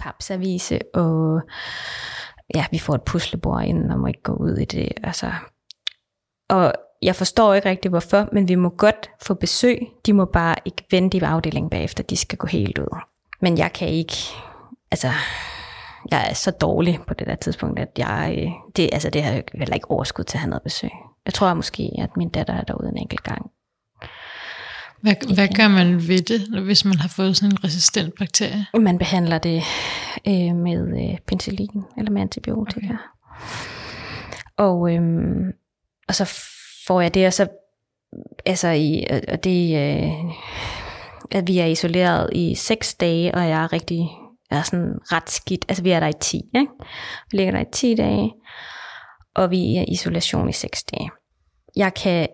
papservise, 0.00 0.78
og 0.94 1.40
ja, 2.54 2.66
vi 2.70 2.78
får 2.78 2.94
et 2.94 3.02
puslebord 3.02 3.64
ind, 3.64 3.92
og 3.92 3.98
må 3.98 4.06
ikke 4.06 4.22
gå 4.22 4.32
ud 4.32 4.56
i 4.56 4.64
det. 4.64 4.92
Altså, 5.02 5.32
og 6.48 6.72
jeg 7.06 7.16
forstår 7.16 7.54
ikke 7.54 7.68
rigtig 7.68 7.88
hvorfor, 7.88 8.28
men 8.32 8.48
vi 8.48 8.54
må 8.54 8.68
godt 8.68 9.10
få 9.22 9.34
besøg. 9.34 9.78
De 10.06 10.12
må 10.12 10.24
bare 10.24 10.54
ikke 10.64 10.84
vente 10.90 11.18
i 11.18 11.20
afdelingen 11.20 11.70
bagefter. 11.70 12.02
De 12.02 12.16
skal 12.16 12.38
gå 12.38 12.46
helt 12.46 12.78
ud. 12.78 12.98
Men 13.40 13.58
jeg 13.58 13.72
kan 13.72 13.88
ikke, 13.88 14.16
altså, 14.90 15.10
jeg 16.10 16.30
er 16.30 16.34
så 16.34 16.50
dårlig 16.50 16.98
på 17.06 17.14
det 17.14 17.26
der 17.26 17.34
tidspunkt, 17.34 17.78
at 17.78 17.88
jeg, 17.98 18.36
øh, 18.38 18.50
det, 18.76 18.90
altså, 18.92 19.10
det 19.10 19.22
har 19.22 19.32
jeg 19.32 19.44
heller 19.54 19.74
ikke 19.74 19.90
overskud 19.90 20.24
til 20.24 20.36
at 20.36 20.40
have 20.40 20.50
noget 20.50 20.62
besøg. 20.62 20.90
Jeg 21.24 21.34
tror 21.34 21.54
måske, 21.54 21.90
at 21.98 22.16
min 22.16 22.28
datter 22.28 22.54
er 22.54 22.62
derude 22.62 22.88
en 22.88 22.98
enkelt 22.98 23.22
gang. 23.22 23.50
Hvad, 25.02 25.34
hvad 25.34 25.48
gør 25.56 25.68
man 25.68 26.08
ved 26.08 26.22
det, 26.22 26.62
hvis 26.64 26.84
man 26.84 26.98
har 26.98 27.08
fået 27.08 27.36
sådan 27.36 27.52
en 27.52 27.64
resistent 27.64 28.14
bakterie? 28.18 28.66
Man 28.80 28.98
behandler 28.98 29.38
det 29.38 29.62
øh, 30.28 30.56
med 30.56 31.10
øh, 31.10 31.18
penicillin 31.26 31.82
eller 31.98 32.10
med 32.10 32.22
antibiotika. 32.22 32.86
Okay. 32.86 32.96
Og, 34.56 34.94
øhm, 34.94 35.52
og 36.08 36.14
så 36.14 36.24
får 36.86 37.00
jeg 37.00 37.14
det, 37.14 37.26
og 37.26 37.32
så 37.32 37.48
altså 38.46 38.68
i, 38.68 39.04
og 39.28 39.44
det, 39.44 39.76
øh, 39.76 40.12
at 41.30 41.48
vi 41.48 41.58
er 41.58 41.66
isoleret 41.66 42.30
i 42.32 42.54
seks 42.54 42.94
dage, 42.94 43.34
og 43.34 43.48
jeg 43.48 43.62
er 43.62 43.72
rigtig, 43.72 44.08
er 44.50 44.62
sådan 44.62 44.98
ret 45.12 45.30
skidt, 45.30 45.64
altså 45.68 45.82
vi 45.82 45.90
er 45.90 46.00
der 46.00 46.06
i 46.06 46.12
10, 46.20 46.36
ikke? 46.54 46.72
Vi 47.30 47.36
ligger 47.36 47.52
der 47.52 47.60
i 47.60 47.70
10 47.72 47.94
dage, 47.94 48.32
og 49.34 49.50
vi 49.50 49.76
er 49.76 49.82
i 49.82 49.92
isolation 49.92 50.48
i 50.48 50.52
seks 50.52 50.84
dage. 50.84 51.10
Jeg 51.76 51.94
kan 51.94 52.28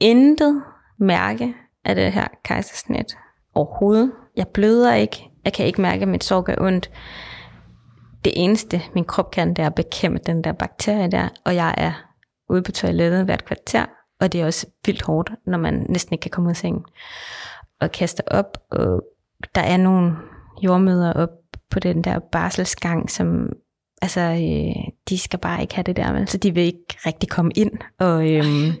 intet 0.00 0.62
mærke 0.98 1.54
af 1.84 1.94
det 1.94 2.12
her 2.12 2.28
kejsersnit 2.44 3.16
overhovedet. 3.54 4.12
Jeg 4.36 4.48
bløder 4.48 4.94
ikke, 4.94 5.30
jeg 5.44 5.52
kan 5.52 5.66
ikke 5.66 5.80
mærke, 5.80 6.02
at 6.02 6.08
mit 6.08 6.24
sår 6.24 6.40
gør 6.40 6.54
ondt. 6.58 6.90
Det 8.24 8.32
eneste, 8.36 8.82
min 8.94 9.04
krop 9.04 9.30
kan, 9.30 9.48
det 9.48 9.58
er 9.62 9.66
at 9.66 9.74
bekæmpe 9.74 10.18
den 10.26 10.44
der 10.44 10.52
bakterie 10.52 11.10
der, 11.10 11.28
og 11.44 11.54
jeg 11.54 11.74
er 11.76 11.92
ude 12.48 12.62
på 12.62 12.72
toilettet 12.72 13.24
hvert 13.24 13.44
kvarter, 13.44 13.86
og 14.20 14.32
det 14.32 14.40
er 14.40 14.46
også 14.46 14.66
vildt 14.86 15.02
hårdt, 15.02 15.30
når 15.46 15.58
man 15.58 15.86
næsten 15.88 16.14
ikke 16.14 16.22
kan 16.22 16.30
komme 16.30 16.46
ud 16.46 16.50
af 16.50 16.56
sengen. 16.56 16.84
Og 17.80 17.92
kaster 17.92 18.22
op, 18.26 18.58
og 18.70 19.04
der 19.54 19.60
er 19.60 19.76
nogle 19.76 20.16
jordmøder 20.62 21.12
op 21.12 21.30
på 21.70 21.80
den 21.80 22.04
der 22.04 22.18
barselsgang, 22.18 23.10
som 23.10 23.48
altså, 24.02 24.20
øh, 24.20 24.92
de 25.08 25.18
skal 25.18 25.38
bare 25.38 25.62
ikke 25.62 25.74
have 25.74 25.82
det 25.82 25.96
der, 25.96 26.12
vel? 26.12 26.28
så 26.28 26.38
de 26.38 26.54
vil 26.54 26.62
ikke 26.62 26.96
rigtig 27.06 27.28
komme 27.28 27.52
ind, 27.54 27.72
og, 27.98 28.30
øhm, 28.30 28.72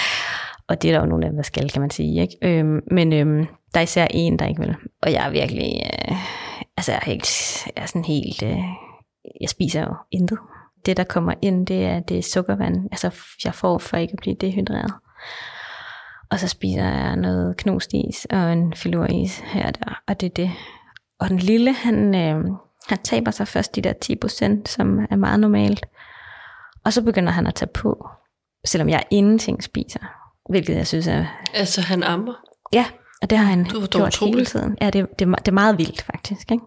og 0.68 0.82
det 0.82 0.90
er 0.90 0.94
der 0.94 1.00
jo 1.00 1.06
nogle 1.06 1.24
af 1.24 1.30
dem, 1.30 1.36
der 1.36 1.42
skal, 1.42 1.70
kan 1.70 1.80
man 1.80 1.90
sige, 1.90 2.22
ikke? 2.22 2.36
Øhm, 2.42 2.80
men 2.90 3.12
øhm, 3.12 3.46
der 3.74 3.80
er 3.80 3.84
især 3.84 4.06
en, 4.10 4.38
der 4.38 4.46
ikke 4.46 4.60
vil, 4.60 4.76
og 5.02 5.12
jeg 5.12 5.26
er 5.26 5.30
virkelig, 5.30 5.82
øh, 6.10 6.16
altså 6.76 6.92
jeg 6.92 7.00
er, 7.02 7.10
helt, 7.10 7.66
jeg 7.76 7.82
er 7.82 7.86
sådan 7.86 8.04
helt, 8.04 8.42
øh, 8.42 8.58
jeg 9.40 9.48
spiser 9.48 9.80
jo 9.80 9.94
intet, 10.10 10.38
det, 10.86 10.96
der 10.96 11.04
kommer 11.04 11.34
ind, 11.42 11.66
det 11.66 11.84
er, 11.84 12.00
det 12.00 12.18
er 12.18 12.22
sukkervand, 12.22 12.88
altså 12.92 13.10
jeg 13.44 13.54
får 13.54 13.78
for 13.78 13.96
ikke 13.96 14.12
at 14.12 14.18
blive 14.18 14.36
dehydreret. 14.40 14.92
Og 16.30 16.40
så 16.40 16.48
spiser 16.48 16.84
jeg 16.84 17.16
noget 17.16 17.56
knust 17.56 17.90
is 17.94 18.26
og 18.30 18.52
en 18.52 18.74
filuris 18.74 19.38
her 19.38 19.66
og 19.66 19.74
der, 19.74 20.02
og 20.08 20.20
det 20.20 20.26
er 20.26 20.34
det. 20.34 20.50
Og 21.18 21.28
den 21.28 21.38
lille, 21.38 21.72
han, 21.72 22.14
øh, 22.14 22.44
han 22.88 22.98
taber 23.04 23.30
sig 23.30 23.48
først 23.48 23.76
de 23.76 23.82
der 23.82 23.92
10%, 24.04 24.66
som 24.66 24.98
er 25.10 25.16
meget 25.16 25.40
normalt. 25.40 25.86
Og 26.84 26.92
så 26.92 27.02
begynder 27.02 27.32
han 27.32 27.46
at 27.46 27.54
tage 27.54 27.70
på, 27.74 28.08
selvom 28.66 28.88
jeg 28.88 29.04
ingenting 29.10 29.62
spiser. 29.62 30.00
Hvilket 30.50 30.76
jeg 30.76 30.86
synes 30.86 31.06
er... 31.06 31.24
Altså 31.54 31.80
han 31.80 32.02
ammer? 32.02 32.34
Ja, 32.72 32.84
og 33.22 33.30
det 33.30 33.38
har 33.38 33.44
han 33.44 33.64
gjort 33.90 34.18
hele 34.20 34.44
tiden. 34.44 34.78
Ja, 34.80 34.90
det, 34.90 35.18
det, 35.18 35.28
det 35.28 35.48
er 35.48 35.52
meget 35.52 35.78
vildt 35.78 36.02
faktisk. 36.02 36.52
Ikke? 36.52 36.64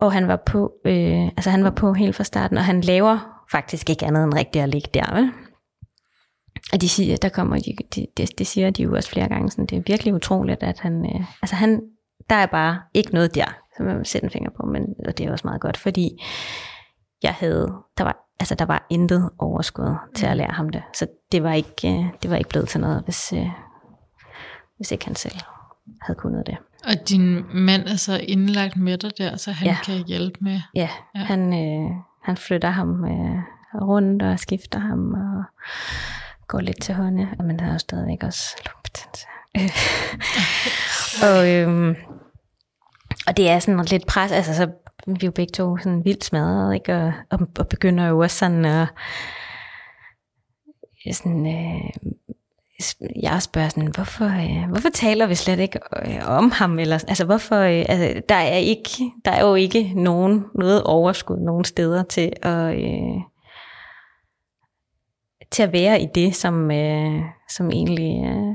Og 0.00 0.12
han 0.12 0.28
var 0.28 0.36
på, 0.46 0.72
øh, 0.84 1.24
altså 1.24 1.50
han 1.50 1.64
var 1.64 1.70
på 1.70 1.92
helt 1.92 2.16
fra 2.16 2.24
starten, 2.24 2.58
og 2.58 2.64
han 2.64 2.80
laver 2.80 3.18
faktisk 3.50 3.90
ikke 3.90 4.06
andet 4.06 4.24
end 4.24 4.34
rigtigt 4.34 4.62
at 4.62 4.68
ligge 4.68 4.88
der, 4.94 5.14
vel? 5.14 5.30
Og 6.72 6.80
de 6.80 6.88
siger, 6.88 7.16
der 7.16 7.28
kommer, 7.28 7.58
de, 7.58 8.06
de, 8.16 8.26
de 8.38 8.44
siger 8.44 8.70
de 8.70 8.82
jo 8.82 8.94
også 8.94 9.10
flere 9.10 9.28
gange, 9.28 9.50
sådan, 9.50 9.66
det 9.66 9.78
er 9.78 9.82
virkelig 9.86 10.14
utroligt, 10.14 10.62
at 10.62 10.80
han, 10.80 11.04
øh, 11.14 11.24
altså 11.42 11.56
han, 11.56 11.80
der 12.30 12.36
er 12.36 12.46
bare 12.46 12.80
ikke 12.94 13.14
noget 13.14 13.34
der, 13.34 13.58
som 13.76 13.86
man 13.86 13.96
vil 13.96 14.06
sætte 14.06 14.24
en 14.24 14.30
finger 14.30 14.50
på, 14.56 14.66
men 14.66 14.86
og 15.06 15.18
det 15.18 15.26
er 15.26 15.32
også 15.32 15.46
meget 15.46 15.60
godt, 15.60 15.76
fordi 15.76 16.22
jeg 17.22 17.34
havde, 17.34 17.72
der 17.98 18.04
var, 18.04 18.16
altså 18.40 18.54
der 18.54 18.64
var 18.64 18.86
intet 18.90 19.30
overskud 19.38 19.94
til 20.14 20.26
at 20.26 20.36
lære 20.36 20.52
ham 20.52 20.68
det, 20.68 20.82
så 20.94 21.06
det 21.32 21.42
var 21.42 21.52
ikke, 21.52 21.88
øh, 21.88 22.04
det 22.22 22.30
var 22.30 22.36
ikke 22.36 22.50
blevet 22.50 22.68
til 22.68 22.80
noget, 22.80 23.02
hvis, 23.04 23.32
øh, 23.32 23.48
hvis 24.76 24.92
ikke 24.92 25.04
han 25.04 25.14
selv 25.14 25.36
havde 26.02 26.18
kunnet 26.18 26.46
det. 26.46 26.56
Og 26.84 27.08
din 27.08 27.44
mand 27.54 27.88
er 27.88 27.96
så 27.96 28.20
indlagt 28.28 28.76
med 28.76 28.98
dig 28.98 29.18
der, 29.18 29.36
så 29.36 29.52
han 29.52 29.66
ja. 29.66 29.76
kan 29.84 30.04
hjælpe 30.06 30.38
med? 30.40 30.60
Ja, 30.74 30.88
ja. 31.14 31.20
Han, 31.20 31.52
øh, 31.52 31.90
han 32.22 32.36
flytter 32.36 32.70
ham 32.70 33.04
øh, 33.04 33.38
rundt 33.82 34.22
og 34.22 34.38
skifter 34.38 34.78
ham 34.78 35.14
og 35.14 35.44
går 36.48 36.60
lidt 36.60 36.82
til 36.82 36.94
hånde. 36.94 37.28
Men 37.44 37.58
der 37.58 37.64
er 37.64 37.72
jo 37.72 37.78
stadigvæk 37.78 38.22
også 38.22 38.56
lungebetændelse. 38.66 39.26
og, 41.28 41.50
øh, 41.50 41.96
og 43.26 43.36
det 43.36 43.48
er 43.48 43.58
sådan 43.58 43.84
lidt 43.84 44.06
pres, 44.06 44.32
altså 44.32 44.54
så 44.54 44.70
vi 45.06 45.12
er 45.12 45.26
jo 45.26 45.30
begge 45.30 45.52
to 45.52 45.76
sådan 45.76 46.04
vildt 46.04 46.24
smadret, 46.24 46.74
ikke? 46.74 46.94
Og, 46.96 47.12
og, 47.30 47.38
og 47.58 47.68
begynder 47.68 48.08
jo 48.08 48.18
også 48.18 48.36
sådan 48.36 48.64
at 48.64 48.88
sådan, 51.12 51.46
øh, 51.46 52.12
jeg 53.22 53.42
spørger 53.42 53.68
sådan, 53.68 53.92
hvorfor, 53.94 54.24
øh, 54.24 54.68
hvorfor 54.70 54.88
taler 54.88 55.26
vi 55.26 55.34
slet 55.34 55.58
ikke 55.58 55.78
øh, 56.06 56.28
om 56.28 56.50
ham? 56.50 56.78
Eller, 56.78 57.04
altså, 57.08 57.24
hvorfor, 57.24 57.56
øh, 57.56 57.84
altså, 57.88 58.22
der, 58.28 58.34
er 58.34 58.56
ikke, 58.56 58.90
der 59.24 59.30
er 59.30 59.46
jo 59.46 59.54
ikke 59.54 59.92
nogen, 59.96 60.44
noget 60.54 60.82
overskud 60.82 61.36
nogen 61.36 61.64
steder 61.64 62.02
til 62.02 62.32
at, 62.42 62.74
øh, 62.74 63.20
til 65.50 65.62
at 65.62 65.72
være 65.72 66.02
i 66.02 66.06
det, 66.14 66.36
som, 66.36 66.70
øh, 66.70 67.22
som 67.48 67.70
egentlig 67.70 68.24
øh, 68.24 68.54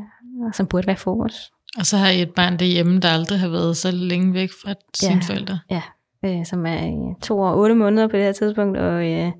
som 0.54 0.68
burde 0.68 0.88
være 0.88 0.98
fokus. 0.98 1.52
Og 1.78 1.86
så 1.86 1.98
har 1.98 2.10
I 2.10 2.22
et 2.22 2.34
barn 2.36 2.60
derhjemme, 2.60 3.00
der 3.00 3.10
aldrig 3.10 3.40
har 3.40 3.50
været 3.50 3.78
så 3.78 3.92
længe 3.92 4.34
væk 4.34 4.50
fra 4.64 4.74
sine 4.94 5.14
ja, 5.14 5.20
forældre. 5.34 5.60
Ja, 5.72 5.82
øh, 6.26 6.46
som 6.46 6.66
er 6.66 6.86
i 6.86 7.22
to 7.22 7.40
år 7.40 7.50
og 7.50 7.58
otte 7.58 7.76
måneder 7.76 8.08
på 8.08 8.18
det 8.18 8.26
her 8.26 8.32
tidspunkt, 8.32 8.78
og 8.78 9.12
øh, 9.12 9.32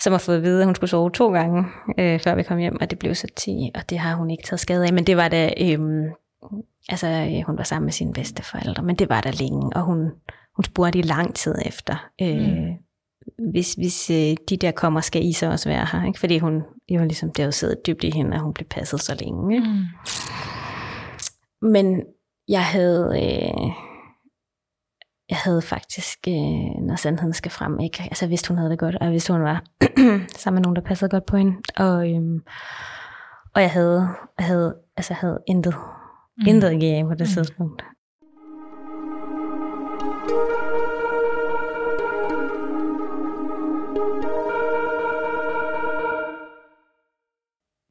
som 0.00 0.12
har 0.12 0.18
fået 0.18 0.36
at 0.36 0.42
vide, 0.42 0.60
at 0.60 0.66
hun 0.66 0.74
skulle 0.74 0.90
sove 0.90 1.10
to 1.10 1.32
gange, 1.32 1.64
øh, 1.98 2.20
før 2.20 2.34
vi 2.34 2.42
kom 2.42 2.58
hjem, 2.58 2.78
og 2.80 2.90
det 2.90 2.98
blev 2.98 3.14
så 3.14 3.26
10, 3.36 3.70
og 3.74 3.90
det 3.90 3.98
har 3.98 4.14
hun 4.14 4.30
ikke 4.30 4.42
taget 4.42 4.60
skade 4.60 4.86
af, 4.86 4.92
men 4.92 5.04
det 5.04 5.16
var 5.16 5.28
da, 5.28 5.52
øh, 5.60 5.80
altså 6.88 7.06
øh, 7.08 7.42
hun 7.46 7.58
var 7.58 7.64
sammen 7.64 7.86
med 7.86 7.92
sine 7.92 8.12
bedste 8.12 8.42
forældre, 8.42 8.82
men 8.82 8.96
det 8.96 9.08
var 9.08 9.20
der 9.20 9.32
længe, 9.32 9.76
og 9.76 9.82
hun, 9.82 10.10
hun 10.56 10.64
spurgte 10.64 10.98
i 10.98 11.02
lang 11.02 11.34
tid 11.34 11.54
efter, 11.66 12.08
øh, 12.22 12.36
mm. 12.36 13.50
hvis, 13.50 13.74
hvis 13.74 14.10
øh, 14.10 14.36
de 14.48 14.56
der 14.56 14.70
kommer, 14.70 15.00
skal 15.00 15.24
I 15.24 15.32
så 15.32 15.50
også 15.50 15.68
være 15.68 15.86
her, 15.92 16.06
ikke? 16.06 16.20
fordi 16.20 16.38
hun 16.38 16.62
jo 16.88 17.02
ligesom, 17.02 17.30
det 17.30 17.38
havde 17.38 17.52
siddet 17.52 17.86
dybt 17.86 18.04
i 18.04 18.10
hende, 18.10 18.34
at 18.34 18.40
hun 18.40 18.54
blev 18.54 18.66
passet 18.66 19.00
så 19.00 19.16
længe. 19.20 19.54
Ikke? 19.54 19.66
Mm. 19.68 19.84
Men 21.68 22.02
jeg 22.48 22.64
havde... 22.64 23.12
Øh, 23.16 23.91
jeg 25.32 25.38
havde 25.44 25.62
faktisk, 25.62 26.18
øh, 26.28 26.86
når 26.86 26.96
sandheden 26.96 27.32
skal 27.32 27.50
frem, 27.50 27.80
ikke? 27.80 28.02
Altså, 28.02 28.24
jeg 28.24 28.30
vidste, 28.30 28.48
hun 28.48 28.58
havde 28.58 28.70
det 28.70 28.78
godt, 28.78 28.94
og 28.94 29.04
jeg 29.04 29.12
vidste, 29.12 29.32
hun 29.32 29.42
var 29.42 29.64
sammen 30.42 30.56
med 30.56 30.62
nogen, 30.62 30.76
der 30.76 30.82
passede 30.82 31.10
godt 31.10 31.26
på 31.26 31.36
hende. 31.36 31.52
Og, 31.76 32.10
øhm, 32.10 32.42
og 33.54 33.62
jeg 33.62 33.70
havde, 33.70 34.08
jeg 34.38 34.46
havde, 34.46 34.76
altså, 34.96 35.14
jeg 35.14 35.18
havde 35.18 35.38
intet 35.46 35.74
Mm. 36.36 36.46
Intet 36.46 36.80
gik 36.80 36.92
af 36.92 37.04
på 37.04 37.14
det 37.14 37.20
mm. 37.20 37.26
tidspunkt. 37.26 37.84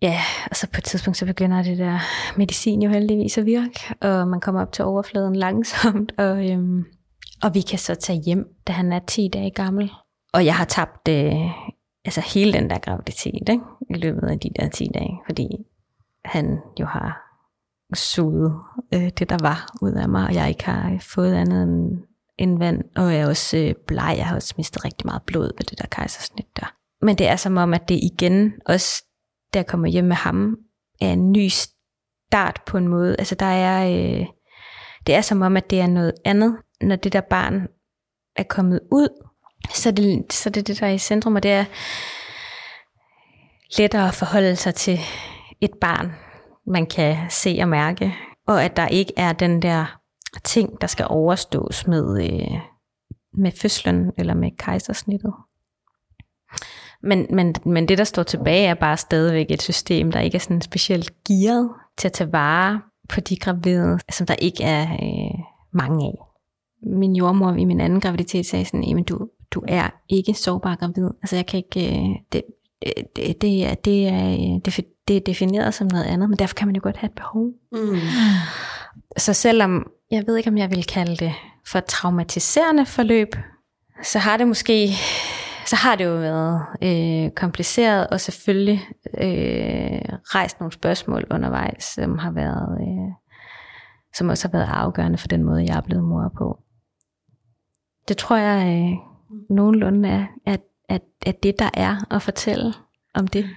Ja, 0.01 0.19
og 0.49 0.55
så 0.55 0.67
på 0.67 0.77
et 0.77 0.83
tidspunkt, 0.83 1.17
så 1.17 1.25
begynder 1.25 1.63
det 1.63 1.77
der 1.77 1.99
medicin 2.37 2.81
jo 2.81 2.89
heldigvis 2.89 3.37
at 3.37 3.45
virke, 3.45 3.79
og 4.01 4.27
man 4.27 4.39
kommer 4.39 4.61
op 4.61 4.71
til 4.71 4.85
overfladen 4.85 5.35
langsomt, 5.35 6.11
og, 6.17 6.51
øhm, 6.51 6.85
og 7.43 7.53
vi 7.53 7.61
kan 7.61 7.79
så 7.79 7.95
tage 7.95 8.19
hjem, 8.19 8.45
da 8.67 8.73
han 8.73 8.93
er 8.93 8.99
10 9.07 9.29
dage 9.33 9.51
gammel. 9.51 9.91
Og 10.33 10.45
jeg 10.45 10.55
har 10.55 10.65
tabt 10.65 11.07
øh, 11.09 11.33
altså 12.05 12.21
hele 12.33 12.53
den 12.53 12.69
der 12.69 12.79
graviditet 12.79 13.49
ikke? 13.49 13.63
i 13.89 13.93
løbet 13.93 14.27
af 14.27 14.39
de 14.39 14.49
der 14.59 14.69
10 14.69 14.87
dage, 14.93 15.19
fordi 15.25 15.47
han 16.25 16.57
jo 16.79 16.85
har 16.85 17.31
suget 17.93 18.53
øh, 18.93 19.09
det, 19.19 19.29
der 19.29 19.37
var 19.41 19.77
ud 19.81 19.91
af 19.91 20.09
mig, 20.09 20.27
og 20.27 20.33
jeg 20.33 20.49
ikke 20.49 20.65
har 20.65 20.97
fået 21.01 21.33
andet 21.33 21.63
end, 21.63 21.97
end 22.37 22.57
vand, 22.57 22.83
og 22.95 23.13
jeg 23.13 23.21
er 23.21 23.27
også 23.27 23.57
øh, 23.57 23.73
bleg, 23.87 24.15
jeg 24.17 24.27
har 24.27 24.35
også 24.35 24.53
mistet 24.57 24.85
rigtig 24.85 25.07
meget 25.07 25.21
blod 25.23 25.51
ved 25.57 25.65
det 25.65 25.79
der 25.79 25.87
kejsersnit 25.91 26.47
der. 26.55 26.75
Men 27.01 27.17
det 27.17 27.27
er 27.27 27.35
som 27.35 27.57
om, 27.57 27.73
at 27.73 27.89
det 27.89 27.99
igen 28.03 28.53
også 28.65 29.03
da 29.53 29.59
jeg 29.59 29.67
kommer 29.67 29.87
hjem 29.87 30.05
med 30.05 30.15
ham, 30.15 30.57
er 31.01 31.13
en 31.13 31.31
ny 31.31 31.47
start 31.47 32.61
på 32.65 32.77
en 32.77 32.87
måde. 32.87 33.15
Altså 33.19 33.35
der 33.35 33.45
er, 33.45 33.87
øh, 33.87 34.25
det 35.07 35.15
er 35.15 35.21
som 35.21 35.41
om, 35.41 35.57
at 35.57 35.69
det 35.69 35.81
er 35.81 35.87
noget 35.87 36.13
andet, 36.25 36.57
når 36.81 36.95
det 36.95 37.13
der 37.13 37.21
barn 37.21 37.67
er 38.35 38.43
kommet 38.43 38.79
ud, 38.91 39.07
så 39.73 39.91
det, 39.91 40.33
så 40.33 40.49
det 40.49 40.67
det, 40.67 40.79
der 40.79 40.87
er 40.87 40.91
i 40.91 40.97
centrum, 40.97 41.35
og 41.35 41.43
det 41.43 41.51
er 41.51 41.65
lettere 43.77 44.07
at 44.07 44.13
forholde 44.13 44.55
sig 44.55 44.75
til 44.75 44.99
et 45.61 45.71
barn, 45.81 46.11
man 46.67 46.85
kan 46.85 47.17
se 47.29 47.57
og 47.61 47.67
mærke, 47.67 48.15
og 48.47 48.63
at 48.63 48.77
der 48.77 48.87
ikke 48.87 49.13
er 49.17 49.33
den 49.33 49.61
der 49.61 49.99
ting, 50.43 50.81
der 50.81 50.87
skal 50.87 51.05
overstås 51.09 51.87
med, 51.87 52.23
øh, 52.23 52.59
med 53.33 53.51
fødslen 53.61 54.11
eller 54.17 54.33
med 54.33 54.51
kejsersnittet. 54.57 55.33
Men, 57.03 57.27
men, 57.29 57.55
men 57.65 57.87
det, 57.87 57.97
der 57.97 58.03
står 58.03 58.23
tilbage, 58.23 58.67
er 58.67 58.73
bare 58.73 58.97
stadigvæk 58.97 59.45
et 59.49 59.61
system, 59.61 60.11
der 60.11 60.19
ikke 60.19 60.35
er 60.35 60.39
sådan 60.39 60.61
specielt 60.61 61.23
gearet 61.23 61.69
til 61.97 62.07
at 62.07 62.13
tage 62.13 62.31
vare 62.31 62.81
på 63.09 63.19
de 63.19 63.35
gravide, 63.35 63.99
som 64.11 64.27
der 64.27 64.35
ikke 64.35 64.63
er 64.63 64.91
øh, 64.91 65.39
mange 65.73 66.05
af. 66.05 66.30
Min 66.83 67.15
jordmor 67.15 67.53
i 67.53 67.65
min 67.65 67.81
anden 67.81 67.99
graviditet 67.99 68.45
sagde 68.45 68.65
sådan, 68.65 68.99
at 68.99 69.09
du, 69.09 69.27
du 69.51 69.63
er 69.67 69.89
ikke 70.09 70.33
sårbar 70.33 70.75
gravid. 70.75 71.09
Altså 71.21 71.35
jeg 71.35 71.45
kan 71.45 71.57
ikke, 71.57 71.89
øh, 71.89 72.15
det, 72.31 72.41
det, 73.15 73.41
det, 73.41 73.65
er, 73.65 73.73
det, 73.75 74.07
er, 74.07 74.59
det, 74.65 74.85
det 75.07 75.17
er 75.17 75.21
defineret 75.21 75.73
som 75.73 75.87
noget 75.91 76.05
andet, 76.05 76.29
men 76.29 76.39
derfor 76.39 76.55
kan 76.55 76.67
man 76.67 76.75
jo 76.75 76.81
godt 76.83 76.97
have 76.97 77.09
et 77.09 77.15
behov. 77.15 77.45
Mm. 77.71 77.97
Så 79.17 79.33
selvom, 79.33 79.87
jeg 80.11 80.23
ved 80.27 80.37
ikke 80.37 80.49
om 80.49 80.57
jeg 80.57 80.69
vil 80.69 80.83
kalde 80.85 81.15
det 81.15 81.33
for 81.67 81.79
traumatiserende 81.79 82.85
forløb, 82.85 83.35
så 84.03 84.19
har 84.19 84.37
det 84.37 84.47
måske 84.47 84.89
så 85.65 85.75
har 85.75 85.95
det 85.95 86.05
jo 86.05 86.13
været 86.13 86.65
øh, 86.81 87.31
kompliceret, 87.31 88.07
og 88.07 88.19
selvfølgelig 88.21 88.81
øh, 89.17 90.01
rejst 90.35 90.59
nogle 90.59 90.71
spørgsmål 90.71 91.25
undervejs, 91.31 91.83
som 91.83 92.17
har 92.17 92.31
været, 92.31 92.77
øh, 92.81 93.13
som 94.15 94.29
også 94.29 94.47
har 94.47 94.57
været 94.57 94.69
afgørende 94.71 95.17
for 95.17 95.27
den 95.27 95.43
måde, 95.43 95.65
jeg 95.65 95.77
er 95.77 95.81
blevet 95.81 96.03
mor 96.03 96.33
på. 96.37 96.59
Det 98.07 98.17
tror 98.17 98.35
jeg 98.35 98.89
øh, 98.91 98.97
nogenlunde 99.49 100.09
er, 100.09 100.27
at, 100.45 100.61
at, 100.89 101.01
at 101.21 101.43
det, 101.43 101.59
der 101.59 101.69
er 101.73 102.13
at 102.15 102.21
fortælle 102.21 102.73
om 103.13 103.27
det. 103.27 103.49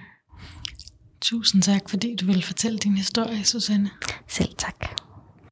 Tusind 1.21 1.61
tak, 1.61 1.89
fordi 1.89 2.15
du 2.15 2.25
vil 2.25 2.43
fortælle 2.43 2.77
din 2.77 2.97
historie, 2.97 3.43
Susanne. 3.43 3.89
Selv 4.27 4.55
tak. 4.57 4.75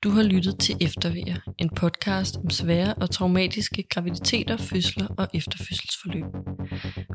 Du 0.03 0.09
har 0.09 0.23
lyttet 0.23 0.59
til 0.59 0.75
Eftervejer, 0.81 1.35
en 1.57 1.69
podcast 1.69 2.37
om 2.37 2.49
svære 2.49 2.93
og 2.93 3.09
traumatiske 3.09 3.83
graviditeter, 3.89 4.57
fødsler 4.57 5.07
og 5.17 5.27
efterfødselsforløb. 5.33 6.25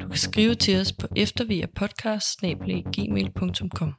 Du 0.00 0.08
kan 0.08 0.18
skrive 0.18 0.54
til 0.54 0.80
os 0.80 0.92
på 0.92 1.06
eftervejerpodcast.gmail.com 1.16 3.94